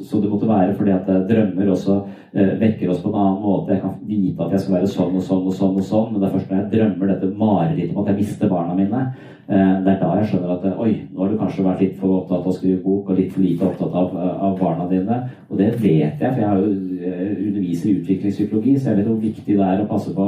så 0.04 0.20
det 0.22 0.30
måtte 0.32 0.50
være 0.50 0.74
fordi 0.78 0.92
at 0.94 1.08
drømmer 1.30 1.70
også 1.72 1.96
eh, 2.34 2.52
vekker 2.62 2.92
oss 2.92 3.02
på 3.04 3.12
en 3.12 3.20
annen 3.22 3.40
måte. 3.44 3.74
Jeg 3.74 3.84
kan 3.84 3.96
vite 4.08 4.44
at 4.46 4.56
jeg 4.56 4.64
skal 4.64 4.76
være 4.78 4.90
sånn 4.92 5.16
og 5.16 5.24
sånn 5.24 5.48
og 5.48 5.56
sånn, 5.56 5.78
og 5.80 5.88
sånn, 5.88 6.10
men 6.12 6.22
det 6.22 6.28
er 6.28 6.36
først 6.36 6.52
når 6.52 6.62
jeg 6.62 6.72
drømmer 6.74 7.12
dette 7.14 7.32
marerittet 7.40 7.96
om 7.96 8.04
at 8.04 8.12
jeg 8.12 8.20
mister 8.22 8.52
barna 8.52 8.78
mine, 8.78 9.04
eh, 9.48 9.76
det 9.86 9.94
er 9.94 10.00
da 10.02 10.12
jeg 10.20 10.32
skjønner 10.32 10.56
at 10.56 10.82
oi, 10.86 10.92
nå 11.12 11.22
har 11.24 11.32
du 11.32 11.38
kanskje 11.42 11.68
vært 11.68 11.86
litt 11.86 12.00
for 12.02 12.18
opptatt 12.20 12.42
av 12.42 12.52
å 12.52 12.56
skrive 12.58 12.82
bok 12.86 13.12
og 13.12 13.22
litt 13.22 13.36
for 13.36 13.46
lite 13.46 13.70
opptatt 13.70 14.00
av, 14.02 14.18
av 14.50 14.58
barna 14.62 14.90
dine. 14.92 15.22
Og 15.50 15.62
det 15.62 15.72
vet 15.78 16.20
jeg, 16.20 16.32
for 16.32 16.42
jeg 16.42 16.50
har 16.50 16.66
jo 16.66 16.74
eh, 17.00 17.30
underviser 17.50 17.92
i 17.92 17.96
utviklingspsykologi, 18.02 18.76
så 18.80 18.92
jeg 18.92 19.02
vet 19.02 19.14
hvor 19.14 19.24
viktig 19.24 19.56
det 19.56 19.70
er 19.70 19.86
å 19.86 19.90
passe 19.94 20.16
på 20.16 20.28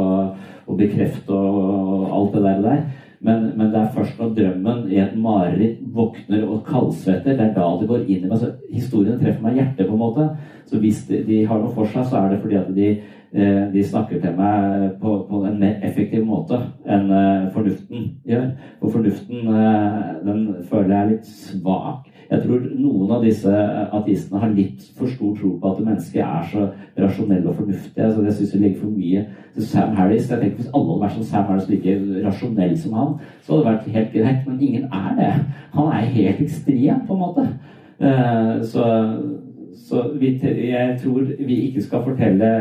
å 0.68 0.77
bekrefte 0.77 1.35
og, 1.35 1.60
og 1.68 2.15
alt 2.22 2.38
det 2.38 2.48
der. 2.48 2.57
Og 2.64 2.72
der. 2.72 2.88
Men, 3.19 3.52
men, 3.57 3.72
det 3.73 3.80
er 3.80 3.94
først 3.95 4.19
når 4.19 4.34
drømmen 4.38 4.84
i 4.94 4.99
et 5.02 5.15
mareritt 5.18 5.80
våkner 5.94 6.44
og 6.45 6.60
kaldsvetter, 6.68 7.34
det 7.38 7.45
er 7.48 7.53
da 7.56 7.69
det 7.80 7.89
går 7.89 8.03
inn 8.06 8.26
i 8.26 8.30
meg. 8.30 8.38
Så 8.38 8.52
historiene 8.69 9.18
treffer 9.22 9.41
meg 9.44 9.56
i 9.56 9.61
hjertet, 9.61 9.88
på 9.88 9.95
en 9.95 10.03
måte. 10.03 10.27
Så 10.69 10.81
hvis 10.84 11.03
de, 11.10 11.23
de, 11.26 11.39
har 11.49 11.61
noe 11.61 11.73
for 11.73 11.89
seg, 11.89 12.06
så 12.06 12.19
er 12.22 12.34
det 12.34 12.41
fordi 12.44 12.60
at 12.60 12.69
de, 12.76 12.89
eh, 13.34 13.64
de 13.73 13.85
snakker 13.89 14.22
til 14.22 14.38
meg 14.38 14.91
på, 15.02 15.15
på, 15.30 15.41
en 15.49 15.57
mer 15.64 15.81
effektiv 15.88 16.27
måte 16.27 16.60
enn 16.85 17.10
eh, 17.10 17.48
fornuften 17.56 18.11
gjør. 18.30 18.52
For 18.84 18.99
fornuften, 18.99 19.49
eh, 19.64 20.14
den 20.27 20.45
føler 20.69 20.94
jeg 20.94 20.99
er 21.02 21.11
litt 21.15 21.31
svak. 21.31 22.06
Jeg 22.29 22.43
tror 22.43 22.63
noen 22.75 23.11
av 23.15 23.23
disse 23.23 23.51
ateistene 23.95 24.41
har 24.41 24.55
litt 24.55 24.83
for 24.97 25.07
stor 25.07 25.35
tro 25.37 25.53
på 25.61 25.69
at 25.69 25.83
mennesket 25.83 26.23
er 26.25 26.49
så 26.51 26.65
rasjonelle 26.99 27.47
og 27.47 27.55
fornuftige. 27.61 28.03
Altså, 28.03 28.23
jeg 28.25 28.35
syns 28.35 28.51
det 28.51 28.61
ligger 28.61 28.81
for 28.81 28.95
mye 28.97 29.21
til 29.55 29.67
Sam 29.69 29.93
Harris. 29.95 30.27
Jeg 30.31 30.41
tenker 30.41 30.57
Hvis 30.57 30.73
alle 30.73 30.89
hadde 30.89 31.03
vært 31.05 31.15
som 31.15 31.27
Sam 31.29 31.45
Harris 31.51 31.69
like 31.69 31.95
rasjonell 32.25 32.75
som 32.81 32.97
han, 32.99 33.13
så 33.41 33.53
hadde 33.53 33.63
det 33.63 33.71
vært 33.71 33.95
helt 33.95 34.11
greit. 34.17 34.41
Men 34.47 34.61
ingen 34.61 34.89
er 34.91 35.15
det. 35.21 35.31
Han 35.77 35.93
er 35.93 36.11
helt 36.17 36.41
ekstrem, 36.43 37.05
på 37.07 37.15
en 37.15 37.23
måte. 37.23 37.47
Uh, 37.97 38.59
så, 38.67 38.83
så 39.87 40.03
vi, 40.19 40.35
jeg 40.43 40.99
tror 41.03 41.31
vi 41.39 41.61
ikke 41.69 41.85
skal 41.85 42.03
fortelle 42.05 42.51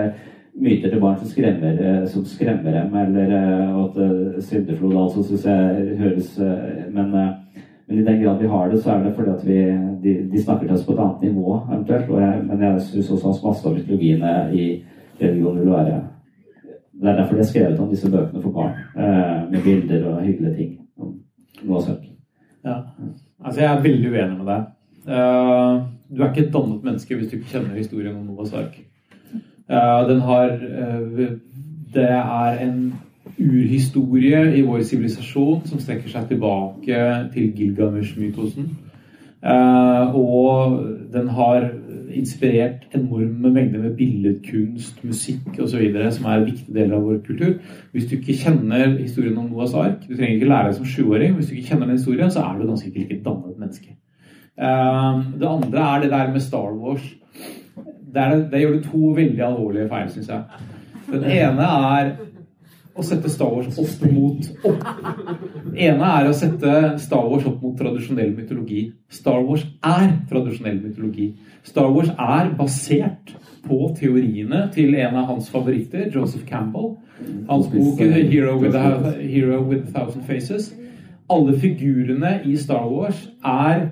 myter 0.57 0.89
til 0.93 1.03
barn 1.03 1.19
som 1.21 1.29
skremmer, 1.29 1.75
eh, 1.85 2.07
som 2.09 2.23
skremmer 2.25 2.73
dem, 2.73 2.95
eller 2.97 3.35
uh, 3.35 3.83
at 3.83 4.45
syndeflod 4.47 4.95
altså, 5.03 5.27
syns 5.27 5.45
jeg 5.45 5.99
høres 5.99 6.31
Men 6.95 7.13
men 7.87 7.99
i 7.99 8.05
den 8.05 8.23
grad 8.23 8.41
vi 8.43 8.49
har 8.51 8.69
det, 8.69 8.81
så 8.83 8.91
er 8.91 9.05
det 9.05 9.15
fordi 9.15 9.31
at 9.31 9.45
vi, 9.47 9.59
de, 10.03 10.15
de 10.33 10.43
snakker 10.43 10.67
til 10.67 10.75
oss 10.75 10.85
på 10.87 10.93
et 10.97 11.03
annet 11.05 11.23
nivå, 11.29 11.61
eventuelt. 11.71 12.09
Jeg, 12.11 12.43
men 12.49 12.65
jeg 12.65 12.81
syns 12.89 13.11
også 13.15 13.29
hans 13.31 13.45
masse 13.45 13.69
av 13.69 13.77
mytologiene 13.77 14.33
i 14.53 14.67
religion 15.21 15.61
vil 15.61 15.71
være 15.71 16.01
Det 16.97 17.09
er 17.09 17.17
derfor 17.17 17.37
de 17.37 17.43
har 17.45 17.49
skrevet 17.51 17.81
om 17.81 17.91
disse 17.91 18.11
bøkene 18.11 18.43
for 18.43 18.51
barn, 18.57 18.75
eh, 18.97 19.51
med 19.51 19.63
bilder 19.65 20.09
og 20.11 20.23
hyggelige 20.25 20.57
ting. 20.57 20.75
noe 21.63 21.83
søk. 21.83 22.03
Ja. 22.65 22.75
Altså, 23.45 23.61
jeg 23.61 23.71
er 23.71 23.83
veldig 23.83 24.11
uenig 24.11 24.37
med 24.39 24.47
deg. 24.51 24.65
Uh, 25.07 25.83
du 26.11 26.23
er 26.23 26.31
ikke 26.31 26.47
et 26.47 26.55
dannet 26.55 26.85
menneske 26.85 27.17
hvis 27.17 27.31
du 27.31 27.37
ikke 27.37 27.53
kjenner 27.53 27.79
historien 27.79 28.17
om 28.17 28.27
Noahs 28.27 28.53
ark. 28.53 28.77
Uh, 29.71 30.03
den 30.09 30.21
har 30.27 30.53
uh, 30.57 31.21
Det 31.95 32.09
er 32.11 32.59
en 32.67 32.95
urhistorie 33.39 34.43
i 34.57 34.63
vår 34.65 34.83
sivilisasjon 34.89 35.67
som 35.69 35.81
strekker 35.81 36.13
seg 36.13 36.29
tilbake 36.31 37.01
til 37.35 37.51
Gilgamesh-mytosen. 37.57 38.71
Uh, 39.47 40.15
og 40.17 40.79
den 41.13 41.29
har 41.37 41.69
inspirert 42.17 42.87
enorme 42.97 43.51
mengder 43.53 43.83
med 43.83 43.97
billedkunst, 43.99 45.03
musikk 45.05 45.59
osv. 45.63 45.85
som 46.17 46.29
er 46.31 46.47
viktige 46.47 46.75
deler 46.75 46.97
av 46.97 47.05
vår 47.05 47.21
kultur. 47.27 47.53
Hvis 47.93 48.09
du 48.09 48.17
ikke 48.17 48.39
kjenner 48.41 48.97
historien 48.97 49.37
om 49.39 49.51
Noahs 49.51 49.75
ark, 49.77 50.01
du 50.07 50.15
trenger 50.15 50.39
ikke 50.39 50.51
lære 50.51 50.71
deg 50.71 50.79
som 50.79 50.89
sjuåring, 50.89 51.37
hvis 51.37 51.51
du 51.51 51.55
ikke 51.57 51.69
kjenner 51.75 51.91
den 51.91 51.99
historien, 52.01 52.33
så 52.33 52.47
er 52.47 52.59
du 52.59 52.67
ganske 52.71 52.91
ikke 52.91 53.19
et 53.19 53.25
dannet 53.27 53.61
menneske. 53.61 53.97
Uh, 54.57 55.21
det 55.37 55.51
andre 55.51 55.85
er 55.85 56.03
det 56.03 56.11
der 56.15 56.33
med 56.33 56.41
Star 56.41 56.73
Wars. 56.73 57.05
Der, 58.15 58.39
der 58.49 58.59
gjør 58.59 58.79
du 58.79 58.83
to 58.89 59.13
veldig 59.19 59.43
alvorlige 59.45 59.91
feil, 59.93 60.09
syns 60.11 60.33
jeg. 60.33 60.43
Den 61.13 61.25
ene 61.29 61.67
er 61.93 62.15
å 62.97 63.05
sette 63.05 63.31
Star 63.33 63.51
Wars 63.53 63.77
opp 63.81 64.05
mot 64.11 64.47
opp. 64.65 64.87
Ene 65.77 66.13
er 66.21 66.29
å 66.29 66.37
sette 66.37 66.73
Star 67.03 67.27
Wars 67.29 67.45
opp 67.49 67.61
mot 67.63 67.77
tradisjonell 67.79 68.33
mytologi. 68.37 68.87
Star 69.13 69.43
Wars 69.45 69.67
er 69.85 70.09
tradisjonell 70.31 70.81
mytologi. 70.81 71.35
Star 71.67 71.91
Wars 71.93 72.09
er 72.13 72.55
basert 72.57 73.35
på 73.67 73.91
teoriene 73.99 74.67
til 74.75 74.95
en 74.95 75.19
av 75.21 75.29
hans 75.33 75.51
favoritter, 75.53 76.09
Joseph 76.15 76.47
Campbell. 76.49 76.97
Hans 77.49 77.69
bok 77.73 78.01
'Hero 78.01 78.59
with 78.61 78.77
a, 78.77 79.13
Hero 79.21 79.63
with 79.63 79.89
a 79.89 79.93
Thousand 79.93 80.25
Faces'. 80.25 80.73
Alle 81.29 81.59
figurene 81.59 82.41
i 82.45 82.57
Star 82.57 82.89
Wars 82.89 83.29
er 83.45 83.91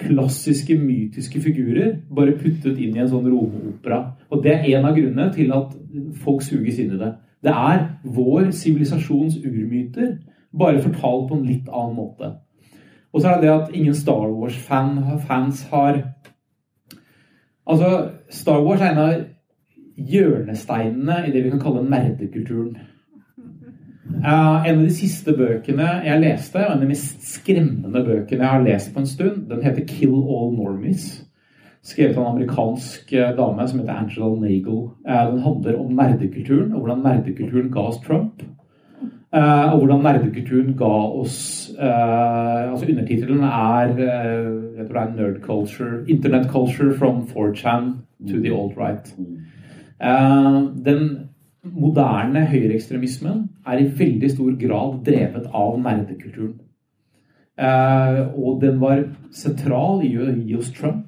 klassiske, 0.00 0.78
mytiske 0.78 1.40
figurer, 1.40 1.96
bare 2.14 2.32
puttet 2.38 2.78
inn 2.78 2.96
i 2.96 3.02
en 3.02 3.10
sånn 3.10 3.26
romopera. 3.28 4.14
Og 4.30 4.42
det 4.44 4.54
er 4.54 4.78
en 4.78 4.86
av 4.88 4.96
grunnene 4.96 5.32
til 5.34 5.52
at 5.52 5.74
folk 6.22 6.42
suges 6.46 6.78
inn 6.78 6.94
i 6.94 7.00
det. 7.00 7.10
Det 7.42 7.52
er 7.52 7.86
vår 8.04 8.50
sivilisasjons 8.52 9.38
urmyter, 9.46 10.16
bare 10.58 10.82
fortalt 10.82 11.28
på 11.28 11.38
en 11.38 11.46
litt 11.46 11.68
annen 11.68 11.96
måte. 11.96 12.34
Og 13.12 13.22
så 13.22 13.28
er 13.28 13.40
det 13.40 13.48
det 13.48 13.54
at 13.54 13.74
ingen 13.74 13.94
Star 13.94 14.28
Wars-fans 14.28 15.62
har 15.70 16.02
Altså, 17.70 18.10
Star 18.30 18.64
Wars 18.64 18.80
er 18.80 18.90
en 18.90 18.98
av 18.98 19.12
hjørnesteinene 20.10 21.26
i 21.28 21.30
det 21.30 21.44
vi 21.44 21.50
kan 21.52 21.60
kalle 21.62 21.84
nerdekulturen. 21.86 22.78
En 24.10 24.78
av 24.78 24.80
de 24.80 24.90
siste 24.90 25.36
bøkene 25.36 26.00
jeg 26.06 26.22
leste, 26.24 26.58
og 26.58 26.64
en 26.64 26.78
av 26.78 26.82
de 26.82 26.88
mest 26.90 27.22
skremmende 27.28 28.02
bøkene 28.04 28.42
jeg 28.42 28.54
har 28.56 28.64
lest 28.64 28.94
på 28.94 29.04
en 29.04 29.06
stund, 29.06 29.44
den 29.50 29.62
heter 29.62 29.84
'Kill 29.86 30.16
All 30.16 30.50
Normies'. 30.56 31.29
Skrevet 31.82 32.18
av 32.18 32.26
en 32.26 32.32
amerikansk 32.34 33.12
uh, 33.12 33.30
dame 33.36 33.66
som 33.68 33.80
heter 33.80 33.96
Angela 33.96 34.34
Nagel. 34.36 34.80
Uh, 35.08 35.26
den 35.30 35.44
handler 35.44 35.78
om 35.80 35.94
nerdekulturen, 35.96 36.74
og 36.74 36.82
hvordan 36.82 37.04
nerdekulturen 37.06 37.70
ga 37.72 37.86
oss 37.88 38.00
Trump. 38.06 38.42
og 39.32 39.76
hvordan 39.78 40.00
nerdekulturen 40.02 40.72
ga 40.74 40.94
oss 41.22 41.70
altså 41.78 42.86
Undertittelen 42.88 43.44
er 43.46 43.92
jeg 43.94 44.86
tror 44.88 44.96
det 44.96 45.02
er 45.02 45.12
'Nerd 45.14 45.40
Culture'. 45.44 46.04
'Internet 46.08 46.50
Culture 46.50 46.98
from 46.98 47.22
4chan 47.22 48.02
to 48.26 48.40
the 48.42 48.50
alt-right'. 48.50 49.14
den 50.84 51.18
moderne 51.62 52.46
høyreekstremismen 52.46 53.48
er 53.66 53.78
i 53.78 53.92
veldig 53.98 54.30
stor 54.30 54.50
grad 54.66 55.04
drevet 55.04 55.46
av 55.54 55.78
nerdekulturen. 55.78 56.60
og 58.34 58.60
den 58.62 58.80
var 58.80 59.04
sentral 59.30 60.04
i 60.04 60.16
å 60.18 60.26
gi 60.46 60.56
oss 60.56 60.72
Trump. 60.72 61.06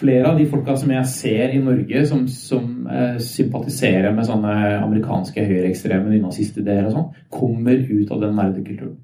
Flere 0.00 0.30
av 0.30 0.38
de 0.38 0.46
folka 0.48 0.74
som 0.80 0.92
jeg 0.94 1.08
ser 1.12 1.52
i 1.52 1.60
Norge 1.60 2.02
som, 2.08 2.22
som 2.32 2.86
eh, 2.88 3.18
sympatiserer 3.20 4.14
med 4.16 4.24
sånne 4.28 4.54
amerikanske 4.80 5.44
høyreekstreme 5.44 6.08
nynazistideer 6.08 6.88
og 6.88 6.94
sånn, 6.94 7.10
kommer 7.32 7.76
ut 7.76 8.12
av 8.14 8.22
den 8.24 8.38
nerdekulturen. 8.38 8.96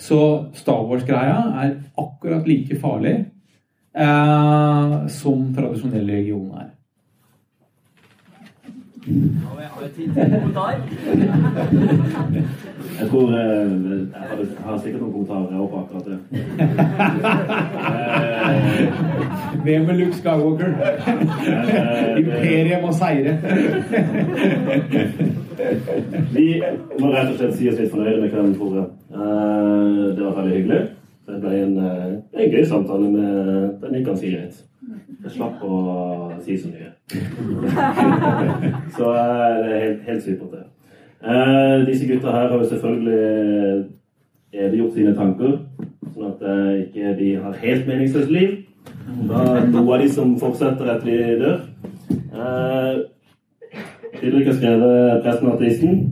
Så 0.00 0.18
Star 0.58 0.84
Wars-greia 0.84 1.38
er 1.64 1.72
akkurat 2.00 2.48
like 2.48 2.76
farlig 2.82 3.16
eh, 3.96 4.96
som 5.16 5.48
tradisjonell 5.56 6.04
religion 6.12 6.52
er. 6.60 6.73
Jeg 9.04 9.12
tror 13.10 13.26
eh, 13.36 13.38
Jeg 14.00 14.08
har 14.64 14.78
sikkert 14.78 15.02
noen 15.02 15.12
kommentarer 15.12 15.68
på 15.68 15.76
akkurat 15.82 16.06
det. 16.08 16.18
Hvem 19.66 19.82
er 19.90 19.94
Luke 19.98 20.16
Skywalker? 20.16 20.72
Imperiet 22.22 22.80
må 22.80 22.90
seire. 22.96 23.32
Vi 26.32 26.46
må 27.00 27.06
rett 27.12 27.28
og 27.28 27.36
slett 27.36 27.56
si 27.58 27.68
oss 27.68 27.78
litt 27.80 27.92
fornøyde 27.92 28.20
med 28.24 28.30
kvelden, 28.32 28.56
Tore. 28.56 28.82
Eh, 29.12 30.16
det 30.16 30.22
var 30.24 30.32
veldig 30.40 30.56
hyggelig. 30.56 30.80
Det 31.28 31.36
ble 31.44 31.52
en, 31.60 31.76
eh, 31.78 32.12
en 32.40 32.52
gøy 32.56 32.64
samtale 32.72 33.06
med 33.12 33.28
Den 33.84 33.94
gikk 34.00 34.08
ganske 34.14 34.32
greit. 34.36 34.56
Jeg 35.24 35.30
slapp 35.38 35.58
å 35.64 35.66
si 36.40 36.56
så 36.56 36.68
mye. 36.72 36.93
Så 38.96 39.10
det 39.62 39.72
er 39.72 39.84
helt, 39.84 40.02
helt 40.06 40.22
supert, 40.22 40.50
det. 40.52 40.64
Eh, 41.24 41.86
disse 41.86 42.06
gutta 42.08 42.30
her 42.32 42.48
har 42.48 42.58
jo 42.58 42.68
selvfølgelig 42.68 43.84
eviggjort 44.52 44.94
sine 44.94 45.14
tanker, 45.16 45.58
sånn 46.14 46.30
at 46.30 46.44
eh, 46.48 46.72
ikke 46.84 47.14
de 47.18 47.30
har 47.44 47.60
helt 47.62 47.86
meningsløst 47.88 48.32
liv. 48.32 48.50
Da 49.28 49.42
er 49.54 49.68
noe 49.72 49.96
av 49.96 50.02
de 50.04 50.08
som 50.12 50.34
fortsetter 50.40 50.90
etter 50.94 51.06
de 51.10 51.38
dør. 51.40 51.58
Eh, 52.34 52.94
Didrik 54.20 54.46
har 54.46 54.56
skrevet 54.56 55.22
'Presten 55.22 55.48
og 55.48 55.56
ateisten'. 55.58 56.10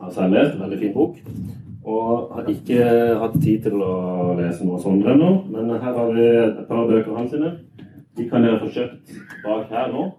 Har 0.00 0.28
lest. 0.28 0.54
En 0.54 0.60
veldig 0.60 0.78
fin 0.78 0.94
bok. 0.94 1.16
Og 1.84 2.32
har 2.34 2.44
ikke 2.48 2.84
hatt 3.18 3.36
tid 3.42 3.62
til 3.62 3.82
å 3.82 4.34
lese 4.38 4.64
noe 4.66 4.78
sånt 4.80 5.06
ennå, 5.06 5.30
men 5.50 5.70
her 5.70 5.94
har 5.96 6.12
vi 6.12 6.26
et 6.26 6.68
par 6.68 6.86
bøker 6.86 7.16
hans 7.16 7.30
sine. 7.30 7.52
De 8.20 8.28
kan 8.28 8.42
dere 8.44 8.60
få 8.60 8.68
kjøpt 8.68 9.14
bak 9.44 9.70
her 9.72 9.92
nå. 9.94 10.10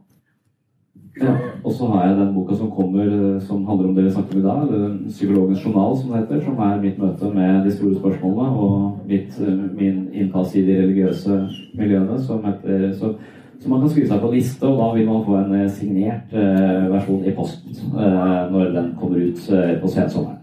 Ja, 1.21 1.33
og 1.63 1.73
så 1.75 1.85
har 1.91 2.07
jeg 2.07 2.17
den 2.17 2.33
boka 2.33 2.55
som 2.55 2.71
kommer, 2.71 3.39
som 3.39 3.65
handler 3.67 3.89
om 3.89 3.95
det 3.95 4.05
vi 4.05 4.11
snakker 4.11 4.35
om 4.35 4.39
i 4.39 4.43
dag. 4.43 4.69
'Psykologens 5.07 5.59
journal', 5.65 6.01
som 6.01 6.11
det 6.11 6.19
heter. 6.19 6.45
Som 6.45 6.59
er 6.59 6.81
mitt 6.81 6.99
møte 6.99 7.33
med 7.33 7.65
de 7.65 7.71
store 7.71 7.95
spørsmålene 7.95 8.49
og 8.49 8.99
mitt, 9.07 9.39
min 9.77 10.09
innpass 10.13 10.55
i 10.55 10.65
de 10.65 10.81
religiøse 10.81 11.49
miljøene. 11.75 12.21
Som, 12.21 12.45
heter, 12.45 12.93
så, 12.93 13.13
så 13.59 13.69
man 13.69 13.81
kan 13.81 13.89
skrive 13.89 14.07
seg 14.07 14.21
på 14.21 14.31
liste, 14.31 14.67
og 14.67 14.77
da 14.77 14.99
vil 14.99 15.09
man 15.09 15.25
få 15.25 15.37
en 15.37 15.69
signert 15.69 16.33
eh, 16.33 16.91
versjon 16.93 17.25
i 17.25 17.35
posten 17.35 17.75
eh, 17.99 18.51
når 18.51 18.71
den 18.77 18.95
kommer 18.99 19.17
ut 19.17 19.49
eh, 19.51 19.81
på 19.81 19.87
sensommeren. 19.87 20.37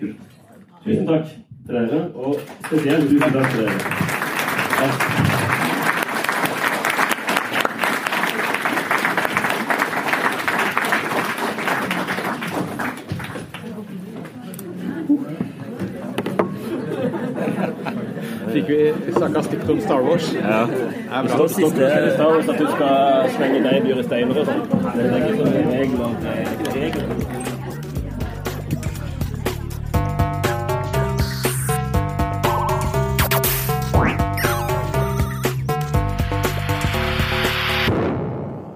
Kult. 0.00 0.16
Tusen 0.84 1.06
takk 1.06 1.26
til 1.66 1.74
dere, 1.74 2.08
og 2.14 2.34
spesielt 2.66 3.12
tusen 3.12 3.38
takk 3.38 3.52
til 3.52 3.68
dere. 3.68 4.19
Snakka 19.20 19.42
stygt 19.46 19.68
om 19.70 19.80
Star 19.84 20.02
Wars. 20.06 20.32
Ja. 20.32 20.66
Det 20.66 20.80
er 20.80 21.22
Det 21.22 21.36
bra. 21.36 21.36
står 21.36 21.48
siste 21.48 21.90
Star 22.16 22.32
Wars 22.34 22.48
at 22.48 22.58
du 22.58 22.66
skal 22.74 23.30
slenge 23.36 23.62
babyer 23.68 24.00
i 24.00 24.06
steiner 24.08 24.42
og 24.42 24.46
sånn. 24.50 24.62
Det 24.96 25.06
er 25.06 25.16
ikke 25.20 25.36
sånn 25.38 25.52
det 25.52 25.64
regler. 25.76 27.20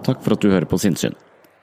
Takk 0.05 0.21
for 0.21 0.35
at 0.37 0.43
du 0.45 0.51
hører 0.53 0.69
på 0.69 0.77
Sinnsyn. 0.81 1.15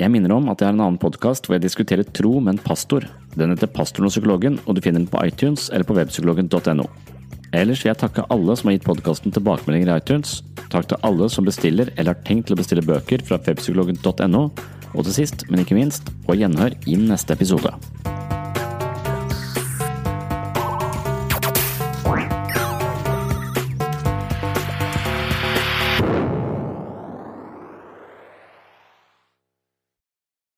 Jeg 0.02 0.10
minner 0.10 0.34
om 0.34 0.48
at 0.49 0.62
jeg 0.62 0.72
har 0.72 0.74
en 0.74 0.82
annen 0.82 1.02
podkast 1.02 1.45
hvor 1.45 1.60
jeg 1.60 1.66
diskuterer 1.68 2.08
tro 2.18 2.40
med 2.41 2.56
en 2.56 2.64
pastor. 2.66 3.06
Den 3.38 3.53
heter 3.53 3.70
Pastoren 3.70 4.10
og 4.10 4.16
psykologen, 4.16 4.58
og 4.66 4.76
du 4.76 4.82
finner 4.82 5.03
den 5.03 5.12
på 5.12 5.22
iTunes 5.30 5.70
eller 5.70 5.86
på 5.86 5.94
webpsykologen.no. 5.99 6.88
Ellers 7.52 7.82
vil 7.84 7.91
jeg 7.91 7.99
takke 7.99 8.23
alle 8.32 8.56
som 8.56 8.69
har 8.69 8.78
gitt 8.78 8.88
podkasten 8.88 9.34
tilbakemeldinger 9.36 9.91
i 9.91 9.98
iTunes. 9.99 10.38
Takk 10.72 10.88
til 10.88 11.02
alle 11.07 11.28
som 11.32 11.48
bestiller 11.48 11.91
eller 11.98 12.14
har 12.14 12.23
tenkt 12.28 12.48
til 12.48 12.56
å 12.56 12.61
bestille 12.61 12.86
bøker 12.86 13.26
fra 13.28 13.41
webpsykologen.no. 13.44 14.45
Og 14.91 15.07
til 15.07 15.15
sist, 15.15 15.44
men 15.52 15.64
ikke 15.64 15.76
minst, 15.76 16.07
på 16.28 16.40
gjenhør 16.40 16.76
i 16.88 16.95
neste 16.99 17.36
episode. 17.36 17.76